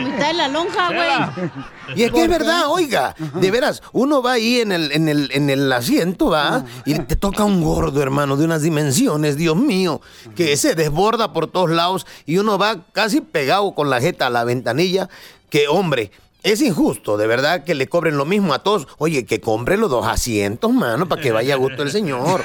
mitad 0.00 0.28
de 0.28 0.34
la 0.34 0.48
lonja, 0.48 0.88
güey. 0.88 1.50
Y 1.94 2.02
es 2.02 2.12
que 2.12 2.24
es 2.24 2.28
verdad, 2.28 2.68
oiga, 2.68 3.14
de 3.34 3.50
veras, 3.50 3.82
uno 3.92 4.22
va 4.22 4.32
ahí 4.32 4.60
en 4.60 4.72
el, 4.72 4.92
en 4.92 5.08
el, 5.08 5.30
en 5.32 5.50
el 5.50 5.72
asiento, 5.72 6.30
va, 6.30 6.64
y 6.84 6.94
te 6.94 7.16
toca 7.16 7.44
un 7.44 7.62
gordo, 7.62 8.02
hermano, 8.02 8.36
de 8.36 8.44
unas 8.44 8.62
dimensiones, 8.62 9.36
Dios 9.36 9.56
mío, 9.56 10.00
que 10.34 10.56
se 10.56 10.74
desborda 10.74 11.32
por 11.32 11.46
todos 11.46 11.70
lados 11.70 12.06
y 12.26 12.38
uno 12.38 12.58
va 12.58 12.84
casi 12.92 13.20
pegado 13.20 13.74
con 13.74 13.90
la 13.90 14.00
jeta 14.00 14.26
a 14.26 14.30
la 14.30 14.44
ventanilla, 14.44 15.08
que 15.50 15.68
hombre. 15.68 16.10
Es 16.44 16.62
injusto, 16.62 17.16
de 17.16 17.26
verdad, 17.26 17.64
que 17.64 17.74
le 17.74 17.88
cobren 17.88 18.16
lo 18.16 18.24
mismo 18.24 18.54
a 18.54 18.60
todos. 18.60 18.86
Oye, 18.98 19.26
que 19.26 19.40
compre 19.40 19.76
los 19.76 19.90
dos 19.90 20.06
asientos, 20.06 20.72
mano, 20.72 21.08
para 21.08 21.20
que 21.20 21.32
vaya 21.32 21.54
a 21.54 21.56
gusto 21.58 21.82
el 21.82 21.90
señor. 21.90 22.44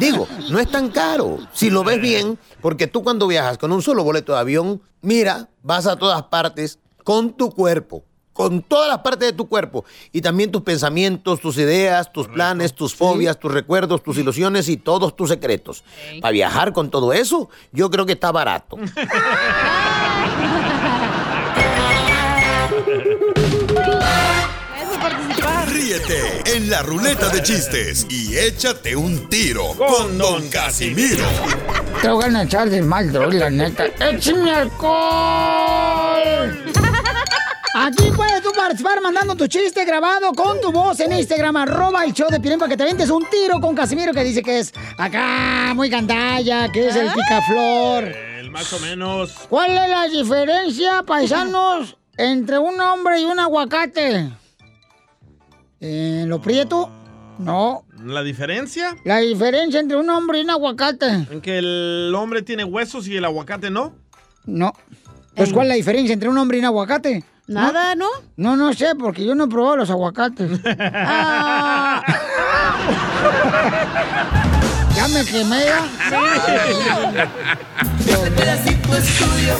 Digo, 0.00 0.26
no 0.50 0.58
es 0.58 0.68
tan 0.68 0.90
caro, 0.90 1.38
si 1.52 1.70
lo 1.70 1.84
ves 1.84 2.00
bien, 2.00 2.36
porque 2.60 2.88
tú 2.88 3.04
cuando 3.04 3.28
viajas 3.28 3.58
con 3.58 3.70
un 3.70 3.80
solo 3.80 4.02
boleto 4.02 4.32
de 4.32 4.40
avión, 4.40 4.82
mira, 5.02 5.48
vas 5.62 5.86
a 5.86 5.96
todas 5.96 6.24
partes 6.24 6.80
con 7.04 7.32
tu 7.34 7.52
cuerpo 7.52 8.04
con 8.32 8.62
todas 8.62 8.88
las 8.88 8.98
partes 8.98 9.28
de 9.28 9.32
tu 9.32 9.48
cuerpo 9.48 9.84
y 10.12 10.20
también 10.20 10.50
tus 10.50 10.62
pensamientos, 10.62 11.40
tus 11.40 11.58
ideas, 11.58 12.12
tus 12.12 12.28
planes, 12.28 12.74
tus 12.74 12.94
fobias, 12.94 13.38
tus 13.38 13.52
recuerdos, 13.52 14.02
tus 14.02 14.18
ilusiones 14.18 14.68
y 14.68 14.76
todos 14.76 15.16
tus 15.16 15.28
secretos. 15.28 15.84
Para 16.20 16.32
viajar 16.32 16.72
con 16.72 16.90
todo 16.90 17.12
eso, 17.12 17.48
yo 17.72 17.90
creo 17.90 18.06
que 18.06 18.12
está 18.12 18.32
barato. 18.32 18.78
Ríete 25.66 26.56
en 26.56 26.70
la 26.70 26.82
ruleta 26.82 27.28
de 27.28 27.42
chistes 27.42 28.06
y 28.08 28.36
échate 28.36 28.96
un 28.96 29.28
tiro 29.28 29.74
con 29.76 30.16
Don 30.16 30.48
Casimiro. 30.48 31.24
Te 32.00 32.08
voy 32.08 32.34
a 32.34 32.42
echar 32.42 32.70
de 32.70 32.82
mal, 32.82 33.12
la 33.12 33.50
neta. 33.50 33.86
¡Échame 34.00 34.52
alcohol! 34.52 34.92
Aquí 37.74 38.10
puedes 38.14 38.42
tú 38.42 38.50
participar 38.54 39.00
mandando 39.00 39.34
tu 39.34 39.46
chiste 39.46 39.82
grabado 39.86 40.32
con 40.34 40.60
tu 40.60 40.70
voz 40.70 41.00
en 41.00 41.10
Instagram, 41.10 41.56
arroba 41.56 42.04
el 42.04 42.12
show 42.12 42.28
de 42.28 42.38
para 42.38 42.68
que 42.68 42.76
te 42.76 42.84
ventes 42.84 43.08
un 43.08 43.24
tiro 43.30 43.60
con 43.62 43.74
Casimiro 43.74 44.12
que 44.12 44.22
dice 44.22 44.42
que 44.42 44.58
es 44.58 44.74
acá, 44.98 45.72
muy 45.74 45.88
gandalla, 45.88 46.70
que 46.70 46.88
es 46.88 46.96
el 46.96 47.10
picaflor. 47.10 48.04
El 48.04 48.50
más 48.50 48.70
o 48.74 48.80
menos. 48.80 49.32
¿Cuál 49.48 49.70
es 49.70 49.88
la 49.88 50.06
diferencia, 50.06 51.02
paisanos, 51.02 51.96
entre 52.18 52.58
un 52.58 52.78
hombre 52.78 53.20
y 53.22 53.24
un 53.24 53.38
aguacate? 53.38 54.30
¿En 55.80 56.28
lo 56.28 56.42
prieto? 56.42 56.90
No. 57.38 57.86
¿La 58.04 58.22
diferencia? 58.22 58.94
La 59.04 59.18
diferencia 59.18 59.80
entre 59.80 59.96
un 59.96 60.10
hombre 60.10 60.40
y 60.40 60.42
un 60.42 60.50
aguacate. 60.50 61.06
¿En 61.06 61.40
que 61.40 61.56
el 61.56 62.14
hombre 62.14 62.42
tiene 62.42 62.64
huesos 62.64 63.08
y 63.08 63.16
el 63.16 63.24
aguacate 63.24 63.70
no? 63.70 63.94
No. 64.44 64.74
Pues, 65.34 65.52
¿cuál 65.52 65.66
es 65.66 65.68
la 65.70 65.74
diferencia 65.76 66.12
entre 66.12 66.28
un 66.28 66.36
hombre 66.38 66.58
y 66.58 66.60
un 66.60 66.66
aguacate? 66.66 67.24
Nada, 67.46 67.94
¿no? 67.94 68.06
No, 68.36 68.56
no 68.56 68.72
sé, 68.72 68.94
porque 68.98 69.24
yo 69.24 69.34
no 69.34 69.44
he 69.44 69.48
probado 69.48 69.76
los 69.76 69.90
aguacates. 69.90 70.50
Ah. 70.74 72.02
ya 74.96 75.08
me 75.08 75.24
quemé, 75.24 75.60
ya. 75.64 75.84
Este 78.00 78.30
pedacito 78.30 78.96
es 78.96 79.18
tuyo. 79.18 79.54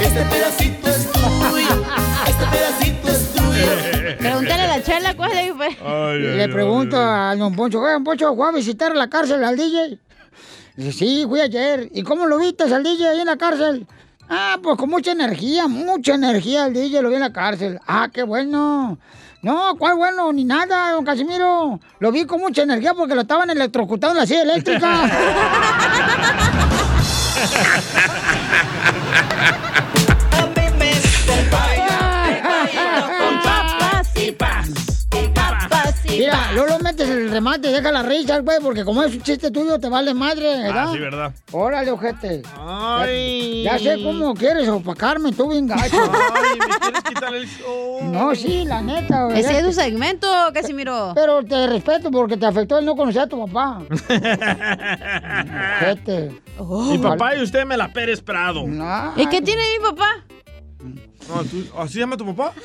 Este 0.00 0.22
pedacito 0.22 0.88
es 0.88 1.12
tuyo. 1.12 1.84
Este 2.26 2.46
pedacito 2.50 3.08
es 3.10 3.32
tuyo. 3.34 4.16
Pregúntale 4.18 4.62
a 4.62 4.66
la 4.66 4.82
chela 4.82 5.14
cuál 5.16 5.32
es, 5.32 5.52
pues. 5.52 5.76
Le 6.20 6.48
pregunto 6.48 6.96
a 6.98 7.34
don 7.36 7.54
Poncho, 7.54 7.80
oye, 7.80 7.92
don 7.92 8.04
Poncho, 8.04 8.34
¿fue 8.34 8.48
a 8.48 8.52
visitar 8.52 8.94
la 8.96 9.08
cárcel 9.08 9.44
al 9.44 9.56
DJ? 9.56 9.98
Dice, 10.76 10.92
sí, 10.92 11.24
fui 11.28 11.40
ayer. 11.40 11.88
¿Y 11.92 12.02
cómo 12.02 12.26
lo 12.26 12.38
viste 12.38 12.64
al 12.64 12.82
DJ 12.82 13.08
ahí 13.08 13.20
en 13.20 13.26
la 13.26 13.36
cárcel? 13.36 13.86
Ah, 14.32 14.58
pues 14.62 14.76
con 14.76 14.88
mucha 14.88 15.10
energía, 15.10 15.66
mucha 15.66 16.14
energía 16.14 16.66
el 16.66 16.72
DJ 16.72 17.02
lo 17.02 17.08
vi 17.08 17.16
en 17.16 17.22
la 17.22 17.32
cárcel. 17.32 17.80
Ah, 17.84 18.08
qué 18.12 18.22
bueno. 18.22 18.96
No, 19.42 19.74
¿cuál 19.76 19.96
bueno? 19.96 20.32
Ni 20.32 20.44
nada, 20.44 20.92
don 20.92 21.04
Casimiro. 21.04 21.80
Lo 21.98 22.12
vi 22.12 22.24
con 22.26 22.38
mucha 22.38 22.62
energía 22.62 22.94
porque 22.94 23.16
lo 23.16 23.22
estaban 23.22 23.50
electrocutando 23.50 24.14
en 24.14 24.20
la 24.20 24.26
silla 24.26 24.42
eléctrica. 24.42 25.10
Mira, 36.20 36.52
luego 36.52 36.78
metes 36.80 37.08
el 37.08 37.30
remate 37.30 37.68
deja 37.68 37.90
la 37.90 38.02
risa, 38.02 38.38
güey, 38.40 38.58
porque 38.62 38.84
como 38.84 39.02
es 39.02 39.14
un 39.14 39.22
chiste 39.22 39.50
tuyo, 39.50 39.78
te 39.78 39.88
vale 39.88 40.12
madre, 40.12 40.58
¿verdad? 40.58 40.84
Ah, 40.88 40.90
sí, 40.92 40.98
¿verdad? 40.98 41.32
Órale, 41.52 41.90
ojete. 41.90 42.42
Ay. 42.58 43.62
Ya, 43.64 43.78
ya 43.78 43.96
sé 43.96 44.02
cómo 44.02 44.34
quieres 44.34 44.68
opacarme, 44.68 45.32
tú 45.32 45.48
bien 45.50 45.66
gacho. 45.66 45.96
Ay, 45.96 46.58
¿me 46.58 46.78
quieres 46.78 47.02
quitar 47.02 47.34
el 47.34 47.46
show? 47.48 48.00
No, 48.04 48.34
sí, 48.34 48.64
la 48.64 48.82
neta, 48.82 49.24
güey. 49.24 49.40
Ese 49.40 49.58
es 49.58 49.64
tu 49.64 49.72
segmento, 49.72 50.26
Casimiro. 50.52 51.12
Pero 51.14 51.42
te 51.44 51.66
respeto 51.66 52.10
porque 52.10 52.36
te 52.36 52.46
afectó 52.46 52.78
el 52.78 52.84
no 52.84 52.94
conocer 52.96 53.22
a 53.22 53.26
tu 53.26 53.46
papá. 53.46 53.80
Ojete. 55.80 56.30
Mi 56.90 56.98
papá 56.98 57.36
y 57.36 57.42
usted 57.42 57.64
me 57.64 57.76
la 57.76 57.92
Pérez 57.92 58.20
Prado. 58.20 58.64
¿Y 59.16 59.26
qué 59.26 59.40
tiene 59.40 59.62
mi 59.78 59.84
papá? 59.88 60.24
No, 61.28 61.44
¿tú- 61.44 61.66
¿Así 61.78 61.92
se 61.94 61.98
llama 62.00 62.16
tu 62.16 62.34
papá? 62.34 62.52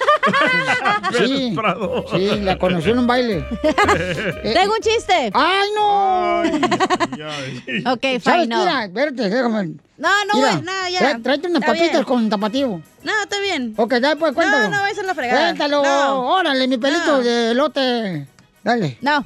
Sí, 1.12 1.18
Pérez 1.18 1.56
Prado. 1.56 2.06
sí, 2.12 2.28
la 2.42 2.58
conocí 2.58 2.90
en 2.90 3.00
un 3.00 3.06
baile. 3.08 3.46
Tengo 4.44 4.74
un 4.74 4.80
chiste. 4.82 5.30
¡Ay, 5.34 5.68
no! 5.76 6.42
Ok, 7.94 8.02
fine, 8.22 8.48
no. 8.48 8.60
Mira, 8.60 8.86
espérate, 8.86 9.30
déjame. 9.30 9.68
No, 9.98 10.10
no, 10.26 10.34
Mira, 10.36 10.56
no, 10.62 10.90
ya. 10.90 11.00
tra- 11.00 11.24
tráete 11.24 11.48
unas 11.48 11.62
Está 11.62 11.68
papitas 11.74 11.92
bien. 11.92 12.04
con 12.04 12.30
tapativo. 12.30 12.82
No, 13.04 13.12
está 13.22 13.40
bien. 13.40 13.74
Ok, 13.78 13.94
ya 14.02 14.16
pues 14.16 14.34
cuéntalo. 14.34 14.70
No, 14.70 14.78
no, 14.78 14.86
esa 14.88 15.02
es 15.02 15.08
la 15.08 15.14
fregada. 15.16 15.46
Cuéntalo. 15.50 15.84
No. 15.84 16.22
Órale, 16.36 16.68
mi 16.68 16.78
pelito 16.78 17.18
No. 17.18 17.20
de 17.24 17.52
elote. 17.52 18.28
Dale. 18.64 18.98
No. 19.02 19.24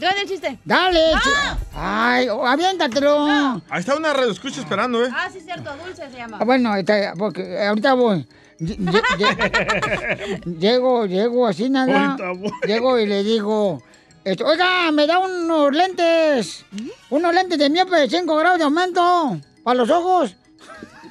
Dale 0.00 0.22
el 0.22 0.28
chiste. 0.28 0.58
Dale. 0.64 1.12
No. 1.14 1.20
chi- 1.20 1.30
Ay, 1.74 2.28
oh, 2.28 2.46
aviéntatelo. 2.46 3.24
Ahí 3.68 3.80
está 3.80 3.94
una 3.96 4.12
radio 4.12 4.30
escucha 4.32 4.60
esperando, 4.60 5.04
¿eh? 5.04 5.08
Ah, 5.14 5.28
sí, 5.32 5.40
cierto, 5.40 5.70
dulce 5.84 6.10
se 6.10 6.16
llama. 6.16 6.38
Ah, 6.40 6.44
Bueno, 6.44 6.74
está- 6.76 7.12
porque 7.18 7.66
ahorita 7.66 7.94
voy. 7.94 8.26
Lle- 8.58 8.76
lle- 8.76 9.02
lle- 9.18 10.44
llego, 10.58 11.06
llego 11.06 11.46
así 11.46 11.70
nada. 11.70 12.12
Ahorita 12.12 12.28
voy. 12.32 12.52
Llego 12.66 12.98
y 12.98 13.06
le 13.06 13.22
digo, 13.24 13.82
esto, 14.24 14.46
oiga, 14.46 14.90
me 14.92 15.06
da 15.06 15.18
unos 15.18 15.72
lentes, 15.72 16.64
unos 17.10 17.34
lentes 17.34 17.58
de 17.58 17.70
miope 17.70 17.96
de 17.96 18.08
5 18.10 18.36
grados 18.36 18.58
de 18.58 18.64
aumento 18.64 19.38
para 19.64 19.76
los 19.76 19.90
ojos. 19.90 20.36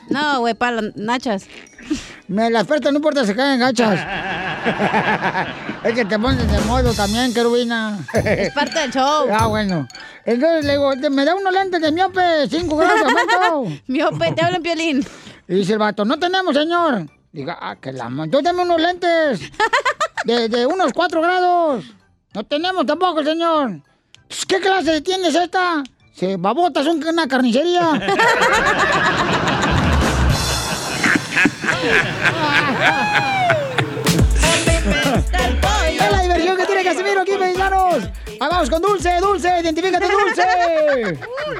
No, 0.09 0.39
güey, 0.39 0.53
para 0.53 0.81
las 0.81 0.95
nachas. 0.95 1.45
Me 2.27 2.49
las 2.49 2.65
prestas, 2.67 2.91
no 2.91 2.97
importa 2.97 3.25
si 3.25 3.33
caen 3.33 3.59
gachas. 3.59 3.99
es 5.83 5.93
que 5.93 6.05
te 6.05 6.19
pones 6.19 6.51
de 6.51 6.59
modo 6.61 6.93
también, 6.93 7.33
querubina. 7.33 7.99
Es 8.13 8.53
parte 8.53 8.79
del 8.79 8.91
show. 8.91 9.27
Ah, 9.31 9.47
bueno. 9.47 9.87
Entonces 10.25 10.65
le 10.65 10.73
digo, 10.73 10.91
me 11.09 11.25
da 11.25 11.35
unos 11.35 11.53
lentes 11.53 11.81
de 11.81 11.91
miope, 11.91 12.47
5 12.49 12.75
grados 12.75 13.07
miope, 13.87 14.31
te 14.33 14.43
hablan 14.43 14.61
piolín. 14.61 15.05
Y 15.47 15.55
dice 15.55 15.73
el 15.73 15.79
vato, 15.79 16.05
no 16.05 16.19
tenemos, 16.19 16.53
señor. 16.55 17.07
Diga, 17.31 17.57
ah, 17.59 17.75
que 17.75 17.91
la... 17.91 18.05
Entonces 18.05 18.43
dame 18.43 18.61
unos 18.63 18.81
lentes 18.81 19.41
de, 20.25 20.49
de 20.49 20.65
unos 20.65 20.93
4 20.93 21.21
grados. 21.21 21.85
No 22.33 22.43
tenemos 22.43 22.85
tampoco, 22.85 23.23
señor. 23.23 23.81
Pues, 24.27 24.45
¿Qué 24.45 24.59
clase 24.59 24.91
de 24.91 25.01
tienda 25.01 25.29
es 25.29 25.35
esta? 25.35 25.83
Se 26.13 26.37
babotas 26.37 26.85
son 26.85 27.03
una 27.07 27.27
carnicería. 27.27 27.89
Es 35.87 36.11
la 36.11 36.21
diversión 36.21 36.57
que 36.57 36.65
tiene 36.65 36.83
Casimiro 36.83 37.21
aquí, 37.21 37.31
paisanos. 37.39 38.09
Vamos 38.37 38.69
con 38.69 38.81
Dulce, 38.81 39.17
Dulce, 39.21 39.49
identifícate, 39.61 40.05
Dulce. 40.07 40.43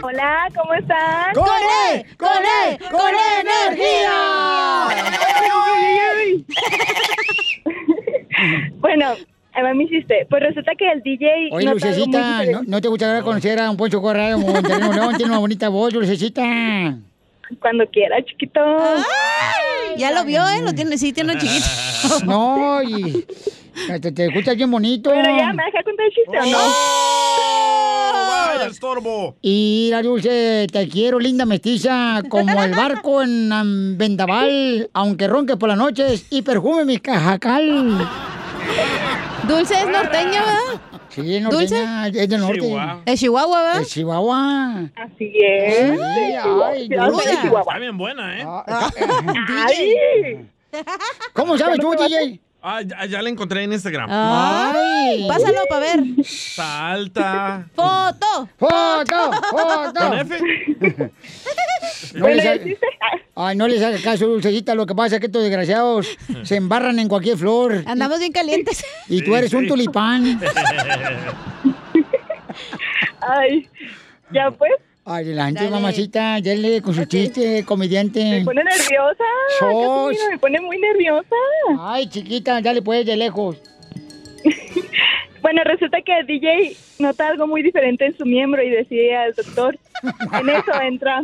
Hola, 0.02 0.50
¿cómo 0.56 0.74
están? 0.74 1.34
¡Con 1.34 1.46
E! 1.46 2.06
¡Con 2.18 2.30
E! 2.30 2.78
¡Con 2.92 3.12
energía! 3.40 4.12
bueno, 8.80 9.12
ahí 9.54 9.64
va 9.64 9.74
mi 9.74 9.90
chiste. 9.90 10.28
Pues 10.30 10.44
resulta 10.44 10.74
que 10.78 10.92
el 10.92 11.02
DJ... 11.02 11.48
Oye, 11.52 11.66
muy 11.66 11.76
Lucecita, 11.76 12.44
¿no. 12.46 12.62
¿no 12.66 12.82
te 12.82 12.90
gustaría 12.90 13.22
conocer 13.22 13.58
a 13.60 13.72
un 13.72 13.78
Poncho 13.78 14.02
de 14.02 14.36
Monterrey, 14.36 14.90
León? 14.94 15.16
Tiene 15.16 15.32
una 15.32 15.40
bonita 15.40 15.70
voz, 15.70 15.94
Lucecita. 15.94 16.44
Cuando 17.62 17.86
quiera, 17.88 18.24
chiquito. 18.26 18.60
Ya 19.98 20.12
lo 20.12 20.24
vio, 20.24 20.48
¿eh? 20.48 20.62
Lo 20.62 20.74
tiene, 20.74 20.98
sí, 20.98 21.14
tiene 21.14 21.34
un 21.34 21.40
chiquito. 21.40 21.66
No, 22.26 22.82
y 22.82 23.26
te, 24.02 24.12
te 24.12 24.26
escuchas 24.28 24.56
bien 24.56 24.72
bonito. 24.72 25.10
Pero 25.10 25.38
ya, 25.38 25.52
¿me 25.54 25.64
deja 25.66 25.84
contar 25.84 26.06
el 26.06 26.14
chiste 26.14 26.40
o 26.40 26.46
no? 26.46 26.58
¡Vaya, 28.30 28.68
estorbo! 28.68 29.36
Y 29.42 29.90
la 29.92 30.02
Dulce, 30.02 30.68
te 30.72 30.88
quiero, 30.88 31.20
linda 31.20 31.46
mestiza, 31.46 32.22
como 32.30 32.64
el 32.64 32.72
barco 32.72 33.22
en 33.22 33.98
vendaval, 33.98 34.90
aunque 34.94 35.28
ronque 35.28 35.58
por 35.58 35.70
las 35.70 35.78
noches 35.78 36.28
y 36.30 36.42
perfume 36.42 36.86
mi 36.86 37.00
cajacal. 37.00 38.08
Dulce 39.48 39.74
es 39.74 39.88
norteña, 39.88 40.42
¿verdad? 40.42 40.82
Sí, 41.22 41.36
es 41.36 42.30
del 42.30 42.40
norte. 42.42 42.60
Chihuahua. 42.60 43.02
Es 43.06 43.20
Chihuahua, 43.20 43.62
¿verdad? 43.62 43.82
Es 43.82 43.88
Chihuahua. 43.90 44.90
Así 44.96 45.32
es. 45.36 46.00
Sí, 46.00 46.36
ay, 46.66 46.90
Dulce. 46.90 47.34
Está 47.34 47.78
bien 47.80 47.98
buena, 47.98 48.40
¿eh? 48.40 48.46
Ay. 49.66 50.50
¿Cómo 51.34 51.58
sabes 51.58 51.80
tú, 51.80 51.92
DJ? 51.92 52.40
Ah, 52.62 52.82
ya, 52.82 53.06
ya 53.06 53.22
la 53.22 53.30
encontré 53.30 53.64
en 53.64 53.72
Instagram. 53.72 54.10
Ay, 54.12 55.26
pásalo 55.30 55.62
para 55.70 55.80
ver. 55.80 56.04
Está 56.18 56.92
alta. 56.92 57.66
¡Foto! 57.74 58.50
¡Foto! 58.58 59.32
¡Foto! 59.50 59.94
¿Con 60.00 60.14
F? 60.20 61.12
No 62.16 62.28
les, 62.28 62.46
haga, 62.46 62.64
ay, 63.36 63.56
no 63.56 63.68
les 63.68 63.82
haga 63.82 63.98
caso, 64.02 64.28
Dulcecita. 64.28 64.76
Lo 64.76 64.86
que 64.86 64.94
pasa 64.94 65.16
es 65.16 65.20
que 65.22 65.28
estos 65.28 65.42
desgraciados 65.42 66.18
se 66.44 66.58
embarran 66.58 67.00
en 67.00 67.08
cualquier 67.08 67.38
flor. 67.38 67.84
Andamos 67.86 68.20
bien 68.20 68.34
calientes. 68.34 68.84
Y 69.08 69.24
tú 69.24 69.36
eres 69.36 69.54
un 69.54 69.66
tulipán. 69.68 70.42
Ay, 73.22 73.70
ya 74.32 74.52
pues. 74.52 74.72
Adelante, 75.10 75.64
Dale. 75.64 75.72
mamacita, 75.72 76.40
dale 76.40 76.82
con 76.84 76.94
su 76.94 77.04
chiste, 77.06 77.64
comediante. 77.68 78.24
Me 78.24 78.46
pone 78.46 78.64
nerviosa. 78.64 79.24
Sos. 79.58 80.16
Me 80.30 80.38
pone 80.38 80.62
muy 80.62 80.78
nerviosa. 80.78 81.36
Ay, 81.80 82.08
chiquita, 82.08 82.62
dale 82.62 82.82
pues 82.82 83.06
de 83.06 83.18
lejos. 83.18 83.62
Bueno, 85.42 85.62
resulta 85.64 86.02
que 86.02 86.20
el 86.20 86.28
DJ 86.28 86.76
nota 87.00 87.30
algo 87.30 87.48
muy 87.48 87.64
diferente 87.64 88.06
en 88.06 88.16
su 88.18 88.26
miembro 88.26 88.62
y 88.62 88.70
decide 88.70 89.16
al 89.16 89.34
doctor. 89.34 89.80
En 90.40 90.50
eso 90.50 90.82
entra, 90.82 91.24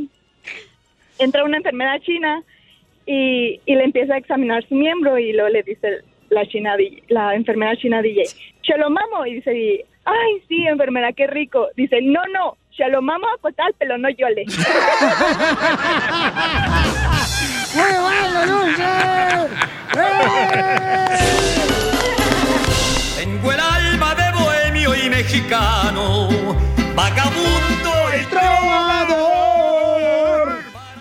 entra 1.20 1.44
una 1.44 1.58
enfermera 1.58 2.00
china 2.00 2.42
y, 3.06 3.60
y 3.66 3.76
le 3.76 3.84
empieza 3.84 4.14
a 4.14 4.18
examinar 4.18 4.66
su 4.70 4.76
miembro 4.76 5.20
y 5.20 5.34
luego 5.34 5.50
le 5.50 5.64
dice 5.64 6.00
la 6.30 6.46
china 6.48 6.76
la 7.10 7.36
enfermera 7.36 7.76
china 7.76 8.02
DJ, 8.02 8.24
¿se 8.66 8.78
lo 8.78 8.90
mamo? 8.90 9.26
Y 9.26 9.36
dice, 9.36 9.86
ay, 10.06 10.42
sí, 10.48 10.66
enfermera, 10.66 11.12
qué 11.12 11.28
rico. 11.28 11.68
Dice, 11.76 12.02
no, 12.02 12.22
no, 12.34 12.58
se 12.76 12.88
lo 12.90 13.02
mamo 13.02 13.26
a 13.28 13.52
tal, 13.52 13.74
pero 13.80 13.98
no 13.98 14.10
yole. 14.10 14.46
¡Muy 17.74 17.94
bueno, 18.02 18.66
Tengo 23.18 23.52
el 23.52 23.60
alma 23.60 24.16
de 24.16 24.32
bohemio 24.32 24.96
y 24.96 25.10
mexicano, 25.10 26.30
vagabundo 26.96 27.92
y 28.20 28.26
trovador. 28.26 30.05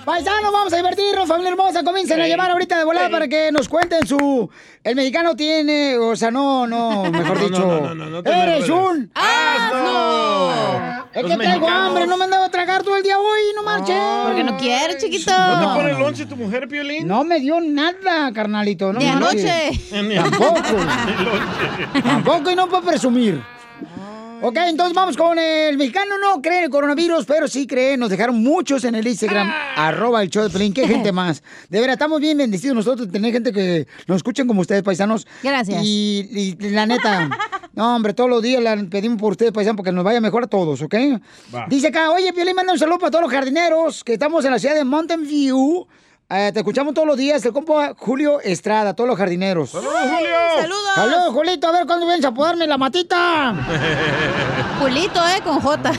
Paisanos, 0.04 0.52
vamos 0.52 0.72
a 0.72 0.76
divertirnos, 0.76 1.26
familia 1.26 1.50
hermosa. 1.50 1.82
Comiencen 1.82 2.20
a 2.20 2.26
llevar 2.26 2.50
ahorita 2.50 2.76
de 2.78 2.84
volada 2.84 3.08
para 3.08 3.26
que 3.26 3.50
nos 3.50 3.68
cuenten 3.68 4.06
su. 4.06 4.50
El 4.82 4.96
mexicano 4.96 5.34
tiene, 5.34 5.96
o 5.96 6.14
sea, 6.14 6.30
no, 6.30 6.66
no, 6.66 7.04
mejor 7.10 7.38
No, 7.40 7.46
dicho. 7.48 7.58
no, 7.66 7.80
no, 7.80 7.94
no, 7.94 8.06
no 8.10 8.22
te 8.22 8.30
Eres 8.30 8.68
un 8.68 9.10
asno. 9.14 10.50
Es 11.14 11.22
Los 11.22 11.30
que 11.30 11.36
traigo 11.38 11.60
mexicanos. 11.60 11.70
hambre, 11.88 12.06
no 12.06 12.16
me 12.18 12.24
han 12.24 12.30
dado 12.30 12.44
a 12.44 12.48
tragar 12.50 12.82
todo 12.82 12.96
el 12.96 13.02
día 13.02 13.18
hoy, 13.18 13.40
no 13.54 13.62
marches. 13.62 13.96
Porque 14.26 14.44
no 14.44 14.56
quiere, 14.58 14.98
chiquito. 14.98 15.30
¿No 15.30 15.58
te 15.74 15.80
pone 15.80 15.92
lonche 15.98 16.26
tu 16.26 16.36
mujer, 16.36 16.68
Piolín? 16.68 17.06
No 17.08 17.24
me 17.24 17.40
dio 17.40 17.60
nada, 17.60 18.30
carnalito. 18.32 18.92
No 18.92 18.98
Ni 19.00 19.08
anoche. 19.08 19.70
Ni 20.02 20.16
Tampoco. 20.16 20.60
Tampoco 22.02 22.50
y 22.50 22.54
no 22.56 22.68
puedo 22.68 22.82
presumir. 22.82 23.40
Ok, 24.46 24.58
entonces 24.66 24.94
vamos 24.94 25.16
con 25.16 25.38
el 25.38 25.78
mexicano. 25.78 26.18
No 26.18 26.42
cree 26.42 26.58
en 26.58 26.64
el 26.64 26.70
coronavirus, 26.70 27.24
pero 27.24 27.48
sí 27.48 27.66
cree. 27.66 27.96
Nos 27.96 28.10
dejaron 28.10 28.42
muchos 28.42 28.84
en 28.84 28.94
el 28.94 29.06
Instagram, 29.06 29.50
arroba 29.74 30.20
el 30.22 30.28
show 30.28 30.42
de 30.42 30.50
Pelín. 30.50 30.74
Qué 30.74 30.86
gente 30.86 31.12
más. 31.12 31.42
De 31.70 31.80
verdad, 31.80 31.94
estamos 31.94 32.20
bien 32.20 32.36
bendecidos 32.36 32.76
nosotros 32.76 33.06
de 33.06 33.12
tener 33.14 33.32
gente 33.32 33.52
que 33.52 33.86
nos 34.06 34.18
escuchen 34.18 34.46
como 34.46 34.60
ustedes, 34.60 34.82
paisanos. 34.82 35.26
Gracias. 35.42 35.82
Y, 35.82 36.56
y 36.60 36.68
la 36.72 36.84
neta, 36.84 37.30
no, 37.74 37.96
hombre, 37.96 38.12
todos 38.12 38.28
los 38.28 38.42
días 38.42 38.62
la 38.62 38.76
pedimos 38.90 39.18
por 39.18 39.32
ustedes, 39.32 39.50
paisanos, 39.50 39.78
porque 39.78 39.92
nos 39.92 40.04
vaya 40.04 40.20
mejor 40.20 40.44
a 40.44 40.46
todos, 40.46 40.82
¿ok? 40.82 40.94
Va. 41.54 41.64
Dice 41.70 41.86
acá, 41.86 42.10
oye, 42.10 42.30
Piolín, 42.34 42.54
manda 42.54 42.74
un 42.74 42.78
saludo 42.78 42.98
para 42.98 43.12
todos 43.12 43.22
los 43.22 43.32
jardineros 43.32 44.04
que 44.04 44.12
estamos 44.12 44.44
en 44.44 44.50
la 44.50 44.58
ciudad 44.58 44.74
de 44.74 44.84
Mountain 44.84 45.26
View. 45.26 45.86
Eh, 46.30 46.50
te 46.52 46.60
escuchamos 46.60 46.94
todos 46.94 47.06
los 47.06 47.16
días, 47.16 47.44
el 47.44 47.52
compa 47.52 47.94
Julio 47.96 48.40
Estrada, 48.40 48.94
todos 48.94 49.08
los 49.08 49.18
jardineros. 49.18 49.70
¡Saludos, 49.70 49.94
Julio! 50.02 50.30
¡Saludos! 50.60 50.82
Saludos, 50.94 51.32
Julito, 51.34 51.68
a 51.68 51.72
ver 51.72 51.86
cuándo 51.86 52.06
vienes 52.06 52.24
a 52.24 52.32
podarme 52.32 52.66
la 52.66 52.78
matita. 52.78 53.54
Julito, 54.80 55.20
eh, 55.28 55.40
con 55.44 55.60
J. 55.60 55.92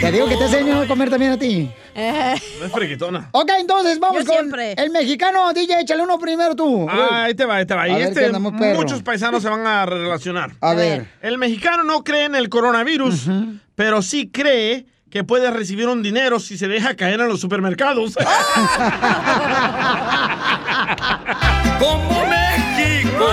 Te 0.00 0.12
digo 0.12 0.28
que 0.28 0.36
te 0.36 0.44
enseño 0.44 0.80
a 0.80 0.86
comer 0.86 1.10
también 1.10 1.32
a 1.32 1.38
ti. 1.38 1.70
No 1.94 2.66
es 2.66 2.72
friquitona. 2.72 3.28
Ok, 3.32 3.50
entonces 3.58 3.98
vamos 4.00 4.20
Yo 4.20 4.26
con 4.26 4.34
siempre. 4.36 4.72
el 4.72 4.90
mexicano. 4.90 5.52
DJ, 5.52 5.80
échale 5.80 6.02
uno 6.02 6.18
primero 6.18 6.54
tú. 6.56 6.86
Ah, 6.88 7.24
ahí 7.24 7.34
te 7.34 7.44
va, 7.44 7.56
ahí 7.56 7.66
te 7.66 7.74
va. 7.74 7.82
A 7.82 7.88
Y 7.88 7.94
ver, 7.94 8.02
este, 8.02 8.32
muchos 8.74 9.02
paisanos 9.02 9.42
se 9.42 9.48
van 9.48 9.66
a 9.66 9.84
relacionar. 9.84 10.52
A 10.60 10.74
ver. 10.74 11.06
El 11.20 11.38
mexicano 11.38 11.82
no 11.84 12.02
cree 12.02 12.24
en 12.24 12.34
el 12.34 12.48
coronavirus, 12.48 13.26
pero 13.74 14.00
sí 14.00 14.30
cree 14.32 14.86
que 15.12 15.22
puede 15.24 15.50
recibir 15.50 15.88
un 15.88 16.02
dinero 16.02 16.40
si 16.40 16.56
se 16.56 16.68
deja 16.68 16.96
caer 16.96 17.20
en 17.20 17.28
los 17.28 17.38
supermercados. 17.38 18.14
Como 21.78 22.24
México 22.26 23.18
no 23.18 23.26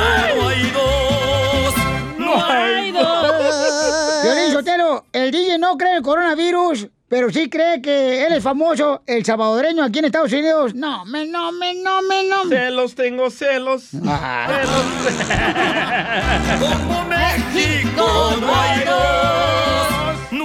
hay 0.50 0.72
dos, 0.72 1.74
no 2.18 2.46
hay 2.46 2.92
dos. 2.92 4.24
Violín 4.24 4.52
Sotelo, 4.52 5.06
el 5.14 5.32
DJ 5.32 5.58
no 5.58 5.78
cree 5.78 5.92
en 5.92 5.98
el 5.98 6.04
coronavirus, 6.04 6.88
pero 7.08 7.32
sí 7.32 7.50
cree 7.50 7.82
que 7.82 8.26
él 8.28 8.34
es 8.34 8.44
famoso, 8.44 9.02
el 9.08 9.24
salvadoreño 9.24 9.82
aquí 9.86 10.00
en 10.00 10.06
Estados 10.06 10.34
Unidos. 10.34 10.76
No, 10.76 11.06
me, 11.06 11.26
no, 11.28 11.54
me, 11.54 11.76
no, 11.76 12.02
me, 12.02 12.26
no. 12.28 12.44
me. 12.44 12.58
celos, 12.58 12.94
tengo 12.94 13.30
celos. 13.30 13.86
Como 13.92 14.12
México 17.08 18.36
no 18.42 18.54
hay 18.54 18.84
dos, 18.84 19.88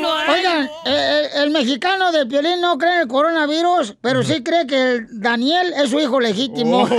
no 0.05 0.15
hay 0.17 0.31
Oigan, 0.39 0.65
eh, 0.65 0.69
eh, 0.87 1.29
el 1.43 1.51
mexicano 1.51 2.13
de 2.13 2.27
Piolín 2.27 2.61
no 2.61 2.79
cree 2.79 2.95
en 2.95 3.01
el 3.03 3.09
coronavirus, 3.09 3.95
pero 4.01 4.23
sí 4.23 4.43
cree 4.43 4.67
que 4.67 4.93
el 4.93 5.07
Daniel 5.21 5.73
es 5.77 5.91
su 5.91 5.99
hijo 6.01 6.21
legítimo. 6.21 6.89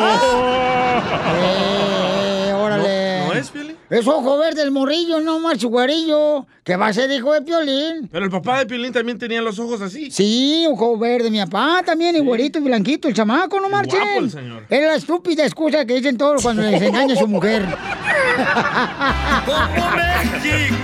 Eh, 1.38 2.54
órale. 2.54 3.20
¿No- 3.20 3.34
no 3.34 3.40
es, 3.40 3.50
Piolín? 3.50 3.76
Es 3.90 4.08
ojo 4.08 4.38
verde 4.38 4.62
el 4.64 4.72
morrillo, 4.72 5.20
no 5.20 5.40
más 5.40 5.64
güerillo, 5.64 6.46
que 6.64 6.76
va 6.76 6.88
a 6.88 6.94
ser 6.94 7.12
hijo 7.12 7.34
de 7.34 7.42
Piolín. 7.42 8.08
Pero 8.12 8.26
el 8.26 8.32
papá 8.32 8.60
de 8.60 8.66
Piolín 8.66 8.92
también 8.94 9.20
tenía 9.20 9.42
los 9.42 9.60
ojos 9.60 9.82
así. 9.82 10.10
Sí, 10.10 10.66
ojo 10.70 10.98
verde, 10.98 11.30
mi 11.30 11.40
papá 11.46 11.82
también, 11.86 12.16
y 12.16 12.20
güerito 12.20 12.60
y 12.60 12.62
blanquito, 12.64 13.08
el 13.08 13.14
chamaco, 13.14 13.60
no 13.60 13.70
marchen. 13.70 14.00
guapo 14.00 14.20
el 14.20 14.32
señor. 14.32 14.64
Es 14.70 14.82
la 14.82 14.96
estúpida 14.96 15.44
excusa 15.46 15.86
que 15.86 15.96
dicen 15.96 16.18
todos 16.18 16.42
cuando 16.42 16.62
les 16.64 16.82
engaña 16.82 17.14
a 17.14 17.18
su 17.18 17.28
mujer. 17.28 17.66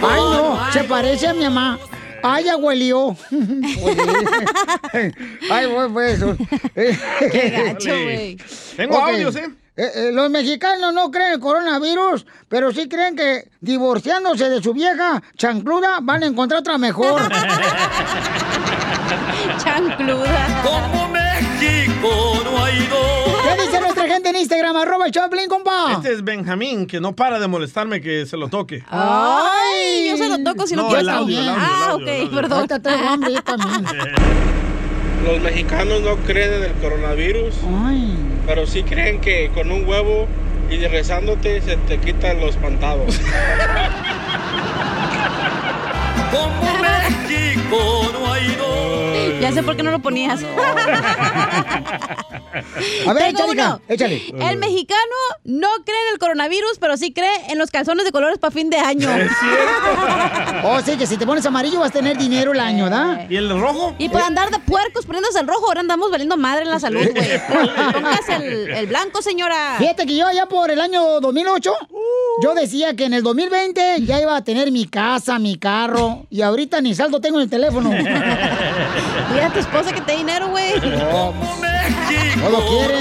Ay, 0.02 0.22
no, 0.22 0.60
se 0.72 0.84
parece 0.84 1.28
a 1.28 1.34
mi 1.34 1.44
mamá. 1.46 1.80
Ay, 2.24 2.48
abuelio. 2.50 3.16
Ay, 5.52 5.68
fue, 5.74 5.90
fue 5.90 6.12
eso. 6.14 6.38
Qué 6.76 7.50
gacho, 7.50 7.90
güey. 8.04 8.38
Tengo 8.76 8.98
Ok. 8.98 9.10
audios, 9.10 9.36
¿eh? 9.36 9.50
Eh, 9.78 9.90
eh, 9.96 10.12
los 10.12 10.30
mexicanos 10.30 10.94
no 10.94 11.10
creen 11.10 11.28
en 11.28 11.34
el 11.36 11.40
coronavirus, 11.40 12.26
pero 12.50 12.72
sí 12.74 12.90
creen 12.90 13.16
que 13.16 13.50
divorciándose 13.62 14.50
de 14.50 14.62
su 14.62 14.74
vieja 14.74 15.24
chancluda 15.38 16.00
van 16.02 16.24
a 16.24 16.26
encontrar 16.26 16.60
otra 16.60 16.78
mejor. 16.78 17.22
Chancluda. 19.64 20.62
Como 20.64 21.08
Instagram? 24.42 24.76
Arroba 24.76 25.06
el 25.06 25.12
Choplin, 25.12 25.48
compa. 25.48 25.94
Este 25.94 26.12
es 26.14 26.24
Benjamín, 26.24 26.86
que 26.88 27.00
no 27.00 27.16
para 27.16 27.40
de 27.40 27.48
molestarme 27.48 28.02
que 28.02 28.26
se 28.26 28.36
lo 28.38 28.50
toque. 28.50 28.84
Ay, 28.90 30.10
yo 30.10 30.18
se 30.18 30.28
lo 30.30 30.44
toco 30.44 30.68
si 30.68 30.76
no, 30.76 30.84
No, 30.84 30.88
quiero 30.90 31.02
el 31.02 31.10
audio, 31.10 31.40
el 31.40 31.48
audio, 31.50 31.62
el 31.64 31.70
Ah, 31.72 31.90
audio, 31.92 32.06
ok, 32.06 32.10
el 32.12 32.22
audio. 32.28 32.36
perdón. 32.36 32.68
Hambre 33.08 33.34
yo 33.34 33.44
también. 33.44 33.86
Los 35.26 35.40
mexicanos 35.42 36.02
no 36.02 36.16
creen 36.18 36.54
en 36.54 36.64
el 36.64 36.74
coronavirus, 36.82 37.54
pero 38.48 38.66
sí 38.66 38.82
creen 38.82 39.22
que 39.22 39.52
con 39.54 39.72
un 39.72 39.88
huevo 39.88 40.28
y 40.72 40.78
rezándote 40.88 41.62
se 41.62 41.78
te 41.78 42.00
quitan 42.00 42.40
los 42.40 42.56
pantados. 42.56 43.20
Como 46.32 46.81
México 47.10 48.10
no 48.14 48.32
hay 48.34 48.56
dos. 48.56 49.42
Ya 49.42 49.52
sé 49.52 49.64
por 49.64 49.76
qué 49.76 49.84
no 49.84 49.92
lo 49.92 50.00
ponías. 50.00 50.40
A 53.08 53.14
ver, 53.14 53.30
échale, 53.30 53.52
uno. 53.52 53.82
échale. 53.88 54.22
El 54.40 54.58
mexicano 54.58 55.00
no 55.46 55.70
cree 55.86 55.98
en 56.08 56.14
el 56.14 56.20
coronavirus, 56.20 56.78
pero 56.80 56.98
sí 56.98 57.14
cree 57.14 57.32
en 57.50 57.58
los 57.58 57.72
calzones 57.72 58.06
de 58.06 58.12
colores 58.12 58.38
para 58.40 58.52
fin 58.52 58.70
de 58.70 58.78
año. 58.78 59.10
Oh, 60.64 60.80
sí, 60.82 60.98
que 60.98 61.08
si 61.08 61.18
te 61.18 61.26
pones 61.26 61.46
amarillo 61.46 61.80
vas 61.80 61.90
a 61.90 61.94
tener 61.94 62.18
dinero 62.18 62.52
el 62.52 62.60
año, 62.60 62.90
¿da? 62.90 63.26
¿Y 63.30 63.36
el 63.38 63.50
rojo? 63.60 63.96
Y 63.98 64.10
por 64.10 64.22
andar 64.22 64.52
de 64.52 64.60
puercos 64.60 65.06
poniéndose 65.06 65.40
el 65.40 65.48
rojo, 65.48 65.68
ahora 65.68 65.80
andamos 65.80 66.12
valiendo 66.12 66.36
madre 66.38 66.64
en 66.64 66.70
la 66.70 66.80
salud, 66.80 67.02
güey. 67.02 67.14
Póngase 67.94 68.36
el, 68.36 68.70
el 68.72 68.88
blanco, 68.88 69.22
señora. 69.22 69.76
Fíjate 69.78 70.06
que 70.06 70.16
yo 70.16 70.28
allá 70.28 70.46
por 70.48 70.70
el 70.72 70.82
año 70.82 71.20
2008, 71.22 71.74
yo 72.44 72.54
decía 72.54 72.96
que 72.96 73.06
en 73.06 73.14
el 73.14 73.24
2020 73.24 74.02
ya 74.02 74.22
iba 74.22 74.36
a 74.36 74.44
tener 74.44 74.72
mi 74.72 74.86
casa, 74.86 75.40
mi 75.40 75.58
carro, 75.58 76.26
y 76.30 76.42
ahorita 76.42 76.82
ni 76.82 76.91
saldo 76.96 77.20
tengo 77.20 77.38
en 77.38 77.44
el 77.44 77.50
teléfono. 77.50 77.90
Mira 79.32 79.48
a 79.48 79.50
tu 79.54 79.60
esposa 79.60 79.92
que 79.94 80.02
te 80.02 80.12
dé 80.12 80.18
dinero, 80.20 80.50
güey. 80.50 80.74
No 80.82 82.50
lo 82.50 82.66
quiere. 82.68 83.00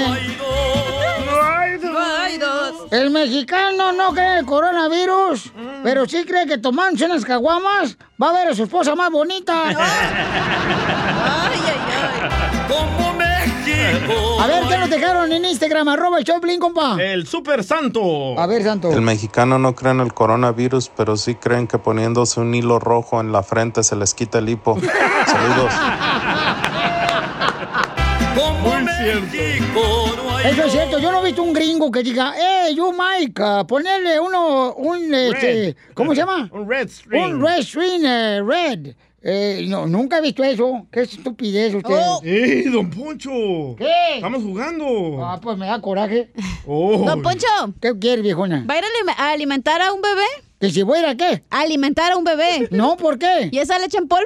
No 1.83 2.01
hay 2.01 2.37
dos. 2.37 2.91
El 2.91 3.09
mexicano 3.11 3.91
no 3.93 4.13
cree 4.13 4.33
en 4.33 4.37
el 4.39 4.45
coronavirus, 4.45 5.51
pero 5.83 6.05
sí 6.07 6.23
cree 6.25 6.45
que 6.45 6.57
tomándose 6.57 7.05
unas 7.05 7.25
caguamas 7.25 7.97
va 8.21 8.29
a 8.29 8.33
ver 8.33 8.47
a 8.49 8.55
su 8.55 8.63
esposa 8.63 8.95
más 8.95 9.11
bonita. 9.11 9.63
Ay, 9.67 9.75
ay, 11.67 11.77
ay. 11.77 12.51
México. 12.69 13.10
A 14.39 14.47
ver, 14.47 14.63
¿qué 14.67 14.77
nos 14.77 14.89
dejaron 14.89 15.31
en 15.31 15.45
Instagram? 15.45 15.87
Arroba 15.87 16.19
el 16.19 16.23
Choplin, 16.23 16.59
compa. 16.59 16.97
El 17.01 17.27
super 17.27 17.63
santo. 17.63 18.39
A 18.39 18.47
ver, 18.47 18.63
Santo. 18.63 18.91
El 18.91 19.01
mexicano 19.01 19.59
no 19.59 19.75
cree 19.75 19.91
en 19.91 19.99
el 19.99 20.13
coronavirus, 20.13 20.91
pero 20.95 21.17
sí 21.17 21.35
creen 21.35 21.67
que 21.67 21.77
poniéndose 21.77 22.39
un 22.39 22.53
hilo 22.53 22.79
rojo 22.79 23.19
en 23.19 23.31
la 23.31 23.43
frente 23.43 23.83
se 23.83 23.95
les 23.95 24.13
quita 24.13 24.39
el 24.39 24.49
hipo. 24.49 24.77
Saludos. 25.25 25.73
Como 28.35 28.79
México 28.81 30.13
no 30.15 30.37
hay 30.37 30.47
Eso 30.51 30.63
es 30.63 30.71
cierto, 30.71 30.99
yo 30.99 31.11
no 31.11 31.21
he 31.21 31.25
visto 31.25 31.43
un 31.43 31.53
gringo 31.53 31.91
que 31.91 32.03
diga, 32.03 32.33
hey, 32.35 32.75
you 32.75 32.93
Mike, 32.93 33.41
ah, 33.43 33.65
ponerle 33.67 34.19
uno, 34.19 34.73
un, 34.73 35.13
este, 35.13 35.75
¿cómo 35.93 36.11
se 36.11 36.21
llama? 36.21 36.49
Un 36.51 36.69
red 36.69 36.87
string. 36.89 37.35
Un 37.35 37.41
red 37.41 37.61
string, 37.61 38.05
eh, 38.05 38.41
red. 38.41 38.95
Eh, 39.23 39.65
no, 39.67 39.85
nunca 39.85 40.17
he 40.17 40.21
visto 40.21 40.43
eso. 40.43 40.87
Qué 40.91 41.01
estupidez 41.01 41.75
usted. 41.75 41.95
¡Ey, 42.23 42.63
don 42.69 42.89
Poncho! 42.89 43.29
¿Qué? 43.77 44.15
Estamos 44.15 44.41
jugando. 44.41 45.23
Ah, 45.23 45.39
pues 45.41 45.57
me 45.57 45.67
da 45.67 45.79
coraje. 45.79 46.31
Oh. 46.65 47.03
Don 47.05 47.21
Poncho. 47.21 47.45
¿Qué 47.79 47.97
quieres, 47.99 48.23
viejona? 48.23 48.65
¿Va 48.67 48.73
a 48.73 48.77
ir 48.79 48.83
a 48.83 48.87
alime- 48.87 49.15
a 49.17 49.29
alimentar 49.31 49.79
a 49.81 49.93
un 49.93 50.01
bebé? 50.01 50.23
¿Que 50.59 50.69
si 50.71 50.81
voy 50.83 50.97
a 50.97 51.01
ir 51.01 51.05
a 51.07 51.15
qué? 51.15 51.43
A 51.51 51.61
alimentar 51.61 52.11
a 52.11 52.17
un 52.17 52.23
bebé. 52.23 52.67
No, 52.71 52.97
¿por 52.97 53.19
qué? 53.19 53.49
¿Y 53.51 53.59
esa 53.59 53.77
leche 53.77 53.97
en 53.99 54.07
polvo? 54.07 54.25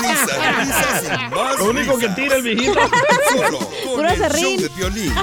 Risas, 0.00 0.56
risas 0.58 1.04
y 1.04 1.34
más 1.34 1.58
Lo 1.58 1.70
único 1.70 1.92
que 1.98 2.06
risas. 2.08 2.16
tira 2.16 2.36
el 2.36 2.42
viejito. 2.42 2.74
Solo 2.74 3.58
con 3.84 3.94
Puro 3.96 4.08
el 4.08 4.18
show 4.32 4.56
de 4.60 4.70
Piolín. 4.70 5.12